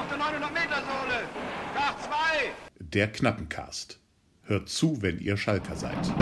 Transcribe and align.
auf 0.00 0.08
der 0.08 0.18
900-Meter-Sohle. 0.18 1.28
Nach 1.74 1.98
zwei. 1.98 2.52
Der 2.78 3.12
Knappencast. 3.12 4.00
Hört 4.44 4.68
zu, 4.68 5.02
wenn 5.02 5.18
ihr 5.18 5.36
Schalker 5.36 5.76
seid. 5.76 6.12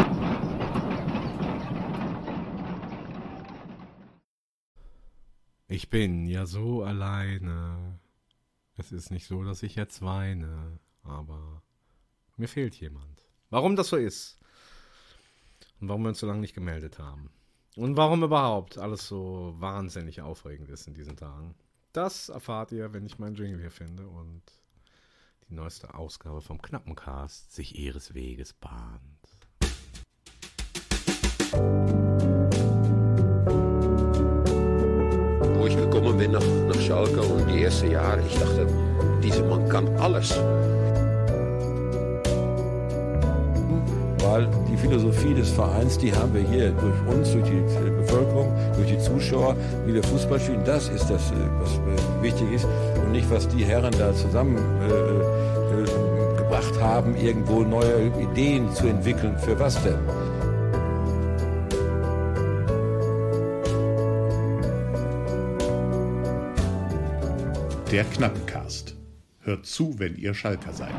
Ich 5.68 5.90
bin 5.90 6.26
ja 6.26 6.46
so 6.46 6.82
alleine. 6.82 8.00
Es 8.76 8.90
ist 8.90 9.10
nicht 9.10 9.26
so, 9.26 9.44
dass 9.44 9.62
ich 9.62 9.76
jetzt 9.76 10.02
weine, 10.02 10.78
aber 11.04 11.62
mir 12.36 12.48
fehlt 12.48 12.74
jemand. 12.74 13.22
Warum 13.50 13.76
das 13.76 13.88
so 13.88 13.96
ist 13.96 14.38
und 15.80 15.88
warum 15.88 16.02
wir 16.02 16.08
uns 16.10 16.18
so 16.18 16.26
lange 16.26 16.40
nicht 16.40 16.54
gemeldet 16.54 16.98
haben 16.98 17.30
und 17.76 17.96
warum 17.96 18.22
überhaupt 18.24 18.76
alles 18.76 19.06
so 19.06 19.54
wahnsinnig 19.58 20.20
aufregend 20.20 20.68
ist 20.68 20.86
in 20.86 20.94
diesen 20.94 21.16
Tagen, 21.16 21.54
das 21.98 22.28
erfahrt 22.28 22.70
ihr, 22.70 22.92
wenn 22.92 23.04
ich 23.04 23.18
meinen 23.18 23.34
Jingle 23.34 23.58
hier 23.58 23.72
finde 23.72 24.06
und 24.06 24.42
die 25.48 25.54
neueste 25.54 25.94
Ausgabe 25.94 26.40
vom 26.40 26.62
Knappencast 26.62 27.52
sich 27.52 27.76
ihres 27.76 28.14
Weges 28.14 28.52
bahnt. 28.52 29.02
Wo 35.56 35.66
ich 35.66 35.76
gekommen 35.76 36.16
bin 36.16 36.30
nach, 36.30 36.46
nach 36.68 36.80
Schalke 36.80 37.20
und 37.20 37.48
die 37.48 37.64
ersten 37.64 37.90
Jahre, 37.90 38.24
ich 38.24 38.38
dachte, 38.38 38.68
dieser 39.20 39.44
Mann 39.48 39.68
kann 39.68 39.88
alles. 39.96 40.38
Weil 44.30 44.46
die 44.70 44.76
Philosophie 44.76 45.32
des 45.32 45.48
Vereins, 45.48 45.96
die 45.96 46.12
haben 46.12 46.34
wir 46.34 46.42
hier 46.42 46.70
durch 46.72 47.00
uns, 47.06 47.32
durch 47.32 47.44
die 47.44 47.62
Bevölkerung, 47.96 48.52
durch 48.76 48.88
die 48.88 48.98
Zuschauer, 48.98 49.56
wie 49.86 49.94
wir 49.94 50.02
Fußball 50.02 50.38
spielen. 50.38 50.62
Das 50.66 50.90
ist 50.90 51.08
das, 51.08 51.30
äh, 51.30 51.34
was 51.58 51.76
äh, 51.76 52.22
wichtig 52.22 52.52
ist 52.52 52.66
und 53.02 53.12
nicht, 53.12 53.30
was 53.30 53.48
die 53.48 53.64
Herren 53.64 53.94
da 53.98 54.12
zusammengebracht 54.12 56.76
äh, 56.76 56.80
haben, 56.80 57.16
irgendwo 57.16 57.62
neue 57.62 58.12
Ideen 58.20 58.70
zu 58.74 58.88
entwickeln. 58.88 59.38
Für 59.38 59.58
was 59.58 59.82
denn? 59.82 59.96
Der 67.90 68.04
Knappencast. 68.04 68.94
Hört 69.40 69.64
zu, 69.64 69.98
wenn 69.98 70.16
ihr 70.16 70.34
Schalker 70.34 70.74
seid. 70.74 70.92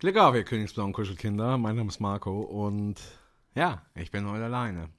Glück 0.00 0.16
auf, 0.16 0.36
ihr 0.36 0.44
Königsblauen 0.44 0.92
Kuschelkinder. 0.92 1.58
Mein 1.58 1.74
Name 1.74 1.88
ist 1.88 1.98
Marco 1.98 2.42
und 2.42 3.00
ja, 3.56 3.84
ich 3.96 4.12
bin 4.12 4.30
heute 4.30 4.44
alleine. 4.44 4.90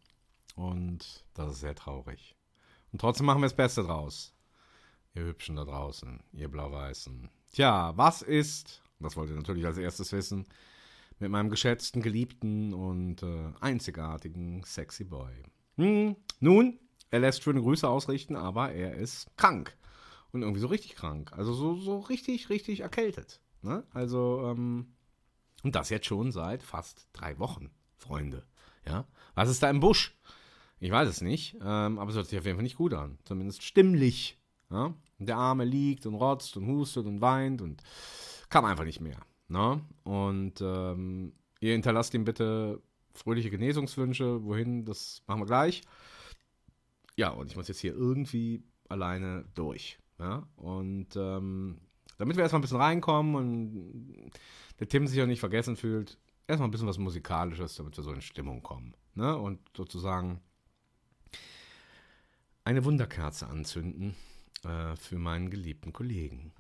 Und 0.58 1.24
das 1.34 1.54
ist 1.54 1.62
sehr 1.62 1.74
traurig. 1.74 2.36
Und 2.92 3.00
trotzdem 3.00 3.26
machen 3.26 3.40
wir 3.40 3.46
das 3.46 3.56
Beste 3.56 3.84
draus. 3.84 4.36
Ihr 5.16 5.24
Hübschen 5.24 5.56
da 5.56 5.64
draußen, 5.64 6.20
ihr 6.34 6.50
Blau-Weißen. 6.50 7.30
Tja, 7.54 7.94
was 7.96 8.22
ist, 8.22 8.82
das 9.00 9.16
wollt 9.16 9.30
ihr 9.30 9.38
natürlich 9.38 9.66
als 9.66 9.78
erstes 9.78 10.12
wissen, 10.12 10.46
mit 11.18 11.32
meinem 11.32 11.50
geschätzten, 11.50 12.02
geliebten 12.02 12.74
und 12.74 13.24
äh, 13.24 13.54
einzigartigen 13.62 14.66
Sexy 14.66 15.06
Boy? 15.06 15.44
Hm, 15.78 16.18
nun, 16.42 16.78
er 17.10 17.22
lässt 17.22 17.44
schöne 17.44 17.62
Grüße 17.62 17.88
ausrichten, 17.88 18.36
aber 18.36 18.74
er 18.74 18.96
ist 18.96 19.28
krank. 19.38 19.78
Und 20.34 20.42
irgendwie 20.42 20.60
so 20.60 20.68
richtig 20.68 20.96
krank. 20.96 21.32
Also 21.32 21.54
so, 21.54 21.76
so 21.76 22.00
richtig, 22.00 22.50
richtig 22.50 22.82
erkältet. 22.82 23.40
Ne? 23.62 23.84
Also, 23.94 24.44
ähm, 24.46 24.94
und 25.64 25.76
das 25.76 25.90
jetzt 25.90 26.06
schon 26.06 26.32
seit 26.32 26.64
fast 26.64 27.08
drei 27.14 27.38
Wochen, 27.40 27.70
Freunde. 27.98 28.46
Ja? 28.86 29.06
Was 29.36 29.50
ist 29.50 29.62
da 29.62 29.70
im 29.70 29.80
Busch? 29.80 30.16
Ich 30.80 30.92
weiß 30.92 31.10
es 31.10 31.22
nicht, 31.22 31.56
ähm, 31.62 32.00
aber 32.00 32.10
es 32.10 32.16
hört 32.16 32.28
sich 32.28 32.40
auf 32.40 32.46
jeden 32.46 32.58
Fall 32.58 32.64
nicht 32.64 32.78
gut 32.78 32.94
an. 32.94 33.18
Zumindest 33.26 33.64
stimmlich. 33.64 34.40
Ja? 34.70 34.94
Der 35.18 35.36
Arme 35.36 35.66
liegt 35.66 36.06
und 36.06 36.16
rotzt 36.16 36.56
und 36.56 36.68
hustet 36.68 37.06
und 37.06 37.20
weint 37.20 37.62
und 37.62 37.84
kann 38.50 38.66
einfach 38.66 38.86
nicht 38.86 39.02
mehr. 39.02 39.20
Ne? 39.50 39.82
Und 40.04 40.62
ähm, 40.62 41.34
ihr 41.60 41.74
hinterlasst 41.74 42.14
ihm 42.14 42.24
bitte 42.24 42.82
fröhliche 43.14 43.50
Genesungswünsche. 43.50 44.44
Wohin, 44.46 44.86
das 44.86 45.22
machen 45.28 45.42
wir 45.42 45.46
gleich. 45.46 45.82
Ja, 47.18 47.32
und 47.32 47.48
ich 47.48 47.58
muss 47.58 47.68
jetzt 47.68 47.82
hier 47.82 47.94
irgendwie 47.94 48.64
alleine 48.88 49.44
durch. 49.56 50.00
Ja? 50.18 50.48
Und 50.56 51.16
ähm, 51.18 51.82
damit 52.20 52.36
wir 52.36 52.44
erstmal 52.44 52.60
ein 52.60 52.62
bisschen 52.62 52.78
reinkommen 52.82 53.36
und 53.36 54.32
der 54.80 54.88
Tim 54.88 55.08
sich 55.08 55.20
auch 55.22 55.26
nicht 55.26 55.40
vergessen 55.40 55.76
fühlt, 55.76 56.20
erstmal 56.48 56.68
ein 56.68 56.72
bisschen 56.72 56.88
was 56.88 56.98
Musikalisches, 56.98 57.76
damit 57.76 57.98
wir 57.98 58.04
so 58.04 58.12
in 58.12 58.22
Stimmung 58.22 58.62
kommen. 58.62 58.94
Ne? 59.16 59.36
Und 59.36 59.60
sozusagen 59.76 60.42
eine 62.66 62.86
Wunderkerze 62.86 63.48
anzünden 63.48 64.16
äh, 64.64 64.96
für 64.96 65.18
meinen 65.18 65.50
geliebten 65.50 65.94
Kollegen. 65.94 66.52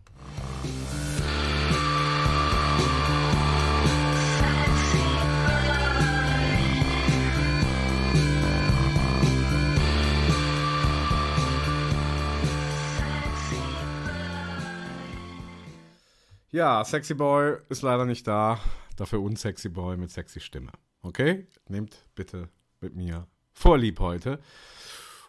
Ja, 16.51 16.83
Sexy 16.83 17.13
Boy 17.13 17.57
ist 17.69 17.83
leider 17.83 18.05
nicht 18.05 18.25
da. 18.25 18.59
Dafür 18.95 19.21
unsexy 19.21 19.69
Boy 19.69 19.97
mit 19.97 20.09
sexy 20.09 20.39
Stimme. 20.39 20.71
Okay? 21.03 21.45
Nehmt 21.67 22.07
bitte 22.15 22.49
mit 22.81 22.95
mir 22.95 23.27
Vorlieb 23.53 23.99
heute. 23.99 24.39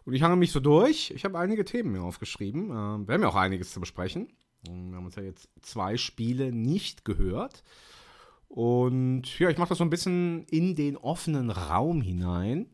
Und 0.07 0.15
ich 0.15 0.23
hange 0.23 0.37
mich 0.37 0.51
so 0.51 0.61
durch. 0.61 1.11
Ich 1.11 1.27
habe 1.27 1.39
einige 1.39 1.67
Themen 1.67 1.93
mir 1.93 2.03
aufgeschrieben. 2.03 2.71
Ähm, 2.71 3.07
wir 3.07 3.15
haben 3.15 3.21
ja 3.21 3.29
auch 3.29 3.37
einiges 3.37 3.71
zu 3.71 3.81
besprechen. 3.81 4.29
Wir 4.63 4.97
haben 4.97 5.05
uns 5.05 5.17
ja 5.17 5.23
jetzt 5.23 5.51
zwei 5.61 5.99
Spiele 5.99 6.53
nicht 6.53 7.05
gehört. 7.05 7.65
Und 8.49 9.39
ja, 9.39 9.51
ich 9.51 9.59
mache 9.59 9.69
das 9.69 9.79
so 9.79 9.85
ein 9.85 9.91
bisschen 9.91 10.45
in 10.45 10.75
den 10.75 10.97
offenen 10.97 11.51
Raum 11.51 12.01
hinein. 12.01 12.71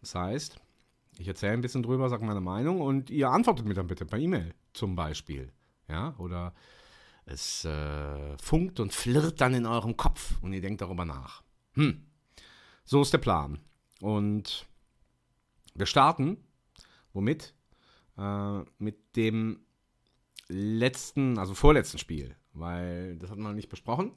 Das 0.00 0.16
heißt, 0.16 0.56
ich 1.18 1.28
erzähle 1.28 1.52
ein 1.52 1.60
bisschen 1.60 1.84
drüber, 1.84 2.08
sage 2.08 2.24
meine 2.26 2.40
Meinung 2.40 2.80
und 2.80 3.10
ihr 3.10 3.30
antwortet 3.30 3.64
mir 3.64 3.74
dann 3.74 3.86
bitte 3.86 4.06
per 4.06 4.18
E-Mail 4.18 4.54
zum 4.72 4.96
Beispiel. 4.96 5.52
Ja, 5.88 6.16
oder 6.18 6.52
es 7.30 7.64
äh, 7.64 8.36
funkt 8.38 8.80
und 8.80 8.92
flirrt 8.92 9.40
dann 9.40 9.54
in 9.54 9.66
eurem 9.66 9.96
Kopf 9.96 10.34
und 10.42 10.52
ihr 10.52 10.60
denkt 10.60 10.80
darüber 10.80 11.04
nach. 11.04 11.42
Hm, 11.74 12.06
so 12.84 13.02
ist 13.02 13.12
der 13.12 13.18
Plan. 13.18 13.60
Und 14.00 14.66
wir 15.74 15.86
starten, 15.86 16.38
womit? 17.12 17.54
Äh, 18.18 18.60
mit 18.78 19.16
dem 19.16 19.60
letzten, 20.48 21.38
also 21.38 21.54
vorletzten 21.54 21.98
Spiel, 21.98 22.36
weil 22.52 23.16
das 23.18 23.30
hat 23.30 23.38
man 23.38 23.54
nicht 23.54 23.68
besprochen. 23.68 24.12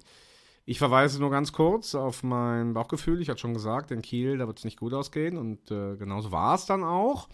Ich 0.65 0.77
verweise 0.77 1.19
nur 1.19 1.29
ganz 1.29 1.51
kurz 1.51 1.93
auf 1.93 2.23
mein 2.23 2.73
Bauchgefühl. 2.73 3.21
Ich 3.21 3.29
hatte 3.29 3.41
schon 3.41 3.53
gesagt, 3.53 3.91
in 3.91 4.01
Kiel, 4.01 4.37
da 4.37 4.47
wird 4.47 4.59
es 4.59 4.65
nicht 4.65 4.79
gut 4.79 4.93
ausgehen 4.93 5.37
und 5.37 5.69
äh, 5.71 5.97
genauso 5.97 6.31
war 6.31 6.55
es 6.55 6.65
dann 6.65 6.83
auch. 6.83 7.27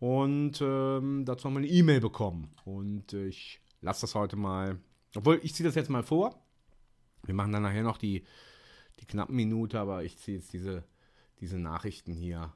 Und 0.00 0.60
ähm, 0.60 1.24
dazu 1.24 1.44
haben 1.44 1.54
wir 1.54 1.58
eine 1.58 1.68
E-Mail 1.68 2.00
bekommen. 2.00 2.50
Und 2.64 3.12
ich 3.12 3.60
lasse 3.80 4.02
das 4.02 4.14
heute 4.14 4.36
mal 4.36 4.78
obwohl, 5.14 5.40
ich 5.42 5.54
ziehe 5.54 5.66
das 5.66 5.74
jetzt 5.74 5.90
mal 5.90 6.02
vor. 6.02 6.40
Wir 7.24 7.34
machen 7.34 7.52
dann 7.52 7.62
nachher 7.62 7.82
noch 7.82 7.98
die, 7.98 8.24
die 9.00 9.06
knappen 9.06 9.36
Minute, 9.36 9.78
aber 9.78 10.04
ich 10.04 10.18
ziehe 10.18 10.38
jetzt 10.38 10.52
diese, 10.52 10.84
diese 11.40 11.58
Nachrichten 11.58 12.12
hier 12.12 12.52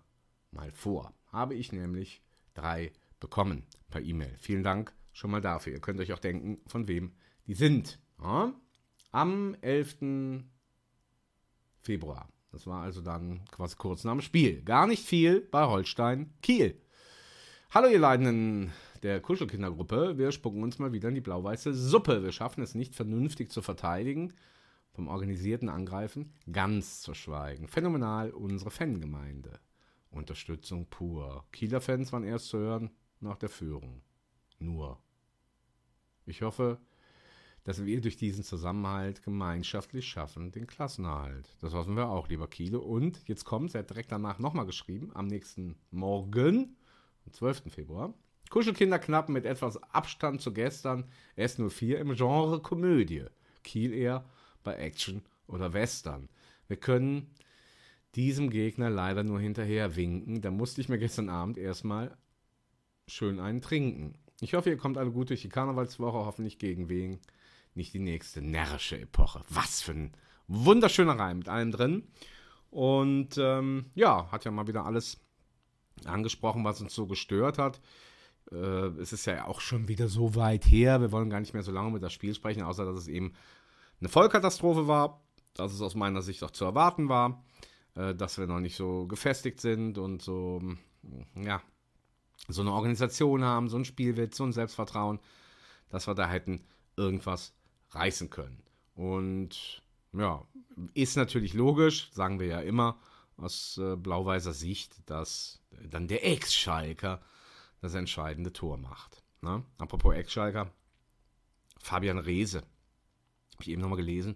mal 0.51 0.71
vor. 0.71 1.13
Habe 1.27 1.55
ich 1.55 1.73
nämlich 1.73 2.23
drei 2.55 2.93
bekommen 3.21 3.67
per 3.91 4.03
E-Mail. 4.03 4.37
Vielen 4.39 4.63
Dank 4.63 4.93
schon 5.13 5.31
mal 5.31 5.41
dafür. 5.41 5.73
Ihr 5.73 5.81
könnt 5.81 6.01
euch 6.01 6.13
auch 6.13 6.19
denken, 6.19 6.61
von 6.67 6.89
wem 6.89 7.13
die 7.47 7.55
sind. 7.55 7.99
Ja? 8.21 8.53
Am 9.11 9.57
11. 9.61 10.45
Februar. 11.81 12.29
Das 12.53 12.67
war 12.67 12.83
also 12.83 13.01
dann 13.01 13.45
quasi 13.51 13.77
kurz 13.77 14.05
nach 14.05 14.13
dem 14.13 14.21
Spiel. 14.21 14.63
Gar 14.63 14.87
nicht 14.87 15.05
viel 15.05 15.41
bei 15.41 15.67
Holstein 15.67 16.33
Kiel. 16.41 16.81
Hallo 17.71 17.89
ihr 17.89 17.99
Leidenden 17.99 18.73
der 19.05 19.21
Kuschelkindergruppe. 19.21 20.17
Wir 20.17 20.33
spucken 20.33 20.63
uns 20.63 20.79
mal 20.79 20.93
wieder 20.93 21.11
in 21.11 21.15
die 21.15 21.21
blau-weiße 21.21 21.75
Suppe. 21.75 22.23
Wir 22.23 22.33
schaffen 22.33 22.63
es 22.63 22.75
nicht 22.75 22.95
vernünftig 22.95 23.53
zu 23.53 23.61
verteidigen, 23.61 24.33
vom 24.93 25.09
organisierten 25.09 25.69
Angreifen 25.69 26.33
ganz 26.51 27.03
zu 27.03 27.13
schweigen. 27.13 27.69
Phänomenal 27.69 28.31
unsere 28.31 28.71
Fangemeinde. 28.71 29.61
Unterstützung 30.11 30.87
pur. 30.87 31.45
Kieler 31.53 31.83
Fans 31.83 32.13
waren 32.13 32.25
erst 32.25 32.49
zu 32.49 32.59
hören 32.59 32.91
nach 33.21 33.37
der 33.37 33.51
Führung. 33.51 34.01
Nur. 34.59 34.99
Ich 36.25 36.41
hoffe, 36.41 36.79
dass 37.65 37.85
wir 37.85 38.01
durch 38.01 38.17
diesen 38.17 38.43
Zusammenhalt 38.43 39.23
gemeinschaftlich 39.23 40.07
schaffen, 40.07 40.51
den 40.51 40.67
Klassenerhalt. 40.67 41.47
Das 41.61 41.75
hoffen 41.75 41.97
wir 41.97 42.09
auch, 42.09 42.29
lieber 42.29 42.49
Kiele. 42.49 42.81
Und 42.81 43.29
jetzt 43.29 43.45
kommt, 43.45 43.75
er 43.75 43.81
hat 43.81 43.91
direkt 43.91 44.13
danach 44.13 44.39
nochmal 44.39 44.65
geschrieben, 44.65 45.11
am 45.13 45.27
nächsten 45.27 45.77
Morgen, 45.91 46.77
am 47.27 47.33
12. 47.33 47.65
Februar, 47.71 48.15
Kuschelkinderknappen 48.51 49.33
mit 49.33 49.45
etwas 49.45 49.83
Abstand 49.83 50.41
zu 50.41 50.53
gestern, 50.53 51.05
S04 51.37 51.97
im 51.97 52.15
Genre 52.15 52.61
Komödie. 52.61 53.25
Kiel 53.63 53.93
eher 53.93 54.25
bei 54.63 54.75
Action 54.75 55.23
oder 55.47 55.73
Western. 55.73 56.29
Wir 56.69 56.77
können 56.77 57.31
diesem 58.15 58.51
Gegner 58.51 58.91
leider 58.91 59.25
nur 59.25 59.41
hinterher 59.41 59.97
winken. 59.97 60.41
Da 60.41 60.51
musste 60.51 60.81
ich 60.81 60.89
mir 60.89 60.99
gestern 60.99 61.29
Abend 61.29 61.59
erstmal 61.59 62.17
schön 63.07 63.41
einen 63.41 63.61
trinken. 63.61 64.15
Ich 64.41 64.55
hoffe, 64.55 64.71
ihr 64.71 64.77
kommt 64.77 64.99
alle 64.99 65.11
gut 65.11 65.31
durch 65.31 65.43
die 65.43 65.49
Karnevalswoche, 65.49 66.19
hoffentlich 66.19 66.59
gegen 66.59 66.89
wen 66.89 67.21
nicht 67.75 67.93
die 67.95 67.99
nächste 67.99 68.41
närrische 68.41 69.01
Epoche. 69.01 69.43
Was 69.49 69.83
für 69.83 69.93
ein 69.93 70.13
wunderschöner 70.47 71.19
Reim 71.19 71.39
mit 71.39 71.49
allem 71.49 71.73
drin. 71.73 72.09
Und 72.71 73.37
ähm, 73.39 73.87
ja, 73.95 74.31
hat 74.31 74.45
ja 74.45 74.51
mal 74.51 74.67
wieder 74.67 74.85
alles 74.85 75.21
angesprochen, 76.05 76.65
was 76.65 76.81
uns 76.81 76.95
so 76.95 77.07
gestört 77.07 77.59
hat. 77.59 77.81
Äh, 78.51 78.57
es 79.01 79.13
ist 79.13 79.27
ja 79.27 79.47
auch 79.47 79.61
schon 79.61 79.89
wieder 79.89 80.09
so 80.09 80.35
weit 80.35 80.65
her. 80.65 81.01
Wir 81.01 81.13
wollen 81.13 81.31
gar 81.31 81.41
nicht 81.41 81.55
mehr 81.55 81.63
so 81.63 81.73
lange 81.73 81.91
mit 81.91 82.03
das 82.03 82.13
Spiel 82.13 82.35
sprechen, 82.35 82.63
außer 82.63 82.85
dass 82.85 82.97
es 82.97 83.09
eben 83.09 83.33
eine 84.01 84.09
Vollkatastrophe 84.09 84.87
war, 84.87 85.23
dass 85.55 85.73
es 85.73 85.81
aus 85.81 85.95
meiner 85.95 86.23
Sicht 86.23 86.43
auch 86.43 86.51
zu 86.51 86.65
erwarten 86.65 87.09
war, 87.09 87.45
äh, 87.95 88.15
dass 88.15 88.39
wir 88.39 88.47
noch 88.47 88.61
nicht 88.61 88.77
so 88.77 89.07
gefestigt 89.07 89.61
sind 89.61 89.99
und 89.99 90.23
so, 90.23 90.61
ja, 91.35 91.63
so 92.49 92.63
eine 92.63 92.73
Organisation 92.73 93.45
haben, 93.45 93.69
so 93.69 93.77
ein 93.77 93.85
Spielwitz, 93.85 94.37
so 94.37 94.45
ein 94.45 94.53
Selbstvertrauen, 94.53 95.21
dass 95.89 96.07
wir 96.07 96.15
da 96.15 96.29
hätten 96.29 96.65
irgendwas 96.97 97.55
reißen 97.91 98.31
können. 98.31 98.63
Und 98.95 99.83
ja, 100.13 100.45
ist 100.95 101.17
natürlich 101.17 101.55
logisch, 101.55 102.11
sagen 102.13 102.41
wir 102.41 102.47
ja 102.47 102.61
immer 102.61 102.99
aus 103.37 103.79
äh, 103.79 103.97
blau-weißer 103.97 104.53
Sicht, 104.53 104.97
dass 105.07 105.61
dann 105.91 106.07
der 106.07 106.27
Ex-Schalker 106.27 107.21
das 107.85 107.95
entscheidende 107.95 108.53
Tor 108.53 108.77
macht. 108.79 109.23
Ne? 109.43 109.63
Apropos 109.79 110.15
Ex-Schalker, 110.15 110.71
Fabian 111.79 112.19
Reese, 112.19 112.59
habe 112.59 113.63
ich 113.63 113.69
eben 113.69 113.83
nochmal 113.83 113.99
gelesen, 113.99 114.35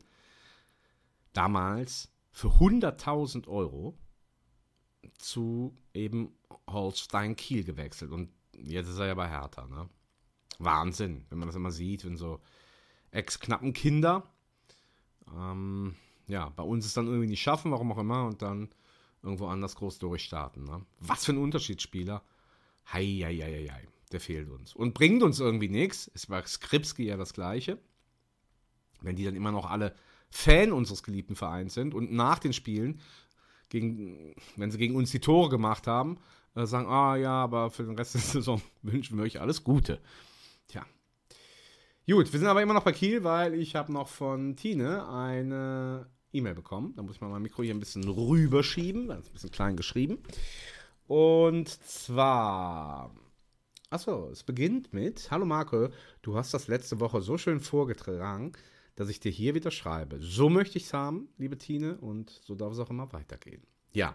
damals 1.33 2.11
für 2.31 2.49
100.000 2.49 3.49
Euro 3.49 3.99
zu 5.17 5.77
eben 5.95 6.37
Holstein 6.69 7.37
Kiel 7.37 7.65
gewechselt 7.65 8.13
und 8.13 8.31
jetzt 8.53 8.89
ist 8.89 8.99
er 8.99 9.07
ja 9.07 9.15
bei 9.15 9.29
Hertha. 9.29 9.67
Ne? 9.67 9.89
Wahnsinn, 10.59 11.25
wenn 11.31 11.39
man 11.39 11.49
das 11.49 11.57
immer 11.57 11.71
sieht, 11.71 12.05
wenn 12.05 12.17
so 12.17 12.41
ex-knappen 13.11 13.73
Kinder 13.73 14.31
ähm, 15.35 15.97
ja, 16.27 16.51
bei 16.51 16.63
uns 16.63 16.85
es 16.85 16.95
dann 16.95 17.07
irgendwie 17.07 17.29
nicht 17.29 17.43
schaffen, 17.43 17.71
warum 17.71 17.93
auch 17.93 17.99
immer, 17.99 18.27
und 18.27 18.43
dann 18.43 18.69
irgendwo 19.23 19.47
anders 19.47 19.75
groß 19.77 19.99
durchstarten. 19.99 20.65
Ne? 20.65 20.85
Was 21.01 21.25
für 21.25 21.33
ein 21.33 21.39
Unterschiedsspieler. 21.39 22.23
Hei, 22.93 23.21
hei, 23.23 23.37
hei, 23.37 23.69
hei, 23.71 23.89
der 24.13 24.21
fehlt 24.21 24.49
uns. 24.49 24.75
Und 24.75 24.95
bringt 24.95 25.23
uns 25.23 25.41
irgendwie 25.41 25.69
nichts. 25.69 26.07
Ist 26.09 26.29
bei 26.29 26.43
Skripski 26.45 27.05
ja 27.05 27.17
das 27.17 27.33
Gleiche. 27.33 27.79
Wenn 29.01 29.17
die 29.17 29.25
dann 29.25 29.37
immer 29.37 29.53
noch 29.53 29.67
alle 29.67 29.95
Fan 30.31 30.73
unseres 30.73 31.03
geliebten 31.03 31.37
Vereins 31.37 31.75
sind 31.75 31.95
und 31.95 32.13
nach 32.13 32.39
den 32.39 32.53
Spielen, 32.53 33.01
gegen, 33.69 34.35
wenn 34.57 34.71
sie 34.71 34.79
gegen 34.79 34.97
uns 34.97 35.11
die 35.11 35.21
Tore 35.21 35.51
gemacht 35.51 35.87
haben, 35.87 36.19
äh, 36.55 36.67
sagen, 36.67 36.89
ah 36.89 37.17
ja, 37.17 37.33
aber 37.33 37.71
für 37.71 37.85
den 37.85 37.97
Rest 37.97 38.15
der 38.15 38.21
Saison 38.23 38.61
wünschen 38.83 39.17
wir 39.17 39.25
euch 39.25 39.41
alles 39.41 39.63
Gute. 39.65 40.01
Tja, 40.69 40.85
Gut, 42.11 42.33
wir 42.33 42.41
sind 42.41 42.49
aber 42.49 42.63
immer 42.63 42.73
noch 42.73 42.85
bei 42.85 42.93
Kiel, 42.93 43.23
weil 43.23 43.53
ich 43.53 43.77
habe 43.77 43.93
noch 43.93 44.09
von 44.09 44.57
Tine 44.57 45.07
eine 45.11 46.07
E-Mail 46.33 46.55
bekommen. 46.55 46.95
Da 46.97 47.03
muss 47.03 47.17
ich 47.17 47.21
mal 47.21 47.29
mein 47.29 47.43
Mikro 47.43 47.63
hier 47.63 47.75
ein 47.75 47.81
bisschen 47.81 48.09
rüberschieben. 48.09 49.09
Das 49.09 49.19
ist 49.19 49.29
ein 49.29 49.33
bisschen 49.35 49.51
klein 49.51 49.77
geschrieben. 49.77 50.17
Und 51.09 51.69
zwar. 51.69 53.13
Achso, 53.91 54.29
es 54.31 54.45
beginnt 54.45 54.93
mit: 54.93 55.31
Hallo 55.31 55.45
Marco, 55.45 55.89
du 56.23 56.37
hast 56.37 56.55
das 56.55 56.69
letzte 56.69 57.01
Woche 57.01 57.21
so 57.21 57.37
schön 57.37 57.59
vorgetragen, 57.59 58.53
dass 58.95 59.09
ich 59.09 59.19
dir 59.19 59.33
hier 59.33 59.57
wieder 59.57 59.73
schreibe. 59.73 60.19
So 60.21 60.49
möchte 60.49 60.79
ich 60.79 60.85
es 60.85 60.95
haben, 60.95 61.29
liebe 61.37 61.59
Tine, 61.59 61.99
und 61.99 62.31
so 62.45 62.55
darf 62.55 62.73
es 62.73 62.79
auch 62.79 62.91
immer 62.91 63.13
weitergehen. 63.13 63.63
Ja. 63.93 64.15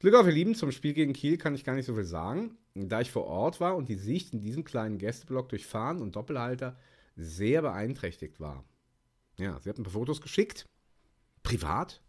Glück 0.00 0.14
auf, 0.14 0.26
ihr 0.26 0.32
Lieben. 0.32 0.54
Zum 0.54 0.70
Spiel 0.70 0.92
gegen 0.92 1.14
Kiel 1.14 1.38
kann 1.38 1.54
ich 1.54 1.64
gar 1.64 1.74
nicht 1.74 1.86
so 1.86 1.94
viel 1.94 2.04
sagen 2.04 2.58
da 2.86 3.00
ich 3.00 3.10
vor 3.10 3.24
Ort 3.24 3.60
war 3.60 3.76
und 3.76 3.88
die 3.88 3.96
Sicht 3.96 4.32
in 4.32 4.40
diesem 4.40 4.64
kleinen 4.64 4.98
Gästeblock 4.98 5.48
durch 5.48 5.66
Fahren 5.66 6.00
und 6.00 6.14
Doppelhalter 6.14 6.76
sehr 7.16 7.62
beeinträchtigt 7.62 8.38
war. 8.38 8.64
Ja, 9.38 9.58
sie 9.60 9.68
hat 9.68 9.78
ein 9.78 9.84
paar 9.84 9.92
Fotos 9.92 10.20
geschickt, 10.20 10.66
privat, 11.42 12.00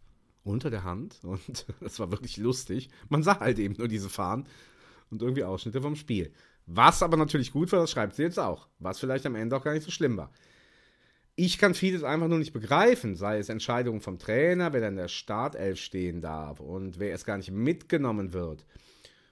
unter 0.49 0.69
der 0.69 0.83
Hand 0.83 1.19
und 1.23 1.65
das 1.79 1.99
war 1.99 2.11
wirklich 2.11 2.37
lustig. 2.37 2.89
Man 3.07 3.23
sah 3.23 3.39
halt 3.39 3.59
eben 3.59 3.75
nur 3.77 3.87
diese 3.87 4.09
Fahnen 4.09 4.47
und 5.09 5.21
irgendwie 5.21 5.43
Ausschnitte 5.43 5.81
vom 5.81 5.95
Spiel. 5.95 6.31
Was 6.65 7.01
aber 7.01 7.17
natürlich 7.17 7.51
gut 7.51 7.71
war, 7.71 7.79
das 7.79 7.91
schreibt 7.91 8.15
sie 8.15 8.23
jetzt 8.23 8.39
auch, 8.39 8.67
was 8.79 8.99
vielleicht 8.99 9.25
am 9.25 9.35
Ende 9.35 9.55
auch 9.55 9.63
gar 9.63 9.73
nicht 9.73 9.83
so 9.83 9.91
schlimm 9.91 10.17
war. 10.17 10.31
Ich 11.35 11.57
kann 11.57 11.73
vieles 11.73 12.03
einfach 12.03 12.27
nur 12.27 12.37
nicht 12.37 12.51
begreifen, 12.51 13.15
sei 13.15 13.37
es 13.37 13.47
Entscheidungen 13.49 14.01
vom 14.01 14.19
Trainer, 14.19 14.73
wer 14.73 14.81
dann 14.81 14.97
der 14.97 15.07
Startelf 15.07 15.79
stehen 15.79 16.21
darf 16.21 16.59
und 16.59 16.99
wer 16.99 17.13
es 17.15 17.23
gar 17.23 17.37
nicht 17.37 17.51
mitgenommen 17.51 18.33
wird. 18.33 18.65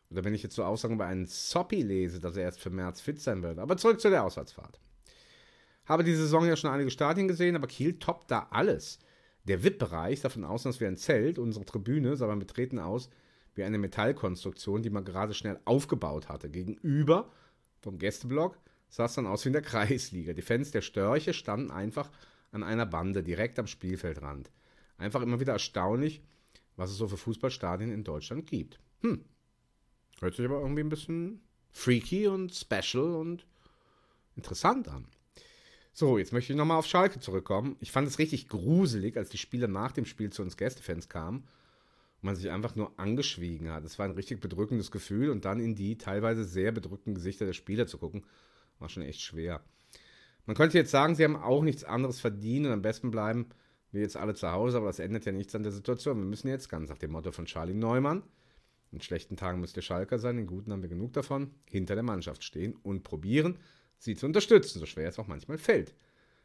Oder 0.09 0.23
wenn 0.23 0.33
ich 0.33 0.41
jetzt 0.41 0.55
so 0.55 0.63
Aussagen 0.63 0.97
bei 0.97 1.05
einem 1.05 1.25
Soppy 1.25 1.81
lese, 1.81 2.21
dass 2.21 2.37
er 2.37 2.43
erst 2.43 2.61
für 2.61 2.69
März 2.69 3.01
fit 3.01 3.19
sein 3.19 3.43
wird. 3.43 3.59
Aber 3.59 3.75
zurück 3.75 3.99
zu 3.99 4.09
der 4.09 4.23
Auswärtsfahrt. 4.23 4.79
Habe 5.85 6.03
die 6.03 6.15
Saison 6.15 6.45
ja 6.45 6.55
schon 6.55 6.71
einige 6.71 6.91
Stadien 6.91 7.27
gesehen, 7.27 7.55
aber 7.55 7.67
Kiel 7.67 7.99
toppt 7.99 8.31
da 8.31 8.47
alles. 8.51 8.99
Der 9.47 9.63
VIP-Bereich 9.63 10.21
davon 10.21 10.43
aus, 10.43 10.63
dass 10.63 10.79
wir 10.79 10.87
ein 10.87 10.97
Zelt, 10.97 11.39
unsere 11.39 11.65
Tribüne 11.65 12.15
sah 12.15 12.27
beim 12.27 12.39
Betreten 12.39 12.79
aus 12.79 13.09
wie 13.55 13.63
eine 13.63 13.77
Metallkonstruktion, 13.77 14.83
die 14.83 14.89
man 14.89 15.05
gerade 15.05 15.33
schnell 15.33 15.59
aufgebaut 15.65 16.29
hatte. 16.29 16.49
Gegenüber 16.49 17.31
vom 17.79 17.97
Gästeblock 17.97 18.59
sah 18.89 19.05
es 19.05 19.15
dann 19.15 19.25
aus 19.25 19.45
wie 19.45 19.49
in 19.49 19.53
der 19.53 19.61
Kreisliga. 19.61 20.33
Die 20.33 20.41
Fans 20.41 20.71
der 20.71 20.81
Störche 20.81 21.33
standen 21.33 21.71
einfach 21.71 22.11
an 22.51 22.63
einer 22.63 22.85
Bande 22.85 23.23
direkt 23.23 23.57
am 23.57 23.67
Spielfeldrand. 23.67 24.51
Einfach 24.97 25.21
immer 25.21 25.39
wieder 25.39 25.53
erstaunlich, 25.53 26.21
was 26.75 26.91
es 26.91 26.97
so 26.97 27.07
für 27.07 27.17
Fußballstadien 27.17 27.91
in 27.91 28.03
Deutschland 28.03 28.47
gibt. 28.47 28.79
Hm, 29.01 29.23
Hört 30.19 30.35
sich 30.35 30.45
aber 30.45 30.61
irgendwie 30.61 30.81
ein 30.81 30.89
bisschen 30.89 31.41
freaky 31.69 32.27
und 32.27 32.53
special 32.53 33.15
und 33.15 33.45
interessant 34.35 34.87
an. 34.87 35.05
So, 35.99 36.19
jetzt 36.19 36.31
möchte 36.31 36.53
ich 36.53 36.57
nochmal 36.57 36.77
auf 36.77 36.85
Schalke 36.85 37.19
zurückkommen. 37.19 37.75
Ich 37.79 37.91
fand 37.91 38.07
es 38.07 38.19
richtig 38.19 38.49
gruselig, 38.49 39.17
als 39.17 39.29
die 39.29 39.39
Spieler 39.39 39.67
nach 39.67 39.91
dem 39.91 40.05
Spiel 40.05 40.29
zu 40.29 40.43
uns 40.43 40.55
Gästefans 40.55 41.09
kamen 41.09 41.39
und 41.39 41.47
man 42.21 42.35
sich 42.35 42.51
einfach 42.51 42.75
nur 42.75 42.91
angeschwiegen 42.99 43.71
hat. 43.71 43.83
Es 43.83 43.97
war 43.97 44.05
ein 44.05 44.11
richtig 44.11 44.39
bedrückendes 44.39 44.91
Gefühl 44.91 45.31
und 45.31 45.43
dann 45.43 45.59
in 45.59 45.73
die 45.73 45.97
teilweise 45.97 46.43
sehr 46.43 46.71
bedrückten 46.71 47.15
Gesichter 47.15 47.47
der 47.47 47.53
Spieler 47.53 47.87
zu 47.87 47.97
gucken, 47.97 48.25
war 48.77 48.89
schon 48.89 49.01
echt 49.01 49.21
schwer. 49.21 49.63
Man 50.45 50.55
könnte 50.55 50.77
jetzt 50.77 50.91
sagen, 50.91 51.15
sie 51.15 51.23
haben 51.23 51.35
auch 51.35 51.63
nichts 51.63 51.83
anderes 51.83 52.19
verdient 52.19 52.67
und 52.67 52.73
am 52.73 52.83
besten 52.83 53.09
bleiben 53.09 53.47
wir 53.91 54.01
jetzt 54.01 54.17
alle 54.17 54.35
zu 54.35 54.51
Hause, 54.51 54.77
aber 54.77 54.85
das 54.85 54.99
ändert 54.99 55.25
ja 55.25 55.31
nichts 55.31 55.55
an 55.55 55.63
der 55.63 55.71
Situation. 55.71 56.19
Wir 56.19 56.25
müssen 56.25 56.47
jetzt 56.47 56.69
ganz 56.69 56.91
nach 56.91 56.99
dem 56.99 57.09
Motto 57.09 57.31
von 57.31 57.45
Charlie 57.45 57.73
Neumann 57.73 58.21
in 58.91 59.01
schlechten 59.01 59.35
Tagen 59.35 59.59
müsst 59.59 59.75
ihr 59.75 59.81
Schalker 59.83 60.17
sein, 60.19 60.37
in 60.37 60.47
guten 60.47 60.71
haben 60.71 60.81
wir 60.81 60.89
genug 60.89 61.13
davon, 61.13 61.51
hinter 61.69 61.95
der 61.95 62.03
Mannschaft 62.03 62.43
stehen 62.43 62.75
und 62.83 63.03
probieren, 63.03 63.57
sie 63.97 64.15
zu 64.15 64.25
unterstützen, 64.25 64.79
so 64.79 64.85
schwer 64.85 65.09
es 65.09 65.19
auch 65.19 65.27
manchmal 65.27 65.57
fällt. 65.57 65.93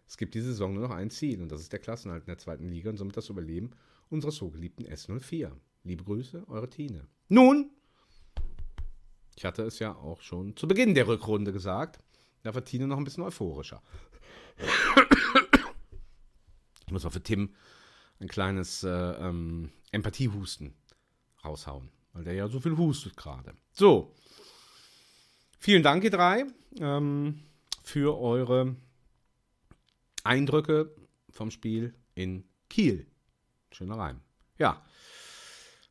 Es 0.07 0.17
gibt 0.17 0.35
diese 0.35 0.49
Saison 0.49 0.75
nur 0.75 0.89
noch 0.89 0.95
ein 0.95 1.11
Ziel 1.11 1.41
und 1.41 1.51
das 1.51 1.61
ist 1.61 1.73
der 1.73 1.81
Klassenhalt 1.81 2.23
in 2.23 2.27
der 2.27 2.39
zweiten 2.39 2.69
Liga 2.69 2.91
und 2.91 2.97
somit 2.97 3.17
das 3.17 3.29
Überleben 3.29 3.71
unserer 4.11 4.33
so 4.33 4.51
geliebten 4.51 4.85
S04. 4.85 5.53
Liebe 5.85 6.05
Grüße, 6.05 6.45
eure 6.49 6.69
Tine. 6.69 7.07
Nun, 7.29 7.71
ich 9.37 9.45
hatte 9.45 9.63
es 9.63 9.79
ja 9.79 9.95
auch 9.95 10.21
schon 10.21 10.57
zu 10.57 10.69
Beginn 10.69 10.95
der 10.95 11.09
Rückrunde 11.09 11.53
gesagt, 11.53 12.01
da 12.43 12.55
war 12.55 12.65
Tine 12.65 12.87
noch 12.87 12.99
ein 12.99 13.05
bisschen 13.05 13.25
euphorischer. 13.25 13.83
Ich 16.87 16.93
muss 16.93 17.05
mal 17.05 17.11
für 17.11 17.23
Tim 17.23 17.55
ein 18.19 18.29
kleines 18.29 18.85
äh, 18.85 18.91
ähm, 18.91 19.71
Empathiehusten 19.93 20.75
raushauen 21.43 21.91
weil 22.13 22.25
der 22.25 22.35
ja 22.35 22.49
so 22.49 22.61
viel 22.61 22.77
hustet 22.77 23.17
gerade. 23.17 23.55
So, 23.73 24.15
vielen 25.63 25.85
Dank, 25.85 26.03
ihr 26.03 26.11
drei, 26.11 26.45
ähm, 26.81 27.41
für 27.85 28.19
eure 28.19 28.75
Eindrücke 30.25 30.95
vom 31.31 31.51
Spiel 31.51 31.95
in 32.15 32.45
Kiel. 32.69 33.07
Schöner 33.71 33.97
Reim. 33.97 34.21
Ja, 34.59 34.85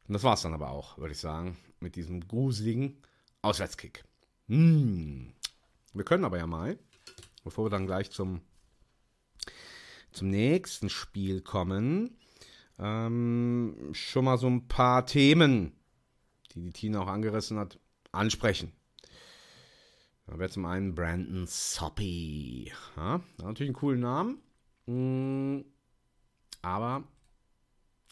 und 0.08 0.14
das 0.14 0.24
war's 0.24 0.42
dann 0.42 0.54
aber 0.54 0.70
auch, 0.70 0.98
würde 0.98 1.14
ich 1.14 1.20
sagen, 1.20 1.58
mit 1.80 1.96
diesem 1.96 2.28
gruseligen 2.28 3.02
Auswärtskick. 3.42 4.04
Hm. 4.48 5.34
Wir 5.94 6.04
können 6.04 6.26
aber 6.26 6.38
ja 6.38 6.48
mal, 6.48 6.78
bevor 7.44 7.66
wir 7.66 7.70
dann 7.70 7.88
gleich 7.88 8.12
zum, 8.12 8.42
zum 10.12 10.30
nächsten 10.30 10.90
Spiel 10.90 11.42
kommen, 11.42 12.18
ähm, 12.78 13.90
schon 13.94 14.26
mal 14.26 14.38
so 14.38 14.48
ein 14.48 14.68
paar 14.68 15.06
Themen 15.06 15.72
die 16.54 16.62
die 16.62 16.72
Tina 16.72 17.00
auch 17.00 17.08
angerissen 17.08 17.58
hat, 17.58 17.80
ansprechen. 18.12 18.74
Da 20.32 20.40
wäre 20.40 20.50
zum 20.50 20.66
einen 20.66 20.96
Brandon 20.96 21.46
Soppy. 21.46 22.72
Ja, 22.96 23.20
natürlich 23.40 23.70
einen 23.70 23.76
coolen 23.76 24.00
Namen. 24.00 24.40
Mm, 24.86 25.66
aber 26.62 27.04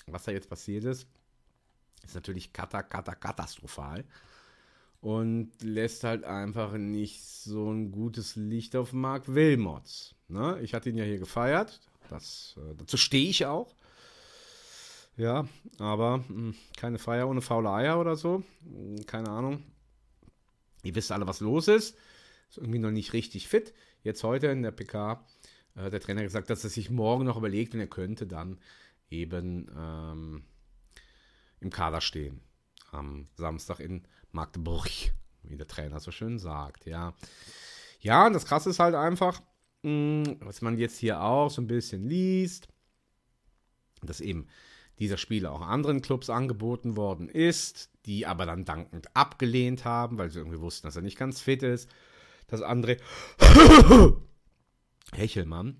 was 0.06 0.24
da 0.24 0.34
jetzt 0.34 0.50
passiert 0.50 0.84
ist, 0.84 1.08
ist 2.04 2.16
natürlich 2.16 2.52
kata, 2.52 2.84
kata, 2.84 3.16
katastrophal. 3.16 4.04
Und 5.00 5.52
lässt 5.62 6.04
halt 6.04 6.26
einfach 6.26 6.74
nicht 6.74 7.24
so 7.24 7.72
ein 7.72 7.90
gutes 7.90 8.36
Licht 8.36 8.76
auf 8.76 8.92
Mark 8.92 9.34
Wilmots. 9.34 10.14
Ne? 10.28 10.60
Ich 10.62 10.74
hatte 10.74 10.90
ihn 10.90 10.98
ja 10.98 11.06
hier 11.06 11.20
gefeiert. 11.20 11.80
Das, 12.10 12.58
äh, 12.58 12.76
dazu 12.76 12.98
stehe 12.98 13.30
ich 13.30 13.46
auch. 13.46 13.74
Ja, 15.16 15.48
aber 15.78 16.18
mh, 16.18 16.26
hm, 16.28 16.56
keine 16.76 17.00
Feier 17.00 17.30
ohne 17.30 17.40
faule 17.40 17.70
Eier 17.70 17.98
oder 17.98 18.18
so. 18.18 18.44
Hm, 18.64 19.06
keine 19.06 19.30
Ahnung. 19.30 19.64
Ihr 20.84 20.96
wisst 20.96 21.12
alle, 21.12 21.28
was 21.28 21.40
los 21.40 21.68
ist. 21.68 21.98
Ist 22.50 22.58
irgendwie 22.58 22.80
noch 22.80 22.92
nicht 22.92 23.14
richtig 23.14 23.48
fit. 23.48 23.74
Jetzt 24.04 24.24
heute 24.24 24.48
in 24.48 24.64
der 24.64 24.72
PK 24.72 25.26
äh, 25.76 25.90
der 25.90 26.00
Trainer 26.00 26.24
gesagt, 26.24 26.50
dass 26.50 26.64
er 26.64 26.70
sich 26.70 26.90
morgen 26.90 27.26
noch 27.26 27.38
überlegt 27.38 27.74
und 27.74 27.80
er 27.80 27.88
könnte 27.88 28.28
dann 28.28 28.60
eben 29.10 29.70
ähm, 29.78 30.44
im 31.60 31.70
Kader 31.70 32.02
stehen. 32.02 32.42
Am 32.92 33.28
Samstag 33.36 33.80
in 33.80 34.08
Magdeburg, 34.32 34.90
wie 35.44 35.58
der 35.58 35.68
Trainer 35.68 36.00
so 36.00 36.12
schön 36.12 36.40
sagt, 36.40 36.86
ja. 36.86 37.14
Ja, 38.00 38.28
und 38.28 38.34
das 38.34 38.46
Krasse 38.46 38.70
ist 38.70 38.80
halt 38.80 38.96
einfach, 38.96 39.42
mh, 39.84 40.38
was 40.40 40.62
man 40.62 40.78
jetzt 40.78 40.98
hier 40.98 41.22
auch 41.22 41.50
so 41.50 41.62
ein 41.62 41.68
bisschen 41.68 42.08
liest, 42.08 42.70
dass 44.02 44.22
eben 44.22 44.48
dieser 45.00 45.18
Spieler 45.18 45.52
auch 45.52 45.62
anderen 45.62 46.02
Clubs 46.02 46.30
angeboten 46.30 46.96
worden 46.96 47.30
ist, 47.30 47.90
die 48.06 48.26
aber 48.26 48.46
dann 48.46 48.66
dankend 48.66 49.16
abgelehnt 49.16 49.86
haben, 49.86 50.18
weil 50.18 50.30
sie 50.30 50.40
irgendwie 50.40 50.60
wussten, 50.60 50.88
dass 50.88 50.96
er 50.96 51.02
nicht 51.02 51.18
ganz 51.18 51.42
fit 51.42 51.64
ist. 51.64 51.90
Dass 52.48 52.62
André 52.62 53.00
Hechelmann 55.14 55.80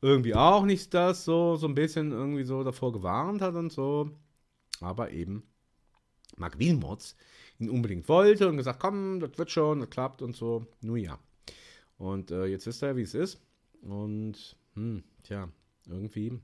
irgendwie 0.00 0.34
auch 0.34 0.64
nicht 0.64 0.92
das 0.92 1.24
so, 1.24 1.56
so 1.56 1.66
ein 1.66 1.74
bisschen 1.74 2.12
irgendwie 2.12 2.44
so 2.44 2.62
davor 2.62 2.92
gewarnt 2.92 3.40
hat 3.40 3.54
und 3.54 3.72
so. 3.72 4.10
Aber 4.80 5.10
eben 5.10 5.44
Mark 6.36 6.58
Wilmots 6.58 7.16
ihn 7.58 7.70
unbedingt 7.70 8.08
wollte 8.08 8.48
und 8.48 8.56
gesagt, 8.56 8.80
komm, 8.80 9.20
das 9.20 9.36
wird 9.36 9.50
schon, 9.50 9.80
das 9.80 9.90
klappt 9.90 10.22
und 10.22 10.36
so. 10.36 10.66
Nun 10.82 10.98
ja. 10.98 11.18
Und 11.96 12.30
äh, 12.30 12.46
jetzt 12.46 12.66
wisst 12.66 12.82
ihr, 12.82 12.96
wie 12.96 13.02
es 13.02 13.14
ist. 13.14 13.40
Und, 13.80 14.56
hm, 14.74 15.04
tja, 15.22 15.48
irgendwie 15.86 16.40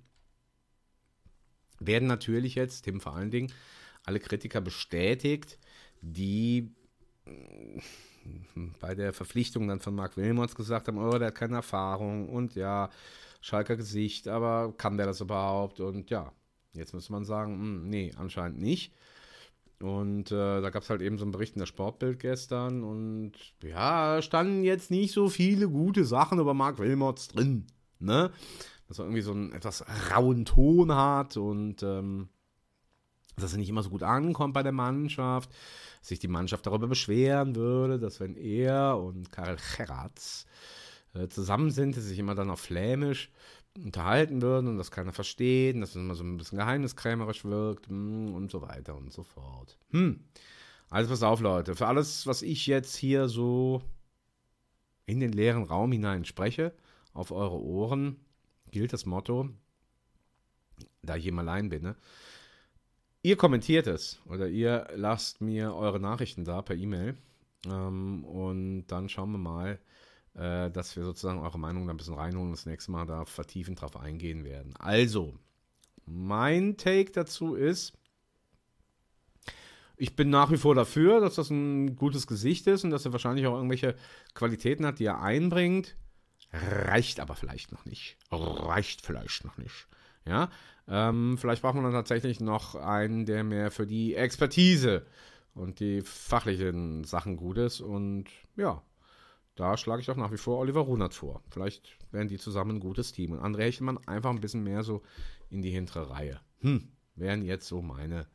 werden 1.81 2.09
natürlich 2.09 2.55
jetzt, 2.55 2.83
Tim 2.83 3.01
vor 3.01 3.17
allen 3.17 3.31
Dingen, 3.31 3.53
alle 4.05 4.21
Kritiker 4.21 4.61
bestätigt, 4.61 5.59
die 6.01 6.71
hm, 7.25 8.75
bei 8.81 8.95
der 8.95 9.13
Verpflichtung 9.13 9.69
dann 9.69 9.81
von 9.81 9.95
Mark 9.95 10.17
Wilmots 10.17 10.55
gesagt 10.55 10.89
haben, 10.89 10.99
oh, 10.99 11.19
der 11.19 11.29
hat 11.29 11.35
keine 11.35 11.57
Erfahrung 11.57 12.29
und 12.29 12.55
ja, 12.55 12.91
Schalker 13.41 13.77
Gesicht, 13.77 14.29
aber 14.29 14.75
kann 14.77 14.97
der 14.97 15.07
das 15.07 15.21
überhaupt? 15.21 15.81
Und 15.81 16.11
ja, 16.11 16.33
jetzt 16.75 16.93
müsste 16.93 17.13
man 17.13 17.25
sagen, 17.25 17.55
hm, 17.55 17.89
nee, 17.89 18.13
anscheinend 18.17 18.61
nicht. 18.61 18.93
Und 19.83 20.31
äh, 20.31 20.61
da 20.61 20.69
gab 20.69 20.83
es 20.83 20.91
halt 20.91 21.01
eben 21.01 21.17
so 21.17 21.25
einen 21.25 21.33
Bericht 21.33 21.55
in 21.55 21.61
der 21.61 21.67
Sportbild 21.67 22.19
gestern 22.19 22.85
und 22.85 23.33
ja, 23.63 24.21
standen 24.21 24.63
jetzt 24.63 24.91
nicht 24.91 25.13
so 25.13 25.31
viele 25.31 25.71
gute 25.71 26.05
Sachen 26.05 26.39
über 26.39 26.53
Mark 26.53 26.79
Wilmots 26.79 27.29
drin. 27.29 27.67
Ne? 27.99 28.31
Dass 28.91 28.99
er 28.99 29.05
irgendwie 29.05 29.23
so 29.23 29.31
einen 29.31 29.53
etwas 29.53 29.85
rauen 30.13 30.45
Ton 30.45 30.93
hat 30.93 31.37
und 31.37 31.81
ähm, 31.85 32.29
dass 33.37 33.53
er 33.53 33.59
nicht 33.59 33.69
immer 33.69 33.85
so 33.85 33.91
gut 33.91 34.03
ankommt 34.03 34.53
bei 34.53 34.65
der 34.65 34.73
Mannschaft, 34.73 35.49
dass 36.01 36.09
sich 36.09 36.19
die 36.19 36.27
Mannschaft 36.27 36.67
darüber 36.67 36.89
beschweren 36.89 37.55
würde, 37.55 38.01
dass 38.01 38.19
wenn 38.19 38.35
er 38.35 38.99
und 38.99 39.31
Karel 39.31 39.59
Geratz 39.77 40.45
äh, 41.15 41.29
zusammen 41.29 41.71
sind, 41.71 41.97
dass 41.97 42.03
sie 42.03 42.11
sich 42.11 42.19
immer 42.19 42.35
dann 42.35 42.51
auf 42.51 42.59
Flämisch 42.59 43.31
unterhalten 43.79 44.43
würden 44.43 44.67
und 44.67 44.77
das 44.77 44.91
keiner 44.91 45.13
versteht 45.13 45.77
und 45.77 45.83
dass 45.83 45.91
es 45.91 45.97
immer 45.97 46.17
so 46.17 46.25
ein 46.25 46.37
bisschen 46.37 46.59
geheimniskrämerisch 46.59 47.45
wirkt 47.45 47.87
hm, 47.87 48.35
und 48.35 48.51
so 48.51 48.61
weiter 48.61 48.97
und 48.97 49.13
so 49.13 49.23
fort. 49.23 49.79
Hm. 49.91 50.25
Also 50.91 51.11
pass 51.11 51.23
auf, 51.23 51.41
Leute. 51.41 51.77
Für 51.77 51.87
alles, 51.87 52.27
was 52.27 52.43
ich 52.43 52.67
jetzt 52.67 52.97
hier 52.97 53.29
so 53.29 53.83
in 55.07 55.21
den 55.21 55.31
leeren 55.31 55.63
Raum 55.63 55.93
hinein 55.93 56.25
spreche, 56.25 56.75
auf 57.13 57.31
eure 57.31 57.61
Ohren, 57.61 58.17
gilt 58.71 58.93
das 58.93 59.07
Motto, 59.07 59.49
da 61.03 61.17
ich 61.17 61.27
eben 61.27 61.39
allein 61.39 61.69
bin, 61.69 61.83
ne? 61.83 61.97
Ihr 63.23 63.37
kommentiert 63.37 63.87
es 63.87 64.19
oder 64.25 64.49
ihr 64.49 64.89
lasst 64.95 65.43
mir 65.43 65.75
eure 65.75 66.01
Nachrichten 66.01 66.45
da 66.45 66.63
per 66.63 66.77
E-Mail. 66.77 67.19
Ähm, 67.67 68.25
und 68.25 68.87
dann 68.87 69.11
schauen 69.11 69.33
wir 69.33 69.39
mal, 69.39 69.79
äh, 70.35 70.71
dass 70.71 70.97
wir 70.97 71.05
sozusagen 71.05 71.41
eure 71.41 71.59
Meinung 71.59 71.87
da 71.87 71.93
ein 71.93 71.99
bisschen 71.99 72.15
reinholen 72.15 72.49
und 72.49 72.57
das 72.57 72.67
nächste 72.67 72.93
Mal 72.93 73.07
da 73.07 73.27
vertiefend 73.27 73.81
drauf 73.81 73.97
eingehen 73.97 74.45
werden. 74.45 74.75
Also, 74.79 75.35
mein 76.07 76.79
Take 76.79 77.13
dazu 77.13 77.55
ist, 77.55 77.93
ich 79.97 80.17
bin 80.17 80.31
nach 80.31 80.51
wie 80.51 80.57
vor 80.57 80.75
dafür, 80.75 81.21
dass 81.21 81.35
das 81.35 81.51
ein 81.51 81.95
gutes 81.97 82.27
Gesicht 82.27 82.67
ist 82.67 82.85
und 82.85 82.91
dass 82.91 83.05
er 83.05 83.13
wahrscheinlich 83.13 83.47
auch 83.47 83.55
irgendwelche 83.55 83.97
Qualitäten 84.33 84.87
hat, 84.87 84.99
die 84.99 85.05
er 85.05 85.21
einbringt. 85.21 85.95
Reicht 86.53 87.21
aber 87.21 87.37
vielleicht 87.37 87.73
noch 87.73 87.85
nicht. 87.85 88.17
Reicht 88.31 89.07
vielleicht 89.07 89.45
noch 89.45 89.57
nicht. 89.57 89.87
Ja, 90.27 90.51
ähm, 90.89 91.39
vielleicht 91.39 91.63
braucht 91.63 91.77
man 91.77 91.85
dann 91.85 91.93
tatsächlich 91.93 92.41
noch 92.41 92.75
einen, 92.75 93.25
der 93.25 93.45
mehr 93.45 93.71
für 93.71 93.87
die 93.87 94.15
Expertise 94.15 95.07
und 95.55 95.81
die 95.81 96.03
fachlichen 96.03 97.05
Sachen 97.05 97.37
gut 97.37 97.57
ist. 97.59 97.81
Und 97.81 98.27
ja, 98.57 98.83
da 99.55 99.77
schlage 99.77 100.03
ich 100.03 100.11
auch 100.11 100.17
nach 100.17 100.33
wie 100.33 100.37
vor 100.37 100.59
Oliver 100.59 100.81
Runert 100.81 101.15
vor. 101.15 101.43
Vielleicht 101.51 101.97
wären 102.11 102.29
die 102.29 102.39
zusammen 102.39 102.77
ein 102.77 102.81
gutes 102.81 103.13
Team. 103.13 103.33
Und 103.33 103.41
André 103.41 103.65
Hechelmann 103.65 103.99
einfach 104.07 104.31
ein 104.31 104.41
bisschen 104.41 104.65
mehr 104.65 104.83
so 104.83 105.03
in 105.49 105.63
die 105.63 105.71
hintere 105.71 106.11
Reihe. 106.11 106.41
Hm, 106.61 106.89
wären 107.15 107.45
jetzt 107.45 107.69
so 107.69 107.83
meine, 107.83 108.27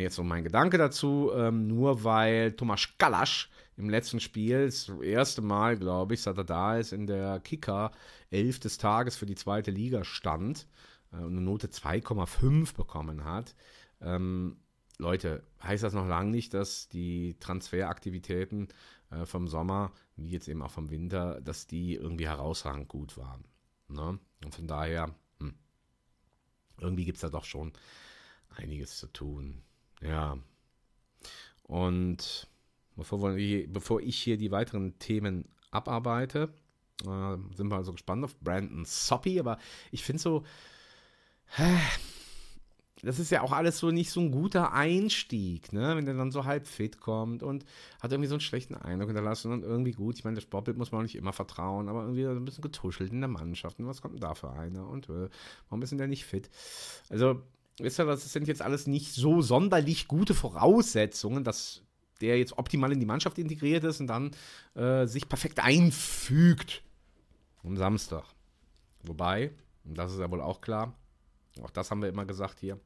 jetzt 0.00 0.16
so 0.16 0.22
mein 0.22 0.44
Gedanke 0.44 0.78
dazu. 0.78 1.30
Ähm, 1.34 1.66
nur 1.66 2.04
weil 2.04 2.52
Thomas 2.52 2.88
Kalasch 2.98 3.50
im 3.76 3.88
letzten 3.88 4.20
Spiel, 4.20 4.66
das 4.66 4.88
erste 5.02 5.42
Mal, 5.42 5.76
glaube 5.76 6.14
ich, 6.14 6.22
seit 6.22 6.36
er 6.36 6.44
da 6.44 6.76
ist, 6.76 6.92
in 6.92 7.06
der 7.06 7.40
Kicker 7.40 7.92
11 8.30 8.60
des 8.60 8.78
Tages 8.78 9.16
für 9.16 9.26
die 9.26 9.34
zweite 9.34 9.70
Liga 9.70 10.04
stand 10.04 10.66
äh, 11.12 11.16
und 11.16 11.32
eine 11.32 11.40
Note 11.40 11.68
2,5 11.68 12.74
bekommen 12.74 13.24
hat. 13.24 13.54
Ähm, 14.00 14.56
Leute, 14.98 15.42
heißt 15.62 15.82
das 15.82 15.94
noch 15.94 16.06
lange 16.06 16.30
nicht, 16.30 16.54
dass 16.54 16.88
die 16.88 17.36
Transferaktivitäten 17.40 18.68
äh, 19.10 19.26
vom 19.26 19.48
Sommer, 19.48 19.92
wie 20.16 20.30
jetzt 20.30 20.48
eben 20.48 20.62
auch 20.62 20.70
vom 20.70 20.90
Winter, 20.90 21.40
dass 21.40 21.66
die 21.66 21.94
irgendwie 21.94 22.28
herausragend 22.28 22.88
gut 22.88 23.16
waren. 23.16 23.44
Ne? 23.88 24.18
Und 24.44 24.54
von 24.54 24.66
daher, 24.66 25.14
hm, 25.38 25.54
irgendwie 26.78 27.04
gibt 27.04 27.16
es 27.16 27.22
da 27.22 27.30
doch 27.30 27.44
schon 27.44 27.72
einiges 28.48 28.98
zu 28.98 29.06
tun. 29.08 29.62
Ja. 30.02 30.38
Und 31.64 32.48
bevor, 32.96 33.36
wir, 33.36 33.72
bevor 33.72 34.00
ich 34.00 34.18
hier 34.18 34.36
die 34.36 34.50
weiteren 34.50 34.98
Themen 34.98 35.48
abarbeite, 35.70 36.52
äh, 37.02 37.36
sind 37.56 37.68
wir 37.68 37.76
also 37.76 37.92
gespannt 37.92 38.24
auf 38.24 38.38
Brandon 38.40 38.84
Soppy, 38.84 39.40
aber 39.40 39.58
ich 39.90 40.04
finde 40.04 40.22
so, 40.22 40.44
das 43.02 43.18
ist 43.18 43.30
ja 43.30 43.42
auch 43.42 43.52
alles 43.52 43.78
so 43.78 43.90
nicht 43.90 44.10
so 44.10 44.20
ein 44.20 44.30
guter 44.30 44.72
Einstieg, 44.72 45.72
ne? 45.72 45.96
Wenn 45.96 46.06
der 46.06 46.14
dann 46.14 46.30
so 46.30 46.44
halb 46.44 46.66
fit 46.66 47.00
kommt 47.00 47.42
und 47.42 47.64
hat 48.00 48.12
irgendwie 48.12 48.28
so 48.28 48.34
einen 48.34 48.40
schlechten 48.40 48.76
Eindruck 48.76 49.08
hinterlassen 49.08 49.52
und 49.52 49.64
irgendwie 49.64 49.92
gut. 49.92 50.16
Ich 50.16 50.24
meine, 50.24 50.36
das 50.36 50.44
Sportbild 50.44 50.78
muss 50.78 50.92
man 50.92 51.00
auch 51.00 51.02
nicht 51.02 51.16
immer 51.16 51.32
vertrauen, 51.32 51.88
aber 51.88 52.02
irgendwie 52.02 52.26
ein 52.26 52.44
bisschen 52.44 52.62
getuschelt 52.62 53.12
in 53.12 53.20
der 53.20 53.28
Mannschaft. 53.28 53.80
Und 53.80 53.86
was 53.86 54.00
kommt 54.00 54.14
denn 54.14 54.20
da 54.20 54.34
für 54.34 54.52
einer? 54.52 54.86
Und 54.88 55.08
äh, 55.08 55.28
warum 55.68 55.82
ist 55.82 55.90
denn 55.90 55.98
der 55.98 56.06
nicht 56.06 56.24
fit? 56.24 56.48
Also, 57.10 57.42
wisst 57.78 57.98
ihr, 57.98 58.04
das 58.04 58.32
sind 58.32 58.48
jetzt 58.48 58.62
alles 58.62 58.86
nicht 58.86 59.12
so 59.12 59.40
sonderlich 59.40 60.08
gute 60.08 60.34
Voraussetzungen, 60.34 61.44
dass 61.44 61.82
der 62.20 62.38
jetzt 62.38 62.56
optimal 62.56 62.92
in 62.92 63.00
die 63.00 63.06
Mannschaft 63.06 63.38
integriert 63.38 63.84
ist 63.84 64.00
und 64.00 64.06
dann 64.06 64.30
äh, 64.74 65.06
sich 65.06 65.28
perfekt 65.28 65.60
einfügt 65.60 66.82
am 67.64 67.76
Samstag. 67.76 68.24
Wobei, 69.02 69.52
und 69.84 69.98
das 69.98 70.12
ist 70.12 70.20
ja 70.20 70.30
wohl 70.30 70.40
auch 70.40 70.60
klar, 70.60 70.94
auch 71.60 71.70
das 71.70 71.90
haben 71.90 72.00
wir 72.00 72.08
immer 72.08 72.24
gesagt 72.24 72.60
hier, 72.60 72.78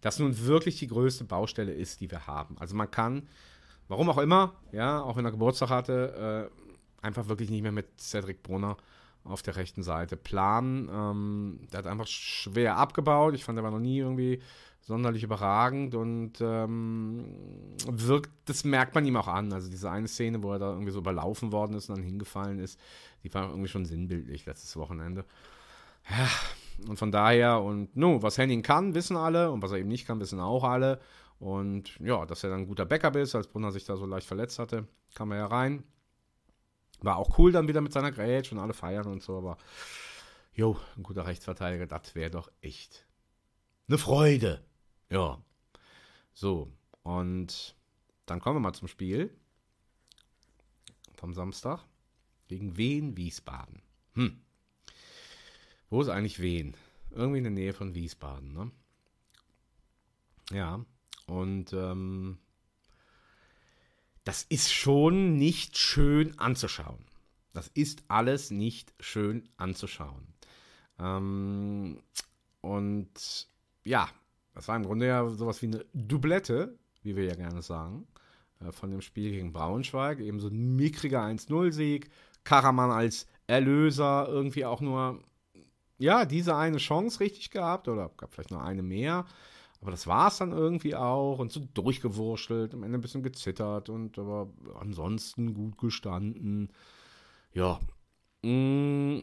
das 0.00 0.18
nun 0.18 0.38
wirklich 0.44 0.78
die 0.78 0.88
größte 0.88 1.24
Baustelle 1.24 1.72
ist, 1.72 2.00
die 2.00 2.10
wir 2.10 2.26
haben. 2.26 2.58
Also 2.58 2.76
man 2.76 2.90
kann, 2.90 3.28
warum 3.88 4.10
auch 4.10 4.18
immer, 4.18 4.54
ja, 4.72 5.00
auch 5.00 5.16
wenn 5.16 5.24
er 5.24 5.30
Geburtstag 5.30 5.70
hatte, 5.70 6.50
äh, 6.52 7.04
einfach 7.04 7.28
wirklich 7.28 7.50
nicht 7.50 7.62
mehr 7.62 7.72
mit 7.72 7.98
Cedric 7.98 8.42
Brunner 8.42 8.76
auf 9.28 9.42
der 9.42 9.56
rechten 9.56 9.82
Seite 9.82 10.16
planen. 10.16 10.88
Ähm, 10.92 11.60
der 11.72 11.78
hat 11.78 11.86
einfach 11.86 12.06
schwer 12.06 12.76
abgebaut. 12.76 13.34
Ich 13.34 13.44
fand, 13.44 13.58
er 13.58 13.64
war 13.64 13.70
noch 13.70 13.78
nie 13.78 13.98
irgendwie 13.98 14.40
sonderlich 14.86 15.24
überragend 15.24 15.96
und 15.96 16.34
ähm, 16.40 17.24
wirkt, 17.88 18.30
das 18.44 18.62
merkt 18.62 18.94
man 18.94 19.04
ihm 19.04 19.16
auch 19.16 19.26
an. 19.26 19.52
Also 19.52 19.68
diese 19.68 19.90
eine 19.90 20.06
Szene, 20.06 20.42
wo 20.42 20.52
er 20.52 20.60
da 20.60 20.70
irgendwie 20.70 20.92
so 20.92 21.00
überlaufen 21.00 21.50
worden 21.50 21.74
ist 21.74 21.88
und 21.88 21.96
dann 21.96 22.04
hingefallen 22.04 22.60
ist, 22.60 22.78
die 23.24 23.34
war 23.34 23.50
irgendwie 23.50 23.68
schon 23.68 23.84
sinnbildlich 23.84 24.46
letztes 24.46 24.76
Wochenende. 24.76 25.24
Ja, 26.08 26.28
und 26.88 26.98
von 26.98 27.10
daher, 27.10 27.62
und 27.62 27.96
no, 27.96 28.22
was 28.22 28.38
Henning 28.38 28.62
kann, 28.62 28.94
wissen 28.94 29.16
alle 29.16 29.50
und 29.50 29.60
was 29.60 29.72
er 29.72 29.78
eben 29.78 29.88
nicht 29.88 30.06
kann, 30.06 30.20
wissen 30.20 30.38
auch 30.38 30.62
alle. 30.62 31.00
Und 31.40 31.98
ja, 31.98 32.24
dass 32.24 32.44
er 32.44 32.50
dann 32.50 32.60
ein 32.60 32.66
guter 32.66 32.86
Backup 32.86 33.16
ist, 33.16 33.34
als 33.34 33.48
Brunner 33.48 33.72
sich 33.72 33.84
da 33.84 33.96
so 33.96 34.06
leicht 34.06 34.26
verletzt 34.26 34.60
hatte, 34.60 34.86
kam 35.14 35.32
er 35.32 35.38
ja 35.38 35.46
rein. 35.46 35.82
War 37.00 37.16
auch 37.16 37.38
cool 37.38 37.52
dann 37.52 37.68
wieder 37.68 37.80
mit 37.80 37.92
seiner 37.92 38.12
Grätsch 38.12 38.52
und 38.52 38.58
alle 38.58 38.74
feiern 38.74 39.06
und 39.06 39.22
so, 39.22 39.38
aber 39.38 39.58
jo, 40.54 40.78
ein 40.96 41.02
guter 41.02 41.26
Rechtsverteidiger, 41.26 41.86
das 41.86 42.14
wäre 42.14 42.30
doch 42.30 42.50
echt 42.60 43.06
eine 43.88 43.98
Freude. 43.98 44.64
Ja. 45.10 45.42
So, 46.32 46.72
und 47.02 47.76
dann 48.26 48.40
kommen 48.40 48.56
wir 48.56 48.60
mal 48.60 48.72
zum 48.72 48.88
Spiel 48.88 49.30
vom 51.14 51.34
Samstag 51.34 51.84
gegen 52.48 52.76
Wien 52.76 53.16
Wiesbaden. 53.16 53.82
Hm. 54.14 54.40
Wo 55.88 56.00
ist 56.00 56.08
eigentlich 56.08 56.40
Wien? 56.40 56.76
Irgendwie 57.10 57.38
in 57.38 57.44
der 57.44 57.52
Nähe 57.52 57.72
von 57.72 57.94
Wiesbaden, 57.94 58.52
ne? 58.52 58.70
Ja, 60.52 60.84
und 61.26 61.72
ähm, 61.72 62.38
das 64.26 64.42
ist 64.42 64.74
schon 64.74 65.36
nicht 65.36 65.78
schön 65.78 66.36
anzuschauen. 66.36 66.98
Das 67.52 67.68
ist 67.68 68.02
alles 68.08 68.50
nicht 68.50 68.92
schön 68.98 69.48
anzuschauen. 69.56 70.26
Ähm, 70.98 72.00
und 72.60 73.48
ja, 73.84 74.08
das 74.52 74.66
war 74.66 74.74
im 74.74 74.82
Grunde 74.82 75.06
ja 75.06 75.28
sowas 75.28 75.62
wie 75.62 75.66
eine 75.66 75.86
Doublette, 75.94 76.76
wie 77.04 77.14
wir 77.14 77.22
ja 77.24 77.36
gerne 77.36 77.62
sagen, 77.62 78.08
äh, 78.58 78.72
von 78.72 78.90
dem 78.90 79.00
Spiel 79.00 79.30
gegen 79.30 79.52
Braunschweig. 79.52 80.18
Eben 80.18 80.40
so 80.40 80.48
ein 80.48 80.74
mickriger 80.74 81.22
1-0-Sieg. 81.22 82.10
Karaman 82.42 82.90
als 82.90 83.28
Erlöser 83.46 84.26
irgendwie 84.28 84.64
auch 84.64 84.80
nur, 84.80 85.22
ja, 85.98 86.24
diese 86.24 86.56
eine 86.56 86.78
Chance 86.78 87.20
richtig 87.20 87.52
gehabt 87.52 87.86
oder 87.86 88.10
gab 88.16 88.34
vielleicht 88.34 88.50
noch 88.50 88.62
eine 88.62 88.82
mehr. 88.82 89.24
Aber 89.80 89.90
das 89.90 90.06
war 90.06 90.28
es 90.28 90.38
dann 90.38 90.52
irgendwie 90.52 90.94
auch 90.94 91.38
und 91.38 91.52
so 91.52 91.60
durchgewurschtelt, 91.74 92.74
am 92.74 92.82
Ende 92.82 92.98
ein 92.98 93.02
bisschen 93.02 93.22
gezittert 93.22 93.88
und 93.88 94.18
aber 94.18 94.50
ansonsten 94.80 95.54
gut 95.54 95.78
gestanden. 95.78 96.72
Ja. 97.52 97.78
Mm. 98.42 99.20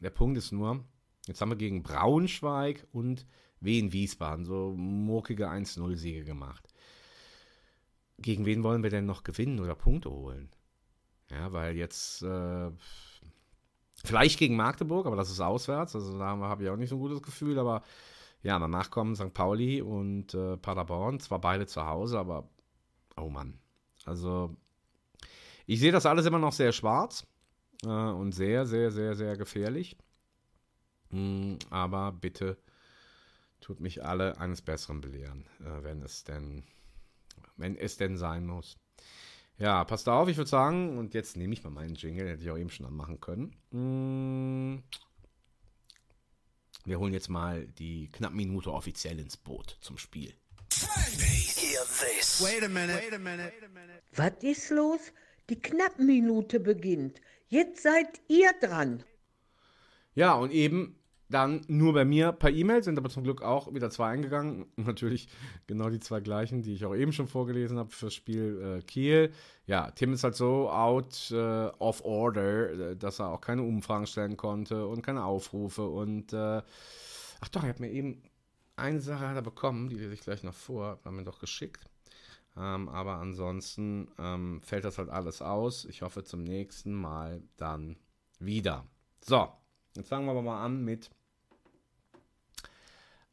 Der 0.00 0.10
Punkt 0.10 0.38
ist 0.38 0.52
nur, 0.52 0.84
jetzt 1.26 1.40
haben 1.40 1.50
wir 1.50 1.56
gegen 1.56 1.82
Braunschweig 1.82 2.86
und 2.92 3.26
Wien 3.60 3.92
Wiesbaden 3.92 4.44
so 4.44 4.74
murkige 4.76 5.48
1-0-Siege 5.48 6.24
gemacht. 6.24 6.68
Gegen 8.18 8.46
wen 8.46 8.62
wollen 8.62 8.82
wir 8.82 8.90
denn 8.90 9.06
noch 9.06 9.24
gewinnen 9.24 9.60
oder 9.60 9.74
Punkte 9.74 10.10
holen? 10.10 10.50
Ja, 11.30 11.52
weil 11.52 11.76
jetzt 11.76 12.22
äh, 12.22 12.70
vielleicht 14.04 14.38
gegen 14.38 14.56
Magdeburg, 14.56 15.06
aber 15.06 15.16
das 15.16 15.30
ist 15.30 15.40
auswärts, 15.40 15.94
also 15.94 16.18
da 16.18 16.26
habe 16.26 16.64
ich 16.64 16.70
auch 16.70 16.76
nicht 16.76 16.90
so 16.90 16.96
ein 16.96 17.00
gutes 17.00 17.22
Gefühl, 17.22 17.58
aber 17.58 17.82
ja, 18.42 18.58
danach 18.58 18.90
kommen 18.90 19.16
St. 19.16 19.34
Pauli 19.34 19.82
und 19.82 20.34
äh, 20.34 20.56
Paderborn, 20.56 21.20
zwar 21.20 21.40
beide 21.40 21.66
zu 21.66 21.86
Hause, 21.86 22.18
aber 22.18 22.48
oh 23.16 23.28
Mann. 23.28 23.58
Also 24.04 24.56
ich 25.66 25.80
sehe 25.80 25.92
das 25.92 26.06
alles 26.06 26.26
immer 26.26 26.38
noch 26.38 26.52
sehr 26.52 26.72
schwarz 26.72 27.26
äh, 27.84 27.88
und 27.88 28.32
sehr, 28.32 28.66
sehr, 28.66 28.90
sehr, 28.90 29.16
sehr 29.16 29.36
gefährlich. 29.36 29.96
Mm, 31.10 31.56
aber 31.70 32.12
bitte 32.12 32.56
tut 33.60 33.80
mich 33.80 34.04
alle 34.04 34.38
eines 34.38 34.62
Besseren 34.62 35.00
belehren, 35.00 35.46
äh, 35.60 35.82
wenn 35.82 36.02
es 36.02 36.24
denn, 36.24 36.62
wenn 37.56 37.76
es 37.76 37.96
denn 37.96 38.16
sein 38.16 38.46
muss. 38.46 38.76
Ja, 39.58 39.84
passt 39.84 40.08
auf, 40.08 40.28
ich 40.28 40.36
würde 40.36 40.50
sagen, 40.50 40.98
und 40.98 41.14
jetzt 41.14 41.36
nehme 41.36 41.54
ich 41.54 41.64
mal 41.64 41.70
meinen 41.70 41.94
Jingle, 41.94 42.28
hätte 42.28 42.42
ich 42.42 42.50
auch 42.50 42.58
eben 42.58 42.70
schon 42.70 42.86
anmachen 42.86 43.20
können. 43.20 43.56
Mm. 43.70 44.82
Wir 46.84 47.00
holen 47.00 47.14
jetzt 47.14 47.28
mal 47.28 47.66
die 47.66 48.08
knapp 48.10 48.32
Minute 48.32 48.72
offiziell 48.72 49.18
ins 49.18 49.36
Boot 49.36 49.78
zum 49.80 49.98
Spiel. 49.98 50.34
Wait 52.40 52.62
a 52.62 52.68
minute. 52.68 52.98
Wait 52.98 53.14
a 53.14 53.18
minute. 53.18 53.52
Was 54.14 54.42
ist 54.42 54.70
los? 54.70 55.00
Die 55.48 55.60
Knappminute 55.60 56.60
beginnt. 56.60 57.20
Jetzt 57.48 57.82
seid 57.82 58.20
ihr 58.28 58.52
dran. 58.60 59.04
Ja, 60.14 60.34
und 60.34 60.50
eben 60.50 60.98
dann 61.28 61.62
nur 61.66 61.92
bei 61.92 62.04
mir 62.04 62.32
per 62.32 62.50
E-Mail, 62.50 62.82
sind 62.82 62.98
aber 62.98 63.08
zum 63.08 63.24
Glück 63.24 63.42
auch 63.42 63.72
wieder 63.74 63.90
zwei 63.90 64.10
eingegangen. 64.10 64.66
Natürlich 64.76 65.28
genau 65.66 65.90
die 65.90 66.00
zwei 66.00 66.20
gleichen, 66.20 66.62
die 66.62 66.74
ich 66.74 66.84
auch 66.84 66.94
eben 66.94 67.12
schon 67.12 67.26
vorgelesen 67.26 67.78
habe 67.78 67.90
fürs 67.90 68.14
Spiel 68.14 68.78
äh, 68.78 68.82
Kiel. 68.82 69.32
Ja, 69.66 69.90
Tim 69.90 70.12
ist 70.12 70.24
halt 70.24 70.36
so 70.36 70.70
out 70.70 71.30
äh, 71.32 71.66
of 71.78 72.04
order, 72.04 72.70
äh, 72.70 72.96
dass 72.96 73.18
er 73.18 73.30
auch 73.30 73.40
keine 73.40 73.62
Umfragen 73.62 74.06
stellen 74.06 74.36
konnte 74.36 74.86
und 74.86 75.02
keine 75.02 75.24
Aufrufe. 75.24 75.86
Und 75.86 76.32
äh, 76.32 76.62
ach 77.40 77.48
doch, 77.50 77.64
er 77.64 77.70
hat 77.70 77.80
mir 77.80 77.90
eben 77.90 78.22
eine 78.76 79.00
Sache 79.00 79.28
hat 79.28 79.36
er 79.36 79.42
bekommen, 79.42 79.88
die 79.88 79.96
lese 79.96 80.14
ich 80.14 80.20
gleich 80.20 80.42
noch 80.42 80.54
vor, 80.54 81.00
hat 81.04 81.12
mir 81.12 81.24
doch 81.24 81.38
geschickt. 81.38 81.88
Ähm, 82.56 82.88
aber 82.88 83.16
ansonsten 83.16 84.08
ähm, 84.18 84.60
fällt 84.62 84.84
das 84.84 84.98
halt 84.98 85.10
alles 85.10 85.42
aus. 85.42 85.84
Ich 85.86 86.02
hoffe 86.02 86.24
zum 86.24 86.44
nächsten 86.44 86.94
Mal 86.94 87.42
dann 87.56 87.96
wieder. 88.38 88.86
So, 89.20 89.48
jetzt 89.94 90.08
fangen 90.08 90.26
wir 90.26 90.32
aber 90.32 90.42
mal 90.42 90.64
an 90.64 90.84
mit 90.84 91.10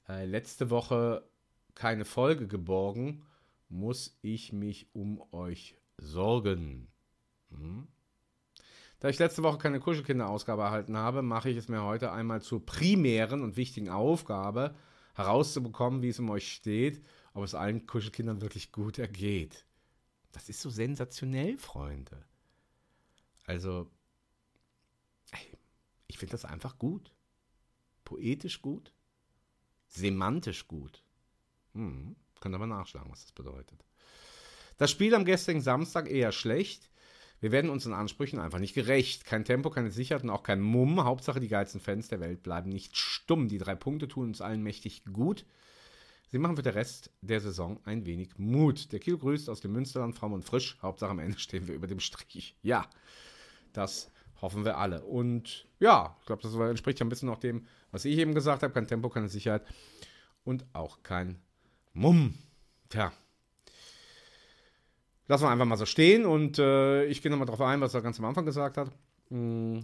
äh, 0.08 0.26
letzte 0.26 0.70
Woche 0.70 1.28
keine 1.76 2.06
Folge 2.06 2.48
geborgen, 2.48 3.26
muss 3.70 4.18
ich 4.22 4.54
mich 4.54 4.88
um 4.94 5.22
euch 5.32 5.76
sorgen. 5.98 6.88
Hm? 7.50 7.88
Da 9.00 9.10
ich 9.10 9.20
letzte 9.20 9.44
Woche 9.44 9.58
keine 9.58 9.80
Kuschelkinder-Ausgabe 9.80 10.62
erhalten 10.62 10.96
habe, 10.96 11.22
mache 11.22 11.50
ich 11.50 11.58
es 11.58 11.68
mir 11.68 11.84
heute 11.84 12.12
einmal 12.12 12.42
zur 12.42 12.66
primären 12.66 13.42
und 13.42 13.58
wichtigen 13.58 13.89
Aufgabe, 13.89 14.76
herauszubekommen, 15.16 16.02
wie 16.02 16.10
es 16.10 16.20
um 16.20 16.30
euch 16.30 16.54
steht, 16.54 17.04
ob 17.34 17.44
es 17.44 17.56
allen 17.56 17.86
Kuschelkindern 17.86 18.42
wirklich 18.42 18.72
gut 18.72 19.00
ergeht. 19.00 19.66
Das 20.32 20.50
ist 20.50 20.62
so 20.62 20.70
sensationell, 20.70 21.58
Freunde. 21.58 22.24
Also, 23.46 23.92
ich 26.08 26.18
finde 26.18 26.32
das 26.32 26.46
einfach 26.46 26.78
gut. 26.78 27.13
Poetisch 28.06 28.62
gut 28.62 28.94
semantisch 29.96 30.68
gut. 30.68 31.04
Hm, 31.74 32.16
könnt 32.40 32.56
aber 32.56 32.68
nachschlagen, 32.68 33.12
was 33.12 33.24
das 33.24 33.32
bedeutet. 33.32 33.84
Das 34.78 34.92
Spiel 34.92 35.14
am 35.16 35.26
gestrigen 35.26 35.62
Samstag 35.62 36.10
eher 36.10 36.32
schlecht. 36.32 36.90
Wir 37.40 37.52
werden 37.52 37.70
unseren 37.70 37.94
Ansprüchen 37.94 38.40
einfach 38.40 38.60
nicht 38.60 38.74
gerecht. 38.74 39.26
Kein 39.26 39.46
Tempo, 39.46 39.70
keine 39.70 39.92
Sicherheit 39.92 40.24
und 40.24 40.30
auch 40.30 40.44
kein 40.44 40.62
Mumm. 40.62 41.04
Hauptsache, 41.04 41.40
die 41.40 41.50
geilsten 41.50 41.82
Fans 41.82 42.08
der 42.08 42.22
Welt 42.22 42.42
bleiben 42.42 42.70
nicht 42.70 42.96
stumm. 42.96 43.50
Die 43.50 43.58
drei 43.58 43.76
Punkte 43.76 44.08
tun 44.08 44.28
uns 44.28 44.42
allen 44.42 44.64
mächtig 44.64 45.04
gut. 45.12 45.46
Sie 46.32 46.40
machen 46.40 46.56
für 46.56 46.64
den 46.64 46.74
Rest 46.74 47.12
der 47.22 47.42
Saison 47.42 47.80
ein 47.84 48.06
wenig 48.06 48.38
Mut. 48.38 48.92
Der 48.92 49.00
Kiel 49.00 49.18
grüßt 49.18 49.50
aus 49.50 49.62
dem 49.62 49.74
Münsterland, 49.74 50.16
fromm 50.16 50.34
und 50.34 50.44
frisch. 50.44 50.78
Hauptsache 50.82 51.12
am 51.12 51.20
Ende 51.20 51.38
stehen 51.38 51.68
wir 51.68 51.76
über 51.76 51.86
dem 51.86 52.00
Strich. 52.00 52.56
Ja, 52.64 52.90
das 53.74 54.10
hoffen 54.44 54.66
wir 54.66 54.78
alle. 54.78 55.02
Und 55.04 55.66
ja, 55.80 56.18
ich 56.20 56.26
glaube, 56.26 56.42
das 56.42 56.54
entspricht 56.54 57.00
ja 57.00 57.06
ein 57.06 57.10
bisschen 57.10 57.30
auch 57.30 57.40
dem, 57.40 57.66
was 57.92 58.04
ich 58.04 58.18
eben 58.18 58.36
gesagt 58.36 58.62
habe. 58.62 58.74
Kein 58.74 58.88
Tempo, 58.88 59.08
keine 59.10 59.30
Sicherheit 59.30 59.64
und 60.44 60.66
auch 60.74 61.02
kein 61.02 61.40
Mumm. 61.94 62.38
Tja. 62.90 63.14
Lassen 65.30 65.46
wir 65.46 65.50
einfach 65.50 65.66
mal 65.66 65.78
so 65.78 65.86
stehen 65.86 66.26
und 66.26 66.60
äh, 66.60 67.06
ich 67.06 67.22
gehe 67.22 67.32
nochmal 67.32 67.46
darauf 67.46 67.62
ein, 67.62 67.80
was 67.80 67.94
er 67.94 68.02
ganz 68.02 68.20
am 68.20 68.26
Anfang 68.26 68.46
gesagt 68.46 68.78
hat. 68.78 68.92
Hm. 69.30 69.82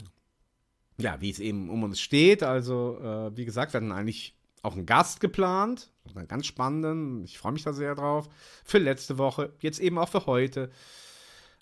Ja, 0.97 1.21
wie 1.21 1.29
es 1.29 1.39
eben 1.39 1.69
um 1.69 1.83
uns 1.83 2.01
steht. 2.01 2.43
Also, 2.43 2.99
äh, 3.01 3.37
wie 3.37 3.45
gesagt, 3.45 3.71
wir 3.71 3.77
hatten 3.79 3.93
eigentlich 3.93 4.35
auch 4.61 4.73
einen 4.73 4.85
Gast 4.85 5.21
geplant. 5.21 5.89
Einen 6.13 6.27
ganz 6.27 6.45
spannenden. 6.45 7.23
Ich 7.23 7.37
freue 7.37 7.53
mich 7.53 7.63
da 7.63 7.71
sehr 7.71 7.95
drauf. 7.95 8.27
Für 8.65 8.79
letzte 8.79 9.17
Woche, 9.17 9.53
jetzt 9.61 9.79
eben 9.79 9.97
auch 9.97 10.09
für 10.09 10.25
heute. 10.25 10.69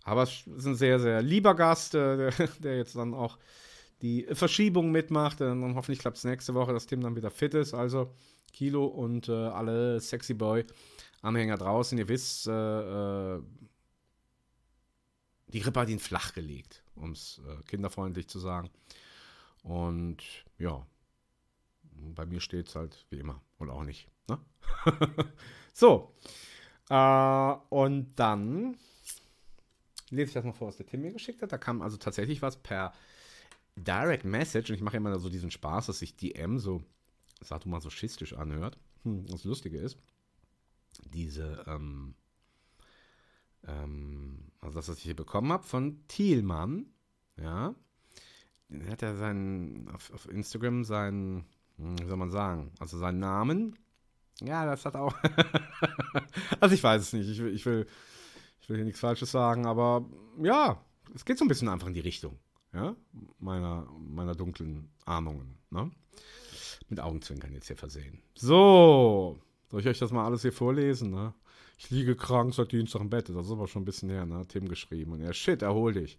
Aber 0.08 0.24
es 0.24 0.48
ist 0.48 0.66
ein 0.66 0.76
sehr, 0.76 1.02
sehr 1.02 1.22
lieber 1.22 1.54
Gast, 1.54 1.94
äh, 1.94 2.16
der, 2.16 2.48
der, 2.60 2.78
jetzt 2.78 2.96
dann 2.96 3.14
auch 3.14 3.38
die 4.02 4.26
Verschiebung 4.32 4.90
mitmacht. 4.90 5.42
Und 5.42 5.76
hoffentlich 5.76 6.00
klappt 6.00 6.16
es 6.16 6.24
nächste 6.24 6.54
Woche, 6.54 6.72
dass 6.72 6.88
Tim 6.88 7.02
dann 7.02 7.18
wieder 7.18 7.30
fit 7.30 7.54
ist. 7.54 7.74
Also, 7.74 8.14
Kilo 8.54 8.86
und 8.86 9.28
äh, 9.28 9.34
alle 9.34 10.00
Sexy 10.00 10.34
Boy 10.34 10.66
Anhänger 11.22 11.58
draußen. 11.58 11.98
Ihr 11.98 12.08
wisst, 12.08 12.48
äh, 12.48 13.36
äh, 13.36 13.42
die 15.48 15.60
Grippe 15.60 15.82
hat 15.82 15.90
ihn 15.90 16.00
flach 16.00 16.34
gelegt, 16.34 16.84
um 16.96 17.12
es 17.12 17.42
äh, 17.46 17.62
kinderfreundlich 17.64 18.30
zu 18.30 18.40
sagen. 18.40 18.70
Und 19.62 20.24
ja, 20.58 20.88
bei 21.92 22.26
mir 22.26 22.40
steht 22.40 22.70
es 22.70 22.76
halt 22.76 23.06
wie 23.10 23.20
immer 23.20 23.42
und 23.58 23.70
auch 23.70 23.84
nicht. 23.84 24.08
Ne? 24.30 24.40
so. 25.74 26.16
Äh, 26.90 27.56
und 27.70 28.16
dann 28.16 28.78
lese 30.10 30.30
ich 30.30 30.34
das 30.34 30.44
mal 30.44 30.54
vor, 30.54 30.68
was 30.68 30.78
der 30.78 30.86
Tim 30.86 31.02
mir 31.02 31.12
geschickt 31.12 31.42
hat. 31.42 31.52
Da 31.52 31.58
kam 31.58 31.82
also 31.82 31.98
tatsächlich 31.98 32.42
was 32.42 32.58
per 32.58 32.94
Direct 33.76 34.26
Message. 34.26 34.70
Und 34.70 34.76
ich 34.76 34.82
mache 34.82 34.98
immer 34.98 35.18
so 35.20 35.30
diesen 35.30 35.52
Spaß, 35.52 35.88
dass 35.88 36.00
sich 36.00 36.16
DM 36.16 36.60
so 36.60 36.84
sadomasochistisch 37.42 38.34
anhört. 38.34 38.78
Hm, 39.04 39.26
das 39.28 39.44
Lustige 39.44 39.78
ist, 39.78 39.98
diese, 41.14 41.64
ähm, 41.68 42.16
ähm, 43.66 44.52
also 44.62 44.76
das, 44.76 44.90
was 44.90 44.98
ich 44.98 45.04
hier 45.04 45.16
bekommen 45.16 45.52
habe 45.52 45.64
von 45.64 46.02
Thielmann, 46.08 46.88
ja, 47.38 47.76
der 48.70 48.92
hat 48.92 49.02
ja 49.02 49.16
seinen, 49.16 49.88
auf, 49.90 50.12
auf 50.14 50.28
Instagram 50.30 50.84
seinen, 50.84 51.46
hm, 51.78 52.00
wie 52.00 52.08
soll 52.08 52.18
man 52.18 52.32
sagen, 52.32 52.72
also 52.80 52.98
seinen 52.98 53.20
Namen, 53.20 53.78
ja, 54.42 54.66
das 54.66 54.86
hat 54.86 54.96
auch, 54.96 55.16
also 56.60 56.76
ich 56.76 56.84
weiß 56.84 57.02
es 57.02 57.14
nicht, 57.14 57.30
ich 57.30 57.40
will, 57.40 57.54
ich 57.54 57.66
will, 57.66 57.88
ich 58.68 58.70
will 58.70 58.80
hier 58.80 58.86
nichts 58.86 59.00
Falsches 59.00 59.32
sagen, 59.32 59.66
aber 59.66 60.06
ja, 60.44 60.84
es 61.16 61.24
geht 61.24 61.38
so 61.38 61.46
ein 61.46 61.48
bisschen 61.48 61.70
einfach 61.70 61.88
in 61.88 61.94
die 61.94 62.02
Richtung, 62.02 62.38
ja, 62.74 62.98
meiner, 63.40 63.88
meiner 63.98 64.36
dunklen 64.36 64.90
Ahnungen, 65.06 65.58
ne? 65.70 65.90
mit 66.90 67.00
Augenzwinkern 67.00 67.54
jetzt 67.54 67.68
hier 67.68 67.78
versehen. 67.78 68.22
So, 68.36 69.40
soll 69.72 69.80
ich 69.80 69.88
euch 69.88 70.00
das 70.00 70.12
mal 70.12 70.26
alles 70.26 70.42
hier 70.42 70.52
vorlesen? 70.52 71.12
Ne? 71.12 71.34
Ich 71.78 71.90
liege 71.92 72.18
krank 72.18 72.54
seit 72.54 72.74
Dienstag 72.74 73.00
im 73.00 73.10
Bett. 73.10 73.30
Das 73.30 73.46
ist 73.46 73.54
aber 73.54 73.70
schon 73.70 73.84
ein 73.84 73.86
bisschen 73.86 74.10
her, 74.10 74.26
ne? 74.26 74.46
Tim 74.50 74.68
geschrieben. 74.68 75.14
Und 75.14 75.22
er, 75.22 75.32
shit, 75.32 75.62
erhol 75.62 75.94
dich. 75.94 76.18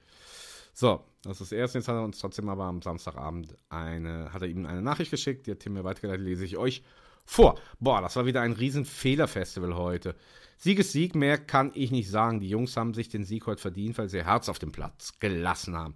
So, 0.73 1.05
das 1.23 1.33
ist 1.33 1.41
das 1.41 1.53
erste. 1.53 1.79
Jetzt 1.79 1.89
hat 1.89 1.97
er 1.97 2.05
uns 2.05 2.19
trotzdem 2.19 2.49
aber 2.49 2.65
am 2.65 2.81
Samstagabend 2.81 3.57
eine, 3.69 4.33
hat 4.33 4.41
er 4.41 4.49
ihm 4.49 4.65
eine 4.65 4.81
Nachricht 4.81 5.11
geschickt, 5.11 5.47
die 5.47 5.51
hat 5.51 5.61
Tim 5.61 5.75
mir 5.75 5.85
weitergeleitet, 5.85 6.25
lese 6.25 6.47
ich 6.47 6.57
euch 6.57 6.83
vor. 7.29 7.61
Boah, 7.79 8.01
das 8.01 8.17
war 8.17 8.25
wieder 8.25 8.41
ein 8.41 8.53
riesen 8.53 8.87
Fehlerfestival 8.87 9.77
heute. 9.77 10.17
Sieg 10.57 11.15
mehr 11.15 11.37
kann 11.37 11.71
ich 11.75 11.91
nicht 11.91 12.09
sagen. 12.11 12.41
Die 12.41 12.49
Jungs 12.49 12.75
haben 12.77 12.95
sich 12.95 13.11
den 13.11 13.25
Sieg 13.25 13.47
heute 13.47 13.61
verdient, 13.61 13.99
weil 13.99 14.09
sie 14.09 14.17
ihr 14.17 14.25
Herz 14.25 14.49
auf 14.49 14.59
dem 14.59 14.73
Platz 14.73 15.19
gelassen 15.21 15.77
haben. 15.77 15.95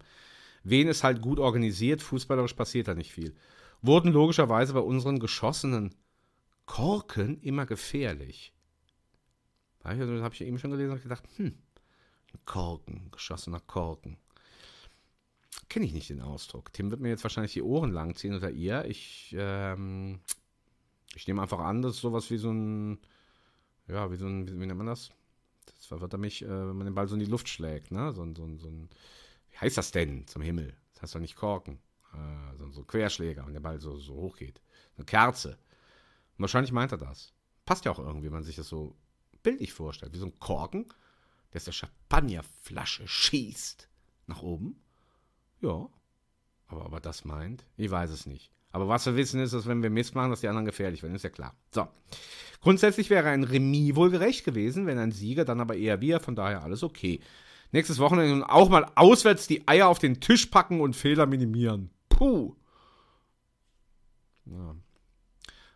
Wen 0.62 0.88
ist 0.88 1.02
halt 1.02 1.22
gut 1.22 1.38
organisiert, 1.40 2.02
fußballerisch 2.02 2.52
passiert 2.52 2.86
da 2.86 2.94
nicht 2.94 3.12
viel. 3.12 3.34
Wurden 3.80 4.12
logischerweise 4.12 4.74
bei 4.74 4.80
unseren 4.80 5.18
geschossenen 5.18 5.94
Korken 6.66 7.40
immer 7.40 7.64
gefährlich. 7.64 8.52
Da 9.80 9.88
habe 9.96 10.34
ich 10.34 10.42
eben 10.42 10.58
schon 10.58 10.70
gelesen 10.70 10.92
und 10.92 11.02
gedacht, 11.02 11.24
hm, 11.36 11.58
Korken, 12.44 13.10
geschossener 13.10 13.60
Korken. 13.60 14.18
Kenne 15.70 15.86
ich 15.86 15.94
nicht 15.94 16.10
den 16.10 16.20
Ausdruck. 16.20 16.72
Tim 16.74 16.90
wird 16.90 17.00
mir 17.00 17.08
jetzt 17.08 17.24
wahrscheinlich 17.24 17.54
die 17.54 17.62
Ohren 17.62 17.90
langziehen 17.90 18.36
oder 18.36 18.50
ihr. 18.50 18.84
Ich, 18.84 19.34
ähm, 19.36 20.20
ich 21.14 21.26
nehme 21.26 21.42
einfach 21.42 21.60
an, 21.60 21.82
das 21.82 21.96
ist 21.96 22.00
sowas 22.00 22.30
wie 22.30 22.38
so 22.38 22.50
ein, 22.50 22.98
ja, 23.88 24.10
wie 24.10 24.16
so 24.16 24.26
ein, 24.26 24.48
wie, 24.48 24.60
wie 24.60 24.66
nennt 24.66 24.78
man 24.78 24.86
das? 24.86 25.10
Das 25.66 25.86
verwirrt 25.86 26.14
er 26.14 26.18
mich, 26.18 26.42
äh, 26.42 26.48
wenn 26.48 26.76
man 26.76 26.86
den 26.86 26.94
Ball 26.94 27.08
so 27.08 27.14
in 27.14 27.20
die 27.20 27.26
Luft 27.26 27.48
schlägt, 27.48 27.90
ne? 27.90 28.12
So, 28.12 28.24
so, 28.34 28.56
so 28.56 28.68
ein, 28.68 28.88
wie 29.50 29.58
heißt 29.58 29.76
das 29.76 29.90
denn 29.90 30.26
zum 30.26 30.42
Himmel? 30.42 30.74
Das 30.92 31.02
heißt 31.02 31.14
doch 31.14 31.20
nicht 31.20 31.36
Korken. 31.36 31.78
Äh, 32.14 32.56
so, 32.56 32.70
so 32.70 32.80
ein 32.80 32.86
Querschläger, 32.86 33.46
wenn 33.46 33.54
der 33.54 33.60
Ball 33.60 33.80
so, 33.80 33.98
so 33.98 34.14
hoch 34.14 34.36
geht. 34.36 34.60
Eine 34.96 35.04
Kerze. 35.04 35.50
Und 36.36 36.42
wahrscheinlich 36.42 36.72
meint 36.72 36.92
er 36.92 36.98
das. 36.98 37.32
Passt 37.64 37.84
ja 37.84 37.92
auch 37.92 37.98
irgendwie, 37.98 38.26
wenn 38.26 38.34
man 38.34 38.42
sich 38.42 38.56
das 38.56 38.68
so 38.68 38.96
bildlich 39.42 39.72
vorstellt. 39.72 40.12
Wie 40.12 40.18
so 40.18 40.26
ein 40.26 40.38
Korken, 40.38 40.86
der 41.52 41.58
aus 41.58 41.64
der 41.64 41.72
Champagnerflasche 41.72 43.06
schießt. 43.06 43.88
Nach 44.26 44.42
oben. 44.42 44.80
Ja. 45.60 45.88
Aber 46.66 46.86
ob 46.86 46.92
er 46.92 47.00
das 47.00 47.24
meint, 47.24 47.64
ich 47.76 47.90
weiß 47.90 48.10
es 48.10 48.26
nicht. 48.26 48.50
Aber 48.72 48.88
was 48.88 49.06
wir 49.06 49.16
wissen 49.16 49.40
ist, 49.40 49.52
dass 49.52 49.66
wenn 49.66 49.82
wir 49.82 49.90
Mist 49.90 50.14
machen, 50.14 50.30
dass 50.30 50.40
die 50.40 50.48
anderen 50.48 50.64
gefährlich 50.64 51.02
werden, 51.02 51.14
ist 51.14 51.24
ja 51.24 51.30
klar. 51.30 51.54
So. 51.70 51.86
Grundsätzlich 52.60 53.10
wäre 53.10 53.28
ein 53.28 53.44
Remis 53.44 53.94
wohl 53.96 54.10
gerecht 54.10 54.44
gewesen, 54.44 54.86
wenn 54.86 54.98
ein 54.98 55.12
Sieger, 55.12 55.44
dann 55.44 55.60
aber 55.60 55.76
eher 55.76 56.00
wir, 56.00 56.20
von 56.20 56.36
daher 56.36 56.62
alles 56.62 56.82
okay. 56.82 57.20
Nächstes 57.72 57.98
Wochenende 57.98 58.32
nun 58.32 58.44
auch 58.44 58.68
mal 58.68 58.86
auswärts 58.94 59.46
die 59.46 59.66
Eier 59.66 59.88
auf 59.88 59.98
den 59.98 60.20
Tisch 60.20 60.46
packen 60.46 60.80
und 60.80 60.94
Fehler 60.94 61.26
minimieren. 61.26 61.90
Puh. 62.08 62.54
Ja. 64.44 64.76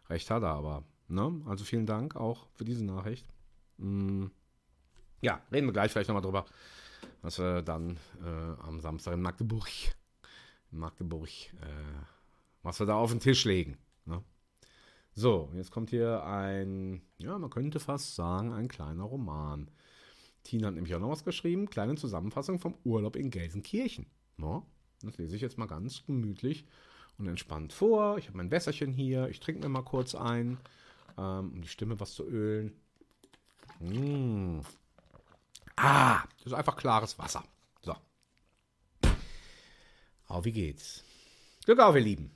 Recht 0.08 0.30
hat 0.30 0.42
er 0.42 0.50
aber. 0.50 0.84
Ne? 1.08 1.42
Also 1.46 1.64
vielen 1.64 1.86
Dank 1.86 2.16
auch 2.16 2.46
für 2.54 2.64
diese 2.64 2.84
Nachricht. 2.84 3.26
Mm. 3.78 4.26
Ja, 5.22 5.40
reden 5.50 5.66
wir 5.66 5.72
gleich 5.72 5.90
vielleicht 5.90 6.08
nochmal 6.08 6.22
drüber, 6.22 6.44
was 7.22 7.38
wir 7.38 7.62
dann 7.62 7.98
äh, 8.22 8.62
am 8.62 8.80
Samstag 8.80 9.14
in 9.14 9.22
Magdeburg, 9.22 9.68
in 10.70 10.78
Magdeburg, 10.78 11.28
äh, 11.28 12.15
was 12.66 12.80
wir 12.80 12.86
da 12.86 12.96
auf 12.96 13.12
den 13.12 13.20
Tisch 13.20 13.44
legen. 13.44 13.78
Ne? 14.06 14.22
So, 15.14 15.50
jetzt 15.54 15.70
kommt 15.70 15.90
hier 15.90 16.24
ein, 16.24 17.00
ja, 17.16 17.38
man 17.38 17.48
könnte 17.48 17.78
fast 17.78 18.16
sagen, 18.16 18.52
ein 18.52 18.66
kleiner 18.66 19.04
Roman. 19.04 19.70
Tina 20.42 20.66
hat 20.66 20.74
nämlich 20.74 20.94
auch 20.94 21.00
noch 21.00 21.10
was 21.10 21.24
geschrieben, 21.24 21.70
kleine 21.70 21.94
Zusammenfassung 21.94 22.58
vom 22.58 22.74
Urlaub 22.82 23.14
in 23.14 23.30
Gelsenkirchen. 23.30 24.06
Ne? 24.36 24.62
Das 25.02 25.16
lese 25.16 25.36
ich 25.36 25.42
jetzt 25.42 25.58
mal 25.58 25.66
ganz 25.66 26.04
gemütlich 26.06 26.66
und 27.18 27.28
entspannt 27.28 27.72
vor. 27.72 28.18
Ich 28.18 28.26
habe 28.26 28.36
mein 28.36 28.50
Wässerchen 28.50 28.92
hier, 28.92 29.28
ich 29.28 29.38
trinke 29.38 29.62
mir 29.62 29.68
mal 29.68 29.82
kurz 29.82 30.16
ein, 30.16 30.58
ähm, 31.16 31.52
um 31.52 31.62
die 31.62 31.68
Stimme 31.68 32.00
was 32.00 32.14
zu 32.14 32.24
ölen. 32.24 32.72
Mmh. 33.78 34.62
Ah, 35.76 36.24
das 36.38 36.46
ist 36.46 36.52
einfach 36.52 36.76
klares 36.76 37.16
Wasser. 37.16 37.44
So. 37.82 37.94
Aber 40.26 40.44
wie 40.44 40.52
geht's? 40.52 41.04
Glück 41.64 41.78
auf, 41.78 41.94
ihr 41.94 42.00
Lieben. 42.00 42.35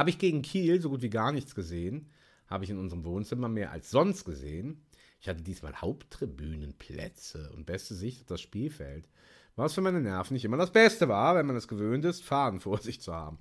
Habe 0.00 0.08
ich 0.08 0.16
gegen 0.16 0.40
Kiel 0.40 0.80
so 0.80 0.88
gut 0.88 1.02
wie 1.02 1.10
gar 1.10 1.30
nichts 1.30 1.54
gesehen, 1.54 2.08
habe 2.46 2.64
ich 2.64 2.70
in 2.70 2.78
unserem 2.78 3.04
Wohnzimmer 3.04 3.50
mehr 3.50 3.70
als 3.70 3.90
sonst 3.90 4.24
gesehen. 4.24 4.82
Ich 5.20 5.28
hatte 5.28 5.42
diesmal 5.42 5.74
Haupttribünenplätze 5.78 7.52
und 7.54 7.66
beste 7.66 7.94
Sicht 7.94 8.22
auf 8.22 8.26
das 8.26 8.40
Spielfeld, 8.40 9.10
was 9.56 9.74
für 9.74 9.82
meine 9.82 10.00
Nerven 10.00 10.32
nicht 10.32 10.46
immer 10.46 10.56
das 10.56 10.72
Beste 10.72 11.10
war, 11.10 11.34
wenn 11.34 11.44
man 11.44 11.54
es 11.54 11.68
gewöhnt 11.68 12.06
ist, 12.06 12.24
Faden 12.24 12.60
vor 12.60 12.78
sich 12.78 13.02
zu 13.02 13.14
haben. 13.14 13.40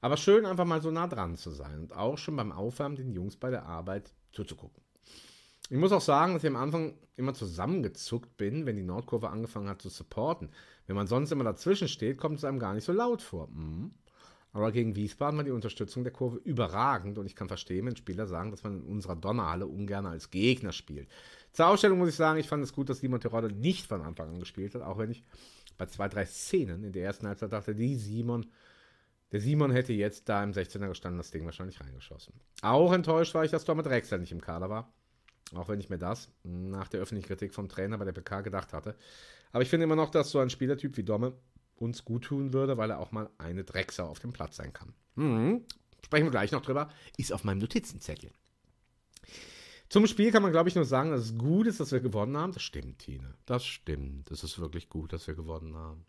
Aber 0.00 0.16
schön, 0.16 0.46
einfach 0.46 0.64
mal 0.64 0.82
so 0.82 0.90
nah 0.90 1.06
dran 1.06 1.36
zu 1.36 1.52
sein 1.52 1.78
und 1.78 1.94
auch 1.94 2.18
schon 2.18 2.34
beim 2.34 2.50
Aufwärmen 2.50 2.96
den 2.96 3.12
Jungs 3.12 3.36
bei 3.36 3.50
der 3.50 3.66
Arbeit 3.66 4.12
zuzugucken. 4.32 4.82
Ich 5.70 5.78
muss 5.78 5.92
auch 5.92 6.00
sagen, 6.00 6.34
dass 6.34 6.42
ich 6.42 6.50
am 6.50 6.56
Anfang 6.56 6.98
immer 7.14 7.34
zusammengezuckt 7.34 8.36
bin, 8.36 8.66
wenn 8.66 8.74
die 8.74 8.82
Nordkurve 8.82 9.28
angefangen 9.28 9.68
hat 9.68 9.80
zu 9.80 9.90
supporten. 9.90 10.50
Wenn 10.88 10.96
man 10.96 11.06
sonst 11.06 11.30
immer 11.30 11.44
dazwischen 11.44 11.86
steht, 11.86 12.18
kommt 12.18 12.38
es 12.38 12.44
einem 12.44 12.58
gar 12.58 12.74
nicht 12.74 12.84
so 12.84 12.92
laut 12.92 13.22
vor. 13.22 13.46
Mhm. 13.46 13.92
Aber 14.58 14.72
gegen 14.72 14.96
Wiesbaden 14.96 15.36
war 15.36 15.44
die 15.44 15.52
Unterstützung 15.52 16.02
der 16.02 16.12
Kurve 16.12 16.38
überragend 16.38 17.16
und 17.16 17.26
ich 17.26 17.36
kann 17.36 17.46
verstehen, 17.46 17.86
wenn 17.86 17.94
Spieler 17.94 18.26
sagen, 18.26 18.50
dass 18.50 18.64
man 18.64 18.80
in 18.80 18.82
unserer 18.82 19.14
Donnerhalle 19.14 19.68
ungern 19.68 20.04
als 20.04 20.32
Gegner 20.32 20.72
spielt. 20.72 21.08
Zur 21.52 21.68
Ausstellung 21.68 21.98
muss 21.98 22.08
ich 22.08 22.16
sagen, 22.16 22.40
ich 22.40 22.48
fand 22.48 22.64
es 22.64 22.72
gut, 22.72 22.88
dass 22.88 22.98
Simon 22.98 23.20
Terodde 23.20 23.54
nicht 23.54 23.86
von 23.86 24.02
Anfang 24.02 24.30
an 24.30 24.40
gespielt 24.40 24.74
hat, 24.74 24.82
auch 24.82 24.98
wenn 24.98 25.12
ich 25.12 25.22
bei 25.76 25.86
zwei, 25.86 26.08
drei 26.08 26.26
Szenen 26.26 26.82
in 26.82 26.90
der 26.90 27.04
ersten 27.04 27.28
Halbzeit 27.28 27.52
dachte, 27.52 27.72
die 27.72 27.94
Simon, 27.94 28.46
der 29.30 29.40
Simon 29.40 29.70
hätte 29.70 29.92
jetzt 29.92 30.28
da 30.28 30.42
im 30.42 30.50
16er 30.50 30.88
gestanden, 30.88 31.18
das 31.18 31.30
Ding 31.30 31.44
wahrscheinlich 31.44 31.80
reingeschossen. 31.80 32.34
Auch 32.60 32.92
enttäuscht 32.92 33.34
war 33.34 33.44
ich, 33.44 33.52
dass 33.52 33.64
Dormet 33.64 33.86
Drexler 33.86 34.18
nicht 34.18 34.32
im 34.32 34.40
Kader 34.40 34.68
war. 34.68 34.92
Auch 35.54 35.68
wenn 35.68 35.78
ich 35.78 35.88
mir 35.88 35.98
das 35.98 36.32
nach 36.42 36.88
der 36.88 37.00
öffentlichen 37.00 37.28
Kritik 37.28 37.54
vom 37.54 37.68
Trainer 37.68 37.96
bei 37.96 38.04
der 38.04 38.12
PK 38.12 38.40
gedacht 38.40 38.72
hatte. 38.72 38.96
Aber 39.52 39.62
ich 39.62 39.70
finde 39.70 39.84
immer 39.84 39.96
noch, 39.96 40.10
dass 40.10 40.32
so 40.32 40.40
ein 40.40 40.50
Spielertyp 40.50 40.96
wie 40.96 41.04
Domme 41.04 41.34
uns 41.78 42.04
gut 42.04 42.24
tun 42.24 42.52
würde, 42.52 42.76
weil 42.76 42.90
er 42.90 42.98
auch 42.98 43.12
mal 43.12 43.30
eine 43.38 43.64
Drecksau 43.64 44.06
auf 44.08 44.18
dem 44.20 44.32
Platz 44.32 44.56
sein 44.56 44.72
kann. 44.72 44.94
Mhm. 45.14 45.64
Sprechen 46.04 46.26
wir 46.26 46.30
gleich 46.30 46.52
noch 46.52 46.62
drüber. 46.62 46.88
Ist 47.16 47.32
auf 47.32 47.44
meinem 47.44 47.58
Notizenzettel. 47.58 48.30
Zum 49.88 50.06
Spiel 50.06 50.30
kann 50.30 50.42
man, 50.42 50.52
glaube 50.52 50.68
ich, 50.68 50.74
nur 50.74 50.84
sagen, 50.84 51.10
dass 51.10 51.22
es 51.22 51.38
gut 51.38 51.66
ist, 51.66 51.80
dass 51.80 51.92
wir 51.92 52.00
gewonnen 52.00 52.36
haben. 52.36 52.52
Das 52.52 52.62
stimmt, 52.62 52.98
Tine. 52.98 53.34
Das 53.46 53.64
stimmt. 53.64 54.30
Es 54.30 54.44
ist 54.44 54.58
wirklich 54.58 54.90
gut, 54.90 55.12
dass 55.12 55.26
wir 55.26 55.34
gewonnen 55.34 55.74
haben. 55.76 56.04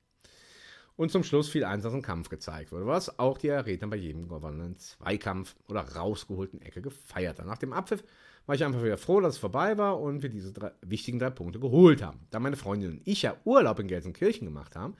Und 0.97 1.13
zum 1.13 1.23
Schluss 1.23 1.47
viel 1.47 1.63
Einsatz 1.63 1.93
und 1.93 2.01
Kampf 2.01 2.27
gezeigt 2.27 2.73
wurde, 2.73 2.85
was 2.85 3.19
auch 3.19 3.37
die 3.37 3.49
Redner 3.49 3.87
bei 3.87 3.95
jedem 3.95 4.27
gewonnenen 4.27 4.77
Zweikampf 4.77 5.55
oder 5.69 5.79
rausgeholten 5.95 6.61
Ecke 6.61 6.81
gefeiert 6.81 7.39
haben. 7.39 7.47
Nach 7.47 7.57
dem 7.57 7.71
Abpfiff 7.71 8.03
war 8.45 8.55
ich 8.55 8.65
einfach 8.65 8.83
wieder 8.83 8.97
froh, 8.97 9.21
dass 9.21 9.35
es 9.35 9.39
vorbei 9.39 9.77
war 9.77 9.97
und 10.01 10.23
wir 10.23 10.29
diese 10.29 10.51
drei, 10.51 10.71
wichtigen 10.81 11.17
drei 11.17 11.29
Punkte 11.29 11.61
geholt 11.61 12.01
haben. 12.01 12.19
Da 12.31 12.41
meine 12.41 12.57
Freundin 12.57 12.91
und 12.91 13.01
ich 13.05 13.21
ja 13.21 13.37
Urlaub 13.45 13.79
in 13.79 13.87
Gelsenkirchen 13.87 14.45
gemacht 14.45 14.75
haben, 14.75 14.95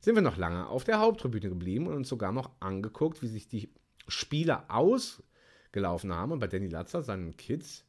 sind 0.00 0.14
wir 0.14 0.22
noch 0.22 0.36
lange 0.36 0.66
auf 0.68 0.84
der 0.84 1.00
Haupttribüne 1.00 1.48
geblieben 1.48 1.86
und 1.86 1.94
uns 1.94 2.08
sogar 2.08 2.32
noch 2.32 2.50
angeguckt, 2.60 3.22
wie 3.22 3.28
sich 3.28 3.48
die 3.48 3.72
Spieler 4.06 4.64
ausgelaufen 4.68 6.14
haben 6.14 6.32
und 6.32 6.38
bei 6.38 6.46
Danny 6.46 6.68
Latzer 6.68 7.02
seinen 7.02 7.36
Kids 7.36 7.84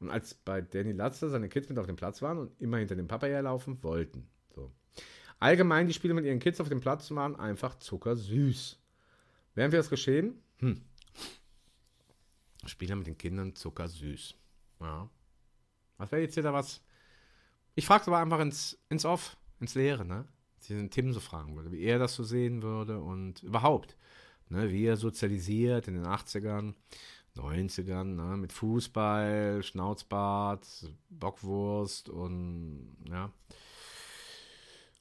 und 0.00 0.10
als 0.10 0.34
bei 0.34 0.60
Danny 0.60 0.92
Latzer 0.92 1.28
seine 1.28 1.48
Kids 1.48 1.68
mit 1.68 1.78
auf 1.78 1.86
dem 1.86 1.96
Platz 1.96 2.22
waren 2.22 2.38
und 2.38 2.60
immer 2.60 2.78
hinter 2.78 2.96
dem 2.96 3.08
Papa 3.08 3.26
herlaufen 3.26 3.82
wollten. 3.82 4.28
So. 4.54 4.72
Allgemein 5.38 5.86
die 5.86 5.94
Spieler 5.94 6.14
mit 6.14 6.24
ihren 6.24 6.40
Kids 6.40 6.60
auf 6.60 6.68
dem 6.68 6.80
Platz 6.80 7.10
waren 7.12 7.36
einfach 7.36 7.78
zuckersüß. 7.78 8.78
Während 9.54 9.72
wir 9.72 9.78
das 9.78 9.90
geschehen? 9.90 10.42
Hm, 10.58 10.82
Spieler 12.66 12.96
mit 12.96 13.06
den 13.06 13.18
Kindern 13.18 13.54
zuckersüß. 13.54 14.34
Ja. 14.80 15.08
Was 15.96 16.12
wäre 16.12 16.22
jetzt 16.22 16.34
hier 16.34 16.42
da 16.42 16.52
was? 16.52 16.82
Ich 17.74 17.86
frage 17.86 18.06
aber 18.06 18.18
einfach 18.18 18.40
ins, 18.40 18.78
ins 18.88 19.04
Off, 19.04 19.36
ins 19.60 19.74
Leere, 19.74 20.04
ne? 20.04 20.26
Den 20.68 20.90
Tim 20.90 21.12
so 21.12 21.20
fragen 21.20 21.56
würde, 21.56 21.72
wie 21.72 21.82
er 21.82 21.98
das 21.98 22.14
so 22.14 22.22
sehen 22.22 22.62
würde 22.62 23.00
und 23.00 23.42
überhaupt, 23.42 23.96
ne, 24.48 24.70
wie 24.70 24.84
er 24.84 24.96
sozialisiert 24.96 25.88
in 25.88 25.94
den 25.94 26.06
80ern, 26.06 26.74
90ern, 27.36 28.04
ne, 28.04 28.36
mit 28.36 28.52
Fußball, 28.52 29.62
Schnauzbart, 29.62 30.66
Bockwurst 31.08 32.08
und 32.08 32.96
ja. 33.08 33.32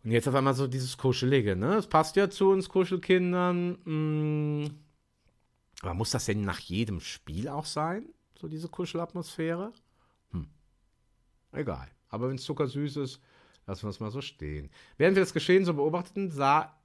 Und 0.03 0.11
jetzt 0.11 0.27
auf 0.27 0.35
einmal 0.35 0.53
so 0.53 0.67
dieses 0.67 0.97
Kuschelige, 0.97 1.55
ne? 1.55 1.75
Das 1.75 1.87
passt 1.87 2.15
ja 2.15 2.29
zu 2.29 2.51
uns 2.51 2.69
Kuschelkindern. 2.69 3.77
Mh, 3.83 4.65
hm. 4.67 4.75
Aber 5.81 5.93
muss 5.93 6.11
das 6.11 6.25
denn 6.25 6.41
nach 6.41 6.59
jedem 6.59 6.99
Spiel 6.99 7.47
auch 7.47 7.65
sein? 7.65 8.09
So 8.39 8.47
diese 8.47 8.67
Kuschelatmosphäre? 8.69 9.73
Hm. 10.31 10.47
Egal. 11.51 11.87
Aber 12.09 12.29
wenn 12.29 12.35
es 12.35 12.43
zuckersüß 12.43 12.97
ist, 12.97 13.21
lassen 13.69 13.83
wir 13.83 13.89
es 13.89 13.99
mal 13.99 14.11
so 14.11 14.21
stehen. 14.21 14.69
Während 14.97 15.15
wir 15.15 15.23
das 15.23 15.33
Geschehen 15.33 15.65
so 15.65 15.73
beobachteten, 15.73 16.31
sah 16.31 16.75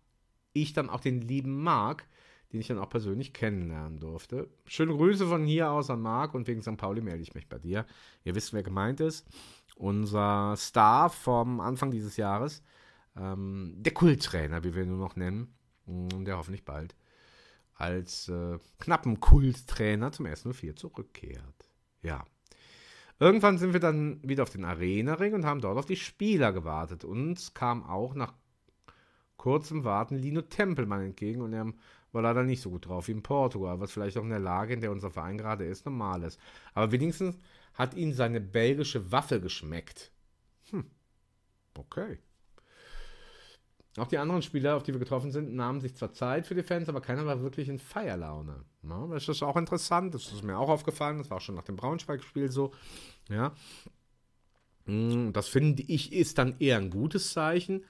ich 0.52 0.72
dann 0.72 0.90
auch 0.90 1.00
den 1.00 1.20
lieben 1.20 1.62
Marc, 1.62 2.06
den 2.52 2.60
ich 2.60 2.68
dann 2.68 2.78
auch 2.78 2.90
persönlich 2.90 3.32
kennenlernen 3.32 3.98
durfte. 3.98 4.48
Schöne 4.66 4.92
Grüße 4.92 5.26
von 5.26 5.44
hier 5.44 5.70
aus 5.70 5.90
an 5.90 6.00
Marc 6.00 6.34
und 6.34 6.46
wegen 6.46 6.62
St. 6.62 6.76
Pauli 6.76 7.00
melde 7.00 7.22
ich 7.22 7.34
mich 7.34 7.48
bei 7.48 7.58
dir. 7.58 7.86
Ihr 8.22 8.34
wisst, 8.34 8.52
wer 8.52 8.62
gemeint 8.62 9.00
ist. 9.00 9.26
Unser 9.76 10.54
Star 10.56 11.10
vom 11.10 11.60
Anfang 11.60 11.90
dieses 11.90 12.16
Jahres, 12.16 12.62
ähm, 13.16 13.74
der 13.78 13.92
Kulttrainer, 13.92 14.62
wie 14.62 14.74
wir 14.74 14.84
ihn 14.84 14.90
nur 14.90 14.98
noch 14.98 15.16
nennen, 15.16 15.52
der 15.86 16.36
hoffentlich 16.36 16.64
bald 16.64 16.94
als 17.74 18.28
äh, 18.28 18.58
knappen 18.78 19.18
Kulttrainer 19.18 20.12
zum 20.12 20.26
ersten 20.26 20.52
04 20.52 20.76
zurückkehrt. 20.76 21.68
Ja. 22.02 22.24
Irgendwann 23.20 23.58
sind 23.58 23.72
wir 23.72 23.80
dann 23.80 24.20
wieder 24.22 24.42
auf 24.42 24.50
den 24.50 24.64
Arena-Ring 24.64 25.34
und 25.34 25.46
haben 25.46 25.60
dort 25.60 25.78
auf 25.78 25.86
die 25.86 25.96
Spieler 25.96 26.52
gewartet. 26.52 27.04
Uns 27.04 27.54
kam 27.54 27.84
auch 27.84 28.14
nach 28.14 28.32
kurzem 29.36 29.84
Warten 29.84 30.16
Lino 30.16 30.42
Tempelmann 30.42 31.02
entgegen 31.02 31.42
und 31.42 31.52
er 31.52 31.72
war 32.12 32.22
leider 32.22 32.42
nicht 32.44 32.60
so 32.60 32.70
gut 32.70 32.86
drauf 32.86 33.08
wie 33.08 33.12
in 33.12 33.22
Portugal, 33.22 33.80
was 33.80 33.92
vielleicht 33.92 34.16
auch 34.16 34.22
in 34.22 34.30
der 34.30 34.38
Lage, 34.38 34.74
in 34.74 34.80
der 34.80 34.92
unser 34.92 35.10
Verein 35.10 35.38
gerade 35.38 35.64
ist, 35.64 35.84
normal 35.84 36.22
ist. 36.22 36.40
Aber 36.72 36.92
wenigstens 36.92 37.36
hat 37.74 37.94
ihn 37.94 38.12
seine 38.12 38.40
belgische 38.40 39.12
Waffe 39.12 39.40
geschmeckt. 39.40 40.12
Hm. 40.70 40.84
Okay. 41.76 42.18
Auch 43.96 44.08
die 44.08 44.18
anderen 44.18 44.42
Spieler, 44.42 44.76
auf 44.76 44.82
die 44.82 44.92
wir 44.92 44.98
getroffen 44.98 45.30
sind, 45.30 45.54
nahmen 45.54 45.80
sich 45.80 45.94
zwar 45.94 46.12
Zeit 46.12 46.46
für 46.46 46.56
die 46.56 46.64
Fans, 46.64 46.88
aber 46.88 47.00
keiner 47.00 47.26
war 47.26 47.42
wirklich 47.42 47.68
in 47.68 47.78
Feierlaune. 47.78 48.64
Ja, 48.82 49.06
das 49.06 49.28
ist 49.28 49.42
auch 49.42 49.56
interessant, 49.56 50.14
das 50.14 50.32
ist 50.32 50.42
mir 50.42 50.58
auch 50.58 50.68
aufgefallen, 50.68 51.18
das 51.18 51.30
war 51.30 51.36
auch 51.36 51.42
schon 51.42 51.54
nach 51.54 51.62
dem 51.62 51.76
Braunschweig-Spiel 51.76 52.50
so. 52.50 52.72
Ja. 53.28 53.54
Hm, 54.86 55.32
das 55.32 55.46
finde 55.46 55.84
ich 55.84 56.12
ist 56.12 56.38
dann 56.38 56.56
eher 56.58 56.78
ein 56.78 56.90
gutes 56.90 57.32
Zeichen, 57.32 57.84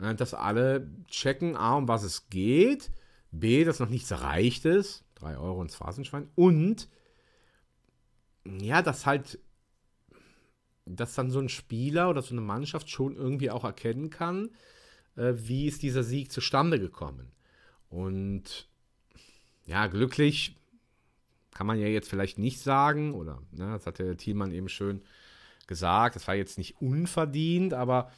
äh, 0.00 0.14
dass 0.14 0.32
alle 0.32 0.90
checken, 1.08 1.54
A, 1.54 1.76
um 1.76 1.86
was 1.86 2.02
es 2.02 2.30
geht, 2.30 2.90
B, 3.30 3.64
dass 3.64 3.80
noch 3.80 3.90
nichts 3.90 4.10
erreicht 4.10 4.64
ist, 4.64 5.04
3 5.16 5.36
Euro 5.36 5.60
ins 5.60 5.74
Phasenschwein, 5.74 6.30
und 6.34 6.88
ja, 8.46 8.80
dass 8.80 9.04
halt, 9.04 9.38
dass 10.86 11.14
dann 11.14 11.30
so 11.30 11.40
ein 11.40 11.48
Spieler 11.50 12.08
oder 12.08 12.22
so 12.22 12.34
eine 12.34 12.40
Mannschaft 12.40 12.88
schon 12.88 13.16
irgendwie 13.16 13.50
auch 13.50 13.64
erkennen 13.64 14.08
kann, 14.08 14.50
äh, 15.16 15.32
wie 15.36 15.66
ist 15.66 15.82
dieser 15.82 16.02
Sieg 16.02 16.32
zustande 16.32 16.78
gekommen. 16.78 17.30
Und 17.88 18.68
ja, 19.66 19.86
glücklich 19.86 20.56
kann 21.52 21.66
man 21.66 21.78
ja 21.78 21.86
jetzt 21.86 22.08
vielleicht 22.08 22.38
nicht 22.38 22.60
sagen, 22.60 23.14
oder 23.14 23.40
ne, 23.52 23.70
das 23.72 23.86
hat 23.86 23.98
der 23.98 24.16
Thielmann 24.16 24.52
eben 24.52 24.68
schön 24.68 25.02
gesagt, 25.66 26.16
das 26.16 26.26
war 26.26 26.34
jetzt 26.34 26.58
nicht 26.58 26.80
unverdient, 26.80 27.72
aber 27.72 28.10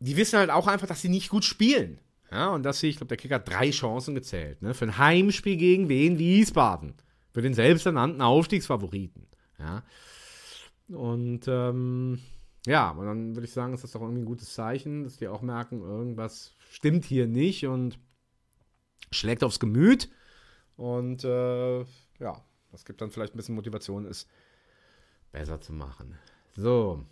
die 0.00 0.16
wissen 0.16 0.38
halt 0.38 0.50
auch 0.50 0.66
einfach, 0.66 0.86
dass 0.86 1.02
sie 1.02 1.08
nicht 1.08 1.28
gut 1.28 1.44
spielen. 1.44 2.00
Ja, 2.30 2.50
und 2.50 2.62
dass 2.62 2.80
sie, 2.80 2.88
ich 2.88 2.96
glaube, 2.96 3.08
der 3.08 3.16
Kicker 3.16 3.36
hat 3.36 3.48
drei 3.48 3.70
Chancen 3.70 4.14
gezählt. 4.14 4.60
Ne, 4.60 4.74
für 4.74 4.84
ein 4.84 4.98
Heimspiel 4.98 5.56
gegen 5.56 5.88
wen? 5.88 6.18
Wiesbaden. 6.18 6.94
Für 7.32 7.42
den 7.42 7.54
selbsternannten 7.54 8.20
Aufstiegsfavoriten. 8.20 9.26
Ja. 9.58 9.82
Und 10.88 11.46
ähm, 11.48 12.20
ja, 12.66 12.90
und 12.90 13.06
dann 13.06 13.34
würde 13.34 13.46
ich 13.46 13.52
sagen, 13.52 13.72
ist 13.72 13.84
das 13.84 13.92
doch 13.92 14.00
irgendwie 14.00 14.22
ein 14.22 14.26
gutes 14.26 14.52
Zeichen, 14.52 15.04
dass 15.04 15.16
die 15.16 15.28
auch 15.28 15.42
merken, 15.42 15.80
irgendwas 15.80 16.54
stimmt 16.70 17.04
hier 17.04 17.26
nicht 17.26 17.66
und 17.66 17.98
schlägt 19.10 19.44
aufs 19.44 19.60
Gemüt. 19.60 20.10
Und 20.76 21.24
äh, 21.24 21.80
ja, 22.18 22.44
das 22.70 22.84
gibt 22.84 23.00
dann 23.00 23.10
vielleicht 23.10 23.34
ein 23.34 23.36
bisschen 23.36 23.54
Motivation, 23.54 24.06
es 24.06 24.26
besser 25.32 25.60
zu 25.60 25.72
machen. 25.72 26.16
So, 26.56 27.04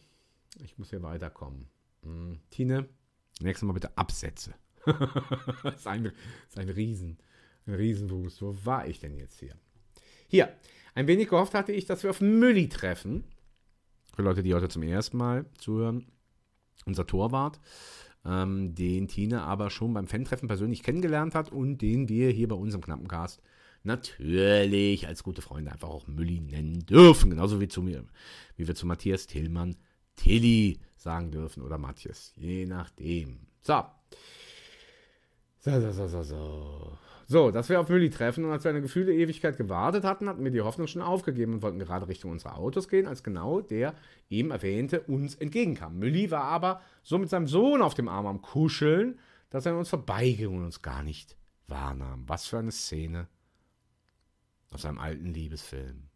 ich 0.63 0.77
muss 0.79 0.91
hier 0.91 1.03
weiterkommen. 1.03 1.69
Hm, 2.03 2.41
Tine, 2.51 2.89
nächstes 3.41 3.67
Mal 3.67 3.73
bitte 3.73 3.97
Absätze. 3.97 4.55
das, 5.63 5.77
ist 5.77 5.87
ein, 5.87 6.05
das 6.05 6.13
ist 6.51 6.59
ein 6.59 6.69
Riesen, 6.69 7.19
ein 7.67 7.75
Riesenwust. 7.75 8.43
Wo 8.43 8.57
war 8.65 8.87
ich 8.87 9.01
denn 9.01 9.17
jetzt 9.17 9.41
hier? 9.41 9.57
Hier, 10.29 10.53
ein 10.95 11.07
wenig 11.07 11.29
gehofft 11.29 11.55
hatte 11.55 11.73
ich, 11.73 11.87
dass 11.87 12.03
wir 12.03 12.11
auf 12.11 12.21
Mülli 12.21 12.69
treffen. 12.69 13.25
Für 14.17 14.23
Leute, 14.23 14.43
die 14.43 14.55
heute 14.55 14.71
zum 14.71 14.83
ersten 14.83 15.19
Mal 15.19 15.45
zuhören. 15.59 16.07
Unser 16.87 17.07
Torwart, 17.07 17.61
ähm, 18.25 18.75
den 18.75 19.09
Tine 19.09 19.43
aber 19.43 19.69
schon 19.69 19.93
beim 19.93 20.07
Fan-Treffen 20.07 20.49
persönlich 20.49 20.83
kennengelernt 20.83 21.35
hat 21.35 21.53
und 21.53 21.83
den 21.83 22.09
wir 22.09 22.31
hier 22.31 22.49
bei 22.49 22.55
uns 22.55 22.73
im 22.73 22.81
Knappencast 22.81 23.43
natürlich 23.83 25.07
als 25.07 25.23
gute 25.23 25.43
Freunde 25.43 25.71
einfach 25.71 25.91
auch 25.91 26.07
Mülli 26.07 26.41
nennen 26.41 26.87
dürfen. 26.87 27.29
Genauso 27.29 27.61
wie 27.61 27.69
zu 27.69 27.83
mir, 27.83 28.07
wie 28.57 28.67
wir 28.67 28.75
zu 28.75 28.87
Matthias 28.87 29.27
Tillmann 29.27 29.77
Tilly 30.17 30.81
sagen 30.97 31.31
dürfen 31.31 31.63
oder 31.63 31.77
Matthias, 31.77 32.33
je 32.37 32.65
nachdem. 32.65 33.41
So. 33.61 33.85
So, 35.59 35.79
so, 35.79 35.93
so, 35.93 36.09
so, 36.09 36.23
so. 36.23 36.99
So, 37.29 37.51
dass 37.51 37.69
wir 37.69 37.81
auf 37.81 37.89
Mülli 37.89 38.09
treffen 38.09 38.45
und 38.45 38.53
als 38.53 38.63
wir 38.63 38.71
eine 38.71 38.83
gefühlte 38.83 39.13
Ewigkeit 39.13 39.57
gewartet 39.57 40.05
hatten, 40.05 40.29
hatten 40.29 40.45
wir 40.45 40.53
die 40.53 40.61
Hoffnung 40.61 40.87
schon 40.87 41.03
aufgegeben 41.03 41.55
und 41.55 41.63
wollten 41.63 41.81
gerade 41.81 42.07
Richtung 42.07 42.31
unserer 42.31 42.57
Autos 42.57 42.89
gehen, 42.89 43.07
als 43.07 43.25
genau 43.25 43.61
der 43.61 43.95
eben 44.31 44.53
erwähnte 44.53 45.01
uns 45.01 45.35
entgegenkam. 45.35 45.99
Mülli 45.99 46.31
war 46.31 46.45
aber 46.45 46.81
so 47.03 47.19
mit 47.19 47.29
seinem 47.29 47.49
Sohn 47.49 47.83
auf 47.83 47.95
dem 47.95 48.09
Arm 48.09 48.27
am 48.27 48.43
Kuscheln, 48.43 49.19
dass 49.51 49.67
er 49.67 49.73
an 49.73 49.79
uns 49.79 49.89
vorbeiging 49.89 50.57
und 50.57 50.65
uns 50.65 50.83
gar 50.83 51.03
nicht 51.03 51.37
wahrnahm. 51.67 52.23
Was 52.29 52.47
für 52.47 52.59
eine 52.59 52.71
Szene 52.71 53.27
aus 54.71 54.85
einem 54.85 54.99
alten 54.99 55.35
Liebesfilm. 55.35 56.09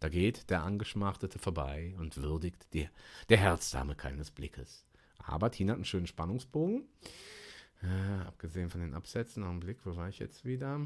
Da 0.00 0.08
geht 0.08 0.48
der 0.50 0.62
Angeschmachtete 0.62 1.40
vorbei 1.40 1.96
und 1.98 2.16
würdigt 2.22 2.72
die, 2.72 2.88
der 3.30 3.38
Herzdame 3.38 3.96
keines 3.96 4.30
Blickes. 4.30 4.84
Aber 5.18 5.50
Tina 5.50 5.72
hat 5.72 5.78
einen 5.78 5.84
schönen 5.84 6.06
Spannungsbogen. 6.06 6.86
Abgesehen 8.26 8.70
von 8.70 8.80
den 8.80 8.94
Absätzen, 8.94 9.42
noch 9.42 9.50
einen 9.50 9.60
Blick, 9.60 9.78
wo 9.84 9.96
war 9.96 10.08
ich 10.08 10.18
jetzt 10.18 10.44
wieder? 10.44 10.80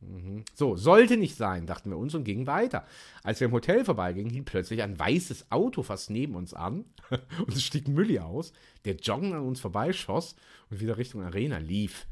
Mhm. 0.00 0.44
So, 0.54 0.76
sollte 0.76 1.16
nicht 1.16 1.36
sein, 1.36 1.66
dachten 1.66 1.90
wir 1.90 1.98
uns 1.98 2.14
und 2.14 2.24
gingen 2.24 2.46
weiter. 2.46 2.86
Als 3.22 3.40
wir 3.40 3.48
im 3.48 3.52
Hotel 3.52 3.84
vorbeigingen, 3.84 4.30
hielt 4.30 4.46
plötzlich 4.46 4.82
ein 4.82 4.98
weißes 4.98 5.50
Auto 5.50 5.82
fast 5.82 6.10
neben 6.10 6.34
uns 6.34 6.54
an 6.54 6.86
und 7.10 7.54
es 7.54 7.62
stieg 7.62 7.88
Mülli 7.88 8.18
aus, 8.18 8.52
der 8.84 8.96
joggend 8.96 9.34
an 9.34 9.46
uns 9.46 9.60
vorbeischoss 9.60 10.36
und 10.70 10.80
wieder 10.80 10.96
Richtung 10.96 11.22
Arena 11.22 11.58
lief. 11.58 12.06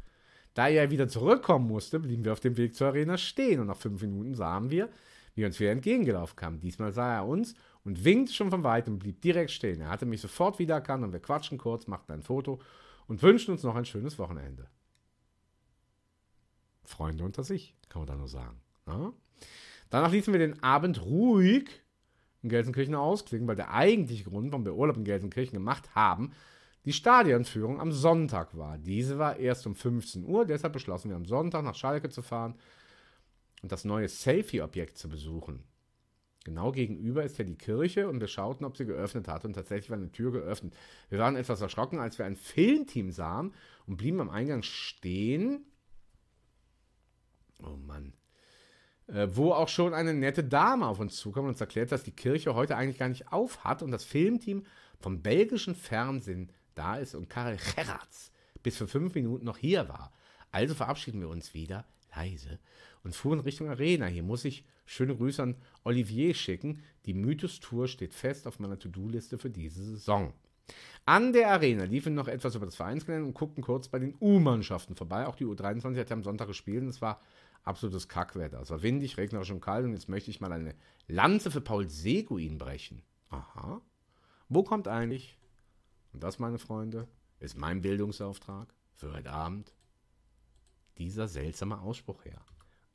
Da 0.54 0.68
er 0.68 0.90
wieder 0.90 1.08
zurückkommen 1.08 1.66
musste, 1.66 2.00
blieben 2.00 2.24
wir 2.24 2.32
auf 2.32 2.40
dem 2.40 2.56
Weg 2.56 2.74
zur 2.74 2.88
Arena 2.88 3.16
stehen 3.16 3.60
und 3.60 3.68
nach 3.68 3.76
fünf 3.76 4.02
Minuten 4.02 4.34
sahen 4.34 4.70
wir, 4.70 4.90
wie 5.34 5.44
er 5.44 5.46
uns 5.46 5.60
wieder 5.60 5.70
entgegengelaufen 5.70 6.36
kam. 6.36 6.60
Diesmal 6.60 6.92
sah 6.92 7.14
er 7.14 7.26
uns 7.26 7.54
und 7.84 8.04
winkte 8.04 8.34
schon 8.34 8.50
von 8.50 8.64
weitem 8.64 8.94
und 8.94 8.98
blieb 8.98 9.22
direkt 9.22 9.52
stehen. 9.52 9.80
Er 9.80 9.88
hatte 9.88 10.04
mich 10.04 10.20
sofort 10.20 10.58
wiedererkannt 10.58 11.04
und 11.04 11.12
wir 11.12 11.20
quatschen 11.20 11.58
kurz, 11.58 11.86
machten 11.86 12.12
ein 12.12 12.22
Foto 12.22 12.58
und 13.08 13.22
wünschen 13.22 13.52
uns 13.52 13.62
noch 13.62 13.74
ein 13.74 13.84
schönes 13.84 14.18
Wochenende. 14.18 14.68
Freunde 16.84 17.24
unter 17.24 17.42
sich, 17.42 17.74
kann 17.88 18.00
man 18.00 18.06
da 18.06 18.16
nur 18.16 18.28
sagen. 18.28 18.60
Ja? 18.86 19.12
Danach 19.90 20.12
ließen 20.12 20.32
wir 20.32 20.38
den 20.38 20.62
Abend 20.62 21.02
ruhig 21.04 21.68
in 22.42 22.50
Gelsenkirchen 22.50 22.94
ausklingen, 22.94 23.48
weil 23.48 23.56
der 23.56 23.72
eigentliche 23.72 24.24
Grund, 24.24 24.52
warum 24.52 24.64
wir 24.64 24.74
Urlaub 24.74 24.96
in 24.96 25.04
Gelsenkirchen 25.04 25.54
gemacht 25.54 25.94
haben, 25.94 26.32
die 26.84 26.92
Stadionführung 26.92 27.80
am 27.80 27.92
Sonntag 27.92 28.56
war. 28.56 28.78
Diese 28.78 29.18
war 29.18 29.36
erst 29.36 29.66
um 29.66 29.74
15 29.74 30.24
Uhr, 30.24 30.46
deshalb 30.46 30.72
beschlossen 30.72 31.10
wir 31.10 31.16
am 31.16 31.26
Sonntag 31.26 31.64
nach 31.64 31.74
Schalke 31.74 32.08
zu 32.08 32.22
fahren 32.22 32.54
und 33.62 33.72
das 33.72 33.84
neue 33.84 34.08
Selfie-Objekt 34.08 34.96
zu 34.96 35.08
besuchen. 35.08 35.64
Genau 36.48 36.72
gegenüber 36.72 37.24
ist 37.24 37.36
ja 37.36 37.44
die 37.44 37.58
Kirche 37.58 38.08
und 38.08 38.20
wir 38.20 38.26
schauten, 38.26 38.64
ob 38.64 38.74
sie 38.78 38.86
geöffnet 38.86 39.28
hat. 39.28 39.44
Und 39.44 39.52
tatsächlich 39.52 39.90
war 39.90 39.98
eine 39.98 40.10
Tür 40.10 40.32
geöffnet. 40.32 40.74
Wir 41.10 41.18
waren 41.18 41.36
etwas 41.36 41.60
erschrocken, 41.60 41.98
als 41.98 42.18
wir 42.18 42.24
ein 42.24 42.36
Filmteam 42.36 43.10
sahen 43.10 43.52
und 43.86 43.98
blieben 43.98 44.18
am 44.18 44.30
Eingang 44.30 44.62
stehen. 44.62 45.66
Oh 47.62 47.76
Mann. 47.76 48.14
Äh, 49.08 49.28
wo 49.32 49.52
auch 49.52 49.68
schon 49.68 49.92
eine 49.92 50.14
nette 50.14 50.42
Dame 50.42 50.86
auf 50.86 51.00
uns 51.00 51.16
zukam 51.16 51.44
und 51.44 51.50
uns 51.50 51.60
erklärt, 51.60 51.92
dass 51.92 52.02
die 52.02 52.16
Kirche 52.16 52.54
heute 52.54 52.76
eigentlich 52.76 52.98
gar 52.98 53.10
nicht 53.10 53.30
auf 53.30 53.62
hat 53.64 53.82
und 53.82 53.90
das 53.90 54.04
Filmteam 54.04 54.64
vom 54.98 55.20
belgischen 55.20 55.74
Fernsehen 55.74 56.50
da 56.74 56.96
ist 56.96 57.14
und 57.14 57.28
Karel 57.28 57.58
Gerrards 57.76 58.32
bis 58.62 58.78
für 58.78 58.88
fünf 58.88 59.14
Minuten 59.14 59.44
noch 59.44 59.58
hier 59.58 59.86
war. 59.90 60.14
Also 60.50 60.74
verabschieden 60.74 61.20
wir 61.20 61.28
uns 61.28 61.52
wieder 61.52 61.84
leise 62.16 62.58
und 63.08 63.14
fuhren 63.14 63.40
Richtung 63.40 63.70
Arena. 63.70 64.04
Hier 64.04 64.22
muss 64.22 64.44
ich 64.44 64.66
schöne 64.84 65.16
Grüße 65.16 65.42
an 65.42 65.56
Olivier 65.82 66.34
schicken. 66.34 66.82
Die 67.06 67.14
Mythos-Tour 67.14 67.88
steht 67.88 68.12
fest 68.12 68.46
auf 68.46 68.58
meiner 68.58 68.78
To-Do-Liste 68.78 69.38
für 69.38 69.48
diese 69.48 69.82
Saison. 69.82 70.34
An 71.06 71.32
der 71.32 71.50
Arena 71.50 71.84
liefen 71.84 72.14
noch 72.14 72.28
etwas 72.28 72.54
über 72.54 72.66
das 72.66 72.76
Vereinsgelände 72.76 73.26
und 73.26 73.32
guckten 73.32 73.62
kurz 73.62 73.88
bei 73.88 73.98
den 73.98 74.14
U-Mannschaften 74.20 74.94
vorbei. 74.94 75.26
Auch 75.26 75.36
die 75.36 75.46
U23 75.46 75.98
hat 75.98 76.10
ja 76.10 76.16
am 76.16 76.22
Sonntag 76.22 76.48
gespielt 76.48 76.82
und 76.82 76.90
es 76.90 77.00
war 77.00 77.22
absolutes 77.64 78.08
Kackwetter. 78.08 78.60
Es 78.60 78.68
war 78.68 78.82
windig, 78.82 79.16
regnerisch 79.16 79.50
und 79.50 79.62
kalt 79.62 79.86
und 79.86 79.94
jetzt 79.94 80.10
möchte 80.10 80.30
ich 80.30 80.42
mal 80.42 80.52
eine 80.52 80.74
Lanze 81.06 81.50
für 81.50 81.62
Paul 81.62 81.88
Seguin 81.88 82.58
brechen. 82.58 83.00
Aha. 83.30 83.80
Wo 84.50 84.62
kommt 84.64 84.86
eigentlich, 84.86 85.38
und 86.12 86.22
das, 86.22 86.38
meine 86.38 86.58
Freunde, 86.58 87.08
ist 87.40 87.56
mein 87.56 87.80
Bildungsauftrag 87.80 88.74
für 88.96 89.14
heute 89.14 89.30
Abend, 89.32 89.72
dieser 90.98 91.26
seltsame 91.26 91.80
Ausspruch 91.80 92.26
her. 92.26 92.42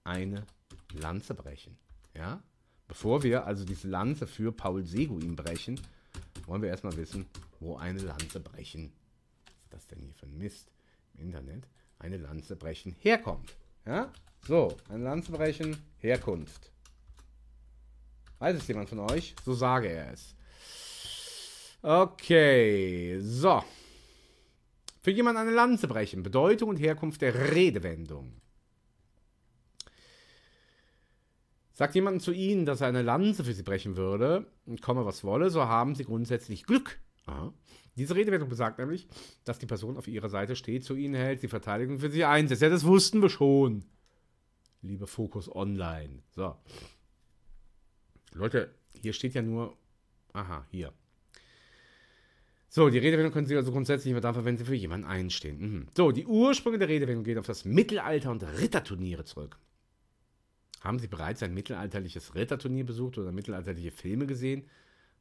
Eine 0.03 0.45
Lanze 0.93 1.33
brechen. 1.33 1.77
Ja? 2.15 2.41
Bevor 2.87 3.23
wir 3.23 3.45
also 3.45 3.65
diese 3.65 3.87
Lanze 3.87 4.27
für 4.27 4.51
Paul 4.51 4.83
Seguin 4.85 5.35
brechen, 5.35 5.79
wollen 6.45 6.61
wir 6.61 6.69
erstmal 6.69 6.95
wissen, 6.97 7.25
wo 7.59 7.77
eine 7.77 7.99
Lanze 7.99 8.39
brechen, 8.39 8.91
was 9.45 9.63
ist 9.63 9.73
das 9.73 9.87
denn 9.87 10.01
hier 10.01 10.13
für 10.13 10.25
ein 10.25 10.37
Mist 10.37 10.71
im 11.13 11.21
Internet, 11.21 11.67
eine 11.99 12.17
Lanze 12.17 12.55
brechen 12.55 12.95
herkommt. 12.99 13.55
Ja? 13.85 14.11
So, 14.45 14.77
eine 14.89 15.03
Lanze 15.03 15.31
brechen, 15.31 15.77
Herkunft. 15.97 16.71
Weiß 18.39 18.57
es 18.57 18.67
jemand 18.67 18.89
von 18.89 18.99
euch? 18.99 19.35
So 19.45 19.53
sage 19.53 19.87
er 19.87 20.11
es. 20.11 20.35
Okay, 21.81 23.19
so. 23.21 23.63
Für 25.01 25.11
jemanden 25.11 25.41
eine 25.41 25.51
Lanze 25.51 25.87
brechen. 25.87 26.23
Bedeutung 26.23 26.69
und 26.69 26.77
Herkunft 26.77 27.21
der 27.21 27.53
Redewendung. 27.53 28.33
Sagt 31.73 31.95
jemand 31.95 32.21
zu 32.21 32.31
Ihnen, 32.31 32.65
dass 32.65 32.81
er 32.81 32.87
eine 32.87 33.01
Lanze 33.01 33.43
für 33.43 33.53
Sie 33.53 33.63
brechen 33.63 33.97
würde, 33.97 34.45
und 34.65 34.81
komme 34.81 35.05
was 35.05 35.23
wolle, 35.23 35.49
so 35.49 35.63
haben 35.63 35.95
Sie 35.95 36.05
grundsätzlich 36.05 36.65
Glück 36.65 36.99
Aha. 37.25 37.53
Diese 37.95 38.15
Redewendung 38.15 38.49
besagt 38.49 38.79
nämlich, 38.79 39.07
dass 39.45 39.59
die 39.59 39.65
Person 39.65 39.97
auf 39.97 40.07
ihrer 40.07 40.29
Seite 40.29 40.55
steht, 40.55 40.83
zu 40.83 40.95
ihnen 40.95 41.13
hält, 41.13 41.43
die 41.43 41.47
Verteidigung 41.47 41.99
für 41.99 42.09
sie 42.09 42.25
einsetzt. 42.25 42.61
Ja, 42.61 42.69
das 42.69 42.85
wussten 42.85 43.21
wir 43.21 43.29
schon. 43.29 43.85
Liebe 44.81 45.07
Fokus 45.07 45.53
Online. 45.53 46.19
So. 46.31 46.55
Leute, 48.33 48.73
hier 48.99 49.13
steht 49.13 49.35
ja 49.35 49.41
nur. 49.41 49.77
Aha, 50.33 50.65
hier. 50.71 50.91
So, 52.67 52.89
die 52.89 52.97
Redewendung 52.97 53.31
können 53.31 53.45
Sie 53.45 53.55
also 53.55 53.71
grundsätzlich 53.71 54.09
immer 54.09 54.21
dafür, 54.21 54.45
wenn 54.45 54.57
Sie 54.57 54.65
für 54.65 54.73
jemanden 54.73 55.05
einstehen. 55.05 55.59
Mhm. 55.59 55.87
So, 55.95 56.11
die 56.11 56.25
Ursprünge 56.25 56.79
der 56.79 56.89
Redewendung 56.89 57.23
gehen 57.23 57.37
auf 57.37 57.45
das 57.45 57.65
Mittelalter 57.65 58.31
und 58.31 58.43
Ritterturniere 58.43 59.23
zurück. 59.25 59.59
Haben 60.83 60.99
Sie 60.99 61.07
bereits 61.07 61.41
ein 61.41 61.53
mittelalterliches 61.53 62.35
Ritterturnier 62.35 62.85
besucht 62.85 63.17
oder 63.17 63.31
mittelalterliche 63.31 63.91
Filme 63.91 64.27
gesehen? 64.27 64.69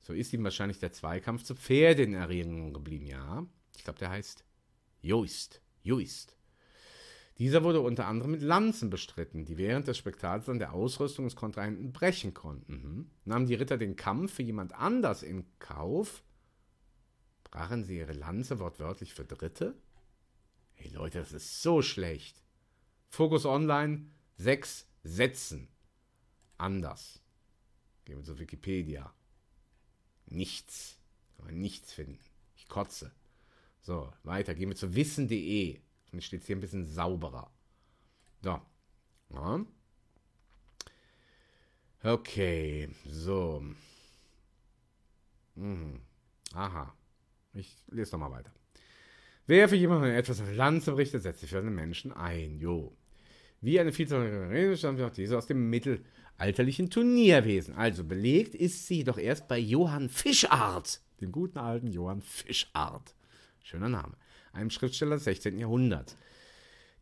So 0.00 0.12
ist 0.12 0.32
ihm 0.32 0.42
wahrscheinlich 0.42 0.80
der 0.80 0.90
Zweikampf 0.90 1.44
zu 1.44 1.54
Pferde 1.54 2.02
in 2.02 2.14
Erinnerung 2.14 2.72
geblieben. 2.72 3.06
Ja, 3.06 3.46
ich 3.76 3.84
glaube, 3.84 4.00
der 4.00 4.10
heißt 4.10 4.44
Joist. 5.02 5.62
Joist. 5.84 6.36
Dieser 7.38 7.62
wurde 7.62 7.80
unter 7.80 8.08
anderem 8.08 8.32
mit 8.32 8.42
Lanzen 8.42 8.90
bestritten, 8.90 9.44
die 9.44 9.56
während 9.56 9.86
des 9.86 9.98
Spektakels 9.98 10.48
an 10.48 10.58
der 10.58 10.72
Ausrüstung 10.72 11.26
des 11.26 11.36
Kontrahenten 11.36 11.92
brechen 11.92 12.34
konnten. 12.34 12.72
Mhm. 12.72 13.10
Nahmen 13.24 13.46
die 13.46 13.54
Ritter 13.54 13.78
den 13.78 13.94
Kampf 13.94 14.34
für 14.34 14.42
jemand 14.42 14.74
anders 14.74 15.22
in 15.22 15.46
Kauf, 15.60 16.24
brachen 17.44 17.84
sie 17.84 17.98
ihre 17.98 18.14
Lanze 18.14 18.58
wortwörtlich 18.58 19.14
für 19.14 19.24
Dritte? 19.24 19.76
Hey 20.72 20.90
Leute, 20.90 21.20
das 21.20 21.32
ist 21.32 21.62
so 21.62 21.82
schlecht. 21.82 22.42
Fokus 23.08 23.46
Online, 23.46 24.06
sechs 24.36 24.88
Sätzen. 25.02 25.68
Anders. 26.58 27.20
Gehen 28.04 28.18
wir 28.18 28.24
zu 28.24 28.38
Wikipedia. 28.38 29.12
Nichts. 30.26 30.98
Kann 31.36 31.46
man 31.46 31.58
nichts 31.58 31.92
finden. 31.92 32.18
Ich 32.56 32.68
kotze. 32.68 33.12
So, 33.80 34.12
weiter. 34.22 34.54
Gehen 34.54 34.68
wir 34.68 34.76
zu 34.76 34.94
wissen.de. 34.94 35.80
Und 36.12 36.22
steht 36.22 36.44
hier 36.44 36.56
ein 36.56 36.60
bisschen 36.60 36.86
sauberer. 36.86 37.50
So. 38.42 38.60
Ja. 39.30 39.66
Okay, 42.02 42.88
so. 43.06 43.64
Mhm. 45.54 46.00
Aha. 46.52 46.94
Ich 47.54 47.76
lese 47.88 48.12
nochmal 48.12 48.32
weiter. 48.32 48.52
Wer 49.46 49.68
für 49.68 49.76
jemanden 49.76 50.10
etwas 50.10 50.40
auf 50.40 50.52
Lanze 50.52 50.92
berichtet, 50.92 51.22
setzt 51.22 51.40
sich 51.40 51.50
für 51.50 51.58
einen 51.58 51.74
Menschen 51.74 52.12
ein. 52.12 52.58
Jo. 52.58 52.96
Wie 53.62 53.78
eine 53.78 53.92
Vielzahl 53.92 54.26
Rede 54.50 54.76
stammt 54.76 55.00
auch 55.00 55.10
diese 55.10 55.38
aus 55.38 55.46
dem 55.46 55.70
mittelalterlichen 55.70 56.90
Turnierwesen. 56.90 57.76
Also 57.76 58.02
belegt 58.02 58.56
ist 58.56 58.88
sie 58.88 59.04
doch 59.04 59.18
erst 59.18 59.46
bei 59.46 59.56
Johann 59.56 60.08
Fischart, 60.08 61.00
dem 61.20 61.30
guten 61.30 61.58
alten 61.58 61.86
Johann 61.86 62.22
Fischart. 62.22 63.14
Schöner 63.62 63.88
Name. 63.88 64.14
Einem 64.52 64.70
Schriftsteller 64.70 65.14
des 65.14 65.24
16. 65.24 65.60
Jahrhunderts. 65.60 66.16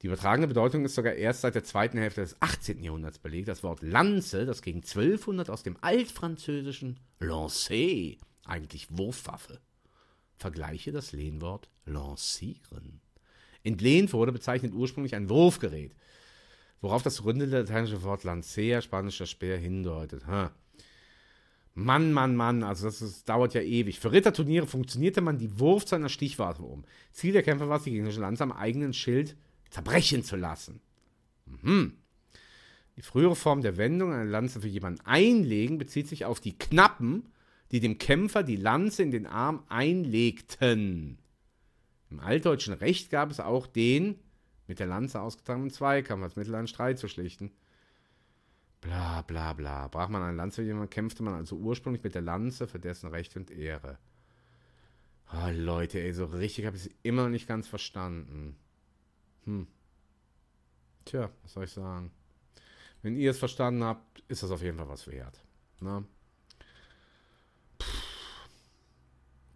Die 0.02 0.06
übertragene 0.06 0.48
Bedeutung 0.48 0.84
ist 0.84 0.94
sogar 0.94 1.14
erst 1.14 1.40
seit 1.40 1.54
der 1.54 1.64
zweiten 1.64 1.96
Hälfte 1.96 2.20
des 2.20 2.40
18. 2.42 2.82
Jahrhunderts 2.82 3.18
belegt. 3.18 3.48
Das 3.48 3.62
Wort 3.62 3.82
Lanze, 3.82 4.44
das 4.44 4.60
gegen 4.60 4.82
1200 4.82 5.48
aus 5.48 5.62
dem 5.62 5.78
altfranzösischen 5.80 7.00
Lancer, 7.20 8.16
eigentlich 8.44 8.86
Wurfwaffe, 8.90 9.60
vergleiche 10.36 10.92
das 10.92 11.12
Lehnwort 11.12 11.70
lancieren. 11.86 13.00
Entlehnt 13.62 14.12
wurde 14.12 14.32
bezeichnet 14.32 14.74
ursprünglich 14.74 15.14
ein 15.14 15.30
Wurfgerät, 15.30 15.94
worauf 16.80 17.02
das 17.02 17.24
runde 17.24 17.44
lateinische 17.44 18.02
Wort 18.02 18.24
lancer, 18.24 18.80
spanischer 18.80 19.26
Speer, 19.26 19.58
hindeutet. 19.58 20.26
Ha. 20.26 20.52
Mann, 21.74 22.12
Mann, 22.12 22.36
Mann, 22.36 22.62
also 22.62 22.86
das 22.86 23.00
ist, 23.00 23.28
dauert 23.28 23.54
ja 23.54 23.62
ewig. 23.62 24.00
Für 24.00 24.12
Ritterturniere 24.12 24.66
funktionierte 24.66 25.20
man 25.20 25.38
die 25.38 25.58
Wurf 25.58 25.86
zu 25.86 25.94
einer 25.94 26.08
Stichwaffe 26.08 26.62
um. 26.62 26.84
Ziel 27.12 27.32
der 27.32 27.42
Kämpfer 27.42 27.68
war 27.68 27.78
es, 27.78 27.84
die 27.84 27.92
gegnerische 27.92 28.20
Lanze 28.20 28.42
am 28.42 28.52
eigenen 28.52 28.92
Schild 28.92 29.36
zerbrechen 29.70 30.24
zu 30.24 30.36
lassen. 30.36 30.80
Mhm. 31.46 31.94
Die 32.96 33.02
frühere 33.02 33.36
Form 33.36 33.62
der 33.62 33.76
Wendung, 33.76 34.12
eine 34.12 34.28
Lanze 34.28 34.60
für 34.60 34.68
jemanden 34.68 35.00
einlegen, 35.06 35.78
bezieht 35.78 36.08
sich 36.08 36.24
auf 36.24 36.40
die 36.40 36.58
Knappen, 36.58 37.28
die 37.70 37.80
dem 37.80 37.98
Kämpfer 37.98 38.42
die 38.42 38.56
Lanze 38.56 39.02
in 39.02 39.10
den 39.10 39.26
Arm 39.26 39.62
einlegten. 39.68 41.18
Im 42.10 42.20
altdeutschen 42.20 42.74
Recht 42.74 43.10
gab 43.10 43.30
es 43.30 43.38
auch 43.38 43.66
den 43.68 44.16
mit 44.70 44.78
der 44.78 44.86
Lanze 44.86 45.20
ausgetragenen 45.20 45.70
Zweikampf 45.70 46.22
als 46.22 46.36
Mittel 46.36 46.54
einen 46.54 46.68
Streit 46.68 46.96
zu 46.96 47.08
schlichten. 47.08 47.50
Bla 48.80 49.22
bla 49.22 49.52
bla. 49.52 49.88
Brach 49.88 50.08
man 50.08 50.22
eine 50.22 50.36
Lanze 50.36 50.62
für 50.62 50.66
jemanden, 50.66 50.90
kämpfte 50.90 51.24
man 51.24 51.34
also 51.34 51.56
ursprünglich 51.56 52.04
mit 52.04 52.14
der 52.14 52.22
Lanze 52.22 52.68
für 52.68 52.78
dessen 52.78 53.10
Recht 53.10 53.36
und 53.36 53.50
Ehre. 53.50 53.98
Oh, 55.32 55.50
Leute, 55.52 56.00
ey, 56.00 56.12
so 56.12 56.26
richtig 56.26 56.66
habe 56.66 56.76
ich 56.76 56.86
es 56.86 56.90
immer 57.02 57.24
noch 57.24 57.30
nicht 57.30 57.48
ganz 57.48 57.66
verstanden. 57.66 58.56
Hm. 59.44 59.66
Tja, 61.04 61.30
was 61.42 61.52
soll 61.52 61.64
ich 61.64 61.72
sagen? 61.72 62.12
Wenn 63.02 63.16
ihr 63.16 63.32
es 63.32 63.38
verstanden 63.38 63.82
habt, 63.82 64.22
ist 64.28 64.44
das 64.44 64.52
auf 64.52 64.62
jeden 64.62 64.78
Fall 64.78 64.88
was 64.88 65.08
wert. 65.08 65.42
Ne? 65.80 66.04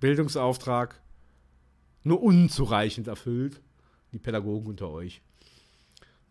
Bildungsauftrag 0.01 1.01
nur 2.03 2.21
unzureichend 2.21 3.07
erfüllt. 3.07 3.61
Die 4.15 4.21
Pädagogen 4.21 4.69
unter 4.69 4.91
euch 4.91 5.23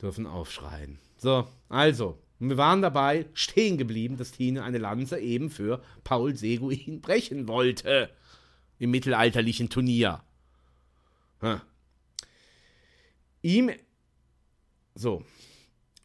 dürfen 0.01 0.25
aufschreien. 0.25 0.99
So, 1.17 1.49
also, 1.67 2.17
wir 2.39 2.55
waren 2.55 2.81
dabei 2.81 3.25
stehen 3.33 3.77
geblieben, 3.77 4.15
dass 4.15 4.31
Tine 4.31 4.63
eine 4.63 4.77
Lanze 4.77 5.19
eben 5.19 5.49
für 5.49 5.83
Paul 6.05 6.33
Seguin 6.37 7.01
brechen 7.01 7.49
wollte. 7.49 8.09
Im 8.79 8.91
mittelalterlichen 8.91 9.69
Turnier. 9.69 10.23
Hm. 11.41 11.59
Ihm, 13.41 13.71
so, 14.95 15.25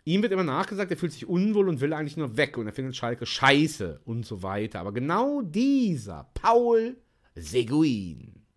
ihm 0.04 0.22
wird 0.22 0.32
immer 0.32 0.42
nachgesagt, 0.42 0.90
er 0.90 0.96
fühlt 0.96 1.12
sich 1.12 1.26
unwohl 1.26 1.68
und 1.68 1.80
will 1.80 1.92
eigentlich 1.92 2.16
nur 2.16 2.36
weg 2.36 2.58
und 2.58 2.66
er 2.66 2.72
findet 2.72 2.96
Schalke 2.96 3.24
scheiße 3.24 4.00
und 4.04 4.26
so 4.26 4.42
weiter. 4.42 4.80
Aber 4.80 4.92
genau 4.92 5.42
dieser 5.42 6.28
Paul 6.34 6.96
Seguin. 7.36 8.47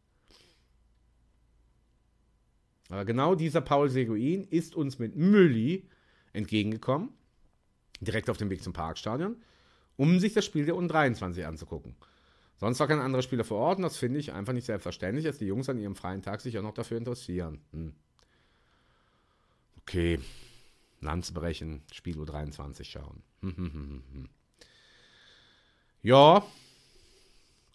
Aber 2.91 3.05
genau 3.05 3.35
dieser 3.35 3.61
Paul 3.61 3.89
Seguin 3.89 4.43
ist 4.43 4.75
uns 4.75 4.99
mit 4.99 5.15
Mülli 5.15 5.87
entgegengekommen, 6.33 7.09
direkt 8.01 8.29
auf 8.29 8.35
dem 8.37 8.49
Weg 8.49 8.61
zum 8.61 8.73
Parkstadion, 8.73 9.37
um 9.95 10.19
sich 10.19 10.33
das 10.33 10.43
Spiel 10.43 10.65
der 10.65 10.75
U23 10.75 11.45
anzugucken. 11.45 11.95
Sonst 12.57 12.81
war 12.81 12.87
kein 12.87 12.99
anderer 12.99 13.21
Spieler 13.21 13.45
vor 13.45 13.59
Ort 13.59 13.77
und 13.77 13.83
das 13.83 13.95
finde 13.95 14.19
ich 14.19 14.33
einfach 14.33 14.51
nicht 14.51 14.65
selbstverständlich, 14.65 15.25
dass 15.25 15.37
die 15.37 15.45
Jungs 15.45 15.69
an 15.69 15.79
ihrem 15.79 15.95
freien 15.95 16.21
Tag 16.21 16.41
sich 16.41 16.57
auch 16.59 16.63
noch 16.63 16.73
dafür 16.73 16.97
interessieren. 16.97 17.61
Hm. 17.71 17.93
Okay, 19.79 20.19
Lanze 20.99 21.33
brechen, 21.33 21.81
Spiel 21.93 22.19
U23 22.19 22.83
schauen. 22.83 23.23
Hm, 23.39 23.55
hm, 23.55 24.03
hm. 24.13 24.29
Ja, 26.03 26.45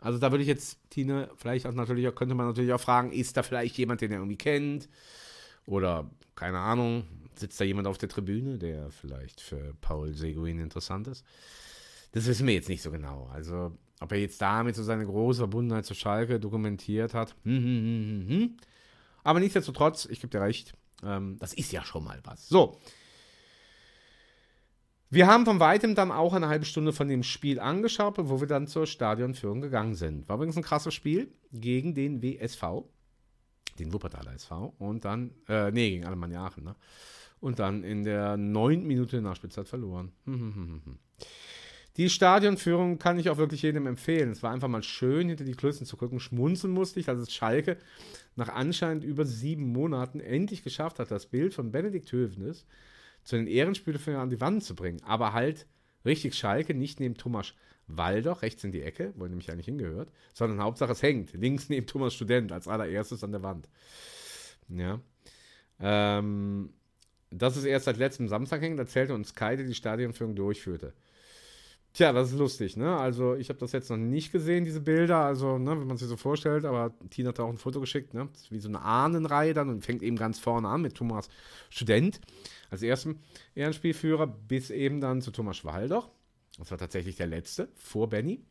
also 0.07 0.19
da 0.21 0.31
würde 0.31 0.43
ich 0.43 0.49
jetzt, 0.49 0.79
Tine, 0.89 1.29
vielleicht 1.37 1.67
auch 1.67 1.73
natürlich, 1.73 2.15
könnte 2.15 2.37
man 2.37 2.47
natürlich 2.47 2.73
auch 2.73 2.81
fragen, 2.81 3.11
ist 3.11 3.37
da 3.37 3.43
vielleicht 3.43 3.77
jemand, 3.77 4.01
den 4.01 4.13
er 4.13 4.19
irgendwie 4.19 4.39
kennt? 4.39 4.89
Oder, 5.67 6.09
keine 6.37 6.61
Ahnung, 6.61 7.05
sitzt 7.35 7.61
da 7.61 7.65
jemand 7.65 7.89
auf 7.89 7.99
der 7.99 8.09
Tribüne, 8.09 8.57
der 8.57 8.89
vielleicht 8.91 9.41
für 9.41 9.75
Paul 9.81 10.15
Seguin 10.15 10.61
interessant 10.61 11.09
ist? 11.09 11.25
Das 12.13 12.25
wissen 12.27 12.47
wir 12.47 12.55
jetzt 12.55 12.69
nicht 12.69 12.83
so 12.83 12.93
genau. 12.93 13.29
Also, 13.35 13.73
ob 13.99 14.13
er 14.13 14.19
jetzt 14.19 14.41
damit 14.41 14.77
so 14.77 14.85
seine 14.85 15.05
große 15.05 15.41
Verbundenheit 15.41 15.85
zu 15.85 15.95
Schalke 15.95 16.39
dokumentiert 16.39 17.13
hat. 17.13 17.35
Hm, 17.43 17.57
hm, 17.57 17.65
hm, 17.65 18.29
hm, 18.29 18.29
hm. 18.29 18.57
Aber 19.25 19.41
nichtsdestotrotz, 19.41 20.07
ich 20.09 20.21
gebe 20.21 20.31
dir 20.31 20.41
recht, 20.41 20.73
ähm, 21.03 21.37
das 21.41 21.53
ist 21.53 21.73
ja 21.73 21.85
schon 21.85 22.05
mal 22.05 22.21
was. 22.23 22.49
So, 22.49 22.79
wir 25.09 25.27
haben 25.27 25.45
von 25.45 25.61
weitem 25.61 25.95
dann 25.95 26.11
auch 26.11 26.35
eine 26.35 26.49
halbe 26.49 26.65
Stunde 26.65 26.93
von 26.93 27.09
dem 27.09 27.23
Spiel 27.23 27.61
angeschaut, 27.61 28.15
bevor 28.15 28.41
wir 28.41 28.49
dann 28.49 28.67
zur 28.67 28.87
Stadionführung 28.87 29.61
gegangen 29.61 29.95
sind. 29.95 30.29
War 30.29 30.37
übrigens 30.37 30.57
ein 30.57 30.63
krasses 30.63 30.95
Spiel 30.95 31.33
gegen 31.53 31.95
den 31.95 32.23
WSV, 32.23 32.63
den 33.79 33.93
Wuppertaler 33.93 34.35
SV, 34.35 34.75
und 34.79 35.05
dann, 35.05 35.33
äh, 35.49 35.71
nee, 35.71 35.91
gegen 35.91 36.07
Alemannia 36.07 36.45
Aachen, 36.45 36.65
ne? 36.65 36.77
Und 37.39 37.59
dann 37.59 37.85
in 37.85 38.03
der 38.03 38.37
neunten 38.37 38.87
Minute 38.87 39.21
Nachspielzeit 39.21 39.69
verloren. 39.69 40.11
Die 41.97 42.11
Stadionführung 42.11 42.99
kann 42.99 43.19
ich 43.19 43.31
auch 43.31 43.39
wirklich 43.39 43.63
jedem 43.63 43.87
empfehlen. 43.87 44.31
Es 44.31 44.43
war 44.43 44.53
einfach 44.53 44.69
mal 44.69 44.83
schön, 44.83 45.29
hinter 45.29 45.45
die 45.45 45.55
Klößen 45.55 45.87
zu 45.87 45.97
gucken. 45.97 46.21
Schmunzeln 46.21 46.73
musste 46.73 47.01
ich, 47.01 47.07
dass 47.07 47.19
es 47.19 47.33
Schalke 47.33 47.79
nach 48.37 48.49
anscheinend 48.49 49.05
über 49.05 49.25
sieben 49.25 49.73
Monaten 49.73 50.21
endlich 50.21 50.63
geschafft 50.63 50.99
hat, 50.99 51.11
das 51.11 51.27
Bild 51.27 51.55
von 51.55 51.73
Benedikt 51.73 52.13
Hövenes 52.13 52.67
zu 53.27 53.37
den 53.37 53.49
Ehrenspielern 53.49 54.17
an 54.17 54.31
die 54.31 54.41
Wand 54.41 54.63
zu 54.63 54.75
bringen. 54.75 55.03
Aber 55.03 55.33
halt 55.33 55.67
richtig 56.05 56.35
Schalke, 56.35 56.75
nicht 56.75 57.01
neben 57.01 57.17
Thomas 57.17 57.55
Waldoch, 57.89 58.43
rechts 58.43 58.63
in 58.65 58.71
die 58.73 58.83
Ecke, 58.83 59.13
wo 59.17 59.25
er 59.25 59.29
nämlich 59.29 59.51
eigentlich 59.51 59.67
hingehört, 59.67 60.11
sondern 60.33 60.63
Hauptsache 60.63 60.93
es 60.93 61.03
hängt, 61.03 61.33
links 61.35 61.69
neben 61.69 61.87
Thomas 61.87 62.15
Student 62.15 62.53
als 62.53 62.69
allererstes 62.69 63.25
an 63.25 63.33
der 63.33 63.43
Wand. 63.43 63.69
Ja. 64.69 65.01
Ähm, 65.81 66.73
dass 67.31 67.57
es 67.57 67.65
erst 67.65 67.87
seit 67.87 67.97
letztem 67.97 68.29
Samstag 68.29 68.63
hängt, 68.63 68.79
erzählte 68.79 69.15
uns 69.15 69.35
Kai, 69.35 69.57
der 69.57 69.67
die 69.67 69.75
Stadionführung 69.75 70.37
durchführte. 70.37 70.95
Tja, 71.93 72.13
das 72.13 72.31
ist 72.31 72.39
lustig, 72.39 72.77
ne? 72.77 72.97
Also, 72.97 73.35
ich 73.35 73.49
habe 73.49 73.59
das 73.59 73.73
jetzt 73.73 73.91
noch 73.91 73.97
nicht 73.97 74.31
gesehen, 74.31 74.65
diese 74.65 74.81
Bilder, 74.81 75.17
also, 75.17 75.59
ne, 75.59 75.71
wenn 75.81 75.87
man 75.87 75.97
sich 75.97 76.09
so 76.09 76.17
vorstellt, 76.17 76.65
aber 76.65 76.95
Tina 77.11 77.31
hat 77.31 77.39
da 77.39 77.45
auch 77.45 77.49
ein 77.49 77.57
Foto 77.57 77.81
geschickt, 77.81 78.15
ne? 78.15 78.29
Wie 78.51 78.61
so 78.61 78.69
eine 78.69 78.83
Ahnenreihe 78.83 79.55
dann 79.55 79.71
und 79.71 79.85
fängt 79.85 80.03
eben 80.03 80.17
ganz 80.17 80.39
vorne 80.39 80.69
an 80.69 80.83
mit 80.83 80.95
Thomas 80.95 81.29
Student 81.71 82.21
als 82.71 82.83
ersten 82.83 83.21
Ehrenspielführer 83.55 84.27
bis 84.27 84.71
eben 84.71 85.01
dann 85.01 85.23
zu 85.23 85.31
Thomas 85.31 85.57
Schwaldoch. 85.57 86.11
Das 86.59 86.71
war 86.71 86.79
tatsächlich 86.79 87.17
der 87.17 87.27
letzte, 87.27 87.69
vor 87.75 88.09
Benny. 88.09 88.45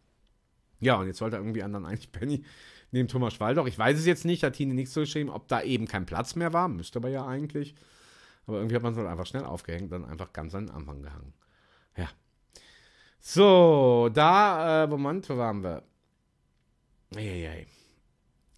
Ja, 0.79 0.95
und 0.95 1.07
jetzt 1.07 1.17
sollte 1.17 1.37
irgendwie 1.37 1.63
anderen 1.63 1.85
eigentlich 1.87 2.11
Benny 2.11 2.43
neben 2.91 3.07
Thomas 3.07 3.33
Schwaldoch. 3.33 3.67
Ich 3.67 3.77
weiß 3.77 3.97
es 3.97 4.05
jetzt 4.05 4.25
nicht, 4.25 4.43
hat 4.43 4.53
Tine 4.53 4.73
nichts 4.73 4.93
zugeschrieben, 4.93 5.31
ob 5.31 5.47
da 5.47 5.61
eben 5.61 5.87
kein 5.87 6.05
Platz 6.05 6.35
mehr 6.35 6.53
war. 6.53 6.67
Müsste 6.67 6.99
aber 6.99 7.09
ja 7.09 7.25
eigentlich. 7.25 7.75
Aber 8.47 8.57
irgendwie 8.57 8.75
hat 8.75 8.83
man 8.83 8.93
es 8.93 8.99
halt 8.99 9.07
einfach 9.07 9.25
schnell 9.25 9.43
aufgehängt, 9.43 9.91
dann 9.91 10.05
einfach 10.05 10.31
ganz 10.31 10.53
an 10.53 10.67
den 10.67 10.75
Anfang 10.75 11.01
gehangen. 11.01 11.33
Ja. 11.97 12.09
So, 13.19 14.09
da, 14.13 14.83
äh, 14.83 14.87
Moment, 14.87 15.27
wo 15.29 15.37
waren 15.37 15.63
wir? 15.63 15.83
Eieiei. 17.15 17.65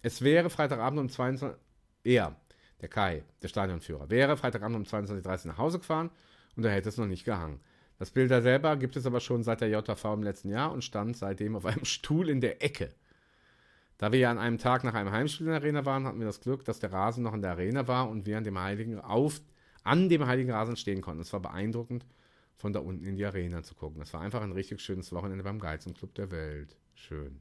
Es 0.02 0.22
wäre 0.22 0.50
Freitagabend 0.50 1.00
um 1.00 1.08
22 1.08 1.58
Er, 2.04 2.36
der 2.80 2.88
Kai, 2.88 3.24
der 3.42 3.48
Stadionführer, 3.48 4.10
wäre 4.10 4.36
Freitagabend 4.36 4.76
um 4.76 4.82
22.30 4.84 5.46
Uhr 5.46 5.52
nach 5.52 5.58
Hause 5.58 5.78
gefahren 5.78 6.10
und 6.56 6.64
er 6.64 6.72
hätte 6.72 6.88
es 6.88 6.96
noch 6.96 7.06
nicht 7.06 7.24
gehangen. 7.24 7.60
Das 7.98 8.10
Bild 8.10 8.30
da 8.30 8.40
selber 8.40 8.76
gibt 8.76 8.96
es 8.96 9.06
aber 9.06 9.20
schon 9.20 9.42
seit 9.42 9.60
der 9.60 9.68
JV 9.68 10.14
im 10.14 10.22
letzten 10.22 10.50
Jahr 10.50 10.72
und 10.72 10.84
stand 10.84 11.16
seitdem 11.16 11.56
auf 11.56 11.66
einem 11.66 11.84
Stuhl 11.84 12.28
in 12.28 12.40
der 12.40 12.62
Ecke. 12.62 12.94
Da 13.98 14.12
wir 14.12 14.20
ja 14.20 14.30
an 14.30 14.38
einem 14.38 14.58
Tag 14.58 14.84
nach 14.84 14.94
einem 14.94 15.10
Heimspiel 15.10 15.46
in 15.46 15.52
der 15.52 15.60
Arena 15.60 15.84
waren, 15.84 16.06
hatten 16.06 16.20
wir 16.20 16.26
das 16.26 16.40
Glück, 16.40 16.64
dass 16.64 16.78
der 16.78 16.92
Rasen 16.92 17.24
noch 17.24 17.34
in 17.34 17.42
der 17.42 17.50
Arena 17.50 17.88
war 17.88 18.08
und 18.08 18.26
wir 18.26 18.38
an 18.38 18.44
dem 18.44 18.58
Heiligen, 18.58 19.00
auf, 19.00 19.40
an 19.82 20.08
dem 20.08 20.24
Heiligen 20.26 20.52
Rasen 20.52 20.76
stehen 20.76 21.00
konnten. 21.00 21.20
Es 21.20 21.32
war 21.32 21.40
beeindruckend, 21.40 22.06
von 22.56 22.72
da 22.72 22.78
unten 22.78 23.04
in 23.04 23.16
die 23.16 23.26
Arena 23.26 23.64
zu 23.64 23.74
gucken. 23.74 23.98
Das 23.98 24.14
war 24.14 24.20
einfach 24.20 24.40
ein 24.40 24.52
richtig 24.52 24.80
schönes 24.80 25.12
Wochenende 25.12 25.42
beim 25.42 25.58
Geizenclub 25.58 26.14
der 26.14 26.30
Welt. 26.30 26.76
Schön. 26.94 27.40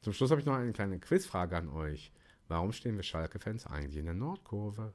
Zum 0.00 0.12
Schluss 0.12 0.30
habe 0.30 0.40
ich 0.40 0.46
noch 0.46 0.54
eine 0.54 0.72
kleine 0.72 1.00
Quizfrage 1.00 1.56
an 1.56 1.68
euch. 1.68 2.12
Warum 2.48 2.72
stehen 2.72 2.96
wir 2.96 3.02
Schalke-Fans 3.02 3.66
eigentlich 3.66 3.96
in 3.96 4.06
der 4.06 4.14
Nordkurve? 4.14 4.94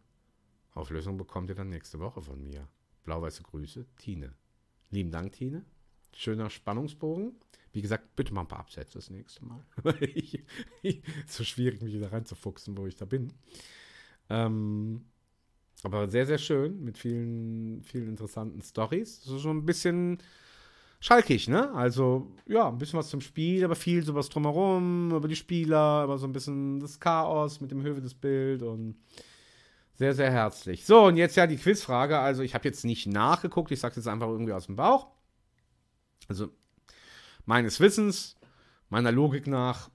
Auflösung 0.73 1.17
bekommt 1.17 1.49
ihr 1.49 1.55
dann 1.55 1.69
nächste 1.69 1.99
Woche 1.99 2.21
von 2.21 2.43
mir. 2.43 2.67
Blau-weiße 3.03 3.43
Grüße, 3.43 3.85
Tine. 3.97 4.33
Lieben 4.89 5.11
Dank, 5.11 5.33
Tine. 5.33 5.63
Schöner 6.15 6.49
Spannungsbogen. 6.49 7.35
Wie 7.71 7.81
gesagt, 7.81 8.15
bitte 8.15 8.33
mal 8.33 8.41
ein 8.41 8.47
paar 8.47 8.59
Absätze 8.59 8.97
das 8.97 9.11
nächste 9.11 9.45
Mal. 9.45 9.63
ich, 9.99 10.43
ich, 10.81 11.03
so 11.27 11.43
schwierig, 11.43 11.81
mich 11.81 11.99
da 11.99 12.07
reinzufuchsen, 12.07 12.75
wo 12.75 12.87
ich 12.87 12.95
da 12.95 13.05
bin. 13.05 13.33
Ähm, 14.29 15.05
aber 15.83 16.09
sehr, 16.09 16.25
sehr 16.25 16.39
schön 16.39 16.83
mit 16.83 16.97
vielen, 16.97 17.83
vielen 17.83 18.09
interessanten 18.09 18.61
Stories. 18.61 19.21
So 19.23 19.37
schon 19.37 19.57
ein 19.57 19.65
bisschen 19.65 20.17
schalkig, 21.03 21.49
ne? 21.49 21.69
Also, 21.73 22.31
ja, 22.47 22.69
ein 22.69 22.77
bisschen 22.77 22.97
was 22.97 23.09
zum 23.09 23.19
Spiel, 23.19 23.65
aber 23.65 23.75
viel 23.75 24.03
sowas 24.03 24.29
drumherum, 24.29 25.11
über 25.11 25.27
die 25.27 25.35
Spieler, 25.35 25.77
aber 25.77 26.17
so 26.17 26.25
ein 26.25 26.31
bisschen 26.31 26.79
das 26.79 26.97
Chaos 26.97 27.59
mit 27.59 27.71
dem 27.71 27.81
Höhe 27.81 27.99
des 27.99 28.13
Bild 28.13 28.63
und 28.63 28.95
sehr, 29.95 30.13
sehr 30.13 30.31
herzlich. 30.31 30.85
So, 30.85 31.07
und 31.07 31.17
jetzt 31.17 31.35
ja 31.35 31.45
die 31.45 31.57
Quizfrage. 31.57 32.17
Also, 32.17 32.41
ich 32.41 32.53
habe 32.55 32.63
jetzt 32.63 32.85
nicht 32.85 33.05
nachgeguckt, 33.05 33.71
ich 33.71 33.81
sage 33.81 33.95
jetzt 33.97 34.07
einfach 34.07 34.29
irgendwie 34.29 34.53
aus 34.53 34.67
dem 34.67 34.77
Bauch. 34.77 35.07
Also, 36.29 36.47
meines 37.45 37.81
Wissens, 37.81 38.37
meiner 38.89 39.11
Logik 39.11 39.45
nach, 39.45 39.89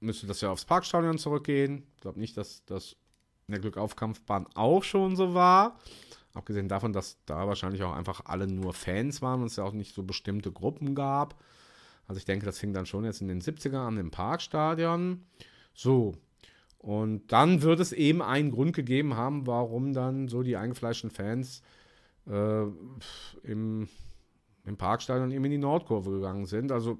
müsste 0.00 0.26
das 0.26 0.40
ja 0.40 0.50
aufs 0.50 0.64
Parkstadion 0.64 1.16
zurückgehen. 1.16 1.86
Ich 1.94 2.00
glaube 2.00 2.18
nicht, 2.18 2.36
dass 2.36 2.64
das 2.64 2.96
in 3.46 3.52
der 3.52 3.60
Glückaufkampfbahn 3.60 4.48
auch 4.54 4.82
schon 4.82 5.14
so 5.14 5.32
war. 5.32 5.78
Abgesehen 6.34 6.68
davon, 6.68 6.92
dass 6.92 7.24
da 7.26 7.46
wahrscheinlich 7.46 7.84
auch 7.84 7.94
einfach 7.94 8.22
alle 8.24 8.48
nur 8.48 8.72
Fans 8.72 9.22
waren 9.22 9.40
und 9.40 9.46
es 9.46 9.56
ja 9.56 9.64
auch 9.64 9.72
nicht 9.72 9.94
so 9.94 10.02
bestimmte 10.02 10.50
Gruppen 10.50 10.96
gab. 10.96 11.40
Also 12.06 12.18
ich 12.18 12.24
denke, 12.24 12.44
das 12.44 12.58
fing 12.58 12.72
dann 12.72 12.86
schon 12.86 13.04
jetzt 13.04 13.20
in 13.20 13.28
den 13.28 13.40
70er 13.40 13.86
an 13.86 13.96
im 13.98 14.10
Parkstadion. 14.10 15.24
So. 15.74 16.16
Und 16.78 17.32
dann 17.32 17.62
wird 17.62 17.80
es 17.80 17.92
eben 17.92 18.20
einen 18.20 18.50
Grund 18.50 18.74
gegeben 18.74 19.16
haben, 19.16 19.46
warum 19.46 19.94
dann 19.94 20.28
so 20.28 20.42
die 20.42 20.56
eingefleischten 20.56 21.10
Fans 21.10 21.62
äh, 22.26 22.64
im, 23.42 23.88
im 24.64 24.76
Parkstadion 24.76 25.30
eben 25.30 25.44
in 25.44 25.52
die 25.52 25.58
Nordkurve 25.58 26.10
gegangen 26.10 26.46
sind. 26.46 26.72
Also 26.72 26.98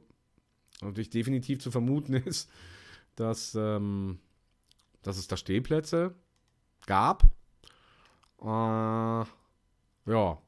natürlich 0.80 1.10
definitiv 1.10 1.58
zu 1.60 1.70
vermuten 1.70 2.14
ist, 2.24 2.48
dass, 3.16 3.54
ähm, 3.54 4.20
dass 5.02 5.18
es 5.18 5.26
da 5.26 5.36
Stehplätze 5.36 6.14
gab. 6.86 7.24
Äh, 8.44 9.24
ja. 10.10 10.38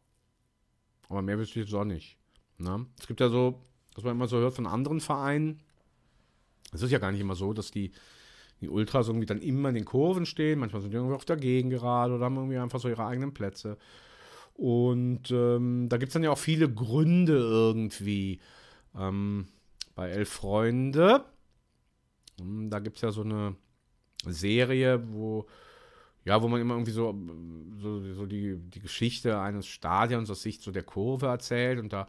Aber 1.08 1.22
mehr 1.22 1.38
wüsste 1.38 1.60
ich 1.60 1.66
jetzt 1.66 1.74
auch 1.74 1.84
nicht. 1.84 2.18
Ne? 2.58 2.86
Es 2.98 3.06
gibt 3.06 3.20
ja 3.20 3.28
so, 3.28 3.62
was 3.94 4.04
man 4.04 4.14
immer 4.14 4.28
so 4.28 4.38
hört 4.38 4.54
von 4.54 4.66
anderen 4.66 5.00
Vereinen. 5.00 5.60
Es 6.72 6.82
ist 6.82 6.90
ja 6.90 6.98
gar 6.98 7.12
nicht 7.12 7.20
immer 7.20 7.36
so, 7.36 7.52
dass 7.52 7.70
die, 7.70 7.92
die 8.60 8.68
Ultras 8.68 9.08
irgendwie 9.08 9.26
dann 9.26 9.40
immer 9.40 9.70
in 9.70 9.76
den 9.76 9.84
Kurven 9.84 10.26
stehen. 10.26 10.58
Manchmal 10.58 10.82
sind 10.82 10.90
die 10.90 10.96
irgendwie 10.96 11.14
auf 11.14 11.24
der 11.24 11.36
Gegengerade 11.36 12.14
oder 12.14 12.26
haben 12.26 12.36
irgendwie 12.36 12.58
einfach 12.58 12.80
so 12.80 12.88
ihre 12.88 13.06
eigenen 13.06 13.32
Plätze. 13.32 13.78
Und 14.54 15.30
ähm, 15.30 15.88
da 15.88 15.96
gibt 15.96 16.10
es 16.10 16.14
dann 16.14 16.24
ja 16.24 16.30
auch 16.30 16.38
viele 16.38 16.72
Gründe 16.72 17.34
irgendwie. 17.34 18.40
Ähm, 18.98 19.48
bei 19.94 20.10
Elf 20.10 20.28
Freunde, 20.28 21.24
hm, 22.38 22.70
da 22.70 22.80
gibt 22.80 22.96
es 22.96 23.02
ja 23.02 23.10
so 23.10 23.22
eine 23.22 23.56
Serie, 24.26 25.02
wo 25.12 25.46
ja, 26.26 26.42
wo 26.42 26.48
man 26.48 26.60
immer 26.60 26.74
irgendwie 26.74 26.92
so, 26.92 27.16
so, 27.78 28.00
so 28.12 28.26
die, 28.26 28.58
die 28.58 28.80
Geschichte 28.80 29.38
eines 29.38 29.66
Stadions 29.66 30.28
aus 30.28 30.42
Sicht 30.42 30.60
so 30.60 30.72
der 30.72 30.82
Kurve 30.82 31.26
erzählt 31.26 31.78
und 31.78 31.92
da 31.92 32.08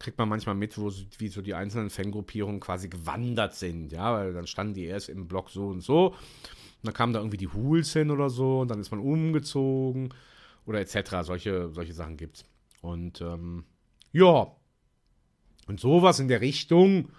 kriegt 0.00 0.18
man 0.18 0.28
manchmal 0.28 0.56
mit, 0.56 0.76
wo 0.76 0.92
wie 1.18 1.28
so 1.28 1.42
die 1.42 1.54
einzelnen 1.54 1.88
Fangruppierungen 1.88 2.58
quasi 2.58 2.88
gewandert 2.88 3.54
sind, 3.54 3.92
ja, 3.92 4.12
weil 4.12 4.32
dann 4.32 4.48
standen 4.48 4.74
die 4.74 4.84
erst 4.84 5.08
im 5.08 5.28
Block 5.28 5.48
so 5.48 5.68
und 5.68 5.80
so 5.80 6.08
und 6.08 6.16
dann 6.82 6.92
kamen 6.92 7.12
da 7.12 7.20
irgendwie 7.20 7.36
die 7.36 7.48
Hools 7.48 7.92
hin 7.92 8.10
oder 8.10 8.30
so 8.30 8.60
und 8.60 8.68
dann 8.68 8.80
ist 8.80 8.90
man 8.90 8.98
umgezogen 8.98 10.12
oder 10.66 10.80
etc. 10.80 11.22
Solche, 11.22 11.70
solche 11.70 11.92
Sachen 11.92 12.16
gibt's. 12.16 12.44
Und 12.80 13.20
ähm, 13.20 13.64
ja, 14.10 14.50
und 15.68 15.78
sowas 15.78 16.18
in 16.18 16.26
der 16.26 16.40
Richtung 16.40 17.10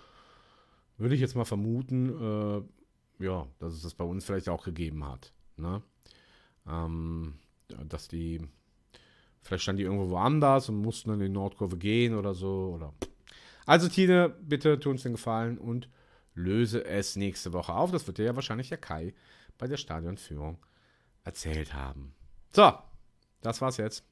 würde 0.98 1.16
ich 1.16 1.22
jetzt 1.22 1.36
mal 1.36 1.46
vermuten, 1.46 2.10
äh, 2.10 3.24
ja, 3.24 3.48
dass 3.60 3.74
es 3.74 3.82
das 3.82 3.94
bei 3.94 4.04
uns 4.04 4.26
vielleicht 4.26 4.50
auch 4.50 4.66
gegeben 4.66 5.06
hat. 5.06 5.32
Ne? 5.56 5.82
Ähm, 6.68 7.36
dass 7.68 8.08
die, 8.08 8.42
vielleicht 9.42 9.64
standen 9.64 9.78
die 9.78 9.84
irgendwo 9.84 10.10
woanders 10.10 10.70
und 10.70 10.78
mussten 10.78 11.10
dann 11.10 11.22
in 11.22 11.28
die 11.28 11.34
Nordkurve 11.34 11.78
gehen 11.78 12.16
oder 12.16 12.34
so. 12.34 12.74
Oder. 12.76 12.94
Also, 13.66 13.88
Tine, 13.88 14.30
bitte 14.42 14.80
tu 14.80 14.90
uns 14.90 15.04
den 15.04 15.14
Gefallen 15.14 15.58
und 15.58 15.90
löse 16.36 16.86
es 16.86 17.16
nächste 17.16 17.54
Woche 17.54 17.74
auf. 17.74 17.92
Das 17.92 18.08
wird 18.08 18.18
dir 18.18 18.26
ja 18.26 18.36
wahrscheinlich 18.36 18.70
der 18.70 18.78
Kai 18.78 19.14
bei 19.58 19.68
der 19.68 19.78
Stadionführung 19.78 20.58
erzählt 21.24 21.74
haben. 21.74 22.16
So, 22.52 22.74
das 23.42 23.62
war's 23.62 23.78
jetzt 23.78 24.06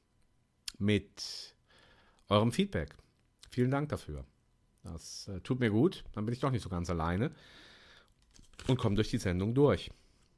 mit 0.78 1.54
eurem 2.28 2.52
Feedback. 2.52 2.94
Vielen 3.50 3.70
Dank 3.70 3.88
dafür. 3.90 4.24
Das 4.82 5.28
äh, 5.28 5.40
tut 5.40 5.60
mir 5.60 5.70
gut. 5.70 6.04
Dann 6.12 6.24
bin 6.24 6.32
ich 6.32 6.40
doch 6.40 6.50
nicht 6.50 6.62
so 6.62 6.68
ganz 6.68 6.90
alleine 6.90 7.32
und 8.66 8.78
komme 8.78 8.96
durch 8.96 9.10
die 9.10 9.18
Sendung 9.18 9.54
durch. 9.54 9.90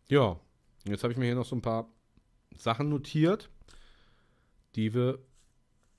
Ja, 0.08 0.38
jetzt 0.84 1.02
habe 1.02 1.12
ich 1.12 1.18
mir 1.18 1.26
hier 1.26 1.34
noch 1.34 1.46
so 1.46 1.56
ein 1.56 1.62
paar 1.62 1.88
Sachen 2.56 2.88
notiert, 2.88 3.50
die 4.74 4.94
wir, 4.94 5.18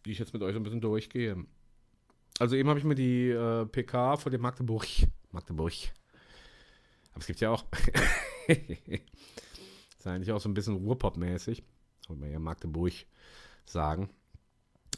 die 0.06 0.12
ich 0.12 0.20
jetzt 0.20 0.34
mit 0.34 0.42
euch 0.42 0.54
so 0.54 0.60
ein 0.60 0.64
bisschen 0.64 0.82
durchgehe. 0.82 1.46
Also 2.40 2.56
eben 2.56 2.70
habe 2.70 2.80
ich 2.80 2.86
mir 2.86 2.96
die 2.96 3.30
äh, 3.30 3.66
PK 3.66 4.18
vor 4.18 4.32
dem 4.32 4.42
Magdeburg, 4.42 4.86
Magdeburg. 5.32 5.74
Aber 7.12 7.22
es 7.22 7.28
gibt 7.28 7.40
ja 7.40 7.52
auch, 7.52 7.64
ist 8.48 10.06
eigentlich 10.06 10.32
auch 10.32 10.42
so 10.42 10.50
ein 10.50 10.54
bisschen 10.54 10.76
Ruhrpop-mäßig, 10.76 11.64
wollte 12.08 12.22
man 12.22 12.32
ja 12.32 12.40
Magdeburg 12.40 12.94
sagen. 13.66 14.10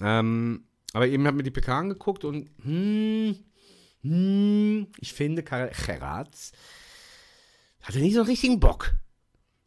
Ähm, 0.01 0.63
aber 0.93 1.07
eben 1.07 1.25
habe 1.27 1.35
ich 1.35 1.37
mir 1.37 1.43
die 1.43 1.51
PK 1.51 1.79
angeguckt 1.79 2.25
und 2.25 2.49
hm, 2.63 3.37
hm, 4.01 4.87
ich 4.99 5.13
finde, 5.13 5.43
Karel 5.43 5.69
Geratz 5.69 6.53
hatte 7.81 7.99
nicht 7.99 8.13
so 8.13 8.21
einen 8.21 8.29
richtigen 8.29 8.59
Bock. 8.59 8.95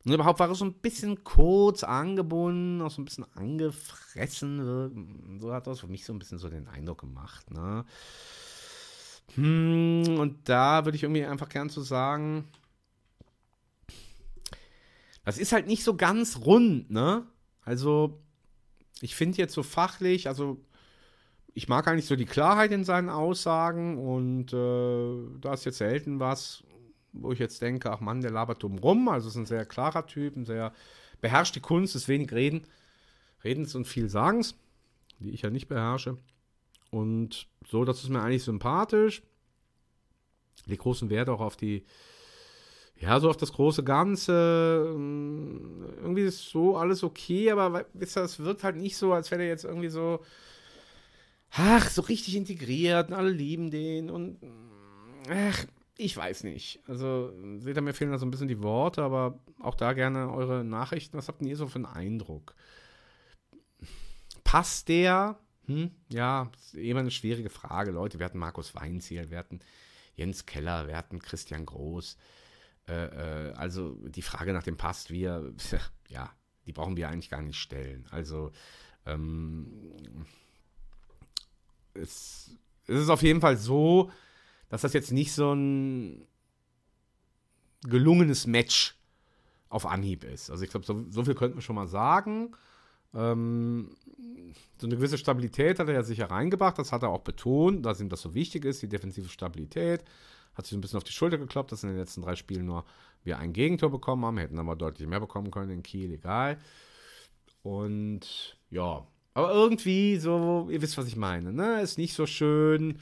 Und 0.05 0.12
überhaupt 0.12 0.40
war 0.40 0.48
er 0.48 0.55
so 0.55 0.64
ein 0.64 0.72
bisschen 0.72 1.24
kurz 1.24 1.84
angebunden, 1.84 2.80
auch 2.80 2.90
so 2.90 3.03
ein 3.03 3.05
bisschen 3.05 3.26
angefressen. 3.34 5.38
So 5.40 5.53
hat 5.53 5.66
das 5.66 5.80
für 5.80 5.88
mich 5.88 6.07
so 6.07 6.14
ein 6.14 6.18
bisschen 6.18 6.38
so 6.38 6.48
den 6.48 6.68
Eindruck 6.68 7.01
gemacht. 7.01 7.51
Ne? 7.51 7.84
Hm, 9.34 10.18
und 10.18 10.48
da 10.48 10.84
würde 10.84 10.96
ich 10.96 11.03
irgendwie 11.03 11.24
einfach 11.24 11.48
gern 11.48 11.68
zu 11.68 11.80
so 11.80 11.86
sagen, 11.86 12.48
das 15.24 15.38
ist 15.38 15.53
halt 15.53 15.66
nicht 15.66 15.84
so 15.84 15.96
ganz 15.96 16.38
rund, 16.38 16.90
ne? 16.90 17.26
Also, 17.62 18.20
ich 19.01 19.14
finde 19.14 19.38
jetzt 19.38 19.55
so 19.55 19.62
fachlich, 19.62 20.28
also 20.28 20.61
ich 21.55 21.68
mag 21.68 21.86
eigentlich 21.86 22.07
so 22.07 22.16
die 22.16 22.26
Klarheit 22.26 22.72
in 22.72 22.84
seinen 22.84 23.11
Aussagen 23.11 23.98
und 23.98 24.53
äh, 24.53 25.40
da 25.40 25.53
ist 25.53 25.66
jetzt 25.66 25.78
selten 25.78 26.20
was, 26.20 26.64
wo 27.12 27.32
ich 27.32 27.38
jetzt 27.38 27.61
denke, 27.62 27.90
ach 27.90 28.00
Mann, 28.00 28.20
der 28.20 28.30
labert 28.30 28.62
dumm 28.62 28.78
rum. 28.78 29.08
Also 29.08 29.28
ist 29.28 29.36
ein 29.36 29.46
sehr 29.46 29.64
klarer 29.64 30.06
Typ, 30.06 30.36
ein 30.36 30.44
sehr 30.44 30.72
beherrscht 31.20 31.56
die 31.56 31.61
Kunst, 31.61 31.96
ist 31.96 32.08
wenig 32.08 32.32
Reden, 32.32 32.62
Redens 33.44 33.74
und 33.74 33.86
viel 33.86 34.08
Sagens, 34.08 34.54
die 35.18 35.30
ich 35.30 35.42
ja 35.42 35.50
nicht 35.50 35.68
beherrsche. 35.68 36.16
Und 36.90 37.46
so, 37.66 37.84
das 37.84 38.02
ist 38.02 38.08
mir 38.08 38.22
eigentlich 38.22 38.44
sympathisch. 38.44 39.22
Die 40.66 40.76
großen 40.76 41.08
Wert 41.11 41.28
auch 41.28 41.40
auf 41.40 41.56
die, 41.56 41.84
ja, 42.98 43.18
so 43.18 43.30
auf 43.30 43.36
das 43.36 43.52
große 43.52 43.82
Ganze. 43.84 44.92
Ähm, 44.94 45.84
irgendwie 46.00 46.22
ist 46.22 46.50
so 46.50 46.76
alles 46.76 47.02
okay, 47.02 47.50
aber 47.50 47.86
wisst 47.94 48.16
ihr, 48.16 48.22
es 48.22 48.38
wirkt 48.40 48.64
halt 48.64 48.76
nicht 48.76 48.96
so, 48.96 49.12
als 49.12 49.30
wäre 49.30 49.40
der 49.40 49.48
jetzt 49.48 49.64
irgendwie 49.64 49.88
so, 49.88 50.20
ach, 51.52 51.88
so 51.88 52.02
richtig 52.02 52.36
integriert 52.36 53.08
und 53.08 53.14
alle 53.14 53.30
lieben 53.30 53.70
den 53.70 54.11
und, 54.11 54.38
ach, 55.28 55.64
ich 56.01 56.16
weiß 56.16 56.44
nicht. 56.44 56.80
Also, 56.86 57.32
seht 57.59 57.76
ihr, 57.76 57.82
mir 57.82 57.92
fehlen 57.92 58.11
da 58.11 58.18
so 58.18 58.24
ein 58.24 58.30
bisschen 58.30 58.48
die 58.48 58.62
Worte, 58.62 59.03
aber 59.03 59.38
auch 59.61 59.74
da 59.74 59.92
gerne 59.92 60.32
eure 60.32 60.64
Nachrichten. 60.64 61.16
Was 61.16 61.28
habt 61.28 61.42
ihr 61.42 61.57
so 61.57 61.66
für 61.66 61.76
einen 61.76 61.86
Eindruck? 61.86 62.55
Passt 64.44 64.88
der? 64.88 65.38
Hm? 65.66 65.90
Ja, 66.09 66.51
ist 66.59 66.74
immer 66.74 67.01
eine 67.01 67.11
schwierige 67.11 67.51
Frage, 67.51 67.90
Leute. 67.90 68.18
Wir 68.18 68.24
hatten 68.24 68.38
Markus 68.38 68.74
Weinziel, 68.74 69.30
wir 69.30 69.38
hatten 69.38 69.61
Jens 70.14 70.46
Keller, 70.46 70.88
wir 70.88 70.96
hatten 70.96 71.18
Christian 71.18 71.66
Groß. 71.66 72.16
Äh, 72.88 73.51
äh, 73.51 73.53
also 73.53 73.94
die 74.09 74.22
Frage 74.22 74.55
nach 74.55 74.62
dem 74.62 74.78
Passt, 74.78 75.11
wir, 75.11 75.55
ja, 76.09 76.30
die 76.66 76.72
brauchen 76.72 76.96
wir 76.96 77.11
eigentlich 77.11 77.30
gar 77.30 77.42
nicht 77.42 77.59
stellen. 77.59 78.07
Also, 78.11 78.53
ähm, 79.05 80.24
es, 81.92 82.57
es 82.86 83.01
ist 83.03 83.11
auf 83.11 83.22
jeden 83.22 83.40
Fall 83.40 83.59
so, 83.59 84.11
dass 84.71 84.81
das 84.83 84.95
jetzt 84.95 85.12
nicht 85.12 85.33
so 85.33 85.53
ein 85.53 86.25
gelungenes 87.83 88.47
Match 88.47 88.97
auf 89.68 89.85
Anhieb 89.85 90.25
ist. 90.25 90.51
Also 90.51 90.64
ich 90.64 90.71
glaube, 90.71 90.87
so, 90.87 91.05
so, 91.11 91.25
viel 91.25 91.35
könnten 91.35 91.59
wir 91.59 91.62
schon 91.62 91.77
mal 91.77 91.87
sagen. 91.87 92.57
Ähm, 93.14 93.91
so 94.79 94.87
eine 94.87 94.97
gewisse 94.97 95.18
Stabilität 95.18 95.79
hat 95.79 95.89
er 95.89 95.95
ja 95.95 96.03
sicher 96.03 96.31
reingebracht, 96.31 96.79
das 96.79 96.93
hat 96.93 97.03
er 97.03 97.11
auch 97.11 97.21
betont, 97.21 97.85
dass 97.85 98.01
ihm 98.01 98.09
das 98.09 98.23
so 98.23 98.35
wichtig 98.35 98.64
ist, 98.64 98.83
die 98.83 98.89
defensive 98.89 99.29
Stabilität. 99.29 100.05
Hat 100.55 100.66
sich 100.66 100.77
ein 100.77 100.81
bisschen 100.81 100.97
auf 100.97 101.05
die 101.05 101.12
Schulter 101.12 101.39
gekloppt, 101.39 101.73
dass 101.73 101.83
in 101.83 101.91
den 101.91 101.99
letzten 101.99 102.23
drei 102.23 102.37
Spielen 102.37 102.66
nur 102.66 102.85
wir 103.23 103.39
ein 103.39 103.53
Gegentor 103.53 103.91
bekommen 103.91 104.25
haben, 104.25 104.39
hätten 104.39 104.59
aber 104.59 104.77
deutlich 104.77 105.09
mehr 105.09 105.21
bekommen 105.21 105.51
können 105.51 105.71
in 105.71 105.83
Kiel, 105.83 106.12
egal. 106.12 106.59
Und 107.62 108.57
ja, 108.71 109.07
aber 109.35 109.53
irgendwie 109.53 110.16
so, 110.16 110.68
ihr 110.71 110.83
wisst, 110.83 110.99
was 110.99 111.07
ich 111.07 111.16
meine, 111.16 111.53
ne? 111.53 111.81
Ist 111.81 111.99
nicht 111.99 112.14
so 112.14 112.27
schön 112.27 112.99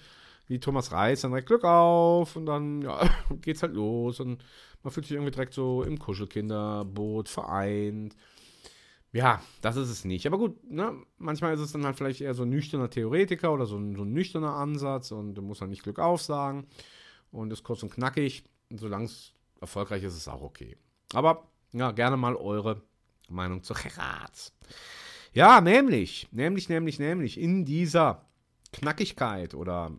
wie 0.49 0.61
Thomas 0.61 0.93
Reis, 0.93 1.21
dann 1.21 1.31
direkt 1.31 1.49
Glück 1.49 1.65
auf 1.65 2.37
und 2.37 2.47
dann, 2.47 2.83
ja, 2.83 3.09
geht's 3.41 3.63
halt 3.63 3.75
los 3.75 4.21
und 4.21 4.43
man 4.83 4.93
fühlt 4.93 5.07
sich 5.07 5.15
irgendwie 5.15 5.31
direkt 5.31 5.55
so 5.55 5.83
im 5.83 5.99
Kuschelkinderboot 5.99 7.29
vereint. 7.29 8.17
Ja, 9.13 9.43
das 9.63 9.77
ist 9.77 9.89
es 9.89 10.05
nicht. 10.05 10.27
Aber 10.27 10.39
gut, 10.39 10.71
ne? 10.71 10.95
manchmal 11.17 11.55
ist 11.55 11.61
es 11.61 11.73
dann 11.73 11.85
halt 11.85 11.97
vielleicht 11.97 12.21
eher 12.21 12.35
so 12.35 12.43
ein 12.43 12.51
nüchterner 12.51 12.91
Theoretiker 12.91 13.53
oder 13.53 13.67
so 13.67 13.77
ein, 13.77 13.97
so 13.97 14.03
ein 14.03 14.13
nüchterner 14.13 14.55
Ansatz 14.55 15.13
und 15.13 15.35
du 15.35 15.43
musst 15.43 15.63
dann 15.63 15.71
nicht 15.71 15.83
Glück 15.83 15.99
auf 15.99 16.23
sagen 16.23 16.67
und 17.31 17.53
ist 17.53 17.65
kurz 17.65 17.83
und 17.83 17.93
knackig. 17.93 18.45
Solange 18.71 19.07
es 19.07 19.33
erfolgreich 19.61 20.03
ist, 20.03 20.13
ist 20.13 20.21
es 20.21 20.29
auch 20.29 20.43
okay. 20.43 20.77
Aber 21.15 21.49
ja, 21.73 21.91
gerne 21.93 22.17
mal 22.17 22.37
eure 22.37 22.83
Meinung 23.29 23.63
zu 23.63 23.75
Gerard. 23.75 24.53
Ja, 25.33 25.61
nämlich, 25.61 26.29
nämlich, 26.31 26.69
nämlich, 26.69 26.99
nämlich 26.99 27.41
in 27.41 27.65
dieser 27.65 28.27
Knackigkeit 28.73 29.55
oder 29.55 29.93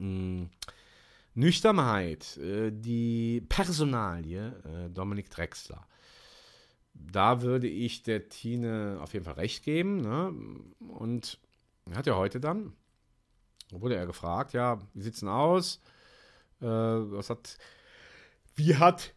mh, 0.00 0.48
Nüchternheit, 1.34 2.36
äh, 2.38 2.70
die 2.72 3.42
Personalie 3.48 4.54
äh, 4.64 4.90
Dominik 4.90 5.30
Drexler. 5.30 5.86
Da 6.92 7.42
würde 7.42 7.68
ich 7.68 8.02
der 8.02 8.28
Tine 8.28 8.98
auf 9.00 9.12
jeden 9.12 9.24
Fall 9.24 9.34
recht 9.34 9.62
geben. 9.62 10.00
Ne? 10.00 10.34
Und 10.88 11.38
er 11.88 11.96
hat 11.96 12.06
ja 12.06 12.16
heute 12.16 12.40
dann, 12.40 12.72
wurde 13.70 13.96
er 13.96 14.06
gefragt, 14.06 14.52
ja, 14.52 14.80
wie 14.94 15.02
sieht's 15.02 15.20
denn 15.20 15.28
aus? 15.28 15.80
Äh, 16.60 16.66
was 16.66 17.30
hat, 17.30 17.58
wie 18.56 18.76
hat 18.76 19.14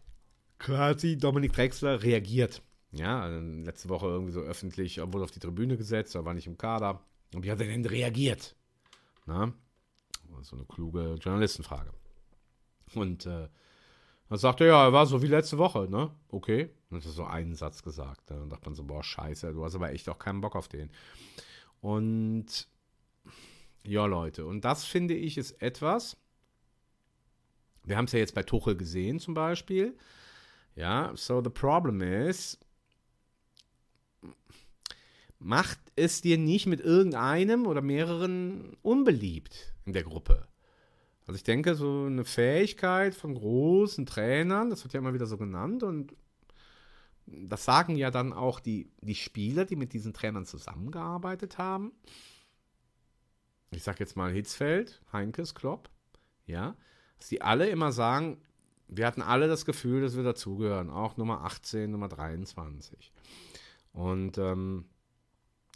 quasi 0.60 1.18
Dominik 1.18 1.54
Drexler 1.54 2.04
reagiert? 2.04 2.62
Ja, 2.92 3.28
letzte 3.28 3.90
Woche 3.90 4.06
irgendwie 4.06 4.34
so 4.34 4.42
öffentlich, 4.42 5.00
wurde 5.00 5.24
auf 5.24 5.32
die 5.32 5.40
Tribüne 5.40 5.78
gesetzt, 5.78 6.14
er 6.14 6.26
war 6.26 6.36
nicht 6.36 6.46
im 6.46 6.60
Kader. 6.60 7.02
Und 7.34 7.44
wie 7.44 7.52
hat 7.52 7.60
er 7.60 7.66
denn 7.66 7.86
reagiert? 7.86 8.56
Na? 9.26 9.52
So 10.44 10.56
eine 10.56 10.66
kluge 10.66 11.16
Journalistenfrage. 11.16 11.92
Und 12.96 13.26
äh, 13.26 13.48
dann 14.30 14.38
sagte 14.38 14.64
er, 14.64 14.70
ja, 14.70 14.86
er 14.86 14.94
war 14.94 15.06
so 15.06 15.22
wie 15.22 15.28
letzte 15.28 15.58
Woche, 15.58 15.88
ne? 15.90 16.12
Okay. 16.30 16.70
Und 16.90 16.98
hat 16.98 17.04
so 17.04 17.24
einen 17.24 17.56
Satz 17.56 17.84
gesagt. 17.84 18.32
Dann 18.32 18.50
dachte 18.50 18.66
man 18.66 18.76
so, 18.76 18.84
boah, 18.84 19.04
scheiße, 19.04 19.54
du 19.54 19.64
hast 19.64 19.76
aber 19.76 19.92
echt 19.92 20.10
auch 20.10 20.20
keinen 20.20 20.42
Bock 20.42 20.56
auf 20.56 20.68
den. 20.68 20.90
Und 21.82 22.68
ja, 23.84 24.06
Leute, 24.06 24.46
und 24.46 24.64
das 24.64 24.86
finde 24.86 25.14
ich 25.14 25.38
ist 25.38 25.62
etwas, 25.62 26.18
wir 27.84 27.98
haben 27.98 28.06
es 28.06 28.14
ja 28.14 28.20
jetzt 28.20 28.34
bei 28.34 28.44
Tuchel 28.44 28.78
gesehen 28.78 29.20
zum 29.20 29.34
Beispiel. 29.34 29.98
Ja, 30.76 31.12
so 31.16 31.44
the 31.44 31.50
problem 31.50 32.02
is, 32.02 32.58
macht 35.38 35.80
es 35.96 36.22
dir 36.22 36.38
nicht 36.38 36.66
mit 36.66 36.80
irgendeinem 36.80 37.68
oder 37.68 37.82
mehreren 37.82 38.78
unbeliebt 38.82 39.73
in 39.86 39.94
der 39.94 40.04
Gruppe. 40.04 40.48
Also 41.26 41.38
ich 41.38 41.44
denke, 41.44 41.76
so 41.76 42.06
eine 42.06 42.26
Fähigkeit 42.26 43.16
von 43.16 43.36
großen 43.36 44.06
Trainern, 44.06 44.70
das 44.70 44.84
wird 44.84 44.94
ja 44.94 45.00
immer 45.00 45.14
wieder 45.14 45.26
so 45.26 45.38
genannt 45.38 45.84
und 45.84 46.16
das 47.26 47.64
sagen 47.64 47.96
ja 47.96 48.12
dann 48.12 48.34
auch 48.34 48.60
die, 48.60 48.92
die 49.02 49.16
Spieler, 49.16 49.64
die 49.64 49.78
mit 49.78 49.94
diesen 49.94 50.14
Trainern 50.14 50.46
zusammengearbeitet 50.46 51.58
haben. 51.58 51.94
Ich 53.72 53.84
sage 53.84 54.00
jetzt 54.00 54.18
mal 54.18 54.32
Hitzfeld, 54.32 55.02
Heinkes, 55.14 55.56
Klopp, 55.56 55.90
ja, 56.46 56.76
dass 57.18 57.30
die 57.30 57.42
alle 57.42 57.70
immer 57.70 57.94
sagen, 57.94 58.42
wir 58.88 59.08
hatten 59.08 59.22
alle 59.22 59.48
das 59.48 59.66
Gefühl, 59.66 60.02
dass 60.02 60.16
wir 60.18 60.24
dazugehören, 60.24 60.90
auch 60.90 61.16
Nummer 61.18 61.46
18, 61.46 61.90
Nummer 61.90 62.10
23. 62.10 63.14
Und 63.94 64.38
ähm, 64.38 64.86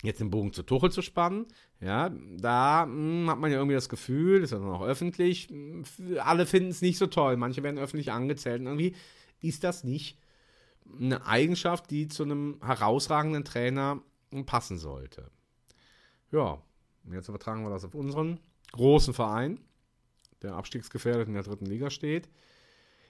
jetzt 0.04 0.20
den 0.20 0.30
Bogen 0.30 0.54
zu 0.54 0.64
Tuchel 0.64 0.92
zu 0.92 1.02
spannen, 1.02 1.48
ja, 1.80 2.10
da 2.38 2.86
mh, 2.86 2.94
hm, 2.94 3.30
hat 3.30 3.40
man 3.40 3.52
ja 3.52 3.58
irgendwie 3.58 3.76
das 3.76 3.90
Gefühl, 3.90 4.44
ist 4.44 4.52
ja 4.52 4.60
auch 4.60 4.84
öffentlich, 4.84 5.50
mh, 5.50 5.86
hm, 5.98 6.18
alle 6.20 6.46
finden 6.46 6.70
es 6.70 6.82
nicht 6.82 6.98
so 6.98 7.08
toll, 7.08 7.38
manche 7.38 7.64
werden 7.64 7.80
öffentlich 7.80 8.12
angezählt 8.12 8.62
und 8.62 8.68
irgendwie 8.68 8.96
ist 9.42 9.64
das 9.64 9.84
nicht 9.84 10.18
eine 11.00 11.26
Eigenschaft, 11.26 11.92
die 11.92 12.08
zu 12.08 12.24
einem 12.24 12.60
herausragenden 12.62 13.44
Trainer 13.44 14.02
passen 14.46 14.78
sollte. 14.78 15.32
Ja, 16.32 16.62
jetzt 17.12 17.30
übertragen 17.30 17.64
wir 17.64 17.70
das 17.70 17.86
auf 17.86 17.96
unseren 17.96 18.40
großen 18.72 19.14
Verein, 19.14 19.60
der 20.42 20.54
abstiegsgefährdet 20.54 21.28
in 21.28 21.34
der 21.34 21.44
dritten 21.44 21.66
Liga 21.66 21.90
steht. 21.90 22.30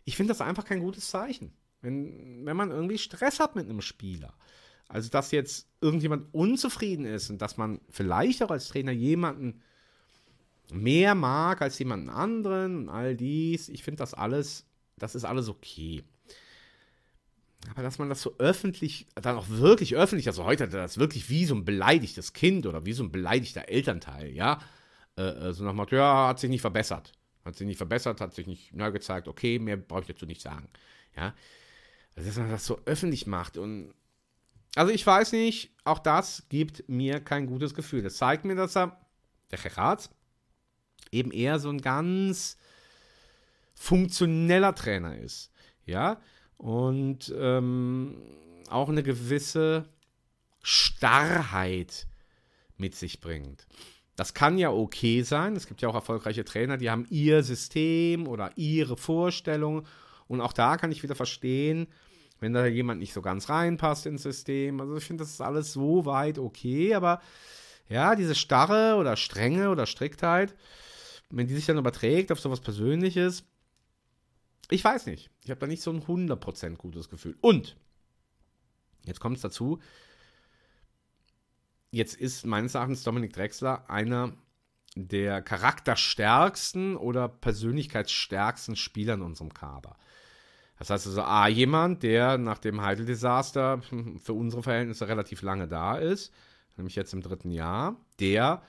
Ich 0.05 0.15
finde 0.15 0.31
das 0.31 0.41
einfach 0.41 0.65
kein 0.65 0.79
gutes 0.79 1.09
Zeichen, 1.09 1.53
wenn, 1.81 2.45
wenn 2.45 2.57
man 2.57 2.71
irgendwie 2.71 2.97
Stress 2.97 3.39
hat 3.39 3.55
mit 3.55 3.65
einem 3.65 3.81
Spieler. 3.81 4.33
Also, 4.87 5.09
dass 5.09 5.31
jetzt 5.31 5.67
irgendjemand 5.81 6.33
unzufrieden 6.33 7.05
ist 7.05 7.29
und 7.29 7.41
dass 7.41 7.57
man 7.57 7.81
vielleicht 7.89 8.41
auch 8.43 8.51
als 8.51 8.69
Trainer 8.69 8.91
jemanden 8.91 9.61
mehr 10.71 11.15
mag 11.15 11.61
als 11.61 11.79
jemanden 11.79 12.09
anderen 12.09 12.77
und 12.77 12.89
all 12.89 13.15
dies, 13.15 13.69
ich 13.69 13.83
finde 13.83 13.99
das 13.99 14.13
alles, 14.13 14.65
das 14.97 15.15
ist 15.15 15.25
alles 15.25 15.49
okay. 15.49 16.03
Aber 17.71 17.81
dass 17.83 17.99
man 17.99 18.09
das 18.09 18.21
so 18.21 18.35
öffentlich, 18.37 19.07
dann 19.15 19.37
auch 19.37 19.49
wirklich 19.49 19.95
öffentlich, 19.95 20.27
also 20.27 20.45
heute 20.45 20.63
hat 20.63 20.73
er 20.73 20.81
das 20.81 20.97
wirklich 20.97 21.29
wie 21.29 21.45
so 21.45 21.55
ein 21.55 21.65
beleidigtes 21.65 22.33
Kind 22.33 22.65
oder 22.65 22.85
wie 22.85 22.93
so 22.93 23.03
ein 23.03 23.11
beleidigter 23.11 23.67
Elternteil, 23.67 24.31
ja, 24.31 24.59
äh, 25.17 25.23
äh 25.23 25.53
so 25.53 25.63
Motto, 25.73 25.95
ja, 25.95 26.27
hat 26.29 26.39
sich 26.39 26.49
nicht 26.49 26.61
verbessert. 26.61 27.11
Hat 27.43 27.55
sich 27.55 27.67
nicht 27.67 27.77
verbessert, 27.77 28.21
hat 28.21 28.33
sich 28.35 28.47
nicht 28.47 28.73
neu 28.73 28.91
gezeigt, 28.91 29.27
okay, 29.27 29.57
mehr 29.59 29.77
brauche 29.77 30.01
ich 30.01 30.07
dazu 30.07 30.25
nicht 30.25 30.41
sagen, 30.41 30.67
ja. 31.15 31.33
Also, 32.15 32.29
dass 32.29 32.37
man 32.37 32.49
das 32.49 32.65
so 32.65 32.79
öffentlich 32.85 33.27
macht 33.27 33.57
und 33.57 33.93
also 34.77 34.93
ich 34.93 35.05
weiß 35.05 35.31
nicht, 35.31 35.71
auch 35.83 35.99
das 35.99 36.43
gibt 36.49 36.87
mir 36.87 37.19
kein 37.19 37.47
gutes 37.47 37.73
Gefühl. 37.73 38.03
Das 38.03 38.17
zeigt 38.17 38.45
mir, 38.45 38.55
dass 38.55 38.77
er, 38.77 38.99
der 39.51 39.57
Gerard, 39.57 40.09
eben 41.11 41.31
eher 41.31 41.59
so 41.59 41.69
ein 41.69 41.81
ganz 41.81 42.57
funktioneller 43.73 44.75
Trainer 44.75 45.17
ist. 45.17 45.51
Ja, 45.85 46.19
und 46.57 47.33
ähm, 47.37 48.21
auch 48.69 48.89
eine 48.89 49.03
gewisse 49.03 49.89
Starrheit 50.61 52.07
mit 52.75 52.93
sich 52.93 53.19
bringt. 53.19 53.65
Das 54.15 54.33
kann 54.33 54.57
ja 54.57 54.71
okay 54.71 55.21
sein. 55.23 55.55
Es 55.55 55.67
gibt 55.67 55.81
ja 55.81 55.89
auch 55.89 55.95
erfolgreiche 55.95 56.43
Trainer, 56.43 56.77
die 56.77 56.89
haben 56.89 57.07
ihr 57.09 57.43
System 57.43 58.27
oder 58.27 58.51
ihre 58.55 58.97
Vorstellung. 58.97 59.87
Und 60.27 60.41
auch 60.41 60.53
da 60.53 60.77
kann 60.77 60.91
ich 60.91 61.03
wieder 61.03 61.15
verstehen, 61.15 61.87
wenn 62.39 62.53
da 62.53 62.65
jemand 62.65 62.99
nicht 62.99 63.13
so 63.13 63.21
ganz 63.21 63.49
reinpasst 63.49 64.05
ins 64.05 64.23
System. 64.23 64.79
Also 64.81 64.97
ich 64.97 65.03
finde, 65.03 65.23
das 65.23 65.31
ist 65.31 65.41
alles 65.41 65.73
so 65.73 66.05
weit 66.05 66.39
okay, 66.39 66.93
aber 66.93 67.21
ja, 67.89 68.15
diese 68.15 68.35
Starre 68.35 68.95
oder 68.97 69.15
Strenge 69.15 69.69
oder 69.69 69.85
Striktheit, 69.85 70.55
wenn 71.29 71.47
die 71.47 71.55
sich 71.55 71.65
dann 71.65 71.77
überträgt 71.77 72.31
auf 72.31 72.39
sowas 72.39 72.61
Persönliches, 72.61 73.43
ich 74.69 74.83
weiß 74.83 75.05
nicht. 75.05 75.29
Ich 75.43 75.49
habe 75.49 75.59
da 75.59 75.67
nicht 75.67 75.81
so 75.81 75.91
ein 75.91 76.03
100% 76.03 76.75
gutes 76.75 77.09
Gefühl. 77.09 77.37
Und, 77.41 77.77
jetzt 79.05 79.19
kommt 79.19 79.37
es 79.37 79.41
dazu, 79.41 79.79
jetzt 81.91 82.15
ist 82.15 82.45
meines 82.45 82.75
Erachtens 82.75 83.03
Dominik 83.03 83.33
Drexler 83.33 83.89
einer 83.89 84.33
der 84.95 85.41
charakterstärksten 85.41 86.97
oder 86.97 87.29
persönlichkeitsstärksten 87.29 88.75
Spieler 88.75 89.13
in 89.13 89.21
unserem 89.21 89.53
Kader. 89.53 89.95
Das 90.77 90.89
heißt 90.89 91.07
also, 91.07 91.21
A, 91.23 91.47
jemand, 91.47 92.03
der 92.03 92.37
nach 92.37 92.59
dem 92.59 92.81
Heidel-Desaster 92.81 93.81
für 94.23 94.33
unsere 94.33 94.63
Verhältnisse 94.63 95.07
relativ 95.07 95.41
lange 95.41 95.67
da 95.67 95.97
ist, 95.97 96.33
nämlich 96.77 96.95
jetzt 96.95 97.13
im 97.13 97.21
dritten 97.21 97.51
Jahr, 97.51 97.95
der, 98.19 98.61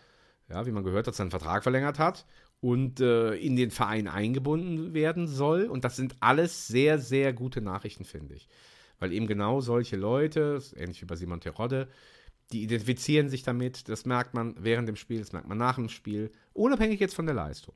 ja, 0.48 0.66
wie 0.66 0.72
man 0.72 0.84
gehört 0.84 1.06
hat, 1.06 1.14
seinen 1.14 1.30
Vertrag 1.30 1.62
verlängert 1.62 1.98
hat 1.98 2.24
und 2.60 3.00
äh, 3.00 3.34
in 3.34 3.56
den 3.56 3.70
Verein 3.70 4.08
eingebunden 4.08 4.94
werden 4.94 5.28
soll. 5.28 5.64
Und 5.64 5.84
das 5.84 5.96
sind 5.96 6.16
alles 6.20 6.66
sehr, 6.66 6.98
sehr 6.98 7.32
gute 7.32 7.60
Nachrichten, 7.60 8.04
finde 8.04 8.34
ich. 8.34 8.48
Weil 8.98 9.12
eben 9.12 9.26
genau 9.26 9.60
solche 9.60 9.96
Leute, 9.96 10.60
ähnlich 10.74 11.00
wie 11.02 11.06
bei 11.06 11.14
Simon 11.14 11.40
Terodde, 11.40 11.88
die 12.52 12.62
identifizieren 12.62 13.28
sich 13.28 13.42
damit. 13.42 13.88
Das 13.88 14.06
merkt 14.06 14.34
man 14.34 14.56
während 14.58 14.88
dem 14.88 14.96
Spiel, 14.96 15.20
das 15.20 15.32
merkt 15.32 15.48
man 15.48 15.58
nach 15.58 15.76
dem 15.76 15.88
Spiel, 15.88 16.32
unabhängig 16.54 16.98
jetzt 16.98 17.14
von 17.14 17.26
der 17.26 17.34
Leistung. 17.34 17.74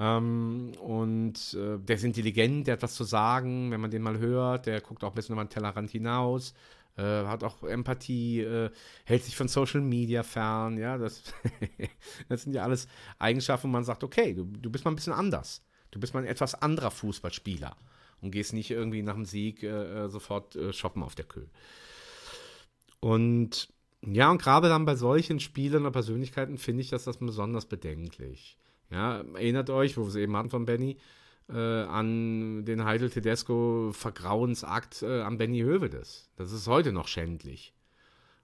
Ähm, 0.00 0.72
und 0.80 1.54
äh, 1.54 1.78
der 1.78 1.96
ist 1.96 2.04
intelligent, 2.04 2.66
der 2.66 2.72
hat 2.72 2.82
was 2.82 2.94
zu 2.94 3.04
sagen, 3.04 3.70
wenn 3.70 3.82
man 3.82 3.90
den 3.90 4.00
mal 4.00 4.18
hört. 4.18 4.64
Der 4.64 4.80
guckt 4.80 5.04
auch 5.04 5.10
ein 5.10 5.14
bisschen 5.14 5.34
über 5.34 5.44
den 5.44 5.50
Tellerrand 5.50 5.90
hinaus, 5.90 6.54
äh, 6.96 7.02
hat 7.02 7.44
auch 7.44 7.62
Empathie, 7.64 8.40
äh, 8.40 8.70
hält 9.04 9.24
sich 9.24 9.36
von 9.36 9.48
Social 9.48 9.82
Media 9.82 10.22
fern. 10.22 10.78
Ja, 10.78 10.96
das, 10.96 11.22
das 12.30 12.42
sind 12.44 12.54
ja 12.54 12.62
alles 12.62 12.88
Eigenschaften, 13.18 13.68
wo 13.68 13.72
man 13.72 13.84
sagt: 13.84 14.02
Okay, 14.02 14.32
du, 14.32 14.44
du 14.44 14.70
bist 14.70 14.86
mal 14.86 14.90
ein 14.90 14.96
bisschen 14.96 15.12
anders. 15.12 15.62
Du 15.90 16.00
bist 16.00 16.14
mal 16.14 16.20
ein 16.20 16.28
etwas 16.28 16.54
anderer 16.54 16.90
Fußballspieler 16.90 17.76
und 18.22 18.30
gehst 18.30 18.54
nicht 18.54 18.70
irgendwie 18.70 19.02
nach 19.02 19.14
dem 19.14 19.26
Sieg 19.26 19.62
äh, 19.62 20.04
äh, 20.04 20.08
sofort 20.08 20.56
äh, 20.56 20.72
shoppen 20.72 21.02
auf 21.02 21.14
der 21.14 21.26
Kö. 21.26 21.44
Und 23.00 23.68
ja, 24.02 24.30
und 24.30 24.40
gerade 24.40 24.70
dann 24.70 24.86
bei 24.86 24.94
solchen 24.94 25.40
Spielern 25.40 25.82
oder 25.82 25.90
Persönlichkeiten 25.90 26.56
finde 26.56 26.80
ich 26.82 26.88
das, 26.88 27.04
das 27.04 27.18
besonders 27.18 27.66
bedenklich. 27.66 28.56
Ja, 28.90 29.20
erinnert 29.34 29.70
euch, 29.70 29.96
wo 29.96 30.02
wir 30.02 30.08
es 30.08 30.16
eben 30.16 30.36
hatten 30.36 30.50
von 30.50 30.66
Benny, 30.66 30.98
äh, 31.48 31.82
an 31.82 32.64
den 32.64 32.84
Heidel 32.84 33.10
Tedesco 33.10 33.90
Vergrauensakt 33.92 35.02
äh, 35.02 35.22
an 35.22 35.38
Benny 35.38 35.60
Hövedes. 35.60 36.30
Das 36.36 36.52
ist 36.52 36.66
heute 36.66 36.92
noch 36.92 37.08
schändlich. 37.08 37.74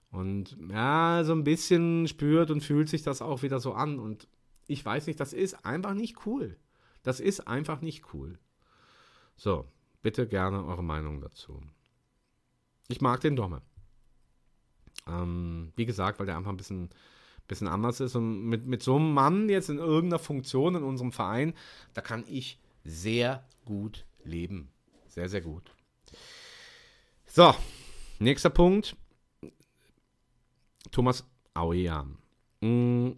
Und 0.09 0.57
ja, 0.71 1.23
so 1.23 1.33
ein 1.33 1.43
bisschen 1.43 2.07
spürt 2.07 2.49
und 2.49 2.61
fühlt 2.61 2.89
sich 2.89 3.03
das 3.03 3.21
auch 3.21 3.43
wieder 3.43 3.59
so 3.59 3.73
an. 3.73 3.99
Und 3.99 4.27
ich 4.67 4.83
weiß 4.83 5.07
nicht, 5.07 5.19
das 5.19 5.33
ist 5.33 5.65
einfach 5.65 5.93
nicht 5.93 6.25
cool. 6.25 6.57
Das 7.03 7.19
ist 7.19 7.47
einfach 7.47 7.81
nicht 7.81 8.13
cool. 8.13 8.39
So, 9.35 9.69
bitte 10.01 10.27
gerne 10.27 10.65
eure 10.65 10.83
Meinung 10.83 11.21
dazu. 11.21 11.61
Ich 12.87 13.01
mag 13.01 13.19
den 13.21 13.35
Domme. 13.35 13.61
Ähm, 15.07 15.71
wie 15.75 15.85
gesagt, 15.85 16.19
weil 16.19 16.25
der 16.25 16.37
einfach 16.37 16.51
ein 16.51 16.57
bisschen 16.57 16.89
bisschen 17.47 17.67
anders 17.67 17.99
ist. 17.99 18.15
Und 18.15 18.45
mit, 18.45 18.65
mit 18.65 18.83
so 18.83 18.95
einem 18.95 19.13
Mann 19.13 19.49
jetzt 19.49 19.69
in 19.69 19.77
irgendeiner 19.77 20.19
Funktion 20.19 20.75
in 20.75 20.83
unserem 20.83 21.11
Verein, 21.11 21.53
da 21.93 22.01
kann 22.01 22.23
ich 22.27 22.59
sehr 22.83 23.45
gut 23.65 24.05
leben. 24.23 24.69
Sehr, 25.07 25.29
sehr 25.29 25.41
gut. 25.41 25.71
So, 27.25 27.53
nächster 28.19 28.49
Punkt. 28.49 28.95
Thomas 30.91 31.25
Auean. 31.53 32.17
Mhm. 32.61 33.17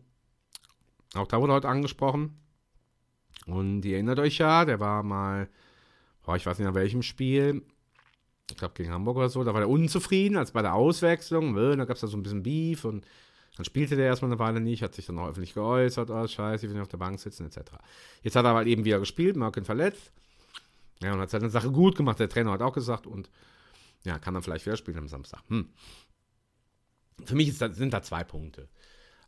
Auch 1.15 1.27
da 1.27 1.41
wurde 1.41 1.53
heute 1.53 1.69
angesprochen. 1.69 2.39
Und 3.45 3.83
ihr 3.83 3.95
erinnert 3.95 4.19
euch 4.19 4.37
ja, 4.37 4.65
der 4.65 4.79
war 4.79 5.03
mal, 5.03 5.49
boah, 6.23 6.35
ich 6.35 6.45
weiß 6.45 6.59
nicht 6.59 6.67
an 6.67 6.75
welchem 6.75 7.01
Spiel, 7.01 7.63
ich 8.49 8.57
glaube 8.57 8.73
gegen 8.75 8.91
Hamburg 8.91 9.17
oder 9.17 9.29
so, 9.29 9.43
da 9.43 9.53
war 9.53 9.61
er 9.61 9.69
unzufrieden 9.69 10.37
als 10.37 10.51
bei 10.51 10.61
der 10.61 10.75
Auswechslung. 10.75 11.55
Da 11.55 11.85
gab 11.85 11.95
es 11.95 12.01
da 12.01 12.07
so 12.07 12.17
ein 12.17 12.23
bisschen 12.23 12.43
Beef 12.43 12.85
und 12.85 13.05
dann 13.59 13.65
spielte 13.65 13.97
der 13.97 14.05
erstmal 14.05 14.31
eine 14.31 14.39
Weile 14.39 14.61
nicht, 14.61 14.81
hat 14.83 14.95
sich 14.95 15.05
dann 15.05 15.17
noch 15.17 15.27
öffentlich 15.27 15.53
geäußert, 15.53 16.09
oh 16.11 16.25
scheiße, 16.25 16.65
ich 16.65 16.69
will 16.69 16.77
nicht 16.77 16.81
auf 16.81 16.87
der 16.87 16.95
Bank 16.95 17.19
sitzen, 17.19 17.45
etc. 17.45 17.73
Jetzt 18.23 18.37
hat 18.37 18.45
er 18.45 18.51
aber 18.51 18.65
eben 18.65 18.85
wieder 18.85 18.99
gespielt, 18.99 19.35
Merkin 19.35 19.65
verletzt. 19.65 20.13
Ja, 21.03 21.11
und 21.11 21.19
hat 21.19 21.29
seine 21.29 21.49
Sache 21.49 21.69
gut 21.69 21.97
gemacht, 21.97 22.21
der 22.21 22.29
Trainer 22.29 22.51
hat 22.51 22.61
auch 22.61 22.71
gesagt 22.71 23.05
und 23.05 23.29
ja, 24.05 24.17
kann 24.17 24.33
dann 24.33 24.43
vielleicht 24.43 24.65
wieder 24.65 24.77
spielen 24.77 24.99
am 24.99 25.09
Samstag. 25.09 25.41
Hm. 25.49 25.67
Für 27.25 27.35
mich 27.35 27.57
da, 27.57 27.69
sind 27.69 27.93
da 27.93 28.01
zwei 28.01 28.23
Punkte. 28.23 28.69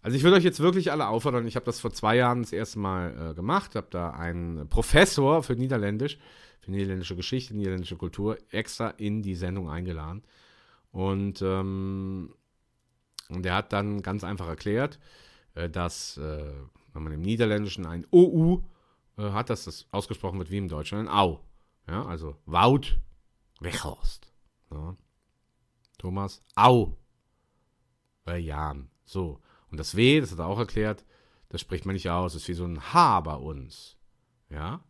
Also 0.02 0.16
ich 0.16 0.24
würde 0.24 0.38
euch 0.38 0.46
jetzt 0.46 0.62
wirklich 0.62 0.94
alle 0.94 1.10
auffordern, 1.10 1.46
ich 1.46 1.58
habe 1.58 1.66
das 1.66 1.82
vor 1.82 1.92
zwei 1.92 2.16
Jahren 2.16 2.44
das 2.44 2.54
erste 2.54 2.80
Mal 2.80 3.32
äh, 3.32 3.34
gemacht, 3.34 3.76
habe 3.76 3.88
da 3.90 4.12
einen 4.12 4.70
Professor 4.70 5.44
für 5.44 5.58
Niederländisch, 5.58 6.18
für 6.62 6.72
niederländische 6.72 7.18
Geschichte, 7.18 7.54
niederländische 7.54 7.98
Kultur 7.98 8.38
extra 8.50 8.92
in 8.92 9.24
die 9.24 9.36
Sendung 9.36 9.70
eingeladen. 9.70 10.24
Und 10.94 11.42
ähm, 11.42 12.34
und 13.32 13.46
er 13.46 13.56
hat 13.56 13.74
dann 13.74 14.02
ganz 14.02 14.24
einfach 14.24 14.48
erklärt, 14.48 15.00
äh, 15.56 15.70
dass, 15.70 16.18
äh, 16.18 16.54
wenn 16.94 17.04
man 17.04 17.14
im 17.14 17.22
Niederländischen 17.22 17.86
ein 17.86 18.06
OU 18.12 18.64
äh, 19.18 19.32
hat, 19.32 19.50
dass 19.50 19.66
das 19.66 19.88
ausgesprochen 19.92 20.40
wird 20.40 20.52
wie 20.52 20.58
im 20.58 20.68
Deutschen 20.68 21.00
ein 21.00 21.08
Au. 21.08 21.40
Ja, 21.88 22.06
also 22.06 22.38
Wout 22.46 23.00
Weghorst. 23.60 24.32
Ja. 24.72 24.96
Thomas 25.98 26.42
Au. 26.56 26.98
Bei 28.24 28.38
Jan. 28.38 28.90
So. 29.06 29.40
Und 29.70 29.80
das 29.80 29.96
W, 29.96 30.20
das 30.20 30.32
hat 30.32 30.40
er 30.40 30.48
auch 30.48 30.60
erklärt, 30.60 31.06
das 31.50 31.62
spricht 31.62 31.86
man 31.86 31.94
nicht 31.94 32.10
aus. 32.10 32.34
Das 32.34 32.44
ist 32.44 32.48
wie 32.48 32.54
so 32.54 32.66
ein 32.66 32.94
H 32.94 33.22
bei 33.22 33.36
uns. 33.36 33.98
Ja? 34.50 34.84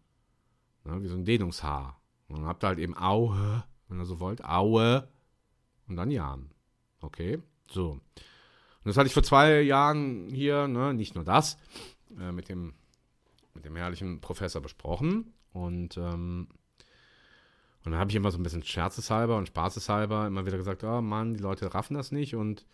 ja 0.86 1.02
wie 1.02 1.08
so 1.08 1.16
ein 1.16 1.26
Dehnungshaar. 1.26 2.02
Und 2.28 2.38
dann 2.38 2.46
habt 2.46 2.64
ihr 2.64 2.68
halt 2.68 2.80
eben 2.80 2.98
Aue, 2.98 3.64
wenn 3.88 4.00
ihr 4.00 4.06
so 4.06 4.20
wollt. 4.20 4.44
Aue. 4.44 5.08
Und 5.88 5.96
dann 5.98 6.12
Jan. 6.12 6.52
Okay? 7.02 7.42
So. 7.70 8.00
Und 8.84 8.89
das 8.89 8.97
hatte 8.97 9.07
ich 9.07 9.13
vor 9.13 9.23
zwei 9.23 9.61
Jahren 9.61 10.29
hier, 10.29 10.67
ne, 10.67 10.93
nicht 10.93 11.13
nur 11.13 11.23
das, 11.23 11.57
äh, 12.19 12.32
mit, 12.32 12.49
dem, 12.49 12.73
mit 13.53 13.63
dem 13.63 13.75
herrlichen 13.75 14.21
Professor 14.21 14.61
besprochen. 14.61 15.34
Und, 15.53 15.97
ähm, 15.97 16.47
und 17.84 17.91
dann 17.91 17.99
habe 17.99 18.09
ich 18.09 18.15
immer 18.15 18.32
so 18.32 18.39
ein 18.39 18.43
bisschen 18.43 18.63
scherzeshalber 18.63 19.38
und 19.38 19.47
spaßeshalber 19.47 20.27
immer 20.27 20.45
wieder 20.45 20.57
gesagt, 20.57 20.84
oh 20.84 21.01
Mann, 21.01 21.36
die 21.36 21.41
Leute 21.41 21.73
raffen 21.73 21.95
das 21.95 22.11
nicht. 22.11 22.36
Und 22.36 22.65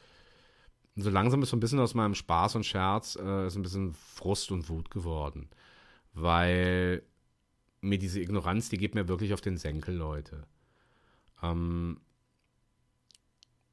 so 0.95 1.09
langsam 1.09 1.43
ist 1.43 1.49
so 1.49 1.57
ein 1.57 1.59
bisschen 1.59 1.79
aus 1.79 1.93
meinem 1.93 2.15
Spaß 2.15 2.55
und 2.55 2.65
Scherz 2.65 3.17
äh, 3.21 3.47
ist 3.47 3.55
ein 3.55 3.61
bisschen 3.61 3.93
Frust 3.93 4.51
und 4.51 4.69
Wut 4.69 4.89
geworden. 4.89 5.49
Weil 6.13 7.03
mir 7.81 7.99
diese 7.99 8.21
Ignoranz, 8.21 8.69
die 8.69 8.77
geht 8.77 8.95
mir 8.95 9.07
wirklich 9.07 9.33
auf 9.33 9.41
den 9.41 9.57
Senkel, 9.57 9.95
Leute. 9.95 10.47
Ähm, 11.43 11.99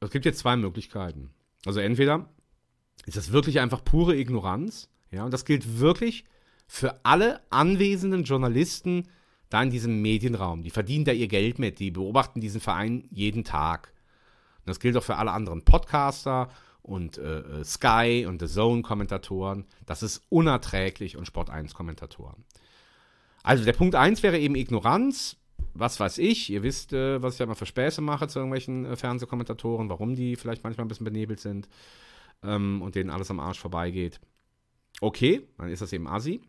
es 0.01 0.11
gibt 0.11 0.24
jetzt 0.24 0.41
zwei 0.41 0.57
Möglichkeiten. 0.57 1.30
Also 1.65 1.81
entweder 1.81 2.29
ist 3.07 3.17
das 3.17 3.33
wirklich 3.33 3.61
einfach 3.61 3.85
pure 3.85 4.17
Ignoranz, 4.17 4.89
ja, 5.11 5.25
und 5.25 5.33
das 5.33 5.45
gilt 5.45 5.79
wirklich 5.79 6.25
für 6.67 7.05
alle 7.05 7.41
anwesenden 7.51 8.25
Journalisten 8.25 9.09
da 9.49 9.62
in 9.62 9.71
diesem 9.71 10.03
Medienraum. 10.03 10.62
Die 10.62 10.71
verdienen 10.71 11.05
da 11.05 11.12
ihr 11.12 11.29
Geld 11.29 11.59
mit, 11.59 11.79
die 11.79 11.91
beobachten 11.91 12.41
diesen 12.41 12.61
Verein 12.61 13.05
jeden 13.11 13.45
Tag. 13.45 13.93
Und 14.59 14.71
das 14.71 14.81
gilt 14.81 14.97
auch 14.97 15.05
für 15.05 15.17
alle 15.17 15.33
anderen 15.33 15.65
Podcaster 15.65 16.49
und 16.83 17.19
äh, 17.19 17.41
äh 17.41 17.65
Sky 17.65 18.27
und 18.29 18.41
The 18.41 18.49
Zone-Kommentatoren. 18.49 19.67
Das 19.87 20.03
ist 20.03 20.23
unerträglich 20.31 21.17
und 21.17 21.27
Sport 21.27 21.51
1-Kommentatoren. 21.51 22.45
Also 23.43 23.65
der 23.65 23.75
Punkt 23.75 23.95
1 23.95 24.23
wäre 24.23 24.39
eben 24.39 24.57
Ignoranz 24.57 25.37
was 25.75 25.99
weiß 25.99 26.18
ich, 26.18 26.51
ihr 26.51 26.62
wisst, 26.62 26.93
äh, 26.93 27.20
was 27.22 27.35
ich 27.35 27.39
da 27.39 27.47
mal 27.47 27.55
für 27.55 27.66
Späße 27.66 28.01
mache 28.01 28.29
zu 28.29 28.39
irgendwelchen 28.39 28.85
äh, 28.85 28.97
Fernsehkommentatoren, 28.97 29.91
warum 29.91 30.14
die 30.14 30.37
vielleicht 30.37 30.62
manchmal 30.62 30.85
ein 30.85 30.89
bisschen 30.89 31.05
benebelt 31.05 31.41
sind 31.41 31.68
ähm, 32.43 32.81
und 32.81 32.95
denen 32.95 33.11
alles 33.11 33.31
am 33.31 33.41
Arsch 33.41 33.59
vorbeigeht. 33.59 34.20
Okay, 35.01 35.47
dann 35.59 35.68
ist 35.68 35.83
das 35.83 35.93
eben 35.93 36.07
assi. 36.07 36.41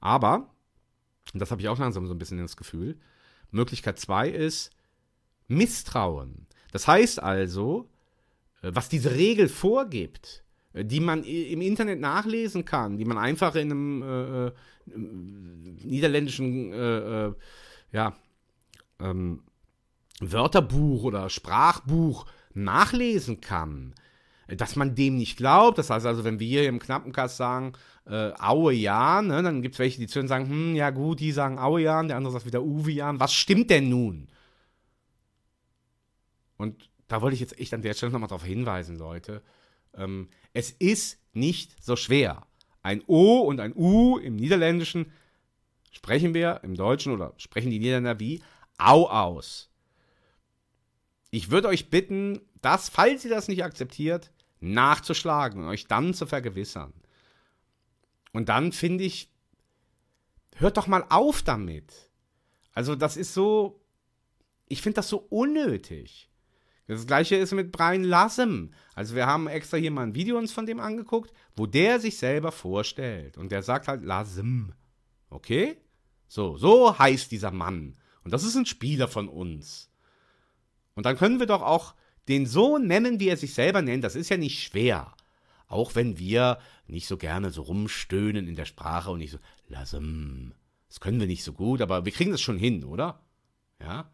Aber, 0.00 0.50
und 1.34 1.40
das 1.40 1.50
habe 1.50 1.60
ich 1.60 1.68
auch 1.68 1.78
langsam 1.78 2.06
so 2.06 2.14
ein 2.14 2.18
bisschen 2.18 2.38
ins 2.38 2.56
Gefühl, 2.56 2.98
Möglichkeit 3.50 3.98
2 3.98 4.28
ist 4.28 4.70
Misstrauen. 5.48 6.46
Das 6.70 6.86
heißt 6.86 7.20
also, 7.20 7.90
äh, 8.62 8.70
was 8.72 8.88
diese 8.88 9.14
Regel 9.16 9.48
vorgibt, 9.48 10.44
äh, 10.72 10.84
die 10.84 11.00
man 11.00 11.24
im 11.24 11.60
Internet 11.60 11.98
nachlesen 11.98 12.64
kann, 12.64 12.98
die 12.98 13.04
man 13.04 13.18
einfach 13.18 13.56
in 13.56 13.72
einem 13.72 14.02
äh, 14.02 14.46
äh 14.46 14.52
niederländischen 14.94 16.72
äh, 16.72 17.32
ja, 17.92 18.16
ähm, 19.00 19.42
Wörterbuch 20.20 21.04
oder 21.04 21.30
Sprachbuch 21.30 22.26
nachlesen 22.54 23.40
kann, 23.40 23.94
dass 24.48 24.76
man 24.76 24.94
dem 24.94 25.16
nicht 25.16 25.36
glaubt. 25.36 25.78
Das 25.78 25.90
heißt 25.90 26.06
also, 26.06 26.24
wenn 26.24 26.40
wir 26.40 26.46
hier 26.46 26.68
im 26.68 26.78
Knappenkast 26.78 27.36
sagen, 27.36 27.72
äh, 28.06 28.32
Aue 28.38 28.72
ja, 28.72 29.22
ne, 29.22 29.42
dann 29.42 29.62
gibt 29.62 29.74
es 29.74 29.78
welche, 29.78 30.00
die 30.00 30.06
zu 30.06 30.20
uns 30.20 30.28
sagen, 30.28 30.48
hm, 30.48 30.74
ja 30.74 30.90
gut, 30.90 31.20
die 31.20 31.32
sagen 31.32 31.58
Aue 31.58 31.82
ja, 31.82 32.02
der 32.02 32.16
andere 32.16 32.32
sagt 32.32 32.46
wieder 32.46 32.62
Uwe 32.62 32.90
ja. 32.90 33.18
Was 33.20 33.34
stimmt 33.34 33.70
denn 33.70 33.88
nun? 33.88 34.28
Und 36.56 36.90
da 37.06 37.22
wollte 37.22 37.34
ich 37.34 37.40
jetzt 37.40 37.58
echt 37.58 37.72
an 37.74 37.82
der 37.82 37.94
Stelle 37.94 38.12
nochmal 38.12 38.28
darauf 38.28 38.44
hinweisen, 38.44 38.96
Leute. 38.96 39.42
Ähm, 39.94 40.28
es 40.52 40.70
ist 40.70 41.18
nicht 41.32 41.82
so 41.82 41.96
schwer. 41.96 42.46
Ein 42.82 43.02
O 43.06 43.40
und 43.40 43.60
ein 43.60 43.74
U 43.76 44.18
im 44.18 44.36
Niederländischen 44.36 45.12
sprechen 45.92 46.34
wir 46.34 46.60
im 46.62 46.74
Deutschen 46.74 47.12
oder 47.12 47.34
sprechen 47.36 47.70
die 47.70 47.78
Niederländer 47.78 48.18
wie 48.20 48.42
Au 48.78 49.06
aus. 49.06 49.70
Ich 51.30 51.50
würde 51.50 51.68
euch 51.68 51.90
bitten, 51.90 52.40
das, 52.62 52.88
falls 52.88 53.24
ihr 53.24 53.30
das 53.30 53.48
nicht 53.48 53.62
akzeptiert, 53.62 54.32
nachzuschlagen 54.60 55.62
und 55.62 55.68
euch 55.68 55.86
dann 55.86 56.14
zu 56.14 56.26
vergewissern. 56.26 56.92
Und 58.32 58.48
dann 58.48 58.72
finde 58.72 59.04
ich, 59.04 59.30
hört 60.56 60.76
doch 60.76 60.86
mal 60.86 61.04
auf 61.08 61.42
damit. 61.42 62.10
Also 62.72 62.94
das 62.94 63.16
ist 63.16 63.34
so, 63.34 63.80
ich 64.66 64.82
finde 64.82 64.96
das 64.96 65.08
so 65.08 65.18
unnötig. 65.30 66.30
Das 66.86 67.06
gleiche 67.06 67.36
ist 67.36 67.52
mit 67.52 67.70
Brian 67.70 68.04
Lassem. 68.04 68.72
Also 68.94 69.14
wir 69.14 69.26
haben 69.26 69.46
extra 69.46 69.76
hier 69.76 69.90
mal 69.90 70.04
ein 70.04 70.14
Video 70.14 70.38
uns 70.38 70.52
von 70.52 70.64
dem 70.64 70.80
angeguckt, 70.80 71.32
wo 71.54 71.66
der 71.66 72.00
sich 72.00 72.16
selber 72.16 72.50
vorstellt. 72.50 73.36
Und 73.36 73.52
der 73.52 73.62
sagt 73.62 73.88
halt 73.88 74.02
Lassem. 74.02 74.72
Okay? 75.28 75.76
So, 76.28 76.56
so 76.56 76.98
heißt 76.98 77.30
dieser 77.30 77.50
Mann. 77.50 77.94
Und 78.28 78.32
das 78.32 78.44
ist 78.44 78.56
ein 78.56 78.66
Spieler 78.66 79.08
von 79.08 79.26
uns. 79.26 79.88
Und 80.94 81.06
dann 81.06 81.16
können 81.16 81.38
wir 81.38 81.46
doch 81.46 81.62
auch 81.62 81.94
den 82.28 82.44
so 82.44 82.76
nennen, 82.76 83.20
wie 83.20 83.28
er 83.28 83.38
sich 83.38 83.54
selber 83.54 83.80
nennt. 83.80 84.04
Das 84.04 84.16
ist 84.16 84.28
ja 84.28 84.36
nicht 84.36 84.62
schwer. 84.62 85.14
Auch 85.66 85.94
wenn 85.94 86.18
wir 86.18 86.58
nicht 86.86 87.06
so 87.06 87.16
gerne 87.16 87.50
so 87.50 87.62
rumstöhnen 87.62 88.46
in 88.46 88.54
der 88.54 88.66
Sprache 88.66 89.10
und 89.10 89.20
nicht 89.20 89.30
so, 89.30 89.38
Lassem. 89.68 90.52
Das 90.88 91.00
können 91.00 91.20
wir 91.20 91.26
nicht 91.26 91.42
so 91.42 91.54
gut, 91.54 91.80
aber 91.80 92.04
wir 92.04 92.12
kriegen 92.12 92.30
das 92.30 92.42
schon 92.42 92.58
hin, 92.58 92.84
oder? 92.84 93.22
Ja? 93.80 94.10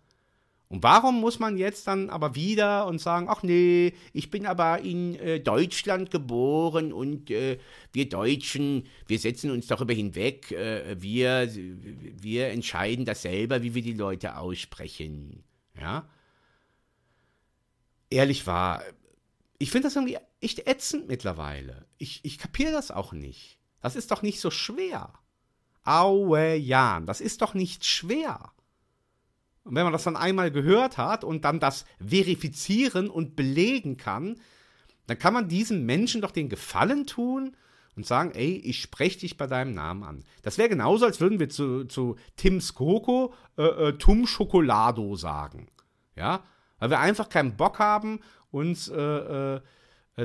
Und 0.68 0.82
warum 0.82 1.20
muss 1.20 1.38
man 1.38 1.56
jetzt 1.56 1.86
dann 1.86 2.10
aber 2.10 2.34
wieder 2.34 2.86
und 2.86 3.00
sagen, 3.00 3.26
ach 3.28 3.42
nee, 3.42 3.92
ich 4.12 4.30
bin 4.30 4.46
aber 4.46 4.80
in 4.80 5.14
äh, 5.16 5.40
Deutschland 5.40 6.10
geboren 6.10 6.92
und 6.92 7.30
äh, 7.30 7.58
wir 7.92 8.08
Deutschen, 8.08 8.86
wir 9.06 9.18
setzen 9.18 9.50
uns 9.50 9.66
darüber 9.66 9.92
hinweg, 9.92 10.50
äh, 10.52 11.00
wir, 11.00 11.48
wir 11.52 12.48
entscheiden 12.48 13.04
das 13.04 13.22
selber, 13.22 13.62
wie 13.62 13.74
wir 13.74 13.82
die 13.82 13.92
Leute 13.92 14.38
aussprechen. 14.38 15.44
Ja? 15.78 16.08
Ehrlich 18.10 18.46
war, 18.46 18.82
ich 19.58 19.70
finde 19.70 19.88
das 19.88 19.96
irgendwie 19.96 20.18
echt 20.40 20.66
ätzend 20.66 21.08
mittlerweile. 21.08 21.86
Ich, 21.98 22.20
ich 22.24 22.38
kapiere 22.38 22.72
das 22.72 22.90
auch 22.90 23.12
nicht. 23.12 23.58
Das 23.80 23.96
ist 23.96 24.10
doch 24.10 24.22
nicht 24.22 24.40
so 24.40 24.50
schwer. 24.50 25.12
Aue 25.84 26.54
Jan, 26.56 27.04
das 27.04 27.20
ist 27.20 27.42
doch 27.42 27.52
nicht 27.52 27.84
schwer. 27.84 28.53
Und 29.64 29.74
wenn 29.74 29.84
man 29.84 29.92
das 29.92 30.04
dann 30.04 30.16
einmal 30.16 30.50
gehört 30.50 30.98
hat 30.98 31.24
und 31.24 31.44
dann 31.44 31.58
das 31.58 31.86
verifizieren 31.98 33.08
und 33.08 33.34
belegen 33.34 33.96
kann, 33.96 34.36
dann 35.06 35.18
kann 35.18 35.34
man 35.34 35.48
diesem 35.48 35.86
Menschen 35.86 36.20
doch 36.20 36.30
den 36.30 36.50
Gefallen 36.50 37.06
tun 37.06 37.56
und 37.96 38.06
sagen, 38.06 38.32
ey, 38.34 38.56
ich 38.56 38.80
spreche 38.80 39.20
dich 39.20 39.36
bei 39.36 39.46
deinem 39.46 39.74
Namen 39.74 40.02
an. 40.02 40.24
Das 40.42 40.58
wäre 40.58 40.68
genauso, 40.68 41.06
als 41.06 41.20
würden 41.20 41.40
wir 41.40 41.48
zu, 41.48 41.84
zu 41.84 42.16
Tim 42.36 42.60
Skoko 42.60 43.32
äh, 43.56 43.62
äh, 43.62 43.92
Tum 43.98 44.26
Schokolado 44.26 45.16
sagen. 45.16 45.68
Ja, 46.16 46.44
weil 46.78 46.90
wir 46.90 47.00
einfach 47.00 47.28
keinen 47.28 47.56
Bock 47.56 47.78
haben, 47.78 48.20
uns 48.50 48.88
äh, 48.88 49.56
äh, 49.56 49.60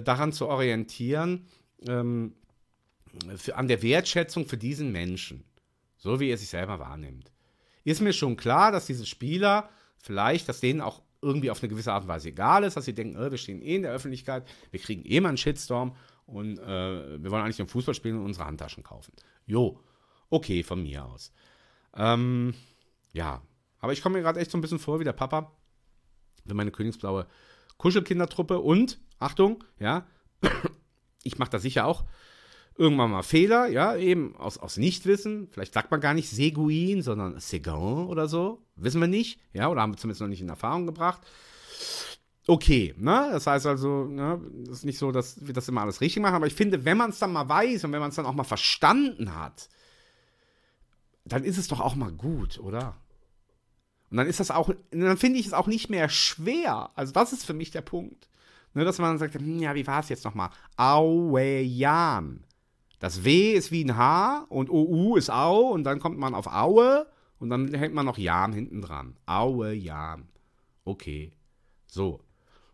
daran 0.03 0.33
zu 0.33 0.47
orientieren, 0.47 1.47
ähm, 1.87 2.35
für, 3.37 3.55
an 3.55 3.67
der 3.67 3.81
Wertschätzung 3.81 4.45
für 4.45 4.57
diesen 4.57 4.91
Menschen. 4.91 5.45
So 5.97 6.19
wie 6.19 6.29
er 6.29 6.37
sich 6.37 6.49
selber 6.49 6.79
wahrnimmt 6.79 7.31
ist 7.83 8.01
mir 8.01 8.13
schon 8.13 8.37
klar, 8.37 8.71
dass 8.71 8.85
diese 8.85 9.05
Spieler 9.05 9.69
vielleicht, 9.97 10.49
dass 10.49 10.59
denen 10.59 10.81
auch 10.81 11.01
irgendwie 11.21 11.51
auf 11.51 11.61
eine 11.61 11.69
gewisse 11.69 11.91
Art 11.91 12.03
und 12.03 12.09
Weise 12.09 12.29
egal 12.29 12.63
ist, 12.63 12.77
dass 12.77 12.85
sie 12.85 12.93
denken, 12.93 13.17
oh, 13.17 13.29
wir 13.29 13.37
stehen 13.37 13.61
eh 13.61 13.75
in 13.75 13.81
der 13.81 13.91
Öffentlichkeit, 13.91 14.47
wir 14.71 14.79
kriegen 14.79 15.03
eh 15.05 15.19
mal 15.19 15.29
einen 15.29 15.37
Shitstorm 15.37 15.95
und 16.25 16.59
äh, 16.59 17.21
wir 17.21 17.31
wollen 17.31 17.43
eigentlich 17.43 17.59
im 17.59 17.67
Fußball 17.67 17.93
spielen 17.93 18.17
und 18.17 18.25
unsere 18.25 18.45
Handtaschen 18.45 18.83
kaufen. 18.83 19.13
Jo, 19.45 19.79
okay, 20.29 20.63
von 20.63 20.81
mir 20.81 21.05
aus. 21.05 21.33
Ähm, 21.95 22.53
ja, 23.11 23.41
aber 23.79 23.93
ich 23.93 24.01
komme 24.01 24.17
mir 24.17 24.23
gerade 24.23 24.39
echt 24.39 24.51
so 24.51 24.57
ein 24.57 24.61
bisschen 24.61 24.79
vor 24.79 24.99
wie 24.99 25.03
der 25.03 25.13
Papa 25.13 25.51
für 26.47 26.53
meine 26.53 26.71
königsblaue 26.71 27.27
Kuschelkindertruppe 27.77 28.59
und, 28.59 28.99
Achtung, 29.19 29.63
ja, 29.79 30.05
ich 31.23 31.37
mache 31.37 31.51
da 31.51 31.59
sicher 31.59 31.85
auch 31.85 32.05
irgendwann 32.79 33.11
mal 33.11 33.23
Fehler, 33.23 33.67
ja, 33.67 33.95
eben 33.97 34.35
aus, 34.37 34.57
aus 34.57 34.77
Nichtwissen. 34.77 35.49
Vielleicht 35.51 35.73
sagt 35.73 35.91
man 35.91 35.99
gar 35.99 36.13
nicht 36.13 36.29
Seguin, 36.29 37.01
sondern 37.01 37.37
Segan 37.39 38.07
oder 38.07 38.29
so. 38.29 38.65
Wissen 38.77 39.01
wir 39.01 39.07
nicht, 39.07 39.39
ja, 39.51 39.67
oder 39.67 39.81
haben 39.81 39.91
wir 39.93 39.97
zumindest 39.97 40.21
noch 40.21 40.29
nicht 40.29 40.41
in 40.41 40.47
Erfahrung 40.47 40.85
gebracht. 40.85 41.21
Okay, 42.47 42.95
ne? 42.97 43.29
Das 43.33 43.45
heißt 43.45 43.65
also, 43.67 44.05
ne, 44.05 44.41
das 44.65 44.79
ist 44.79 44.85
nicht 44.85 44.97
so, 44.97 45.11
dass 45.11 45.45
wir 45.45 45.53
das 45.53 45.67
immer 45.67 45.81
alles 45.81 45.99
richtig 45.99 46.23
machen, 46.23 46.35
aber 46.35 46.47
ich 46.47 46.55
finde, 46.55 46.85
wenn 46.85 46.97
man 46.97 47.09
es 47.09 47.19
dann 47.19 47.33
mal 47.33 47.47
weiß 47.47 47.83
und 47.83 47.91
wenn 47.91 47.99
man 47.99 48.09
es 48.09 48.15
dann 48.15 48.25
auch 48.25 48.33
mal 48.33 48.43
verstanden 48.45 49.35
hat, 49.35 49.67
dann 51.25 51.43
ist 51.43 51.57
es 51.57 51.67
doch 51.67 51.81
auch 51.81 51.95
mal 51.95 52.11
gut, 52.11 52.59
oder? 52.59 52.95
Und 54.09 54.17
dann 54.17 54.25
ist 54.25 54.39
das 54.39 54.51
auch, 54.51 54.71
dann 54.89 55.17
finde 55.17 55.37
ich 55.37 55.47
es 55.47 55.53
auch 55.53 55.67
nicht 55.67 55.89
mehr 55.89 56.09
schwer. 56.09 56.89
Also, 56.95 57.11
das 57.11 57.33
ist 57.33 57.45
für 57.45 57.53
mich 57.53 57.71
der 57.71 57.81
Punkt. 57.81 58.29
Ne, 58.73 58.85
dass 58.85 58.99
man 58.99 59.11
dann 59.11 59.19
sagt, 59.19 59.35
hm, 59.35 59.59
ja, 59.59 59.75
wie 59.75 59.85
war 59.85 59.99
es 59.99 60.09
jetzt 60.09 60.25
nochmal? 60.25 60.49
Auejan. 60.77 62.45
Das 62.99 63.23
W 63.23 63.53
ist 63.53 63.71
wie 63.71 63.85
ein 63.85 63.95
H 63.95 64.45
und 64.49 64.69
OU 64.69 65.15
ist 65.15 65.31
Au 65.31 65.69
und 65.69 65.85
dann 65.85 65.99
kommt 65.99 66.17
man 66.17 66.35
auf 66.35 66.47
Aue 66.47 67.07
und 67.39 67.49
dann 67.49 67.73
hängt 67.73 67.93
man 67.93 68.05
noch 68.05 68.17
Jan 68.17 68.51
hinten 68.51 68.81
dran. 68.81 69.17
Aue, 69.25 69.73
Jan. 69.73 70.27
Okay. 70.83 71.31
So. 71.87 72.19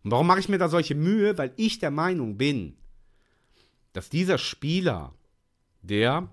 Und 0.04 0.12
warum 0.12 0.28
mache 0.28 0.40
ich 0.40 0.50
mir 0.50 0.58
da 0.58 0.68
solche 0.68 0.96
Mühe? 0.96 1.38
Weil 1.38 1.54
ich 1.58 1.80
der 1.80 1.92
Meinung 1.92 2.38
bin, 2.38 2.76
dass 3.94 4.10
dieser 4.10 4.38
Spieler 4.38 5.14
der 5.82 6.30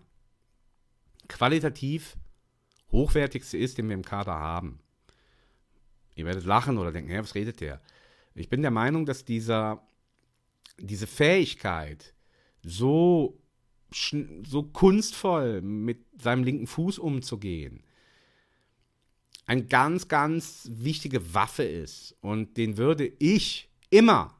qualitativ 1.29 2.17
hochwertigste 2.91 3.59
ist, 3.59 3.79
den 3.79 3.89
wir 3.89 3.95
im 3.95 4.05
Kader 4.05 4.35
haben. 4.35 4.81
Ihr 6.15 6.25
werdet 6.25 6.45
lachen 6.45 6.79
oder 6.79 6.93
denken, 6.93 7.11
ja, 7.11 7.23
was 7.23 7.35
redet 7.35 7.61
der? 7.61 7.81
Ich 8.35 8.49
bin 8.49 8.63
der 8.63 8.71
Meinung, 8.71 9.07
dass 9.07 9.25
dieser, 9.25 9.87
diese 10.79 11.07
Fähigkeit, 11.07 12.15
so 12.63 13.42
so 13.93 14.63
kunstvoll 14.63 15.63
mit 15.63 16.05
seinem 16.21 16.45
linken 16.45 16.67
Fuß 16.67 16.99
umzugehen, 16.99 17.83
eine 19.47 19.65
ganz, 19.65 20.09
ganz 20.09 20.69
wichtige 20.71 21.35
Waffe 21.35 21.65
ist. 21.65 22.17
Und 22.21 22.57
den 22.57 22.77
würde 22.77 23.11
ich 23.19 23.69
immer 23.91 24.35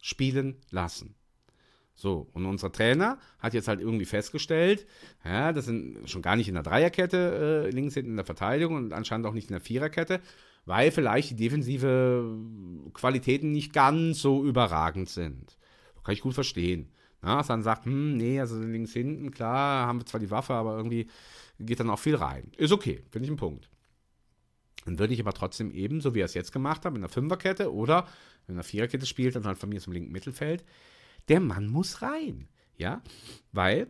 spielen 0.00 0.56
lassen. 0.70 1.14
So, 1.94 2.30
und 2.32 2.46
unser 2.46 2.72
Trainer 2.72 3.18
hat 3.38 3.52
jetzt 3.52 3.68
halt 3.68 3.80
irgendwie 3.80 4.06
festgestellt, 4.06 4.86
ja, 5.22 5.52
das 5.52 5.66
sind 5.66 6.08
schon 6.08 6.22
gar 6.22 6.34
nicht 6.34 6.48
in 6.48 6.54
der 6.54 6.62
Dreierkette 6.62 7.66
äh, 7.66 7.70
links 7.70 7.92
hinten 7.92 8.12
in 8.12 8.16
der 8.16 8.24
Verteidigung 8.24 8.76
und 8.76 8.92
anscheinend 8.94 9.26
auch 9.26 9.34
nicht 9.34 9.50
in 9.50 9.54
der 9.54 9.60
Viererkette, 9.60 10.20
weil 10.64 10.92
vielleicht 10.92 11.30
die 11.30 11.36
defensive 11.36 12.38
Qualitäten 12.94 13.52
nicht 13.52 13.74
ganz 13.74 14.20
so 14.20 14.44
überragend 14.44 15.10
sind. 15.10 15.58
Kann 16.02 16.14
ich 16.14 16.22
gut 16.22 16.34
verstehen. 16.34 16.90
Ja, 17.22 17.42
dann 17.42 17.62
sagt, 17.62 17.84
hm, 17.84 18.16
nee, 18.16 18.40
also 18.40 18.58
links 18.58 18.92
hinten, 18.92 19.30
klar, 19.30 19.86
haben 19.86 20.00
wir 20.00 20.06
zwar 20.06 20.20
die 20.20 20.30
Waffe, 20.30 20.54
aber 20.54 20.76
irgendwie 20.76 21.08
geht 21.58 21.80
dann 21.80 21.90
auch 21.90 21.98
viel 21.98 22.16
rein. 22.16 22.50
Ist 22.56 22.72
okay, 22.72 23.02
finde 23.10 23.26
ich 23.26 23.30
ein 23.30 23.36
Punkt. 23.36 23.68
Dann 24.86 24.98
würde 24.98 25.12
ich 25.12 25.20
aber 25.20 25.34
trotzdem 25.34 25.70
eben, 25.72 26.00
so 26.00 26.14
wie 26.14 26.20
er 26.20 26.24
es 26.24 26.34
jetzt 26.34 26.52
gemacht 26.52 26.84
hat, 26.84 26.94
in 26.94 27.02
der 27.02 27.10
Fünferkette 27.10 27.72
oder 27.72 28.06
in 28.48 28.54
der 28.54 28.64
Viererkette 28.64 29.04
spielt, 29.04 29.36
dann 29.36 29.44
halt 29.44 29.58
von 29.58 29.68
mir 29.68 29.80
zum 29.80 29.92
linken 29.92 30.12
Mittelfeld, 30.12 30.64
der 31.28 31.40
Mann 31.40 31.68
muss 31.68 32.00
rein. 32.02 32.48
Ja, 32.78 33.02
weil 33.52 33.88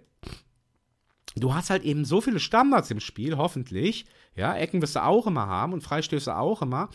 du 1.36 1.54
hast 1.54 1.70
halt 1.70 1.84
eben 1.84 2.04
so 2.04 2.20
viele 2.20 2.40
Standards 2.40 2.90
im 2.90 2.98
Spiel, 2.98 3.36
hoffentlich. 3.36 4.06
Ja, 4.34 4.56
Ecken 4.56 4.82
wirst 4.82 4.96
du 4.96 5.04
auch 5.04 5.28
immer 5.28 5.46
haben 5.46 5.72
und 5.72 5.82
Freistöße 5.82 6.36
auch 6.36 6.62
immer. 6.62 6.90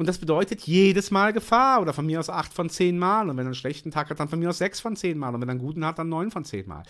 Und 0.00 0.06
das 0.06 0.16
bedeutet 0.16 0.62
jedes 0.62 1.10
Mal 1.10 1.34
Gefahr 1.34 1.82
oder 1.82 1.92
von 1.92 2.06
mir 2.06 2.20
aus 2.20 2.30
acht 2.30 2.54
von 2.54 2.70
zehn 2.70 2.98
Mal. 2.98 3.28
Und 3.28 3.36
wenn 3.36 3.44
er 3.44 3.48
einen 3.48 3.54
schlechten 3.54 3.90
Tag 3.90 4.08
hat, 4.08 4.18
dann 4.18 4.30
von 4.30 4.38
mir 4.38 4.48
aus 4.48 4.56
sechs 4.56 4.80
von 4.80 4.96
zehn 4.96 5.18
Mal. 5.18 5.34
Und 5.34 5.42
wenn 5.42 5.48
er 5.50 5.52
einen 5.52 5.60
guten 5.60 5.84
hat, 5.84 5.98
dann 5.98 6.08
neun 6.08 6.30
von 6.30 6.42
zehn 6.42 6.66
Mal. 6.66 6.84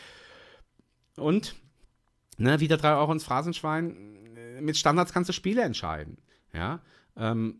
Und 1.16 1.56
ne, 2.38 2.60
wieder 2.60 2.76
drei 2.76 2.94
Euro 2.94 3.10
ins 3.10 3.24
Phrasenschwein. 3.24 4.36
Äh, 4.36 4.60
mit 4.60 4.76
Standards 4.76 5.12
kannst 5.12 5.28
du 5.28 5.32
Spiele 5.32 5.62
entscheiden. 5.62 6.18
Ja. 6.52 6.82
Ähm, 7.16 7.58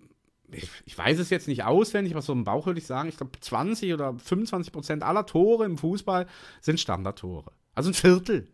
ich, 0.52 0.68
ich, 0.84 0.96
weiß 0.96 1.18
es 1.18 1.30
jetzt 1.30 1.48
nicht 1.48 1.64
auswendig, 1.64 2.12
aber 2.12 2.22
so 2.22 2.32
im 2.32 2.44
Bauch 2.44 2.66
würde 2.66 2.78
ich 2.78 2.86
sagen, 2.86 3.08
ich 3.08 3.16
glaube 3.16 3.32
20 3.40 3.92
oder 3.92 4.16
25 4.16 4.72
Prozent 4.72 5.02
aller 5.02 5.26
Tore 5.26 5.64
im 5.64 5.78
Fußball 5.78 6.28
sind 6.60 6.78
Standardtore. 6.78 7.50
Also 7.74 7.90
ein 7.90 7.94
Viertel. 7.94 8.46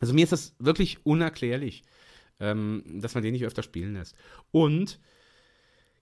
Also 0.00 0.14
mir 0.14 0.24
ist 0.24 0.32
das 0.32 0.54
wirklich 0.58 1.04
unerklärlich 1.04 1.84
ähm, 2.40 2.82
dass 2.86 3.14
man 3.14 3.22
den 3.22 3.32
nicht 3.32 3.44
öfter 3.44 3.62
spielen 3.62 3.94
lässt. 3.94 4.16
Und 4.50 5.00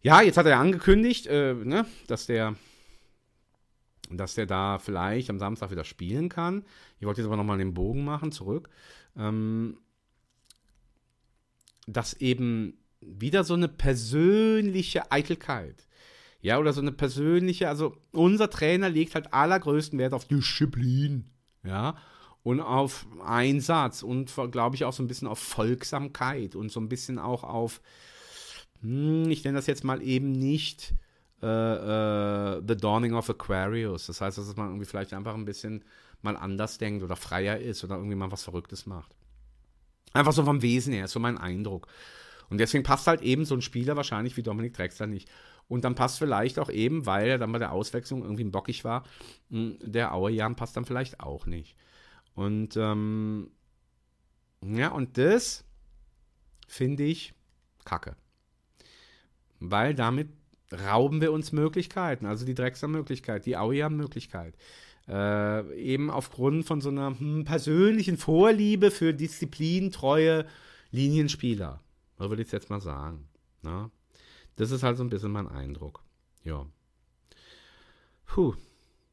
ja, 0.00 0.20
jetzt 0.20 0.36
hat 0.36 0.46
er 0.46 0.58
angekündigt, 0.58 1.26
äh, 1.26 1.54
ne, 1.54 1.86
dass 2.06 2.26
der 2.26 2.56
dass 4.10 4.34
der 4.34 4.46
da 4.46 4.78
vielleicht 4.78 5.30
am 5.30 5.38
Samstag 5.38 5.70
wieder 5.70 5.84
spielen 5.84 6.28
kann. 6.28 6.64
Ich 6.98 7.06
wollte 7.06 7.20
jetzt 7.20 7.26
aber 7.26 7.36
nochmal 7.36 7.58
den 7.58 7.72
Bogen 7.72 8.04
machen, 8.04 8.30
zurück. 8.30 8.68
Ähm, 9.16 9.78
dass 11.86 12.14
eben 12.14 12.78
wieder 13.00 13.42
so 13.44 13.54
eine 13.54 13.68
persönliche 13.68 15.10
Eitelkeit, 15.10 15.86
ja, 16.40 16.58
oder 16.58 16.72
so 16.72 16.80
eine 16.80 16.92
persönliche, 16.92 17.68
also 17.68 17.96
unser 18.12 18.50
Trainer 18.50 18.88
legt 18.88 19.14
halt 19.14 19.32
allergrößten 19.32 19.98
Wert 19.98 20.12
auf 20.12 20.26
Disziplin, 20.26 21.30
ja, 21.64 21.96
und 22.42 22.60
auf 22.60 23.06
Einsatz 23.24 24.02
und 24.02 24.32
glaube 24.50 24.76
ich 24.76 24.84
auch 24.84 24.92
so 24.92 25.02
ein 25.02 25.08
bisschen 25.08 25.28
auf 25.28 25.38
Folgsamkeit 25.38 26.56
und 26.56 26.72
so 26.72 26.80
ein 26.80 26.88
bisschen 26.88 27.18
auch 27.18 27.44
auf, 27.44 27.80
hm, 28.80 29.30
ich 29.30 29.44
nenne 29.44 29.56
das 29.56 29.66
jetzt 29.66 29.84
mal 29.84 30.02
eben 30.02 30.32
nicht 30.32 30.94
äh, 31.42 31.46
äh, 31.46 32.62
The 32.66 32.76
Dawning 32.76 33.14
of 33.14 33.30
Aquarius. 33.30 34.06
Das 34.06 34.20
heißt, 34.20 34.38
dass 34.38 34.56
man 34.56 34.68
irgendwie 34.68 34.86
vielleicht 34.86 35.12
einfach 35.12 35.34
ein 35.34 35.44
bisschen 35.44 35.84
mal 36.22 36.36
anders 36.36 36.78
denkt 36.78 37.02
oder 37.02 37.16
freier 37.16 37.58
ist 37.58 37.82
oder 37.84 37.96
irgendwie 37.96 38.16
mal 38.16 38.30
was 38.30 38.44
Verrücktes 38.44 38.86
macht. 38.86 39.12
Einfach 40.12 40.32
so 40.32 40.44
vom 40.44 40.62
Wesen 40.62 40.92
her, 40.92 41.06
ist 41.06 41.12
so 41.12 41.20
mein 41.20 41.38
Eindruck. 41.38 41.88
Und 42.50 42.58
deswegen 42.58 42.84
passt 42.84 43.06
halt 43.06 43.22
eben 43.22 43.44
so 43.44 43.54
ein 43.54 43.62
Spieler 43.62 43.96
wahrscheinlich 43.96 44.36
wie 44.36 44.42
Dominik 44.42 44.74
Drexler 44.74 45.06
nicht. 45.06 45.28
Und 45.68 45.84
dann 45.84 45.94
passt 45.94 46.18
vielleicht 46.18 46.58
auch 46.58 46.68
eben, 46.68 47.06
weil 47.06 47.28
er 47.28 47.38
dann 47.38 47.50
bei 47.50 47.58
der 47.58 47.72
Auswechslung 47.72 48.22
irgendwie 48.22 48.44
bockig 48.44 48.84
war, 48.84 49.04
der 49.48 50.12
Auerjan 50.12 50.54
passt 50.54 50.76
dann 50.76 50.84
vielleicht 50.84 51.20
auch 51.20 51.46
nicht. 51.46 51.76
Und 52.34 52.76
ähm, 52.76 53.50
ja, 54.64 54.88
und 54.88 55.18
das 55.18 55.64
finde 56.66 57.04
ich 57.04 57.34
kacke. 57.84 58.16
Weil 59.60 59.94
damit 59.94 60.28
rauben 60.72 61.20
wir 61.20 61.32
uns 61.32 61.52
Möglichkeiten, 61.52 62.26
also 62.26 62.46
die 62.46 62.54
Drexler-Möglichkeit, 62.54 63.46
die 63.46 63.56
Auerjan-Möglichkeit. 63.56 64.56
Äh, 65.08 65.74
eben 65.78 66.10
aufgrund 66.10 66.64
von 66.64 66.80
so 66.80 66.88
einer 66.88 67.18
hm, 67.18 67.44
persönlichen 67.44 68.16
Vorliebe 68.16 68.90
für 68.90 69.12
disziplintreue 69.12 70.46
Linienspieler. 70.90 71.80
So 72.18 72.28
würde 72.28 72.42
ich 72.42 72.48
es 72.48 72.52
jetzt 72.52 72.70
mal 72.70 72.80
sagen. 72.80 73.28
Na? 73.62 73.82
Ne? 73.82 73.90
Das 74.56 74.70
ist 74.70 74.82
halt 74.82 74.96
so 74.96 75.02
ein 75.02 75.10
bisschen 75.10 75.32
mein 75.32 75.48
Eindruck. 75.48 76.02
Ja. 76.44 76.66
Puh. 78.26 78.54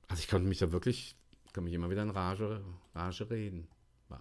Also 0.07 0.21
ich 0.21 0.27
konnte 0.27 0.47
mich 0.47 0.59
da 0.59 0.71
wirklich, 0.71 1.15
kann 1.53 1.63
mich 1.63 1.73
immer 1.73 1.89
wieder 1.89 2.03
in 2.03 2.09
Rage, 2.09 2.63
Rage 2.93 3.29
reden. 3.29 3.67
Bei 4.07 4.17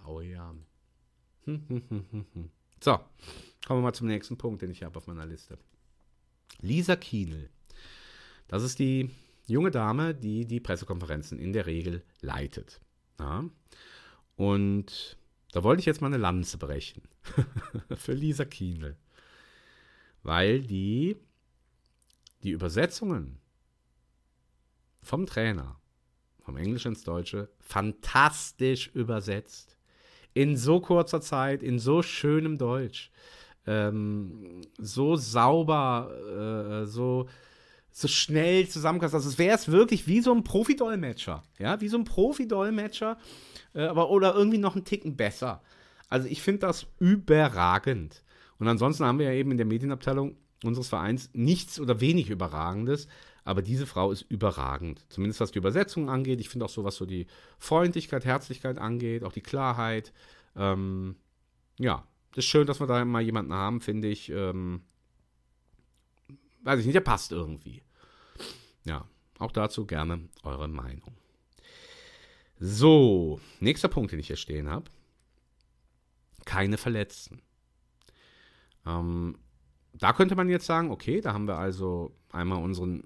hm, 1.44 1.62
so, 2.80 2.98
kommen 3.66 3.80
wir 3.80 3.84
mal 3.84 3.94
zum 3.94 4.06
nächsten 4.06 4.36
Punkt, 4.36 4.62
den 4.62 4.70
ich 4.70 4.82
habe 4.82 4.96
auf 4.96 5.06
meiner 5.06 5.26
Liste. 5.26 5.58
Lisa 6.60 6.96
Kienel. 6.96 7.50
Das 8.48 8.62
ist 8.62 8.78
die 8.78 9.10
junge 9.46 9.70
Dame, 9.70 10.14
die 10.14 10.44
die 10.44 10.60
Pressekonferenzen 10.60 11.38
in 11.38 11.52
der 11.52 11.66
Regel 11.66 12.02
leitet. 12.20 12.80
Ja? 13.18 13.44
Und 14.36 15.16
da 15.52 15.64
wollte 15.64 15.80
ich 15.80 15.86
jetzt 15.86 16.00
mal 16.00 16.08
eine 16.08 16.18
Lanze 16.18 16.58
brechen 16.58 17.02
für 17.96 18.12
Lisa 18.12 18.44
Kienel. 18.44 18.96
Weil 20.22 20.62
die 20.62 21.16
die 22.42 22.50
Übersetzungen 22.50 23.40
vom 25.02 25.26
Trainer, 25.26 25.77
vom 26.48 26.56
Englischen 26.56 26.92
ins 26.92 27.04
Deutsche, 27.04 27.50
fantastisch 27.60 28.90
übersetzt. 28.94 29.76
In 30.32 30.56
so 30.56 30.80
kurzer 30.80 31.20
Zeit, 31.20 31.62
in 31.62 31.78
so 31.78 32.00
schönem 32.00 32.56
Deutsch. 32.56 33.10
Ähm, 33.66 34.62
so 34.78 35.16
sauber, 35.16 36.82
äh, 36.82 36.86
so 36.86 37.28
so 37.90 38.08
schnell 38.08 38.66
zusammenkast. 38.66 39.14
Also 39.14 39.28
es 39.28 39.38
wäre 39.38 39.56
es 39.56 39.70
wirklich 39.70 40.06
wie 40.06 40.20
so 40.20 40.32
ein 40.32 40.42
Profi-Dolmetscher. 40.44 41.42
Ja, 41.58 41.80
wie 41.82 41.88
so 41.88 41.98
ein 41.98 42.04
Profi-Dolmetscher, 42.04 43.18
äh, 43.74 43.82
aber 43.82 44.08
oder 44.08 44.34
irgendwie 44.34 44.58
noch 44.58 44.74
einen 44.74 44.84
Ticken 44.86 45.16
besser. 45.16 45.62
Also 46.08 46.28
ich 46.28 46.40
finde 46.40 46.60
das 46.60 46.86
überragend. 46.98 48.22
Und 48.58 48.68
ansonsten 48.68 49.04
haben 49.04 49.18
wir 49.18 49.26
ja 49.26 49.38
eben 49.38 49.50
in 49.50 49.58
der 49.58 49.66
Medienabteilung 49.66 50.36
unseres 50.64 50.88
Vereins 50.88 51.28
nichts 51.34 51.78
oder 51.78 52.00
wenig 52.00 52.30
Überragendes. 52.30 53.06
Aber 53.48 53.62
diese 53.62 53.86
Frau 53.86 54.12
ist 54.12 54.26
überragend. 54.28 55.06
Zumindest 55.08 55.40
was 55.40 55.52
die 55.52 55.58
Übersetzung 55.58 56.10
angeht. 56.10 56.38
Ich 56.38 56.50
finde 56.50 56.66
auch 56.66 56.70
so, 56.70 56.84
was 56.84 56.96
so 56.96 57.06
die 57.06 57.26
Freundlichkeit, 57.58 58.26
Herzlichkeit 58.26 58.76
angeht, 58.76 59.24
auch 59.24 59.32
die 59.32 59.40
Klarheit. 59.40 60.12
Ähm, 60.54 61.16
ja, 61.78 62.06
das 62.32 62.44
ist 62.44 62.50
schön, 62.50 62.66
dass 62.66 62.78
wir 62.78 62.86
da 62.86 63.02
mal 63.06 63.22
jemanden 63.22 63.54
haben, 63.54 63.80
finde 63.80 64.08
ich. 64.08 64.28
Ähm, 64.28 64.82
weiß 66.62 66.80
ich 66.80 66.84
nicht, 66.84 66.94
der 66.94 67.00
passt 67.00 67.32
irgendwie. 67.32 67.82
Ja, 68.84 69.08
auch 69.38 69.52
dazu 69.52 69.86
gerne 69.86 70.28
eure 70.42 70.68
Meinung. 70.68 71.16
So, 72.60 73.40
nächster 73.60 73.88
Punkt, 73.88 74.12
den 74.12 74.18
ich 74.18 74.26
hier 74.26 74.36
stehen 74.36 74.68
habe. 74.68 74.90
Keine 76.44 76.76
Verletzten. 76.76 77.40
Ähm, 78.84 79.38
da 79.94 80.12
könnte 80.12 80.36
man 80.36 80.50
jetzt 80.50 80.66
sagen, 80.66 80.90
okay, 80.90 81.22
da 81.22 81.32
haben 81.32 81.48
wir 81.48 81.56
also 81.56 82.14
einmal 82.30 82.62
unseren 82.62 83.04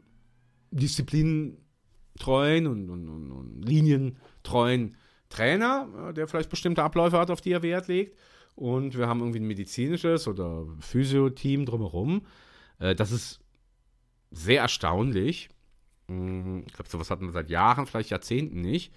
disziplinentreuen 0.73 2.67
und, 2.67 2.91
und, 2.91 3.09
und, 3.09 3.31
und 3.31 3.63
linientreuen 3.63 4.97
Trainer, 5.29 6.13
der 6.15 6.29
vielleicht 6.29 6.51
bestimmte 6.51 6.83
Abläufe 6.83 7.19
hat, 7.19 7.31
auf 7.31 7.41
die 7.41 7.53
er 7.53 7.63
Wert 7.63 7.89
legt. 7.89 8.19
Und 8.55 8.97
wir 8.97 9.09
haben 9.09 9.21
irgendwie 9.21 9.41
ein 9.41 9.47
medizinisches 9.47 10.29
oder 10.29 10.67
Physio-Team 10.81 11.65
drumherum. 11.65 12.27
Äh, 12.79 12.95
das 12.95 13.13
ist 13.13 13.41
sehr 14.31 14.61
erstaunlich. 14.61 15.49
Hm, 16.09 16.65
ich 16.67 16.73
glaube, 16.75 16.91
sowas 16.91 17.11
hatten 17.11 17.27
wir 17.27 17.33
seit 17.33 17.51
Jahren, 17.51 17.87
vielleicht 17.87 18.11
Jahrzehnten 18.11 18.61
nicht. 18.61 18.93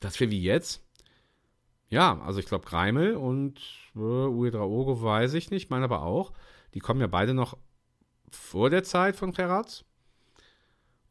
Dass 0.00 0.18
wir 0.18 0.30
wie 0.30 0.42
jetzt, 0.42 0.84
ja, 1.88 2.20
also 2.20 2.40
ich 2.40 2.46
glaube, 2.46 2.66
Greimel 2.66 3.14
und 3.14 3.60
äh, 3.94 3.98
Uedraogo 3.98 5.02
weiß 5.02 5.34
ich 5.34 5.50
nicht, 5.50 5.70
meine 5.70 5.84
aber 5.84 6.02
auch. 6.02 6.32
Die 6.74 6.80
kommen 6.80 7.00
ja 7.00 7.06
beide 7.06 7.32
noch 7.32 7.56
vor 8.30 8.70
der 8.70 8.82
Zeit 8.82 9.16
von 9.16 9.32
Terraz. 9.32 9.84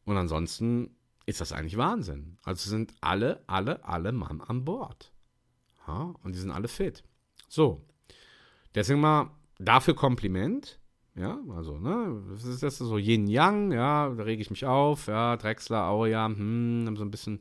Und 0.06 0.16
ansonsten 0.16 0.96
ist 1.26 1.40
das 1.40 1.52
eigentlich 1.52 1.76
Wahnsinn. 1.76 2.38
Also 2.44 2.70
sind 2.70 2.94
alle, 3.00 3.42
alle, 3.46 3.84
alle 3.84 4.12
Mann 4.12 4.40
an 4.40 4.64
Bord. 4.64 5.12
Ja, 5.86 6.14
und 6.22 6.34
die 6.34 6.38
sind 6.38 6.52
alle 6.52 6.68
fit. 6.68 7.04
So. 7.48 7.84
Deswegen 8.74 9.00
mal 9.00 9.30
dafür 9.58 9.94
Kompliment. 9.94 10.78
Ja, 11.16 11.38
also, 11.54 11.78
ne, 11.78 12.22
das 12.30 12.44
ist 12.44 12.62
das 12.62 12.76
so 12.76 12.98
Yin-Yang, 12.98 13.72
ja, 13.72 14.10
da 14.10 14.22
rege 14.22 14.42
ich 14.42 14.50
mich 14.50 14.66
auf, 14.66 15.06
ja, 15.06 15.38
Drechsler, 15.38 15.88
Auja, 15.88 16.26
hm, 16.26 16.94
so 16.94 17.02
ein 17.02 17.10
bisschen 17.10 17.40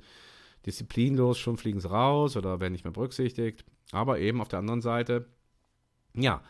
disziplinlos, 0.65 1.37
schon 1.37 1.57
fliegen 1.57 1.81
sie 1.81 1.89
raus 1.89 2.37
oder 2.37 2.61
werden 2.61 2.71
nicht 2.71 2.85
mehr 2.85 2.93
berücksichtigt. 2.93 3.65
Aber 3.91 4.19
eben 4.19 4.39
auf 4.39 4.47
der 4.47 4.59
anderen 4.59 4.81
Seite, 4.81 5.27
ja, 6.13 6.41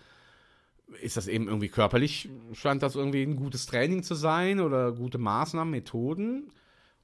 ist 1.02 1.18
das 1.18 1.28
eben 1.28 1.48
irgendwie 1.48 1.70
körperlich, 1.70 2.30
scheint 2.54 2.84
das 2.84 2.96
irgendwie 2.96 3.24
ein 3.24 3.36
gutes 3.36 3.66
Training 3.66 4.04
zu 4.04 4.16
sein 4.16 4.60
oder 4.60 4.92
gute 4.92 5.18
Maßnahmen, 5.18 5.72
Methoden. 5.72 6.52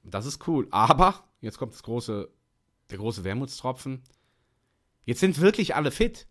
Das 0.02 0.26
ist 0.26 0.46
cool. 0.46 0.66
Aber, 0.70 1.24
jetzt 1.40 1.58
kommt 1.58 1.72
das 1.72 1.82
große, 1.82 2.28
der 2.90 2.98
große 2.98 3.24
Wermutstropfen. 3.24 4.02
Jetzt 5.04 5.20
sind 5.20 5.40
wirklich 5.40 5.74
alle 5.74 5.90
fit. 5.90 6.26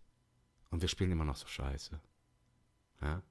Und 0.70 0.80
wir 0.80 0.88
spielen 0.88 1.12
immer 1.12 1.24
noch 1.24 1.36
so 1.36 1.46
scheiße. 1.46 2.00
Ja? 3.02 3.22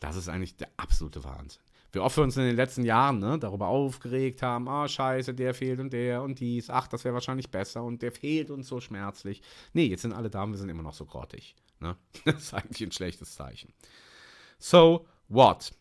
Das 0.00 0.16
ist 0.16 0.28
eigentlich 0.28 0.56
der 0.56 0.70
absolute 0.76 1.22
Wahnsinn. 1.24 1.62
Wie 1.92 1.98
oft 1.98 2.16
wir 2.16 2.24
uns 2.24 2.36
in 2.36 2.44
den 2.44 2.56
letzten 2.56 2.84
Jahren 2.84 3.18
ne, 3.18 3.38
darüber 3.38 3.68
aufgeregt 3.68 4.42
haben, 4.42 4.68
ah, 4.68 4.84
oh, 4.84 4.88
scheiße, 4.88 5.34
der 5.34 5.54
fehlt 5.54 5.80
und 5.80 5.92
der 5.92 6.22
und 6.22 6.38
dies, 6.38 6.70
ach, 6.70 6.86
das 6.86 7.04
wäre 7.04 7.14
wahrscheinlich 7.14 7.50
besser 7.50 7.82
und 7.82 8.02
der 8.02 8.12
fehlt 8.12 8.50
uns 8.50 8.68
so 8.68 8.80
schmerzlich. 8.80 9.42
Nee, 9.72 9.86
jetzt 9.86 10.02
sind 10.02 10.12
alle 10.12 10.30
da 10.30 10.44
und 10.44 10.52
wir 10.52 10.58
sind 10.58 10.68
immer 10.68 10.82
noch 10.82 10.94
so 10.94 11.04
grottig. 11.04 11.56
Ne? 11.80 11.96
Das 12.24 12.36
ist 12.36 12.54
eigentlich 12.54 12.88
ein 12.88 12.92
schlechtes 12.92 13.34
Zeichen. 13.34 13.72
So, 14.58 15.06
what? 15.28 15.72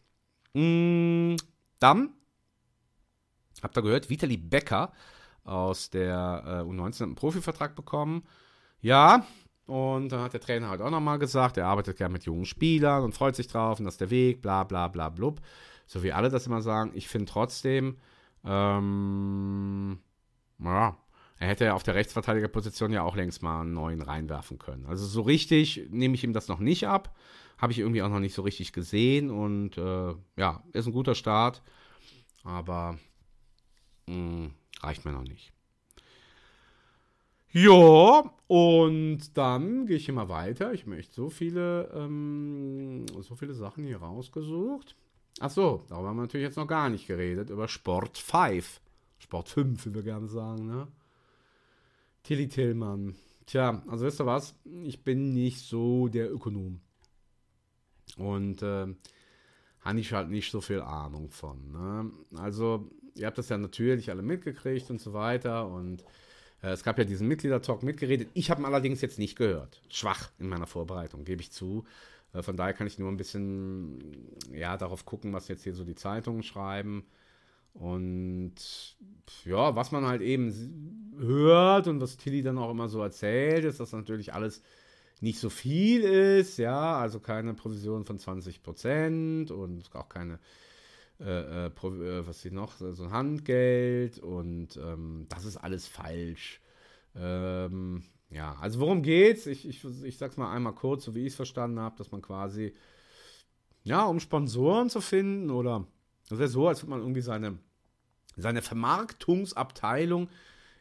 Mm, 0.53 1.35
dann 1.79 2.13
habt 3.61 3.77
ihr 3.77 3.81
gehört, 3.83 4.09
Vitali 4.09 4.37
Becker 4.37 4.91
aus 5.43 5.89
der 5.89 6.43
äh, 6.45 6.69
U19 6.69 6.93
hat 6.95 7.01
einen 7.01 7.15
Profivertrag 7.15 7.75
bekommen. 7.75 8.23
Ja, 8.81 9.25
und 9.65 10.09
dann 10.09 10.21
hat 10.21 10.33
der 10.33 10.41
Trainer 10.41 10.69
halt 10.69 10.81
auch 10.81 10.89
nochmal 10.89 11.19
gesagt, 11.19 11.57
er 11.57 11.67
arbeitet 11.67 11.97
gerne 11.97 12.13
mit 12.13 12.23
jungen 12.23 12.45
Spielern 12.45 13.03
und 13.03 13.13
freut 13.13 13.35
sich 13.35 13.47
drauf 13.47 13.77
und 13.77 13.85
das 13.85 13.95
ist 13.95 14.01
der 14.01 14.09
Weg, 14.09 14.41
bla 14.41 14.63
bla 14.63 14.87
bla 14.87 15.09
blub. 15.09 15.41
So 15.89 16.03
wie 16.03 16.13
alle 16.13 16.29
das 16.29 16.45
immer 16.45 16.61
sagen. 16.61 16.91
Ich 16.93 17.07
finde 17.07 17.25
trotzdem, 17.25 17.97
ähm, 18.45 19.97
ja, 20.59 20.95
er 21.39 21.47
hätte 21.47 21.65
ja 21.65 21.73
auf 21.73 21.81
der 21.81 21.95
Rechtsverteidigerposition 21.95 22.93
ja 22.93 23.01
auch 23.01 23.15
längst 23.15 23.41
mal 23.41 23.61
einen 23.61 23.73
neuen 23.73 24.03
reinwerfen 24.03 24.59
können. 24.59 24.85
Also 24.85 25.07
so 25.07 25.23
richtig 25.23 25.87
nehme 25.89 26.13
ich 26.13 26.23
ihm 26.23 26.31
das 26.31 26.47
noch 26.47 26.59
nicht 26.59 26.87
ab. 26.87 27.17
Habe 27.57 27.71
ich 27.71 27.79
irgendwie 27.79 28.03
auch 28.03 28.09
noch 28.09 28.19
nicht 28.19 28.35
so 28.35 28.43
richtig 28.43 28.71
gesehen. 28.71 29.31
Und 29.31 29.79
äh, 29.79 30.13
ja, 30.37 30.63
ist 30.73 30.85
ein 30.85 30.93
guter 30.93 31.15
Start. 31.15 31.63
Aber 32.43 32.99
mh, 34.05 34.13
hm, 34.13 34.53
reicht 34.81 35.05
mir 35.05 35.11
noch 35.11 35.23
nicht. 35.23 35.51
Ja, 37.51 38.31
und 38.45 39.35
dann 39.35 39.87
gehe 39.87 39.97
ich 39.97 40.05
hier 40.05 40.13
mal 40.13 40.29
weiter. 40.29 40.71
Ich 40.71 40.85
möchte 40.85 41.15
so 41.15 41.31
viele, 41.31 41.89
ähm, 41.95 43.07
so 43.21 43.35
viele 43.35 43.55
Sachen 43.55 43.85
hier 43.85 43.97
rausgesucht. 43.97 44.95
Ach 45.39 45.49
so, 45.49 45.83
darüber 45.87 46.09
haben 46.09 46.17
wir 46.17 46.23
natürlich 46.23 46.45
jetzt 46.45 46.57
noch 46.57 46.67
gar 46.67 46.89
nicht 46.89 47.07
geredet. 47.07 47.49
Über 47.49 47.67
Sport 47.67 48.17
5. 48.17 48.81
Sport 49.19 49.49
5, 49.49 49.85
wie 49.85 49.95
wir 49.95 50.03
gerne 50.03 50.27
sagen, 50.27 50.67
ne? 50.67 50.87
Tilly 52.23 52.49
Tillmann. 52.49 53.15
Tja, 53.45 53.81
also 53.87 54.05
wisst 54.05 54.19
ihr 54.19 54.25
was? 54.25 54.53
Ich 54.83 55.03
bin 55.03 55.33
nicht 55.33 55.59
so 55.59 56.07
der 56.09 56.31
Ökonom. 56.31 56.81
Und 58.17 58.61
äh, 58.61 58.87
habe 59.81 59.99
ich 59.99 60.13
halt 60.13 60.29
nicht 60.29 60.51
so 60.51 60.61
viel 60.61 60.81
Ahnung 60.81 61.29
von. 61.29 61.71
Ne? 61.71 62.11
Also, 62.37 62.89
ihr 63.15 63.25
habt 63.25 63.37
das 63.37 63.49
ja 63.49 63.57
natürlich 63.57 64.09
alle 64.09 64.21
mitgekriegt 64.21 64.89
und 64.89 64.99
so 64.99 65.13
weiter. 65.13 65.67
Und 65.67 66.03
äh, 66.61 66.71
es 66.71 66.83
gab 66.83 66.97
ja 66.97 67.05
diesen 67.05 67.27
Mitgliedertalk 67.27 67.81
mitgeredet. 67.81 68.29
Ich 68.33 68.51
habe 68.51 68.61
ihn 68.61 68.65
allerdings 68.65 69.01
jetzt 69.01 69.19
nicht 69.19 69.37
gehört. 69.37 69.81
Schwach 69.89 70.31
in 70.37 70.49
meiner 70.49 70.67
Vorbereitung, 70.67 71.23
gebe 71.23 71.41
ich 71.41 71.51
zu. 71.51 71.85
Äh, 72.33 72.41
von 72.41 72.57
daher 72.57 72.73
kann 72.73 72.87
ich 72.87 72.99
nur 72.99 73.09
ein 73.09 73.17
bisschen 73.17 74.27
ja, 74.51 74.77
darauf 74.77 75.05
gucken, 75.05 75.33
was 75.33 75.47
jetzt 75.47 75.63
hier 75.63 75.73
so 75.73 75.83
die 75.83 75.95
Zeitungen 75.95 76.43
schreiben. 76.43 77.05
Und 77.73 78.55
ja, 79.45 79.75
was 79.75 79.91
man 79.91 80.05
halt 80.05 80.21
eben 80.21 81.13
hört 81.17 81.87
und 81.87 82.01
was 82.01 82.17
Tilly 82.17 82.41
dann 82.41 82.57
auch 82.57 82.71
immer 82.71 82.89
so 82.89 83.01
erzählt, 83.01 83.63
ist, 83.63 83.79
dass 83.79 83.91
natürlich 83.93 84.33
alles 84.33 84.61
nicht 85.21 85.39
so 85.39 85.49
viel 85.49 86.01
ist, 86.01 86.57
ja, 86.57 86.97
also 86.97 87.19
keine 87.19 87.53
Provision 87.53 88.05
von 88.05 88.17
20 88.17 88.63
Prozent 88.63 89.51
und 89.51 89.93
auch 89.93 90.09
keine, 90.09 90.39
äh, 91.19 91.67
äh, 91.67 91.67
äh 91.67 92.27
was 92.27 92.41
sie 92.41 92.51
noch, 92.51 92.77
so 92.77 93.03
ein 93.03 93.11
Handgeld 93.11 94.19
und 94.19 94.77
ähm, 94.77 95.25
das 95.29 95.45
ist 95.45 95.57
alles 95.57 95.87
falsch. 95.87 96.61
Ähm, 97.15 98.03
ja, 98.29 98.55
also 98.59 98.79
worum 98.79 99.01
geht's? 99.01 99.47
Ich, 99.47 99.67
ich, 99.67 99.83
ich 100.03 100.17
sag's 100.17 100.37
mal 100.37 100.53
einmal 100.53 100.73
kurz, 100.73 101.05
so 101.05 101.15
wie 101.15 101.21
ich 101.21 101.33
es 101.33 101.35
verstanden 101.35 101.79
habe, 101.79 101.97
dass 101.97 102.11
man 102.11 102.21
quasi, 102.21 102.73
ja, 103.83 104.05
um 104.05 104.19
Sponsoren 104.19 104.89
zu 104.89 105.01
finden 105.01 105.49
oder 105.49 105.87
das 106.29 106.37
wäre 106.37 106.49
so, 106.49 106.67
als 106.67 106.83
würde 106.83 106.91
man 106.91 106.99
irgendwie 106.99 107.21
seine, 107.21 107.57
seine 108.35 108.61
Vermarktungsabteilung 108.61 110.29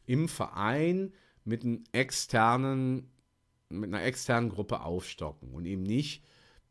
im 0.05 0.29
Verein 0.29 1.15
mit 1.45 1.65
einem 1.65 1.85
externen, 1.93 3.11
mit 3.71 3.89
einer 3.95 4.05
externen 4.05 4.51
Gruppe 4.51 4.81
aufstocken 4.81 5.51
und 5.51 5.65
eben 5.65 5.85
nicht 5.85 6.23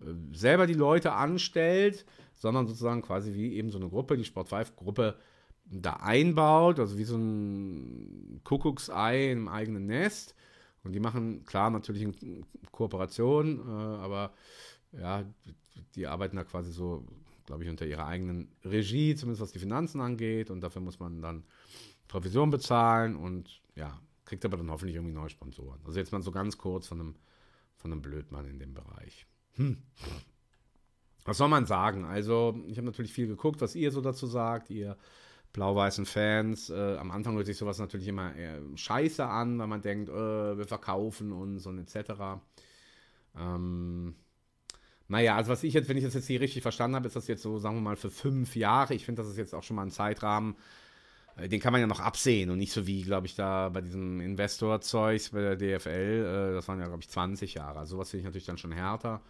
äh, 0.02 0.14
selber 0.32 0.68
die 0.68 0.74
Leute 0.74 1.14
anstellt, 1.14 2.06
sondern 2.34 2.68
sozusagen 2.68 3.02
quasi 3.02 3.34
wie 3.34 3.54
eben 3.54 3.72
so 3.72 3.80
eine 3.80 3.90
Gruppe, 3.90 4.16
die 4.16 4.26
Sport 4.26 4.50
5 4.50 4.76
Gruppe 4.76 5.18
da 5.66 5.94
einbaut, 5.94 6.80
also 6.80 7.00
wie 7.00 7.04
so 7.04 7.18
ein 7.18 8.42
Kuckucksei 8.44 9.32
im 9.32 9.48
eigenen 9.48 9.88
Nest 9.88 10.36
und 10.88 10.94
die 10.94 11.00
machen, 11.00 11.44
klar, 11.46 11.70
natürlich 11.70 12.02
in 12.02 12.46
Kooperation, 12.72 13.60
äh, 13.60 13.72
aber 13.72 14.32
ja, 14.94 15.24
die 15.96 16.08
arbeiten 16.08 16.38
da 16.38 16.44
quasi 16.44 16.72
so, 16.72 17.06
glaube 17.46 17.64
ich, 17.64 17.70
unter 17.70 17.86
ihrer 17.86 18.08
eigenen 18.08 18.50
Regie, 18.64 19.16
zumindest 19.16 19.42
was 19.42 19.52
die 19.52 19.60
Finanzen 19.60 20.02
angeht. 20.02 20.50
Und 20.50 20.62
dafür 20.62 20.82
muss 20.82 21.00
man 21.00 21.22
dann 21.22 21.44
Provision 22.08 22.50
bezahlen 22.50 23.16
und 23.16 23.62
ja, 23.76 24.00
kriegt 24.26 24.46
aber 24.46 24.58
dann 24.58 24.72
hoffentlich 24.72 24.96
irgendwie 24.96 25.14
neue 25.14 25.30
Sponsoren. 25.30 25.80
Also 25.86 26.00
jetzt 26.00 26.12
mal 26.12 26.22
so 26.24 26.32
ganz 26.32 26.58
kurz 26.58 26.88
von 26.88 27.00
einem, 27.00 27.16
von 27.76 27.92
einem 27.92 28.02
Blödmann 28.02 28.46
in 28.46 28.60
dem 28.60 28.74
Bereich. 28.74 29.28
Hm. 29.56 29.84
Was 31.26 31.38
soll 31.38 31.50
man 31.50 31.66
sagen? 31.66 32.06
Also, 32.06 32.58
ich 32.68 32.78
habe 32.78 32.86
natürlich 32.86 33.12
viel 33.12 33.28
geguckt, 33.28 33.60
was 33.60 33.76
ihr 33.76 33.92
so 33.92 34.00
dazu 34.00 34.26
sagt. 34.26 34.70
Ihr 34.70 34.96
blau-weißen 35.54 36.06
Fans. 36.06 36.70
Äh, 36.70 36.98
am 36.98 37.12
Anfang 37.12 37.36
hört 37.36 37.46
sich 37.46 37.58
sowas 37.58 37.80
natürlich 37.80 38.08
immer 38.08 38.34
scheiße 38.76 39.26
an, 39.26 39.58
weil 39.60 39.68
man 39.68 39.82
denkt, 39.82 40.10
äh, 40.10 40.58
wir 40.58 40.66
verkaufen 40.66 41.32
uns 41.32 41.66
und 41.66 41.80
etc. 41.80 42.40
Ähm, 43.38 44.16
naja, 45.08 45.36
also 45.36 45.52
was 45.52 45.64
ich 45.64 45.74
jetzt, 45.74 45.88
wenn 45.90 45.98
ich 45.98 46.04
das 46.04 46.14
jetzt 46.14 46.28
hier 46.28 46.42
richtig 46.42 46.62
verstanden 46.62 46.96
habe, 46.96 47.08
ist 47.08 47.16
das 47.16 47.28
jetzt 47.28 47.42
so, 47.42 47.60
sagen 47.60 47.78
wir 47.78 47.82
mal, 47.82 47.96
für 47.96 48.12
fünf 48.12 48.56
Jahre. 48.56 48.94
Ich 48.94 49.06
finde, 49.06 49.22
das 49.22 49.32
ist 49.32 49.38
jetzt 49.38 49.56
auch 49.56 49.64
schon 49.64 49.76
mal 49.78 49.84
ein 49.84 49.92
Zeitrahmen, 49.92 50.56
äh, 51.38 51.48
den 51.50 51.60
kann 51.62 51.72
man 51.72 51.82
ja 51.82 51.88
noch 51.88 52.00
absehen 52.02 52.50
und 52.50 52.58
nicht 52.58 52.74
so 52.74 52.88
wie, 52.88 53.04
glaube 53.04 53.28
ich, 53.28 53.36
da 53.36 53.70
bei 53.70 53.82
diesem 53.82 54.20
Investor-Zeugs 54.20 55.30
bei 55.30 55.42
der 55.42 55.56
DFL, 55.56 55.90
äh, 56.52 56.54
das 56.56 56.68
waren 56.68 56.80
ja, 56.80 56.88
glaube 56.88 57.04
ich, 57.04 57.10
20 57.10 57.54
Jahre. 57.54 57.80
Also 57.80 57.96
sowas 57.96 58.10
finde 58.12 58.22
ich 58.22 58.26
natürlich 58.26 58.48
dann 58.48 58.58
schon 58.58 58.72
härter. 58.74 59.22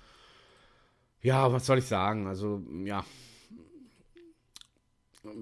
Ja, 1.22 1.52
was 1.52 1.66
soll 1.66 1.80
ich 1.80 1.86
sagen? 1.86 2.28
Also, 2.28 2.64
ja, 2.86 3.04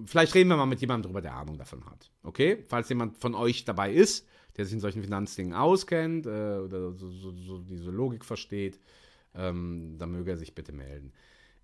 vielleicht 0.06 0.36
reden 0.36 0.50
wir 0.50 0.58
mal 0.58 0.66
mit 0.66 0.82
jemandem 0.82 1.10
drüber, 1.10 1.22
der 1.22 1.36
Ahnung 1.36 1.58
davon 1.58 1.86
hat. 1.86 2.12
Okay? 2.24 2.64
Falls 2.68 2.90
jemand 2.90 3.18
von 3.18 3.36
euch 3.36 3.66
dabei 3.66 3.92
ist, 3.94 4.28
der 4.58 4.66
sich 4.66 4.74
in 4.74 4.80
solchen 4.80 5.04
Finanzdingen 5.04 5.54
auskennt 5.54 6.26
äh, 6.26 6.30
oder 6.30 6.94
so, 6.94 7.10
so, 7.10 7.32
so, 7.32 7.58
diese 7.60 7.92
Logik 7.92 8.24
versteht, 8.24 8.80
ähm, 9.34 9.96
dann 9.98 10.12
möge 10.12 10.32
er 10.32 10.38
sich 10.38 10.56
bitte 10.56 10.72
melden. 10.72 11.12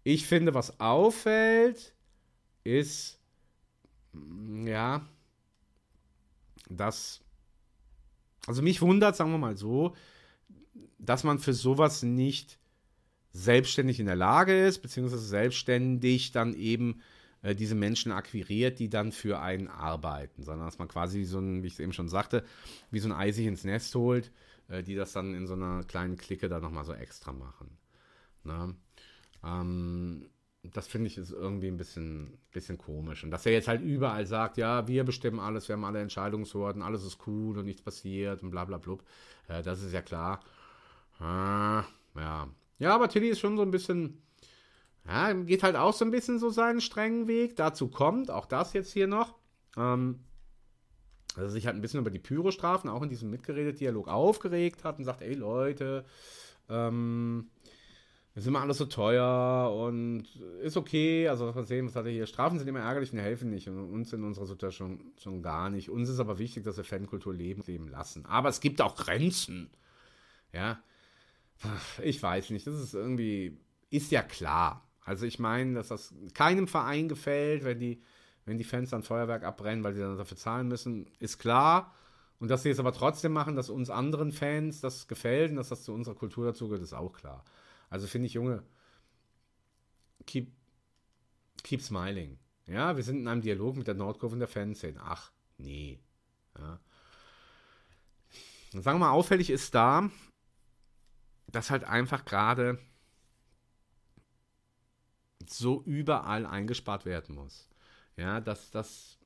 Ich 0.04 0.26
finde, 0.28 0.54
was 0.54 0.80
auffällt, 0.80 1.94
ist, 2.64 3.20
mm, 4.14 4.68
ja, 4.68 5.08
dass, 6.70 7.22
also 8.46 8.62
mich 8.62 8.82
wundert, 8.82 9.16
sagen 9.16 9.32
wir 9.32 9.38
mal 9.38 9.58
so, 9.58 9.96
dass 10.98 11.24
man 11.24 11.40
für 11.40 11.54
sowas 11.54 12.04
nicht 12.04 12.60
selbstständig 13.34 14.00
in 14.00 14.06
der 14.06 14.16
Lage 14.16 14.66
ist, 14.66 14.80
beziehungsweise 14.80 15.26
selbstständig 15.26 16.32
dann 16.32 16.54
eben 16.54 17.02
äh, 17.42 17.56
diese 17.56 17.76
Menschen 17.76 18.12
akquiriert, 18.12 18.80
die 18.80 18.90
dann 18.90 19.12
für 19.12 19.40
einen 19.40 19.68
arbeiten, 19.68 20.44
sondern 20.44 20.68
dass 20.68 20.80
man 20.80 20.88
quasi 20.88 21.24
so 21.24 21.40
ein, 21.40 21.64
wie 21.64 21.68
ich 21.68 21.74
es 21.74 21.80
eben 21.80 21.94
schon 21.94 22.10
sagte, 22.10 22.44
wie 22.92 23.00
so 23.00 23.10
ein 23.10 23.14
Ei 23.14 23.32
sich 23.32 23.46
ins 23.46 23.64
Nest 23.64 23.94
holt, 23.96 24.32
äh, 24.70 24.84
die 24.84 24.96
das 24.96 25.14
dann 25.14 25.34
in 25.34 25.48
so 25.48 25.54
einer 25.54 25.84
kleinen 25.84 26.18
Clique 26.18 26.50
da 26.50 26.60
nochmal 26.60 26.86
so 26.86 26.94
extra 26.94 27.32
machen. 27.32 27.78
Ne? 28.44 28.76
Ähm, 29.44 30.30
das 30.64 30.88
finde 30.88 31.08
ich 31.08 31.18
ist 31.18 31.32
irgendwie 31.32 31.68
ein 31.68 31.78
bisschen, 31.78 32.38
bisschen 32.52 32.78
komisch. 32.78 33.24
Und 33.24 33.32
dass 33.32 33.46
er 33.46 33.52
jetzt 33.52 33.68
halt 33.68 33.82
überall 33.82 34.28
sagt, 34.28 34.58
ja, 34.58 34.88
wir 34.88 35.04
bestimmen 35.04 35.40
alles, 35.40 35.68
wir 35.68 35.74
haben 35.74 35.86
alle 35.86 36.02
Entscheidungshorten, 36.02 36.84
alles 36.84 37.04
ist 37.04 37.26
cool 37.26 37.58
und 37.58 37.66
nichts 37.66 37.82
passiert 37.82 38.44
und 38.44 38.52
bla 38.52 38.66
bla 38.66 38.78
blub. 38.78 39.04
Äh, 39.48 39.64
das 39.64 39.82
ist 39.82 39.94
ja 39.94 40.02
klar. 40.02 40.42
Ah, 41.20 41.84
ja. 42.16 42.48
Ja, 42.80 42.96
aber 42.96 43.10
Tilly 43.10 43.30
ist 43.30 43.40
schon 43.40 43.58
so 43.58 43.64
ein 43.64 43.72
bisschen, 43.72 44.22
ja, 45.08 45.34
geht 45.34 45.64
halt 45.64 45.76
auch 45.76 45.94
so 45.94 46.06
ein 46.06 46.12
bisschen 46.12 46.40
so 46.40 46.50
seinen 46.50 46.82
strengen 46.82 47.28
Weg. 47.28 47.56
Dazu 47.56 47.88
kommt, 47.88 48.30
auch 48.32 48.46
das 48.46 48.74
jetzt 48.74 48.92
hier 48.92 49.08
noch, 49.08 49.36
ähm, 49.78 50.20
dass 51.36 51.46
er 51.46 51.50
sich 51.50 51.66
halt 51.66 51.76
ein 51.76 51.82
bisschen 51.82 52.00
über 52.00 52.12
die 52.12 52.20
Pyrostrafen 52.20 52.90
auch 52.90 53.02
in 53.02 53.10
diesem 53.10 53.30
Mitgeredet-Dialog 53.30 54.08
aufgeregt 54.08 54.84
hat 54.84 55.00
und 55.00 55.06
sagt, 55.06 55.22
ey 55.22 55.34
Leute, 55.34 56.06
ähm, 56.70 57.50
ist 58.34 58.48
immer 58.48 58.62
alles 58.62 58.78
so 58.78 58.86
teuer 58.86 59.74
und 59.76 60.24
ist 60.62 60.78
okay. 60.78 61.28
Also, 61.28 61.48
was 61.48 61.56
wir 61.56 61.64
sehen, 61.64 61.88
was 61.88 61.96
hat 61.98 62.06
er 62.06 62.12
hier? 62.12 62.26
Strafen 62.26 62.60
sind 62.60 62.68
immer 62.68 62.80
ärgerlich 62.80 63.12
und 63.12 63.20
helfen 63.20 63.50
nicht. 63.50 63.68
Und 63.68 63.92
uns 63.92 64.14
in 64.14 64.24
unserer 64.24 64.46
Situation 64.46 65.12
schon 65.22 65.42
gar 65.42 65.70
nicht. 65.70 65.90
Uns 65.90 66.08
ist 66.08 66.20
aber 66.20 66.40
wichtig, 66.40 66.64
dass 66.64 66.78
wir 66.78 66.86
Fankultur 66.86 67.34
leben, 67.34 67.62
leben 67.66 67.90
lassen. 67.90 68.26
Aber 68.26 68.48
es 68.48 68.62
gibt 68.62 68.82
auch 68.82 68.96
Grenzen. 68.96 69.70
Ja. 70.54 70.82
Ich 72.02 72.24
weiß 72.24 72.52
nicht. 72.52 72.66
Das 72.66 72.76
ist 72.76 72.94
irgendwie, 72.94 73.60
ist 73.90 74.12
ja 74.12 74.24
klar. 74.24 74.90
Also 75.04 75.26
ich 75.26 75.40
meine, 75.40 75.74
dass 75.74 75.88
das 75.88 76.14
keinem 76.34 76.68
Verein 76.68 77.10
gefällt, 77.10 77.64
wenn 77.64 77.80
die, 77.80 78.02
wenn 78.46 78.58
die 78.58 78.64
Fans 78.64 78.92
dann 78.92 79.04
Feuerwerk 79.04 79.44
abbrennen, 79.44 79.84
weil 79.84 79.94
sie 79.94 80.02
dann 80.02 80.18
dafür 80.18 80.38
zahlen 80.38 80.68
müssen, 80.68 81.08
ist 81.20 81.40
klar. 81.40 81.94
Und 82.40 82.50
dass 82.50 82.64
sie 82.64 82.70
es 82.70 82.80
aber 82.80 82.94
trotzdem 82.94 83.34
machen, 83.34 83.56
dass 83.56 83.70
uns 83.70 83.90
anderen 83.90 84.32
Fans 84.32 84.82
das 84.82 85.08
gefällt 85.08 85.52
und 85.52 85.58
dass 85.58 85.70
das 85.70 85.84
zu 85.84 85.94
unserer 85.94 86.16
Kultur 86.16 86.46
dazugehört, 86.46 86.82
ist 86.84 86.94
auch 86.94 87.14
klar. 87.14 87.44
Also 87.90 88.08
finde 88.08 88.28
ich, 88.28 88.34
Junge, 88.34 88.64
keep, 90.26 90.52
keep 91.64 91.82
smiling. 91.82 92.40
Ja, 92.66 92.96
wir 92.96 93.04
sind 93.04 93.18
in 93.18 93.28
einem 93.28 93.42
Dialog 93.42 93.76
mit 93.76 93.88
der 93.88 93.96
Nordkurve 93.96 94.34
und 94.34 94.40
der 94.40 94.48
Fanszene. 94.48 95.00
Ach, 95.04 95.32
nee. 95.58 96.00
Ja. 96.58 96.80
sagen 98.72 99.00
wir 99.00 99.06
mal, 99.06 99.12
auffällig 99.12 99.50
ist 99.50 99.76
da, 99.76 100.10
dass 101.48 101.70
halt 101.70 101.84
einfach 101.84 102.26
gerade 102.26 102.80
so 105.50 105.82
überall 105.84 106.46
eingespart 106.46 107.06
werden 107.06 107.36
muss. 107.36 107.70
Ja, 108.18 108.40
dass 108.42 108.72
das 108.72 109.18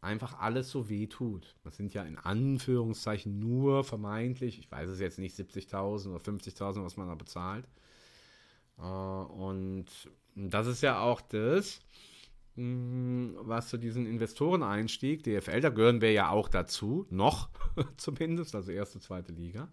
einfach 0.00 0.38
alles 0.38 0.70
so 0.70 0.88
weh 0.88 1.06
tut. 1.06 1.56
Das 1.64 1.76
sind 1.76 1.92
ja 1.94 2.02
in 2.04 2.16
Anführungszeichen 2.16 3.38
nur 3.38 3.84
vermeintlich, 3.84 4.58
ich 4.58 4.70
weiß 4.70 4.88
es 4.88 5.00
jetzt 5.00 5.18
nicht, 5.18 5.36
70.000 5.36 6.10
oder 6.10 6.22
50.000, 6.22 6.84
was 6.84 6.96
man 6.96 7.08
da 7.08 7.14
bezahlt. 7.14 7.68
Äh, 8.78 8.82
und 8.82 9.86
das 10.34 10.66
ist 10.66 10.82
ja 10.82 11.00
auch 11.00 11.20
das, 11.20 11.80
mm, 12.56 13.36
was 13.40 13.68
zu 13.68 13.78
diesem 13.78 14.06
Investoreneinstieg, 14.06 15.22
DFL, 15.24 15.60
da 15.60 15.70
gehören 15.70 16.00
wir 16.00 16.12
ja 16.12 16.30
auch 16.30 16.48
dazu, 16.48 17.06
noch 17.10 17.48
zumindest, 17.96 18.54
also 18.54 18.70
erste, 18.72 19.00
zweite 19.00 19.32
Liga. 19.32 19.68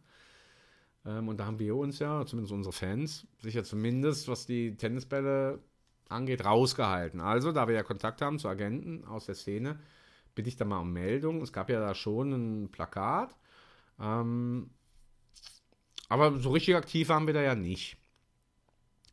Ähm, 1.06 1.28
und 1.28 1.38
da 1.38 1.46
haben 1.46 1.60
wir 1.60 1.76
uns 1.76 2.00
ja, 2.00 2.26
zumindest 2.26 2.54
unsere 2.54 2.74
Fans, 2.74 3.28
sicher 3.40 3.64
zumindest, 3.64 4.28
was 4.28 4.46
die 4.46 4.76
Tennisbälle 4.78 5.60
angeht, 6.10 6.46
rausgehalten. 6.46 7.22
Also, 7.22 7.52
da 7.52 7.68
wir 7.68 7.76
ja 7.76 7.84
Kontakt 7.84 8.22
haben 8.22 8.40
zu 8.40 8.48
Agenten 8.48 9.06
aus 9.06 9.26
der 9.26 9.36
Szene, 9.36 9.80
bitte 10.36 10.50
ich 10.50 10.56
da 10.56 10.66
mal 10.66 10.80
um 10.80 10.94
Meldung. 10.94 11.42
Es 11.42 11.54
gab 11.54 11.70
ja 11.70 11.80
da 11.80 11.96
schon 11.96 12.32
ein 12.32 12.72
Plakat. 12.72 13.36
Ähm, 14.00 14.70
aber 16.10 16.38
so 16.40 16.52
richtig 16.52 16.76
aktiv 16.76 17.10
waren 17.10 17.28
wir 17.28 17.34
da 17.34 17.42
ja 17.42 17.56
nicht. 17.56 17.98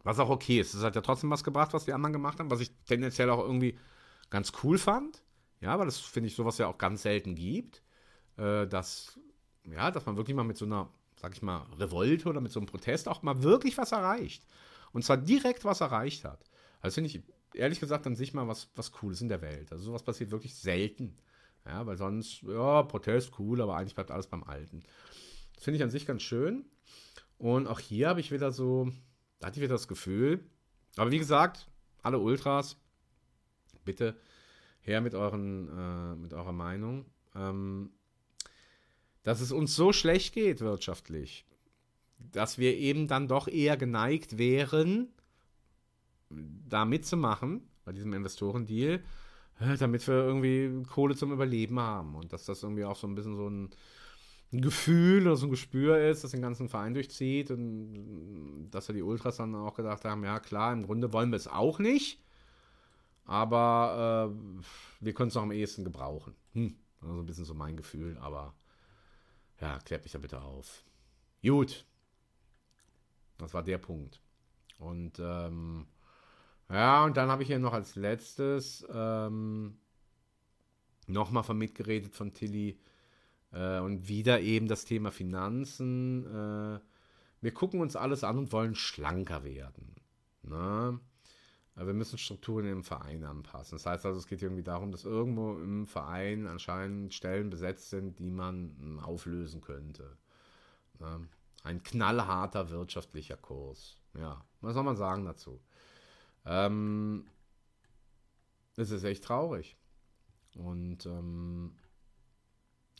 Was 0.02 0.18
auch 0.18 0.30
okay 0.30 0.60
ist. 0.60 0.74
Es 0.74 0.82
hat 0.82 0.94
ja 0.94 1.02
trotzdem 1.02 1.30
was 1.30 1.44
gebracht, 1.44 1.72
was 1.74 1.84
die 1.84 1.92
anderen 1.92 2.12
gemacht 2.12 2.38
haben, 2.38 2.50
was 2.50 2.60
ich 2.60 2.70
tendenziell 2.86 3.30
auch 3.30 3.40
irgendwie 3.40 3.78
ganz 4.30 4.52
cool 4.62 4.78
fand. 4.78 5.22
Ja, 5.60 5.78
weil 5.78 5.86
das 5.86 5.98
finde 5.98 6.28
ich 6.28 6.34
sowas 6.34 6.58
ja 6.58 6.68
auch 6.68 6.78
ganz 6.78 7.02
selten 7.02 7.34
gibt. 7.34 7.82
Äh, 8.38 8.66
dass, 8.66 9.18
ja, 9.64 9.90
dass 9.90 10.06
man 10.06 10.16
wirklich 10.16 10.36
mal 10.36 10.44
mit 10.44 10.56
so 10.56 10.64
einer 10.64 10.88
sag 11.20 11.34
ich 11.34 11.42
mal, 11.42 11.66
Revolte 11.78 12.28
oder 12.28 12.40
mit 12.40 12.50
so 12.50 12.60
einem 12.60 12.66
Protest 12.66 13.08
auch 13.08 13.22
mal 13.22 13.42
wirklich 13.42 13.76
was 13.76 13.92
erreicht. 13.92 14.42
Und 14.92 15.04
zwar 15.04 15.18
direkt 15.18 15.64
was 15.64 15.82
erreicht 15.82 16.24
hat. 16.24 16.44
Also 16.80 16.94
finde 16.94 17.10
ich, 17.10 17.22
ehrlich 17.54 17.78
gesagt, 17.78 18.06
an 18.06 18.16
sich 18.16 18.32
mal 18.32 18.48
was, 18.48 18.70
was 18.74 18.90
Cooles 18.90 19.20
in 19.20 19.28
der 19.28 19.42
Welt. 19.42 19.70
Also 19.70 19.84
sowas 19.84 20.02
passiert 20.02 20.30
wirklich 20.30 20.54
selten. 20.54 21.18
Ja, 21.66 21.86
weil 21.86 21.98
sonst, 21.98 22.40
ja, 22.42 22.82
Protest 22.84 23.38
cool, 23.38 23.60
aber 23.60 23.76
eigentlich 23.76 23.94
bleibt 23.94 24.10
alles 24.10 24.26
beim 24.26 24.44
Alten. 24.44 24.82
Das 25.54 25.64
finde 25.64 25.76
ich 25.76 25.82
an 25.82 25.90
sich 25.90 26.06
ganz 26.06 26.22
schön. 26.22 26.64
Und 27.36 27.66
auch 27.66 27.80
hier 27.80 28.08
habe 28.08 28.20
ich 28.20 28.32
wieder 28.32 28.50
so, 28.50 28.90
da 29.40 29.48
hatte 29.48 29.58
ich 29.58 29.62
wieder 29.62 29.74
das 29.74 29.88
Gefühl. 29.88 30.42
Aber 30.96 31.10
wie 31.10 31.18
gesagt, 31.18 31.68
alle 32.02 32.18
Ultras, 32.18 32.76
bitte 33.84 34.16
her 34.80 35.02
mit, 35.02 35.14
euren, 35.14 35.68
äh, 35.68 36.16
mit 36.16 36.32
eurer 36.32 36.52
Meinung. 36.52 37.04
Ähm, 37.34 37.92
dass 39.22 39.40
es 39.40 39.52
uns 39.52 39.74
so 39.74 39.92
schlecht 39.92 40.34
geht 40.34 40.60
wirtschaftlich, 40.60 41.44
dass 42.18 42.58
wir 42.58 42.76
eben 42.76 43.08
dann 43.08 43.28
doch 43.28 43.48
eher 43.48 43.76
geneigt 43.76 44.38
wären, 44.38 45.08
da 46.30 46.84
mitzumachen, 46.84 47.68
bei 47.84 47.92
diesem 47.92 48.12
Investorendeal, 48.12 49.02
äh, 49.60 49.76
damit 49.76 50.06
wir 50.06 50.14
irgendwie 50.14 50.82
Kohle 50.88 51.16
zum 51.16 51.32
Überleben 51.32 51.80
haben. 51.80 52.14
Und 52.14 52.32
dass 52.32 52.44
das 52.44 52.62
irgendwie 52.62 52.84
auch 52.84 52.96
so 52.96 53.06
ein 53.06 53.14
bisschen 53.14 53.36
so 53.36 53.48
ein, 53.48 53.70
ein 54.52 54.60
Gefühl 54.60 55.26
oder 55.26 55.36
so 55.36 55.46
ein 55.46 55.50
Gespür 55.50 55.98
ist, 56.08 56.24
das 56.24 56.30
den 56.30 56.42
ganzen 56.42 56.68
Verein 56.68 56.94
durchzieht. 56.94 57.50
Und 57.50 58.68
dass 58.70 58.88
ja 58.88 58.94
die 58.94 59.02
Ultras 59.02 59.36
dann 59.36 59.54
auch 59.54 59.74
gedacht 59.74 60.04
haben, 60.04 60.24
ja 60.24 60.38
klar, 60.38 60.72
im 60.72 60.86
Grunde 60.86 61.12
wollen 61.12 61.30
wir 61.30 61.36
es 61.36 61.48
auch 61.48 61.78
nicht. 61.78 62.20
Aber 63.24 64.30
äh, 64.30 65.04
wir 65.04 65.14
können 65.14 65.28
es 65.28 65.34
noch 65.34 65.42
am 65.42 65.52
ehesten 65.52 65.84
gebrauchen. 65.84 66.34
Hm, 66.52 66.74
also 67.00 67.20
ein 67.20 67.26
bisschen 67.26 67.44
so 67.44 67.54
mein 67.54 67.76
Gefühl, 67.76 68.18
aber 68.18 68.54
ja, 69.60 69.78
klärt 69.80 70.04
mich 70.04 70.12
da 70.12 70.18
bitte 70.18 70.40
auf. 70.40 70.84
Gut. 71.42 71.84
Das 73.38 73.54
war 73.54 73.62
der 73.62 73.78
Punkt. 73.78 74.20
Und 74.78 75.18
ähm, 75.18 75.86
ja, 76.68 77.04
und 77.04 77.16
dann 77.16 77.30
habe 77.30 77.42
ich 77.42 77.48
hier 77.48 77.58
noch 77.58 77.72
als 77.72 77.96
letztes 77.96 78.86
ähm, 78.92 79.78
nochmal 81.06 81.42
von 81.42 81.58
mitgeredet 81.58 82.14
von 82.14 82.32
Tilly 82.32 82.78
äh, 83.52 83.80
und 83.80 84.08
wieder 84.08 84.40
eben 84.40 84.68
das 84.68 84.84
Thema 84.84 85.10
Finanzen. 85.10 86.24
Äh, 86.26 86.80
wir 87.40 87.54
gucken 87.54 87.80
uns 87.80 87.96
alles 87.96 88.24
an 88.24 88.38
und 88.38 88.52
wollen 88.52 88.74
schlanker 88.74 89.44
werden. 89.44 89.96
Ne? 90.42 91.00
Wir 91.86 91.94
müssen 91.94 92.18
Strukturen 92.18 92.66
im 92.66 92.84
Verein 92.84 93.24
anpassen. 93.24 93.76
Das 93.76 93.86
heißt 93.86 94.04
also, 94.06 94.18
es 94.18 94.26
geht 94.26 94.42
irgendwie 94.42 94.62
darum, 94.62 94.92
dass 94.92 95.04
irgendwo 95.04 95.54
im 95.54 95.86
Verein 95.86 96.46
anscheinend 96.46 97.14
Stellen 97.14 97.50
besetzt 97.50 97.90
sind, 97.90 98.18
die 98.18 98.30
man 98.30 98.76
hm, 98.78 99.00
auflösen 99.00 99.60
könnte. 99.60 100.16
Ne? 100.98 101.28
Ein 101.62 101.82
knallharter 101.82 102.70
wirtschaftlicher 102.70 103.36
Kurs. 103.36 103.98
Ja, 104.14 104.44
was 104.60 104.74
soll 104.74 104.82
man 104.82 104.96
sagen 104.96 105.24
dazu? 105.24 105.60
Ähm, 106.44 107.26
es 108.76 108.90
ist 108.90 109.04
echt 109.04 109.24
traurig. 109.24 109.76
Und, 110.56 111.06
ähm, 111.06 111.72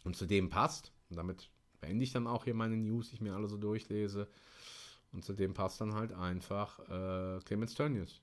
und 0.05 0.17
zu 0.17 0.27
dem 0.27 0.49
passt, 0.49 0.93
und 1.09 1.17
damit 1.17 1.51
beende 1.81 2.05
ich 2.05 2.13
dann 2.13 2.27
auch 2.27 2.45
hier 2.45 2.55
meine 2.55 2.77
News, 2.77 3.09
die 3.09 3.17
ich 3.17 3.21
mir 3.21 3.35
alle 3.35 3.49
so 3.49 3.57
durchlese. 3.57 4.29
Und 5.13 5.25
zu 5.25 5.33
dem 5.33 5.55
passt 5.55 5.81
dann 5.81 5.95
halt 5.95 6.13
einfach 6.13 6.79
äh, 6.89 7.41
Clemens 7.45 7.75
Tönnies, 7.75 8.21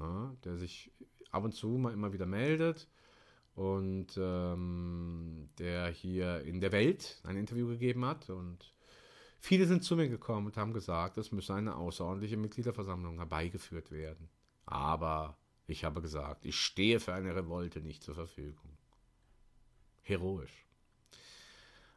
ne, 0.00 0.36
der 0.44 0.56
sich 0.56 0.90
ab 1.30 1.44
und 1.44 1.52
zu 1.52 1.68
mal 1.68 1.92
immer 1.92 2.12
wieder 2.12 2.26
meldet 2.26 2.88
und 3.54 4.08
ähm, 4.16 5.48
der 5.58 5.88
hier 5.88 6.40
in 6.40 6.60
der 6.60 6.72
Welt 6.72 7.20
ein 7.24 7.36
Interview 7.36 7.68
gegeben 7.68 8.04
hat 8.04 8.30
und 8.30 8.74
viele 9.38 9.66
sind 9.66 9.84
zu 9.84 9.96
mir 9.96 10.08
gekommen 10.08 10.46
und 10.46 10.56
haben 10.56 10.72
gesagt, 10.72 11.18
es 11.18 11.32
müsse 11.32 11.54
eine 11.54 11.76
außerordentliche 11.76 12.36
Mitgliederversammlung 12.36 13.18
herbeigeführt 13.18 13.90
werden. 13.90 14.28
Aber 14.66 15.36
ich 15.66 15.84
habe 15.84 16.00
gesagt, 16.00 16.44
ich 16.44 16.56
stehe 16.56 17.00
für 17.00 17.14
eine 17.14 17.34
Revolte 17.34 17.80
nicht 17.80 18.02
zur 18.02 18.14
Verfügung. 18.14 18.76
Heroisch. 20.02 20.66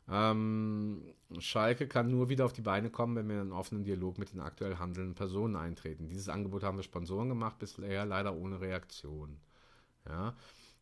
Ähm, 0.09 1.01
Schalke 1.39 1.87
kann 1.87 2.11
nur 2.11 2.29
wieder 2.29 2.45
auf 2.45 2.53
die 2.53 2.61
Beine 2.61 2.89
kommen, 2.89 3.15
wenn 3.15 3.27
wir 3.27 3.35
in 3.35 3.41
einen 3.41 3.51
offenen 3.53 3.83
Dialog 3.83 4.17
mit 4.17 4.33
den 4.33 4.41
aktuell 4.41 4.77
handelnden 4.77 5.15
Personen 5.15 5.55
eintreten. 5.55 6.07
Dieses 6.07 6.29
Angebot 6.29 6.63
haben 6.63 6.77
wir 6.77 6.83
Sponsoren 6.83 7.29
gemacht, 7.29 7.59
bisher 7.59 8.05
leider 8.05 8.35
ohne 8.35 8.59
Reaktion. 8.59 9.39
Ja, 10.07 10.35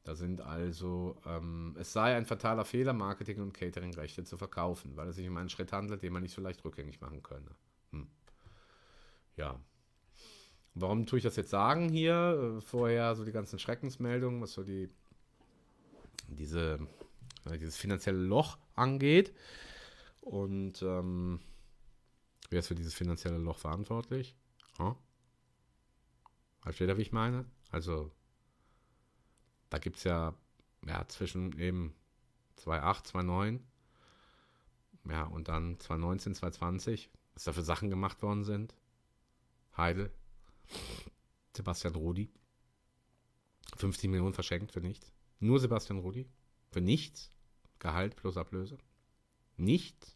da 0.04 0.16
sind 0.16 0.42
also, 0.42 1.18
ähm, 1.26 1.76
es 1.80 1.94
sei 1.94 2.16
ein 2.16 2.26
fataler 2.26 2.66
Fehler, 2.66 2.94
Marketing- 2.94 3.42
und 3.42 3.54
Catering-Rechte 3.54 4.24
zu 4.24 4.38
verkaufen, 4.38 4.96
weil 4.96 5.10
es 5.10 5.16
sich 5.16 5.28
um 5.28 5.38
einen 5.38 5.50
Schritt 5.50 5.72
handelt, 5.72 6.02
den 6.02 6.14
man 6.14 6.24
nicht 6.24 6.34
so 6.34 6.42
leicht 6.42 6.66
rückgängig 6.66 7.02
machen 7.02 7.22
könne. 7.22 7.52
Hm. 7.92 8.08
Ja, 9.38 9.60
Warum 10.74 11.06
tue 11.06 11.18
ich 11.18 11.24
das 11.24 11.36
jetzt 11.36 11.50
sagen 11.50 11.90
hier? 11.90 12.58
Äh, 12.58 12.62
vorher 12.62 13.16
so 13.16 13.26
die 13.26 13.32
ganzen 13.32 13.60
Schreckensmeldungen, 13.60 14.42
was 14.42 14.54
so 14.54 14.64
die 14.64 14.90
diese 16.28 16.80
dieses 17.46 17.78
finanzielle 17.78 18.20
Loch 18.20 18.58
angeht. 18.76 19.34
Und 20.22 20.82
ähm, 20.82 21.40
wer 22.50 22.60
ist 22.60 22.68
für 22.68 22.76
dieses 22.76 22.94
finanzielle 22.94 23.38
Loch 23.38 23.58
verantwortlich? 23.58 24.36
Huh? 24.78 24.96
Versteht 26.62 26.90
ihr, 26.90 26.98
wie 26.98 27.02
ich 27.02 27.12
meine? 27.12 27.46
Also, 27.72 28.12
da 29.70 29.80
gibt 29.80 29.98
es 29.98 30.04
ja, 30.04 30.36
ja 30.86 31.08
zwischen 31.08 31.58
eben 31.58 31.96
2,8, 32.58 33.14
2,9 33.14 33.60
ja, 35.10 35.24
und 35.24 35.48
dann 35.48 35.80
2019, 35.80 36.36
2020, 36.36 37.10
was 37.34 37.44
da 37.46 37.54
für 37.54 37.64
Sachen 37.64 37.90
gemacht 37.90 38.22
worden 38.22 38.44
sind. 38.44 38.76
Heidel, 39.76 40.12
Sebastian 41.56 41.96
Rudi. 41.96 42.32
50 43.78 44.10
Millionen 44.10 44.34
verschenkt 44.34 44.72
für 44.72 44.82
nichts. 44.82 45.14
Nur 45.40 45.60
Sebastian 45.60 46.00
Rudi. 46.00 46.30
Für 46.72 46.82
nichts. 46.82 47.32
Gehalt 47.80 48.16
plus 48.16 48.38
Ablöse. 48.38 48.78
Nichts. 49.58 50.16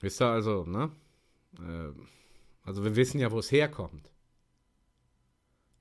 Wisst 0.00 0.20
ihr 0.20 0.26
also, 0.26 0.64
ne? 0.64 0.90
Äh, 1.58 1.92
also 2.64 2.84
wir 2.84 2.96
wissen 2.96 3.20
ja, 3.20 3.30
wo 3.30 3.38
es 3.38 3.50
herkommt. 3.50 4.10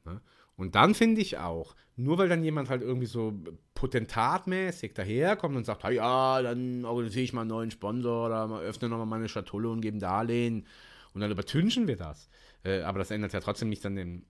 Ne? 0.06 0.22
Und 0.56 0.76
dann 0.76 0.94
finde 0.94 1.22
ich 1.22 1.38
auch, 1.38 1.76
nur 1.96 2.18
weil 2.18 2.30
dann 2.30 2.44
jemand 2.44 2.70
halt 2.70 2.82
irgendwie 2.82 3.08
so 3.08 3.34
potentatmäßig 3.74 4.94
daherkommt 4.94 5.56
und 5.56 5.66
sagt, 5.66 5.84
ja, 5.84 6.42
dann 6.42 6.86
organisiere 6.86 7.24
ich 7.24 7.34
mal 7.34 7.42
einen 7.42 7.50
neuen 7.50 7.72
Sponsor 7.72 8.28
oder 8.28 8.60
öffne 8.60 8.90
nochmal 8.90 9.08
meine 9.08 9.30
Schatulle 9.30 9.70
und 9.70 9.82
gebe 9.82 9.98
Darlehen 9.98 10.68
und 11.14 11.22
dann 11.22 11.32
übertünchen 11.32 11.88
wir 11.88 11.98
das. 11.98 12.30
Äh, 12.64 12.82
aber 12.82 13.00
das 13.00 13.12
ändert 13.12 13.34
ja 13.34 13.40
trotzdem 13.40 13.70
nichts 13.70 13.86
an, 13.86 13.96
dem, 13.96 14.26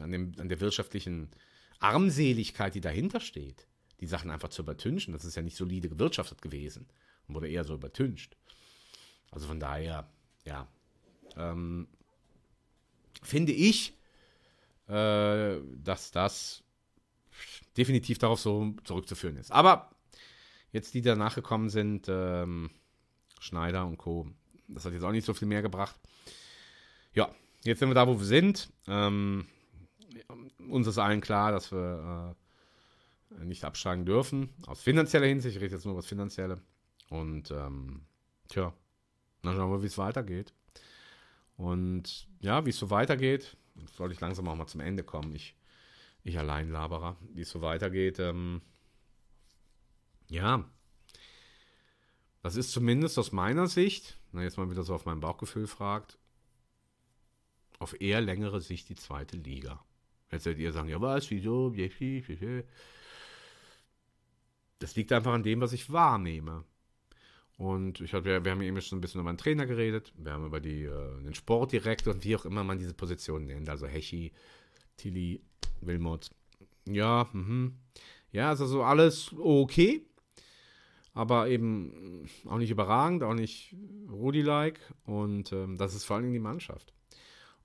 an, 0.00 0.10
dem, 0.10 0.32
an 0.38 0.48
der 0.48 0.60
wirtschaftlichen 0.60 1.28
Armseligkeit, 1.80 2.74
die 2.74 2.80
dahinter 2.80 3.20
steht. 3.20 3.66
Die 4.00 4.06
Sachen 4.06 4.30
einfach 4.30 4.48
zu 4.48 4.62
übertünchen, 4.62 5.12
das 5.12 5.24
ist 5.24 5.36
ja 5.36 5.42
nicht 5.42 5.56
solide 5.56 5.88
gewirtschaftet 5.88 6.42
gewesen 6.42 6.86
und 7.26 7.34
wurde 7.34 7.48
eher 7.48 7.64
so 7.64 7.74
übertüncht. 7.74 8.36
Also 9.30 9.46
von 9.46 9.60
daher, 9.60 10.08
ja, 10.44 10.68
ähm, 11.36 11.88
finde 13.22 13.52
ich, 13.52 13.94
äh, 14.88 15.56
dass 15.82 16.10
das 16.10 16.62
definitiv 17.76 18.18
darauf 18.18 18.40
so 18.40 18.74
zurückzuführen 18.84 19.36
ist. 19.36 19.50
Aber 19.50 19.90
jetzt 20.72 20.94
die, 20.94 21.00
die 21.00 21.08
danach 21.08 21.34
gekommen 21.34 21.70
sind, 21.70 22.06
ähm, 22.08 22.70
Schneider 23.40 23.86
und 23.86 23.96
Co., 23.96 24.28
das 24.68 24.84
hat 24.84 24.92
jetzt 24.92 25.02
auch 25.02 25.12
nicht 25.12 25.26
so 25.26 25.34
viel 25.34 25.48
mehr 25.48 25.62
gebracht. 25.62 25.98
Ja, 27.12 27.34
jetzt 27.64 27.80
sind 27.80 27.88
wir 27.88 27.94
da, 27.94 28.06
wo 28.06 28.18
wir 28.18 28.26
sind. 28.26 28.70
Ähm, 28.86 29.46
uns 30.68 30.86
ist 30.86 30.98
allen 30.98 31.20
klar, 31.20 31.52
dass 31.52 31.72
wir 31.72 32.36
äh, 33.30 33.44
nicht 33.44 33.64
absteigen 33.64 34.04
dürfen. 34.04 34.50
Aus 34.66 34.80
finanzieller 34.80 35.26
Hinsicht, 35.26 35.56
ich 35.56 35.62
rede 35.62 35.74
jetzt 35.74 35.84
nur 35.84 35.92
über 35.92 36.02
das 36.02 36.08
Finanzielle. 36.08 36.60
Und 37.10 37.50
ähm, 37.50 38.02
tja, 38.48 38.72
dann 39.42 39.56
schauen 39.56 39.70
wir, 39.70 39.82
wie 39.82 39.86
es 39.86 39.98
weitergeht. 39.98 40.52
Und 41.56 42.28
ja, 42.40 42.66
wie 42.66 42.70
es 42.70 42.78
so 42.78 42.90
weitergeht, 42.90 43.56
sollte 43.96 44.14
ich 44.14 44.20
langsam 44.20 44.48
auch 44.48 44.56
mal 44.56 44.66
zum 44.66 44.80
Ende 44.80 45.04
kommen. 45.04 45.34
Ich, 45.34 45.56
ich 46.22 46.38
allein 46.38 46.70
laberer, 46.70 47.16
wie 47.32 47.42
es 47.42 47.50
so 47.50 47.60
weitergeht. 47.60 48.18
Ähm, 48.18 48.62
ja, 50.28 50.64
das 52.42 52.56
ist 52.56 52.72
zumindest 52.72 53.18
aus 53.18 53.32
meiner 53.32 53.68
Sicht, 53.68 54.18
wenn 54.32 54.42
jetzt 54.42 54.58
mal 54.58 54.70
wieder 54.70 54.82
so 54.82 54.94
auf 54.94 55.06
mein 55.06 55.20
Bauchgefühl 55.20 55.66
fragt, 55.66 56.18
auf 57.78 58.00
eher 58.00 58.20
längere 58.20 58.60
Sicht 58.60 58.88
die 58.88 58.96
zweite 58.96 59.36
Liga. 59.36 59.84
Jetzt 60.34 60.46
werdet 60.46 60.60
ihr 60.60 60.72
sagen, 60.72 60.88
ja 60.88 61.00
was, 61.00 61.30
wieso? 61.30 61.72
Das 64.78 64.96
liegt 64.96 65.12
einfach 65.12 65.32
an 65.32 65.42
dem, 65.42 65.60
was 65.60 65.72
ich 65.72 65.92
wahrnehme. 65.92 66.64
Und 67.56 68.00
ich 68.00 68.12
hab, 68.14 68.24
wir, 68.24 68.44
wir 68.44 68.52
haben 68.52 68.62
eben 68.62 68.80
schon 68.80 68.98
ein 68.98 69.00
bisschen 69.00 69.20
über 69.20 69.32
den 69.32 69.38
Trainer 69.38 69.64
geredet, 69.64 70.12
wir 70.16 70.32
haben 70.32 70.44
über 70.44 70.60
die, 70.60 70.82
äh, 70.82 71.22
den 71.22 71.34
Sportdirektor 71.34 72.12
und 72.12 72.24
wie 72.24 72.34
auch 72.34 72.44
immer 72.44 72.64
man 72.64 72.78
diese 72.78 72.94
Position 72.94 73.46
nennt, 73.46 73.68
also 73.68 73.86
Hechi, 73.86 74.32
Tilly, 74.96 75.40
Wilmot. 75.80 76.30
Ja, 76.86 77.28
mhm. 77.32 77.78
ja, 78.32 78.48
also 78.48 78.66
so 78.66 78.82
alles 78.82 79.32
okay, 79.38 80.04
aber 81.12 81.48
eben 81.48 82.28
auch 82.46 82.58
nicht 82.58 82.72
überragend, 82.72 83.22
auch 83.22 83.34
nicht 83.34 83.76
Rudi-like 84.10 84.80
und 85.04 85.52
ähm, 85.52 85.76
das 85.76 85.94
ist 85.94 86.04
vor 86.04 86.16
allen 86.16 86.24
Dingen 86.24 86.34
die 86.34 86.40
Mannschaft. 86.40 86.92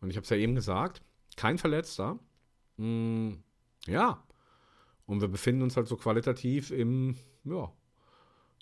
Und 0.01 0.11
ich 0.11 0.17
habe 0.17 0.23
es 0.23 0.29
ja 0.29 0.37
eben 0.37 0.53
gesagt, 0.53 1.01
kein 1.35 1.57
Verletzter. 1.57 2.19
Mm, 2.79 3.33
ja. 3.87 4.23
Und 5.05 5.21
wir 5.21 5.27
befinden 5.27 5.63
uns 5.63 5.75
halt 5.75 5.87
so 5.87 5.97
qualitativ 5.97 6.71
im, 6.71 7.15
ja, 7.43 7.71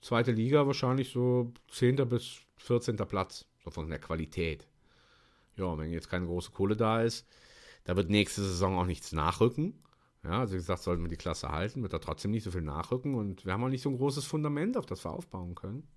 zweite 0.01 0.31
Liga 0.31 0.65
wahrscheinlich 0.65 1.11
so 1.11 1.53
10. 1.71 1.97
bis 2.09 2.39
14. 2.57 2.97
Platz, 2.97 3.45
so 3.63 3.69
von 3.69 3.89
der 3.89 3.99
Qualität. 3.99 4.67
ja, 5.55 5.77
wenn 5.77 5.91
jetzt 5.91 6.09
keine 6.09 6.25
große 6.25 6.51
Kohle 6.51 6.75
da 6.75 7.01
ist, 7.01 7.27
da 7.83 7.95
wird 7.95 8.09
nächste 8.09 8.41
Saison 8.41 8.77
auch 8.77 8.85
nichts 8.85 9.11
nachrücken. 9.11 9.83
Ja, 10.23 10.39
also 10.39 10.53
wie 10.53 10.57
gesagt, 10.57 10.81
sollten 10.81 11.03
wir 11.03 11.09
die 11.09 11.15
Klasse 11.15 11.49
halten, 11.49 11.83
wird 11.83 11.93
da 11.93 11.99
trotzdem 11.99 12.31
nicht 12.31 12.43
so 12.43 12.51
viel 12.51 12.61
nachrücken 12.61 13.15
und 13.15 13.45
wir 13.45 13.53
haben 13.53 13.63
auch 13.63 13.69
nicht 13.69 13.83
so 13.83 13.89
ein 13.89 13.97
großes 13.97 14.25
Fundament, 14.25 14.77
auf 14.77 14.85
das 14.85 15.05
wir 15.05 15.11
aufbauen 15.11 15.53
können. 15.53 15.87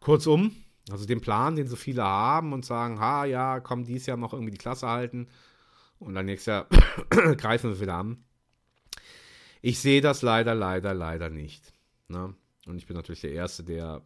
Kurzum, 0.00 0.54
also 0.90 1.06
den 1.06 1.20
Plan, 1.20 1.56
den 1.56 1.68
so 1.68 1.76
viele 1.76 2.04
haben 2.04 2.52
und 2.52 2.64
sagen, 2.64 3.00
ha, 3.00 3.24
ja, 3.24 3.60
komm, 3.60 3.84
dies 3.84 4.06
Jahr 4.06 4.18
noch 4.18 4.34
irgendwie 4.34 4.52
die 4.52 4.58
Klasse 4.58 4.88
halten 4.88 5.28
und 5.98 6.14
dann 6.14 6.26
nächstes 6.26 6.46
Jahr 6.46 6.66
greifen 7.36 7.70
wir 7.70 7.80
wieder 7.80 7.94
an. 7.94 8.24
Ich 9.60 9.80
sehe 9.80 10.00
das 10.00 10.22
leider, 10.22 10.54
leider, 10.54 10.94
leider 10.94 11.30
nicht. 11.30 11.72
Ne? 12.08 12.34
Und 12.66 12.76
ich 12.76 12.86
bin 12.86 12.96
natürlich 12.96 13.22
der 13.22 13.32
Erste, 13.32 13.64
der 13.64 14.02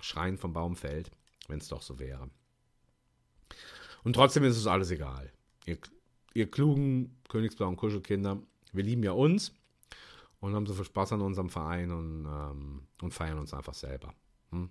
schreien 0.00 0.36
vom 0.36 0.52
Baum 0.52 0.76
fällt, 0.76 1.10
wenn 1.48 1.58
es 1.58 1.68
doch 1.68 1.82
so 1.82 1.98
wäre. 1.98 2.28
Und 4.04 4.14
trotzdem 4.14 4.44
ist 4.44 4.56
es 4.56 4.66
alles 4.66 4.90
egal. 4.90 5.32
Ihr, 5.64 5.78
ihr 6.34 6.50
klugen 6.50 7.16
Königsblauen 7.28 7.76
Kuschelkinder, 7.76 8.40
wir 8.72 8.84
lieben 8.84 9.02
ja 9.02 9.12
uns 9.12 9.52
und 10.40 10.54
haben 10.54 10.66
so 10.66 10.74
viel 10.74 10.84
Spaß 10.84 11.12
an 11.12 11.22
unserem 11.22 11.50
Verein 11.50 11.90
und, 11.90 12.26
ähm, 12.26 12.82
und 13.02 13.14
feiern 13.14 13.38
uns 13.38 13.54
einfach 13.54 13.74
selber. 13.74 14.14
Hm? 14.50 14.70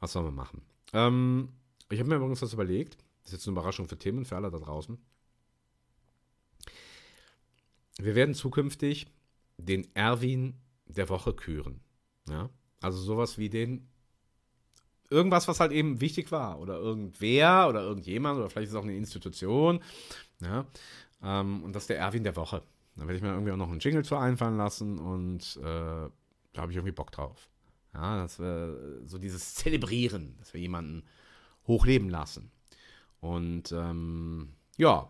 Was 0.00 0.12
sollen 0.12 0.26
wir 0.26 0.32
machen? 0.32 0.62
Ähm, 0.92 1.48
ich 1.90 1.98
habe 1.98 2.08
mir 2.08 2.16
übrigens 2.16 2.42
was 2.42 2.52
überlegt. 2.52 2.98
Das 3.24 3.32
ist 3.32 3.38
jetzt 3.38 3.48
eine 3.48 3.54
Überraschung 3.54 3.88
für 3.88 3.98
Tim 3.98 4.18
und 4.18 4.26
für 4.26 4.36
alle 4.36 4.50
da 4.50 4.58
draußen. 4.58 4.98
Wir 7.98 8.14
werden 8.14 8.34
zukünftig 8.34 9.06
den 9.56 9.86
Erwin 9.94 10.54
der 10.86 11.08
Woche 11.08 11.32
küren. 11.32 11.80
Ja? 12.28 12.50
Also 12.80 12.98
sowas 12.98 13.38
wie 13.38 13.48
den 13.48 13.88
irgendwas, 15.10 15.48
was 15.48 15.60
halt 15.60 15.72
eben 15.72 16.00
wichtig 16.00 16.32
war. 16.32 16.60
Oder 16.60 16.76
irgendwer 16.76 17.68
oder 17.68 17.82
irgendjemand 17.82 18.38
oder 18.38 18.50
vielleicht 18.50 18.66
ist 18.66 18.72
es 18.74 18.78
auch 18.78 18.84
eine 18.84 18.96
Institution. 18.96 19.80
Ja? 20.40 20.66
Ähm, 21.22 21.62
und 21.62 21.74
das 21.74 21.84
ist 21.84 21.90
der 21.90 21.98
Erwin 21.98 22.24
der 22.24 22.36
Woche. 22.36 22.62
Da 22.96 23.02
werde 23.02 23.16
ich 23.16 23.22
mir 23.22 23.30
irgendwie 23.30 23.52
auch 23.52 23.56
noch 23.56 23.70
einen 23.70 23.80
Jingle 23.80 24.04
zu 24.04 24.16
einfallen 24.16 24.56
lassen 24.56 24.98
und 24.98 25.56
äh, 25.56 25.62
da 25.62 26.12
habe 26.56 26.70
ich 26.70 26.76
irgendwie 26.76 26.92
Bock 26.92 27.10
drauf. 27.10 27.48
Ja, 27.92 28.16
dass 28.16 28.38
wir 28.38 29.00
so 29.06 29.18
dieses 29.18 29.54
Zelebrieren, 29.54 30.36
dass 30.38 30.52
wir 30.52 30.60
jemanden 30.60 31.04
hochleben 31.66 32.08
lassen. 32.08 32.50
Und 33.24 33.72
ähm, 33.72 34.52
ja, 34.76 35.08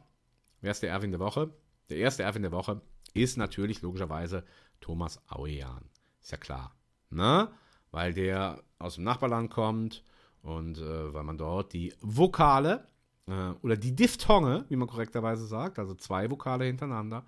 wer 0.60 0.70
ist 0.70 0.84
der 0.84 0.90
Erwin 0.90 1.10
der 1.10 1.18
Woche? 1.18 1.50
Der 1.90 1.96
erste 1.96 2.22
Erwin 2.22 2.42
der 2.42 2.52
Woche 2.52 2.80
ist 3.12 3.36
natürlich 3.36 3.82
logischerweise 3.82 4.44
Thomas 4.80 5.20
Auejan. 5.28 5.90
Ist 6.22 6.30
ja 6.30 6.38
klar. 6.38 6.76
Ne? 7.10 7.48
Weil 7.90 8.14
der 8.14 8.62
aus 8.78 8.94
dem 8.94 9.02
Nachbarland 9.02 9.50
kommt 9.50 10.04
und 10.42 10.78
äh, 10.78 11.12
weil 11.12 11.24
man 11.24 11.38
dort 11.38 11.72
die 11.72 11.92
Vokale 12.00 12.86
äh, 13.26 13.50
oder 13.62 13.76
die 13.76 13.96
Diphthonge, 13.96 14.64
wie 14.68 14.76
man 14.76 14.86
korrekterweise 14.86 15.44
sagt, 15.44 15.80
also 15.80 15.96
zwei 15.96 16.30
Vokale 16.30 16.66
hintereinander, 16.66 17.24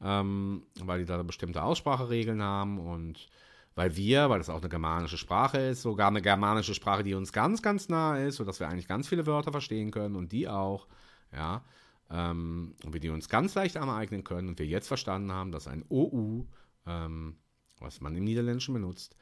ähm, 0.00 0.62
weil 0.84 1.00
die 1.00 1.04
da 1.04 1.20
bestimmte 1.24 1.64
Ausspracheregeln 1.64 2.44
haben 2.44 2.78
und 2.78 3.28
weil 3.74 3.96
wir, 3.96 4.28
weil 4.28 4.38
das 4.38 4.50
auch 4.50 4.60
eine 4.60 4.68
germanische 4.68 5.16
Sprache 5.16 5.58
ist, 5.58 5.82
sogar 5.82 6.08
eine 6.08 6.22
germanische 6.22 6.74
Sprache, 6.74 7.02
die 7.02 7.14
uns 7.14 7.32
ganz, 7.32 7.62
ganz 7.62 7.88
nah 7.88 8.18
ist, 8.18 8.36
sodass 8.36 8.60
wir 8.60 8.68
eigentlich 8.68 8.88
ganz 8.88 9.08
viele 9.08 9.26
Wörter 9.26 9.52
verstehen 9.52 9.90
können 9.90 10.16
und 10.16 10.32
die 10.32 10.48
auch, 10.48 10.86
ja, 11.32 11.64
ähm, 12.10 12.74
und 12.84 12.92
wir 12.92 13.00
die 13.00 13.08
uns 13.08 13.28
ganz 13.28 13.54
leicht 13.54 13.76
aneignen 13.76 14.24
können 14.24 14.48
und 14.48 14.58
wir 14.58 14.66
jetzt 14.66 14.88
verstanden 14.88 15.32
haben, 15.32 15.52
dass 15.52 15.66
ein 15.66 15.84
OU, 15.88 16.46
ähm, 16.86 17.36
was 17.80 18.00
man 18.00 18.14
im 18.14 18.24
Niederländischen 18.24 18.74
benutzt, 18.74 19.16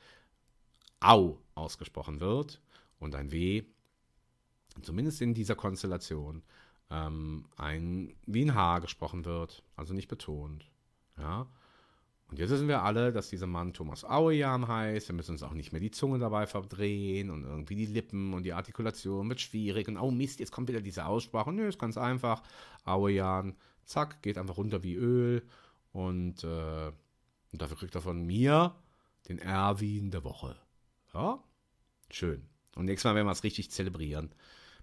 Au 0.99 1.39
ausgesprochen 1.55 2.21
wird 2.21 2.61
und 2.99 3.15
ein 3.15 3.31
W, 3.31 3.63
zumindest 4.83 5.23
in 5.23 5.35
dieser 5.35 5.55
Konstellation, 5.55 6.43
ähm, 6.91 7.47
ein 7.57 8.15
wie 8.27 8.45
ein 8.45 8.55
H 8.55 8.81
gesprochen 8.81 9.25
wird, 9.25 9.63
also 9.77 9.95
nicht 9.95 10.09
betont, 10.09 10.69
ja, 11.17 11.47
und 12.31 12.39
jetzt 12.39 12.51
wissen 12.51 12.69
wir 12.69 12.83
alle, 12.83 13.13
dass 13.13 13.29
dieser 13.29 13.49
Mann 13.49 13.73
Thomas 13.73 14.05
Auejan 14.05 14.69
heißt. 14.69 15.09
Wir 15.09 15.17
müssen 15.17 15.33
uns 15.33 15.43
auch 15.43 15.53
nicht 15.53 15.73
mehr 15.73 15.81
die 15.81 15.91
Zunge 15.91 16.21
dabei 16.21 16.47
verdrehen 16.47 17.29
und 17.29 17.43
irgendwie 17.45 17.75
die 17.75 17.87
Lippen 17.87 18.35
und 18.35 18.45
die 18.45 18.53
Artikulation 18.53 19.29
wird 19.29 19.41
schwierig. 19.41 19.89
Und 19.89 19.97
oh 19.97 20.13
Mist, 20.13 20.39
jetzt 20.39 20.53
kommt 20.53 20.69
wieder 20.69 20.81
diese 20.81 21.07
Aussprache. 21.07 21.53
Nö, 21.53 21.67
ist 21.67 21.81
ganz 21.81 21.99
einfach. 21.99 22.43
Auejan, 22.85 23.57
zack, 23.85 24.23
geht 24.23 24.39
einfach 24.39 24.59
runter 24.59 24.85
wie 24.85 24.95
Öl. 24.95 25.43
Und, 25.93 26.45
äh, 26.45 26.93
und 27.53 27.63
dafür 27.63 27.77
kriegt 27.77 27.97
er 27.97 28.01
von 28.01 28.25
mir 28.25 28.77
den 29.29 29.41
Erwin 29.41 30.13
der 30.13 30.23
Woche. 30.23 30.57
Ja, 31.13 31.43
schön. 32.11 32.47
Und 32.77 32.85
nächstes 32.85 33.09
Mal 33.09 33.17
werden 33.17 33.27
wir 33.27 33.33
es 33.33 33.43
richtig 33.43 33.73
zelebrieren 33.73 34.33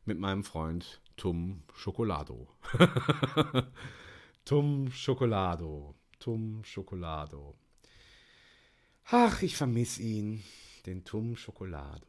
mit 0.03 0.19
meinem 0.19 0.43
Freund 0.43 1.01
Tum 1.15 1.63
Schokolado. 1.73 2.49
Tum 4.45 4.91
Schokolado. 4.91 5.95
Tum 6.19 6.63
Schokolado. 6.63 7.55
Ach, 9.09 9.41
ich 9.41 9.55
vermisse 9.55 10.01
ihn, 10.01 10.43
den 10.85 11.03
Tum 11.05 11.35
Schokolado. 11.35 12.05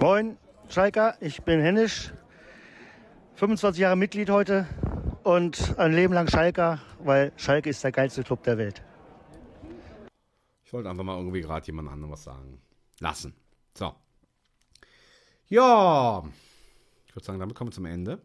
Moin, 0.00 0.36
Schalker, 0.68 1.16
ich 1.20 1.42
bin 1.42 1.60
Hennisch, 1.60 2.12
25 3.36 3.80
Jahre 3.80 3.96
Mitglied 3.96 4.30
heute 4.30 4.66
und 5.22 5.78
ein 5.78 5.92
Leben 5.92 6.12
lang 6.12 6.28
Schalker, 6.28 6.80
weil 6.98 7.32
Schalke 7.36 7.70
ist 7.70 7.82
der 7.84 7.92
geilste 7.92 8.22
Club 8.22 8.42
der 8.42 8.58
Welt. 8.58 8.82
Ich 10.64 10.72
wollte 10.72 10.90
einfach 10.90 11.04
mal 11.04 11.16
irgendwie 11.16 11.40
gerade 11.40 11.66
jemand 11.66 11.88
anderem 11.88 12.12
was 12.12 12.24
sagen. 12.24 12.60
Lassen. 13.00 13.34
So. 13.74 13.94
Ja. 15.46 16.22
Ich 17.06 17.14
würde 17.14 17.24
sagen, 17.24 17.38
damit 17.38 17.54
kommen 17.54 17.70
wir 17.70 17.74
zum 17.74 17.86
Ende. 17.86 18.20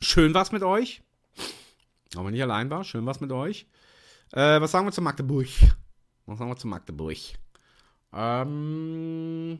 Schön 0.00 0.34
war's 0.34 0.52
mit 0.52 0.62
euch. 0.62 1.03
Wenn 2.16 2.34
ich 2.34 2.42
allein 2.42 2.70
war, 2.70 2.84
schön 2.84 3.06
was 3.06 3.20
mit 3.20 3.32
euch. 3.32 3.66
Äh, 4.32 4.60
was 4.60 4.70
sagen 4.70 4.86
wir 4.86 4.92
zu 4.92 5.02
Magdeburg? 5.02 5.48
Was 6.26 6.38
sagen 6.38 6.50
wir 6.50 6.56
zu 6.56 6.68
Magdeburg? 6.68 7.18
Ähm, 8.12 9.58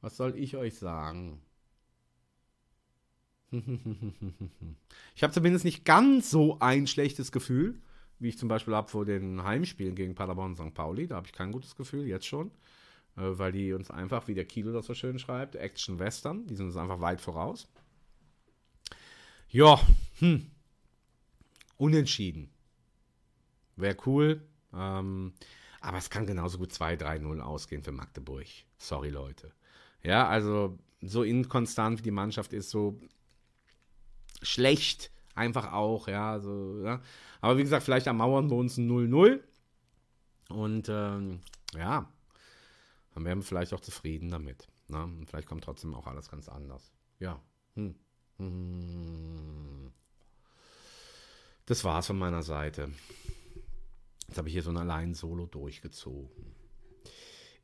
was 0.00 0.16
soll 0.16 0.36
ich 0.36 0.56
euch 0.56 0.76
sagen? 0.76 1.40
ich 5.14 5.22
habe 5.22 5.32
zumindest 5.32 5.64
nicht 5.64 5.84
ganz 5.84 6.30
so 6.30 6.58
ein 6.60 6.86
schlechtes 6.86 7.30
Gefühl, 7.30 7.80
wie 8.18 8.28
ich 8.28 8.38
zum 8.38 8.48
Beispiel 8.48 8.74
habe 8.74 8.88
vor 8.88 9.04
den 9.04 9.44
Heimspielen 9.44 9.94
gegen 9.94 10.14
Paderborn 10.14 10.52
und 10.52 10.56
St. 10.56 10.74
Pauli. 10.74 11.06
Da 11.06 11.16
habe 11.16 11.26
ich 11.26 11.32
kein 11.32 11.52
gutes 11.52 11.76
Gefühl, 11.76 12.06
jetzt 12.06 12.26
schon. 12.26 12.50
Äh, 13.16 13.38
weil 13.38 13.52
die 13.52 13.72
uns 13.72 13.90
einfach, 13.90 14.28
wie 14.28 14.34
der 14.34 14.44
Kilo 14.44 14.72
das 14.72 14.86
so 14.86 14.94
schön 14.94 15.18
schreibt, 15.18 15.56
Action 15.56 15.98
Western, 15.98 16.46
die 16.46 16.56
sind 16.56 16.66
uns 16.66 16.76
einfach 16.76 17.00
weit 17.00 17.20
voraus. 17.20 17.68
Ja, 19.48 19.80
hm. 20.18 20.50
Unentschieden. 21.76 22.50
Wäre 23.76 23.96
cool. 24.06 24.42
Ähm, 24.72 25.34
aber 25.80 25.98
es 25.98 26.10
kann 26.10 26.26
genauso 26.26 26.58
gut 26.58 26.72
2-3-0 26.72 27.40
ausgehen 27.40 27.82
für 27.82 27.92
Magdeburg. 27.92 28.46
Sorry, 28.78 29.10
Leute. 29.10 29.52
Ja, 30.02 30.28
also 30.28 30.78
so 31.00 31.22
inkonstant 31.22 31.98
wie 31.98 32.04
die 32.04 32.10
Mannschaft 32.10 32.52
ist, 32.52 32.70
so 32.70 32.98
schlecht 34.42 35.10
einfach 35.34 35.72
auch, 35.72 36.08
ja, 36.08 36.40
so, 36.40 36.82
ja. 36.82 37.00
Aber 37.40 37.58
wie 37.58 37.62
gesagt, 37.62 37.84
vielleicht 37.84 38.08
am 38.08 38.16
Mauern 38.18 38.48
bei 38.48 38.56
uns 38.56 38.78
ein 38.78 38.88
0-0. 38.88 39.40
Und 40.48 40.88
ähm, 40.88 41.40
ja, 41.74 42.10
dann 43.14 43.24
wären 43.24 43.38
wir 43.38 43.44
vielleicht 43.44 43.74
auch 43.74 43.80
zufrieden 43.80 44.30
damit. 44.30 44.68
Ne? 44.88 45.02
Und 45.02 45.26
vielleicht 45.28 45.48
kommt 45.48 45.64
trotzdem 45.64 45.94
auch 45.94 46.06
alles 46.06 46.30
ganz 46.30 46.48
anders. 46.48 46.92
Ja. 47.18 47.40
Hm. 47.74 47.94
Hm. 48.38 49.92
Das 51.66 51.82
war's 51.84 52.06
von 52.06 52.18
meiner 52.18 52.42
Seite. 52.42 52.90
Jetzt 54.28 54.38
habe 54.38 54.48
ich 54.48 54.54
hier 54.54 54.62
so 54.62 54.70
ein 54.70 54.76
allein 54.76 55.14
Solo 55.14 55.46
durchgezogen. 55.46 56.54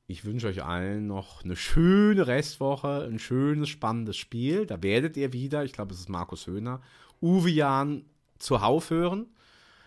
Ich 0.07 0.24
wünsche 0.24 0.49
euch 0.49 0.65
allen 0.65 1.07
noch 1.07 1.44
eine 1.44 1.57
schöne 1.57 2.27
Restwoche, 2.27 3.07
ein 3.11 3.19
schönes, 3.19 3.69
spannendes 3.69 4.16
Spiel. 4.16 4.66
Da 4.66 4.82
werdet 4.82 5.16
ihr 5.16 5.32
wieder, 5.32 5.65
ich 5.65 5.73
glaube, 5.73 5.94
es 5.94 6.01
ist 6.01 6.09
Markus 6.09 6.47
Höhner, 6.47 6.82
Uwe 7.20 7.51
Jan 7.51 8.05
zuhauf 8.39 8.90
hören. 8.90 9.27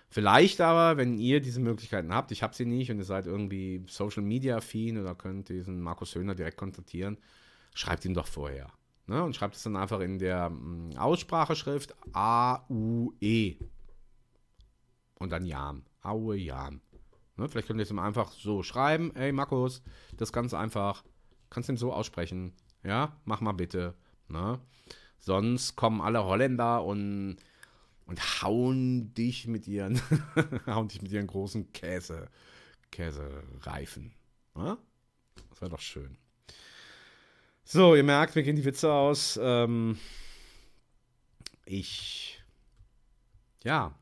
Vielleicht 0.10 0.62
aber, 0.62 0.98
wenn 0.98 1.18
ihr 1.18 1.42
diese 1.42 1.60
Möglichkeiten 1.60 2.14
habt, 2.14 2.32
ich 2.32 2.42
habe 2.42 2.56
sie 2.56 2.66
nicht 2.66 2.90
und 2.90 3.00
ihr 3.00 3.04
seid 3.04 3.26
irgendwie 3.26 3.84
Social 3.88 4.24
Media 4.24 4.58
affin 4.58 4.98
oder 4.98 5.14
könnt 5.14 5.50
diesen 5.50 5.82
Markus 5.82 6.16
Höhner 6.16 6.36
direkt 6.36 6.58
kontaktieren, 6.58 7.18
schreibt 7.74 8.06
ihn 8.06 8.14
doch 8.14 8.28
vorher. 8.28 8.72
Ne, 9.08 9.24
und 9.24 9.36
schreibt 9.36 9.56
es 9.56 9.64
dann 9.64 9.76
einfach 9.76 10.00
in 10.00 10.18
der 10.18 10.50
mm, 10.50 10.98
Ausspracheschrift 10.98 11.96
A-U-E. 12.14 13.58
Und 15.20 15.30
dann 15.32 15.46
Jan. 15.46 15.84
Aue 16.02 16.38
Jan. 16.38 16.82
Ne, 17.38 17.48
vielleicht 17.48 17.68
könnt 17.68 17.80
ihr 17.80 17.84
es 17.84 17.92
ihm 17.92 18.00
einfach 18.00 18.32
so 18.32 18.64
schreiben. 18.64 19.16
Ey, 19.16 19.32
Markus, 19.32 19.84
das 20.18 20.34
ganz 20.34 20.54
einfach. 20.54 21.04
Kannst 21.50 21.70
du 21.70 21.74
ihn 21.74 21.78
so 21.78 21.94
aussprechen. 21.94 22.54
Ja, 22.84 23.16
mach 23.26 23.42
mal 23.42 23.52
bitte. 23.52 23.96
Ne? 24.28 24.60
Sonst 25.20 25.76
kommen 25.76 26.02
alle 26.02 26.24
Holländer 26.24 26.84
und, 26.84 27.38
und 28.06 28.42
hauen 28.42 29.14
dich 29.14 29.48
mit 29.48 29.68
ihren, 29.68 30.02
hauen 30.68 30.88
dich 30.88 31.02
mit 31.02 31.12
ihren 31.12 31.28
großen 31.28 31.72
Käse, 31.74 32.30
Käsereifen. 32.92 34.14
Ne? 34.56 34.78
Das 35.50 35.62
wäre 35.62 35.72
doch 35.72 35.80
schön. 35.80 36.18
So, 37.68 37.96
ihr 37.96 38.04
merkt, 38.04 38.36
mir 38.36 38.44
gehen 38.44 38.56
die 38.56 38.64
Witze 38.64 38.94
aus. 38.94 39.40
Ähm, 39.42 39.98
ich. 41.66 42.40
Ja. 43.64 43.98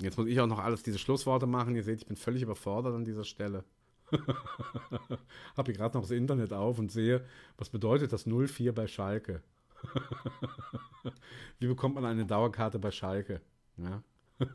Jetzt 0.00 0.16
muss 0.16 0.26
ich 0.26 0.40
auch 0.40 0.46
noch 0.46 0.58
alles 0.58 0.82
diese 0.82 0.98
Schlussworte 0.98 1.46
machen. 1.46 1.76
Ihr 1.76 1.84
seht, 1.84 1.98
ich 1.98 2.06
bin 2.06 2.16
völlig 2.16 2.42
überfordert 2.42 2.94
an 2.94 3.04
dieser 3.04 3.24
Stelle. 3.24 3.64
Habe 5.56 5.72
hier 5.72 5.74
gerade 5.74 5.94
noch 5.96 6.04
das 6.04 6.10
Internet 6.10 6.54
auf 6.54 6.78
und 6.78 6.90
sehe, 6.90 7.22
was 7.58 7.68
bedeutet 7.68 8.14
das 8.14 8.24
04 8.26 8.74
bei 8.74 8.86
Schalke? 8.86 9.42
Wie 11.58 11.66
bekommt 11.66 11.94
man 11.94 12.06
eine 12.06 12.24
Dauerkarte 12.24 12.78
bei 12.78 12.90
Schalke? 12.90 13.42
Ja? 13.76 14.02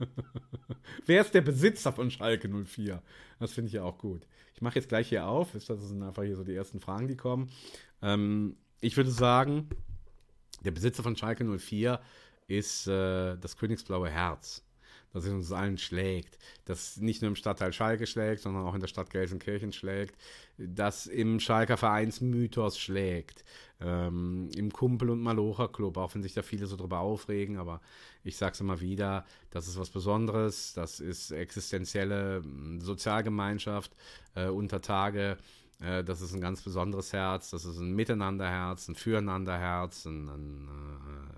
Wer 1.05 1.21
ist 1.21 1.34
der 1.34 1.41
Besitzer 1.41 1.93
von 1.93 2.09
Schalke 2.09 2.49
04? 2.49 3.03
Das 3.39 3.53
finde 3.53 3.67
ich 3.67 3.73
ja 3.73 3.84
auch 3.84 3.99
gut. 3.99 4.27
Ich 4.53 4.61
mache 4.61 4.75
jetzt 4.75 4.89
gleich 4.89 5.09
hier 5.09 5.27
auf. 5.27 5.51
Das 5.53 5.65
sind 5.67 6.01
einfach 6.01 6.23
hier 6.23 6.35
so 6.35 6.43
die 6.43 6.55
ersten 6.55 6.79
Fragen, 6.79 7.07
die 7.07 7.15
kommen. 7.15 7.51
Ähm, 8.02 8.57
ich 8.82 8.95
würde 8.98 9.11
sagen, 9.11 9.69
der 10.64 10.72
Besitzer 10.72 11.03
von 11.03 11.15
Schalke 11.15 11.44
04 11.44 11.99
ist 12.48 12.88
äh, 12.88 13.38
das 13.38 13.57
Königsblaue 13.57 14.10
Herz 14.10 14.64
dass 15.18 15.26
es 15.26 15.32
uns 15.32 15.52
allen 15.52 15.78
schlägt, 15.78 16.38
dass 16.65 16.98
nicht 16.98 17.22
nur 17.22 17.30
im 17.30 17.36
Stadtteil 17.36 17.74
Schalke 17.74 18.06
schlägt, 18.06 18.41
sondern 18.41 18.65
auch 18.65 18.74
in 18.74 18.82
der 18.82 18.88
Stadt 18.88 19.10
Gelsenkirchen 19.10 19.72
schlägt, 19.72 20.15
dass 20.57 21.07
im 21.07 21.40
Schalker 21.40 21.78
Vereinsmythos 21.78 22.78
schlägt, 22.78 23.44
ähm, 23.80 24.49
im 24.56 24.72
Kumpel- 24.72 25.10
und 25.10 25.22
Malocher-Club, 25.22 25.98
auch 25.98 26.14
wenn 26.14 26.24
sich 26.24 26.34
da 26.34 26.41
viele 26.41 26.68
so 26.68 26.76
drüber 26.76 26.99
aufregen, 26.99 27.57
aber 27.57 27.82
ich 28.24 28.38
sage 28.38 28.53
es 28.53 28.61
immer 28.61 28.80
wieder, 28.80 29.26
das 29.49 29.68
ist 29.68 29.80
was 29.80 29.90
Besonderes, 29.90 30.74
das 30.74 30.99
ist 30.99 31.32
existenzielle 31.32 32.41
hm, 32.44 32.82
Sozialgemeinschaft 32.82 33.95
äh, 34.36 34.48
unter 34.48 34.82
Tage, 34.82 35.38
äh, 35.80 36.04
das 36.04 36.22
ist 36.22 36.34
ein 36.34 36.41
ganz 36.41 36.62
besonderes 36.62 37.14
Herz, 37.14 37.49
das 37.52 37.66
ist 37.66 37.78
ein 37.78 37.94
Miteinanderherz, 37.94 38.88
ein 38.88 38.95
Füreinanderherz, 38.95 40.06
ein, 40.06 40.28
ein 40.28 40.68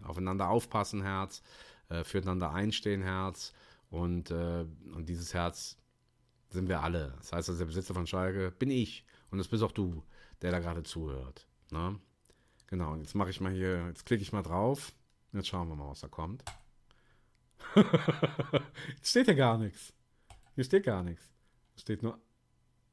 äh, 0.04 0.06
Aufeinander 0.06 0.50
aufpassen 0.50 1.02
Herz, 1.02 1.42
äh, 1.90 2.04
füreinander 2.04 2.52
einstehen 2.52 3.02
Herz 3.02 3.54
und, 3.90 4.32
äh, 4.32 4.66
und 4.94 5.10
dieses 5.10 5.34
Herz 5.34 5.78
sind 6.50 6.68
wir 6.68 6.82
alle. 6.82 7.14
Das 7.18 7.32
heißt, 7.32 7.50
also 7.50 7.60
der 7.60 7.66
Besitzer 7.66 7.94
von 7.94 8.08
Schalke 8.08 8.52
bin 8.52 8.72
ich. 8.72 9.06
Und 9.32 9.38
das 9.38 9.48
bist 9.48 9.64
auch 9.64 9.72
du, 9.72 10.04
der 10.42 10.52
da 10.52 10.60
gerade 10.60 10.84
zuhört. 10.84 11.48
Ne? 11.72 12.00
Genau, 12.68 12.96
jetzt 12.96 13.16
mache 13.16 13.30
ich 13.30 13.42
mal 13.42 13.52
hier, 13.52 13.88
jetzt 13.88 14.06
klicke 14.06 14.24
ich 14.24 14.34
mal 14.34 14.42
drauf. 14.42 14.94
Jetzt 15.32 15.48
schauen 15.48 15.68
wir 15.68 15.76
mal, 15.76 15.90
was 15.90 16.02
da 16.02 16.08
kommt. 16.08 16.44
jetzt 17.76 19.10
steht 19.10 19.28
ja 19.28 19.34
gar 19.34 19.58
nichts. 19.58 19.94
Hier 20.56 20.64
steht 20.64 20.84
gar 20.84 21.04
nichts. 21.04 21.30
Es 21.76 21.82
steht 21.82 22.02
nur. 22.02 22.20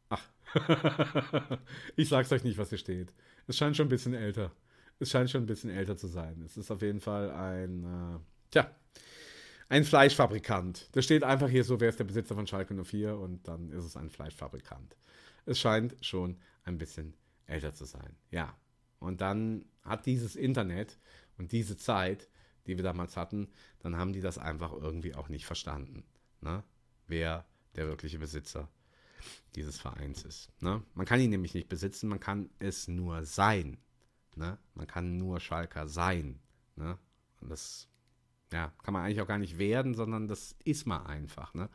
Ach. 0.08 0.22
ich 1.96 2.08
sag's 2.08 2.32
euch 2.32 2.44
nicht, 2.44 2.58
was 2.58 2.70
hier 2.70 2.78
steht. 2.78 3.12
Es 3.46 3.56
scheint 3.56 3.76
schon 3.76 3.86
ein 3.86 3.90
bisschen 3.90 4.14
älter. 4.14 4.52
Es 4.98 5.10
scheint 5.10 5.30
schon 5.30 5.42
ein 5.42 5.46
bisschen 5.46 5.70
älter 5.70 5.96
zu 5.96 6.06
sein. 6.06 6.42
Es 6.42 6.56
ist 6.56 6.70
auf 6.70 6.82
jeden 6.82 7.00
Fall 7.00 7.30
ein. 7.30 7.84
Äh, 7.84 8.18
tja, 8.50 8.70
ein 9.68 9.84
Fleischfabrikant. 9.84 10.88
Das 10.92 11.04
steht 11.04 11.24
einfach 11.24 11.48
hier 11.48 11.64
so, 11.64 11.80
wer 11.80 11.88
ist 11.88 11.98
der 11.98 12.04
Besitzer 12.04 12.34
von 12.34 12.46
Schalke 12.46 12.74
04 12.74 13.16
und 13.16 13.46
dann 13.48 13.70
ist 13.72 13.84
es 13.84 13.96
ein 13.96 14.10
Fleischfabrikant. 14.10 14.96
Es 15.44 15.58
scheint 15.58 15.96
schon 16.04 16.38
ein 16.64 16.78
bisschen 16.78 17.14
älter 17.46 17.74
zu 17.74 17.84
sein. 17.84 18.16
Ja. 18.30 18.56
Und 18.98 19.20
dann 19.20 19.66
hat 19.82 20.06
dieses 20.06 20.36
Internet 20.36 20.98
und 21.36 21.52
diese 21.52 21.76
Zeit, 21.76 22.28
die 22.66 22.76
wir 22.76 22.82
damals 22.82 23.16
hatten, 23.16 23.48
dann 23.80 23.96
haben 23.96 24.12
die 24.12 24.20
das 24.20 24.38
einfach 24.38 24.72
irgendwie 24.72 25.14
auch 25.14 25.28
nicht 25.28 25.46
verstanden. 25.46 26.04
Ne? 26.40 26.62
Wer 27.06 27.44
der 27.74 27.86
wirkliche 27.86 28.18
Besitzer 28.18 28.68
dieses 29.54 29.78
Vereins 29.78 30.24
ist. 30.24 30.50
Ne? 30.60 30.82
Man 30.94 31.06
kann 31.06 31.20
ihn 31.20 31.30
nämlich 31.30 31.54
nicht 31.54 31.68
besitzen, 31.68 32.08
man 32.08 32.20
kann 32.20 32.50
es 32.58 32.88
nur 32.88 33.24
sein. 33.24 33.78
Ne? 34.34 34.58
Man 34.74 34.86
kann 34.86 35.16
nur 35.16 35.40
Schalker 35.40 35.88
sein. 35.88 36.40
Ne? 36.76 36.98
Und 37.40 37.50
das 37.50 37.88
ja, 38.52 38.72
kann 38.82 38.94
man 38.94 39.04
eigentlich 39.04 39.20
auch 39.20 39.26
gar 39.26 39.38
nicht 39.38 39.58
werden, 39.58 39.94
sondern 39.94 40.28
das 40.28 40.54
ist 40.64 40.86
man 40.86 41.06
einfach. 41.06 41.54
Ne? 41.54 41.68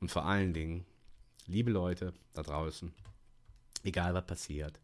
Und 0.00 0.10
vor 0.10 0.24
allen 0.26 0.52
Dingen, 0.52 0.84
liebe 1.46 1.70
Leute 1.70 2.12
da 2.34 2.42
draußen, 2.42 2.92
egal 3.82 4.14
was 4.14 4.26
passiert, 4.26 4.80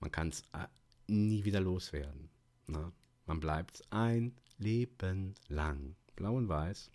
man 0.00 0.12
kann 0.12 0.28
es 0.28 0.42
äh, 0.52 0.66
nie 1.06 1.44
wieder 1.44 1.60
loswerden. 1.60 2.30
Ne? 2.66 2.92
Man 3.26 3.40
bleibt 3.40 3.82
ein 3.90 4.36
Leben 4.58 5.34
lang. 5.48 5.96
Blau 6.16 6.36
und 6.36 6.48
weiß, 6.48 6.90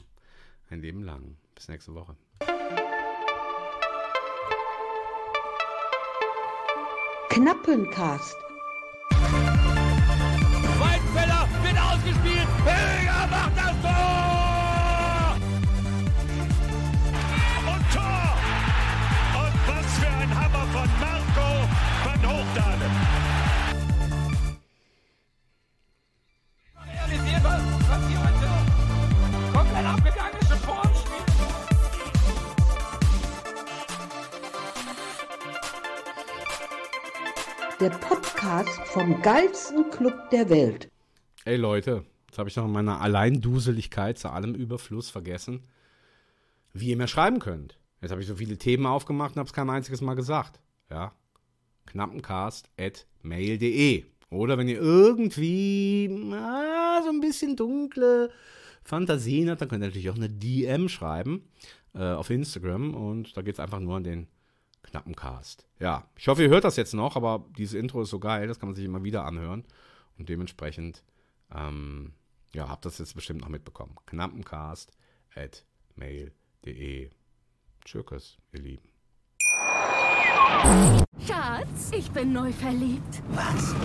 ein 0.69 0.81
Leben 0.81 1.03
lang. 1.03 1.37
Bis 1.55 1.67
nächste 1.67 1.93
Woche. 1.93 2.15
Knappencast. 7.35 8.44
Der 37.85 37.91
Podcast 37.91 38.81
vom 38.87 39.21
geilsten 39.21 39.91
Club 39.91 40.31
der 40.31 40.49
Welt. 40.49 40.89
Ey 41.43 41.55
Leute, 41.55 42.03
jetzt 42.25 42.39
habe 42.39 42.49
ich 42.49 42.55
noch 42.55 42.65
in 42.65 42.71
meiner 42.71 42.99
Alleinduseligkeit 42.99 44.17
zu 44.17 44.31
allem 44.31 44.55
Überfluss 44.55 45.11
vergessen, 45.11 45.61
wie 46.73 46.89
ihr 46.89 46.97
mir 46.97 47.07
schreiben 47.07 47.37
könnt. 47.37 47.77
Jetzt 48.01 48.09
habe 48.09 48.21
ich 48.21 48.27
so 48.27 48.37
viele 48.37 48.57
Themen 48.57 48.87
aufgemacht 48.87 49.35
und 49.35 49.39
habe 49.39 49.45
es 49.45 49.53
kein 49.53 49.69
einziges 49.69 50.01
Mal 50.01 50.15
gesagt. 50.15 50.59
Ja. 50.89 51.11
Knappencast.mail.de. 51.85 54.05
Oder 54.31 54.57
wenn 54.57 54.67
ihr 54.67 54.79
irgendwie 54.79 56.09
na, 56.09 57.03
so 57.03 57.11
ein 57.11 57.21
bisschen 57.21 57.55
dunkle 57.55 58.31
Fantasien 58.83 59.51
habt, 59.51 59.61
dann 59.61 59.69
könnt 59.69 59.83
ihr 59.83 59.89
natürlich 59.89 60.09
auch 60.09 60.15
eine 60.15 60.31
DM 60.31 60.89
schreiben 60.89 61.47
äh, 61.93 62.13
auf 62.13 62.31
Instagram 62.31 62.95
und 62.95 63.37
da 63.37 63.43
geht 63.43 63.53
es 63.53 63.59
einfach 63.59 63.79
nur 63.79 63.97
an 63.97 64.03
den 64.03 64.25
Knappencast. 64.85 65.67
Ja, 65.79 66.09
ich 66.15 66.27
hoffe, 66.27 66.43
ihr 66.43 66.49
hört 66.49 66.63
das 66.63 66.77
jetzt 66.77 66.93
noch, 66.93 67.15
aber 67.15 67.45
dieses 67.57 67.73
Intro 67.73 68.01
ist 68.01 68.09
so 68.09 68.19
geil, 68.19 68.47
das 68.47 68.59
kann 68.59 68.69
man 68.69 68.75
sich 68.75 68.85
immer 68.85 69.03
wieder 69.03 69.25
anhören. 69.25 69.65
Und 70.17 70.29
dementsprechend, 70.29 71.03
ähm, 71.53 72.13
ja, 72.53 72.69
habt 72.69 72.85
das 72.85 72.99
jetzt 72.99 73.15
bestimmt 73.15 73.41
noch 73.41 73.49
mitbekommen. 73.49 73.95
Knappencast 74.05 74.91
at 75.35 75.65
mail.de. 75.95 77.09
Tschüss, 77.83 78.37
ihr 78.51 78.59
Lieben. 78.59 78.89
Schatz, 81.27 81.91
ich 81.91 82.09
bin 82.11 82.33
neu 82.33 82.51
verliebt. 82.51 83.21
Was? 83.29 83.75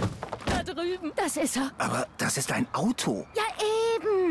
Da 0.46 0.62
drüben. 0.62 1.12
Das 1.16 1.36
ist 1.36 1.56
er. 1.56 1.72
Aber 1.78 2.06
das 2.16 2.38
ist 2.38 2.52
ein 2.52 2.66
Auto. 2.72 3.26
Ja, 3.34 3.42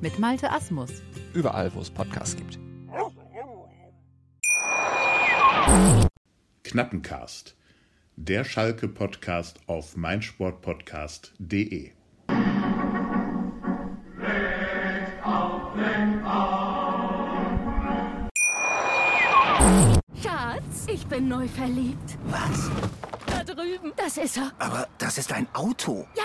Mit 0.00 0.18
Malte 0.18 0.50
Asmus. 0.50 0.90
Überall, 1.34 1.72
wo 1.74 1.80
es 1.80 1.90
Podcasts 1.90 2.36
gibt. 2.36 2.58
Knappencast. 6.64 7.54
Der 8.16 8.44
Schalke-Podcast 8.44 9.60
auf 9.66 9.96
meinsportpodcast.de. 9.96 11.90
Schatz, 20.22 20.86
ich 20.86 21.06
bin 21.06 21.28
neu 21.28 21.48
verliebt. 21.48 22.18
Was? 22.28 22.70
Da 23.26 23.44
drüben. 23.44 23.92
Das 23.96 24.16
ist 24.16 24.36
er. 24.36 24.52
Aber 24.58 24.88
das 24.98 25.18
ist 25.18 25.32
ein 25.32 25.46
Auto. 25.54 26.06
Ja, 26.16 26.24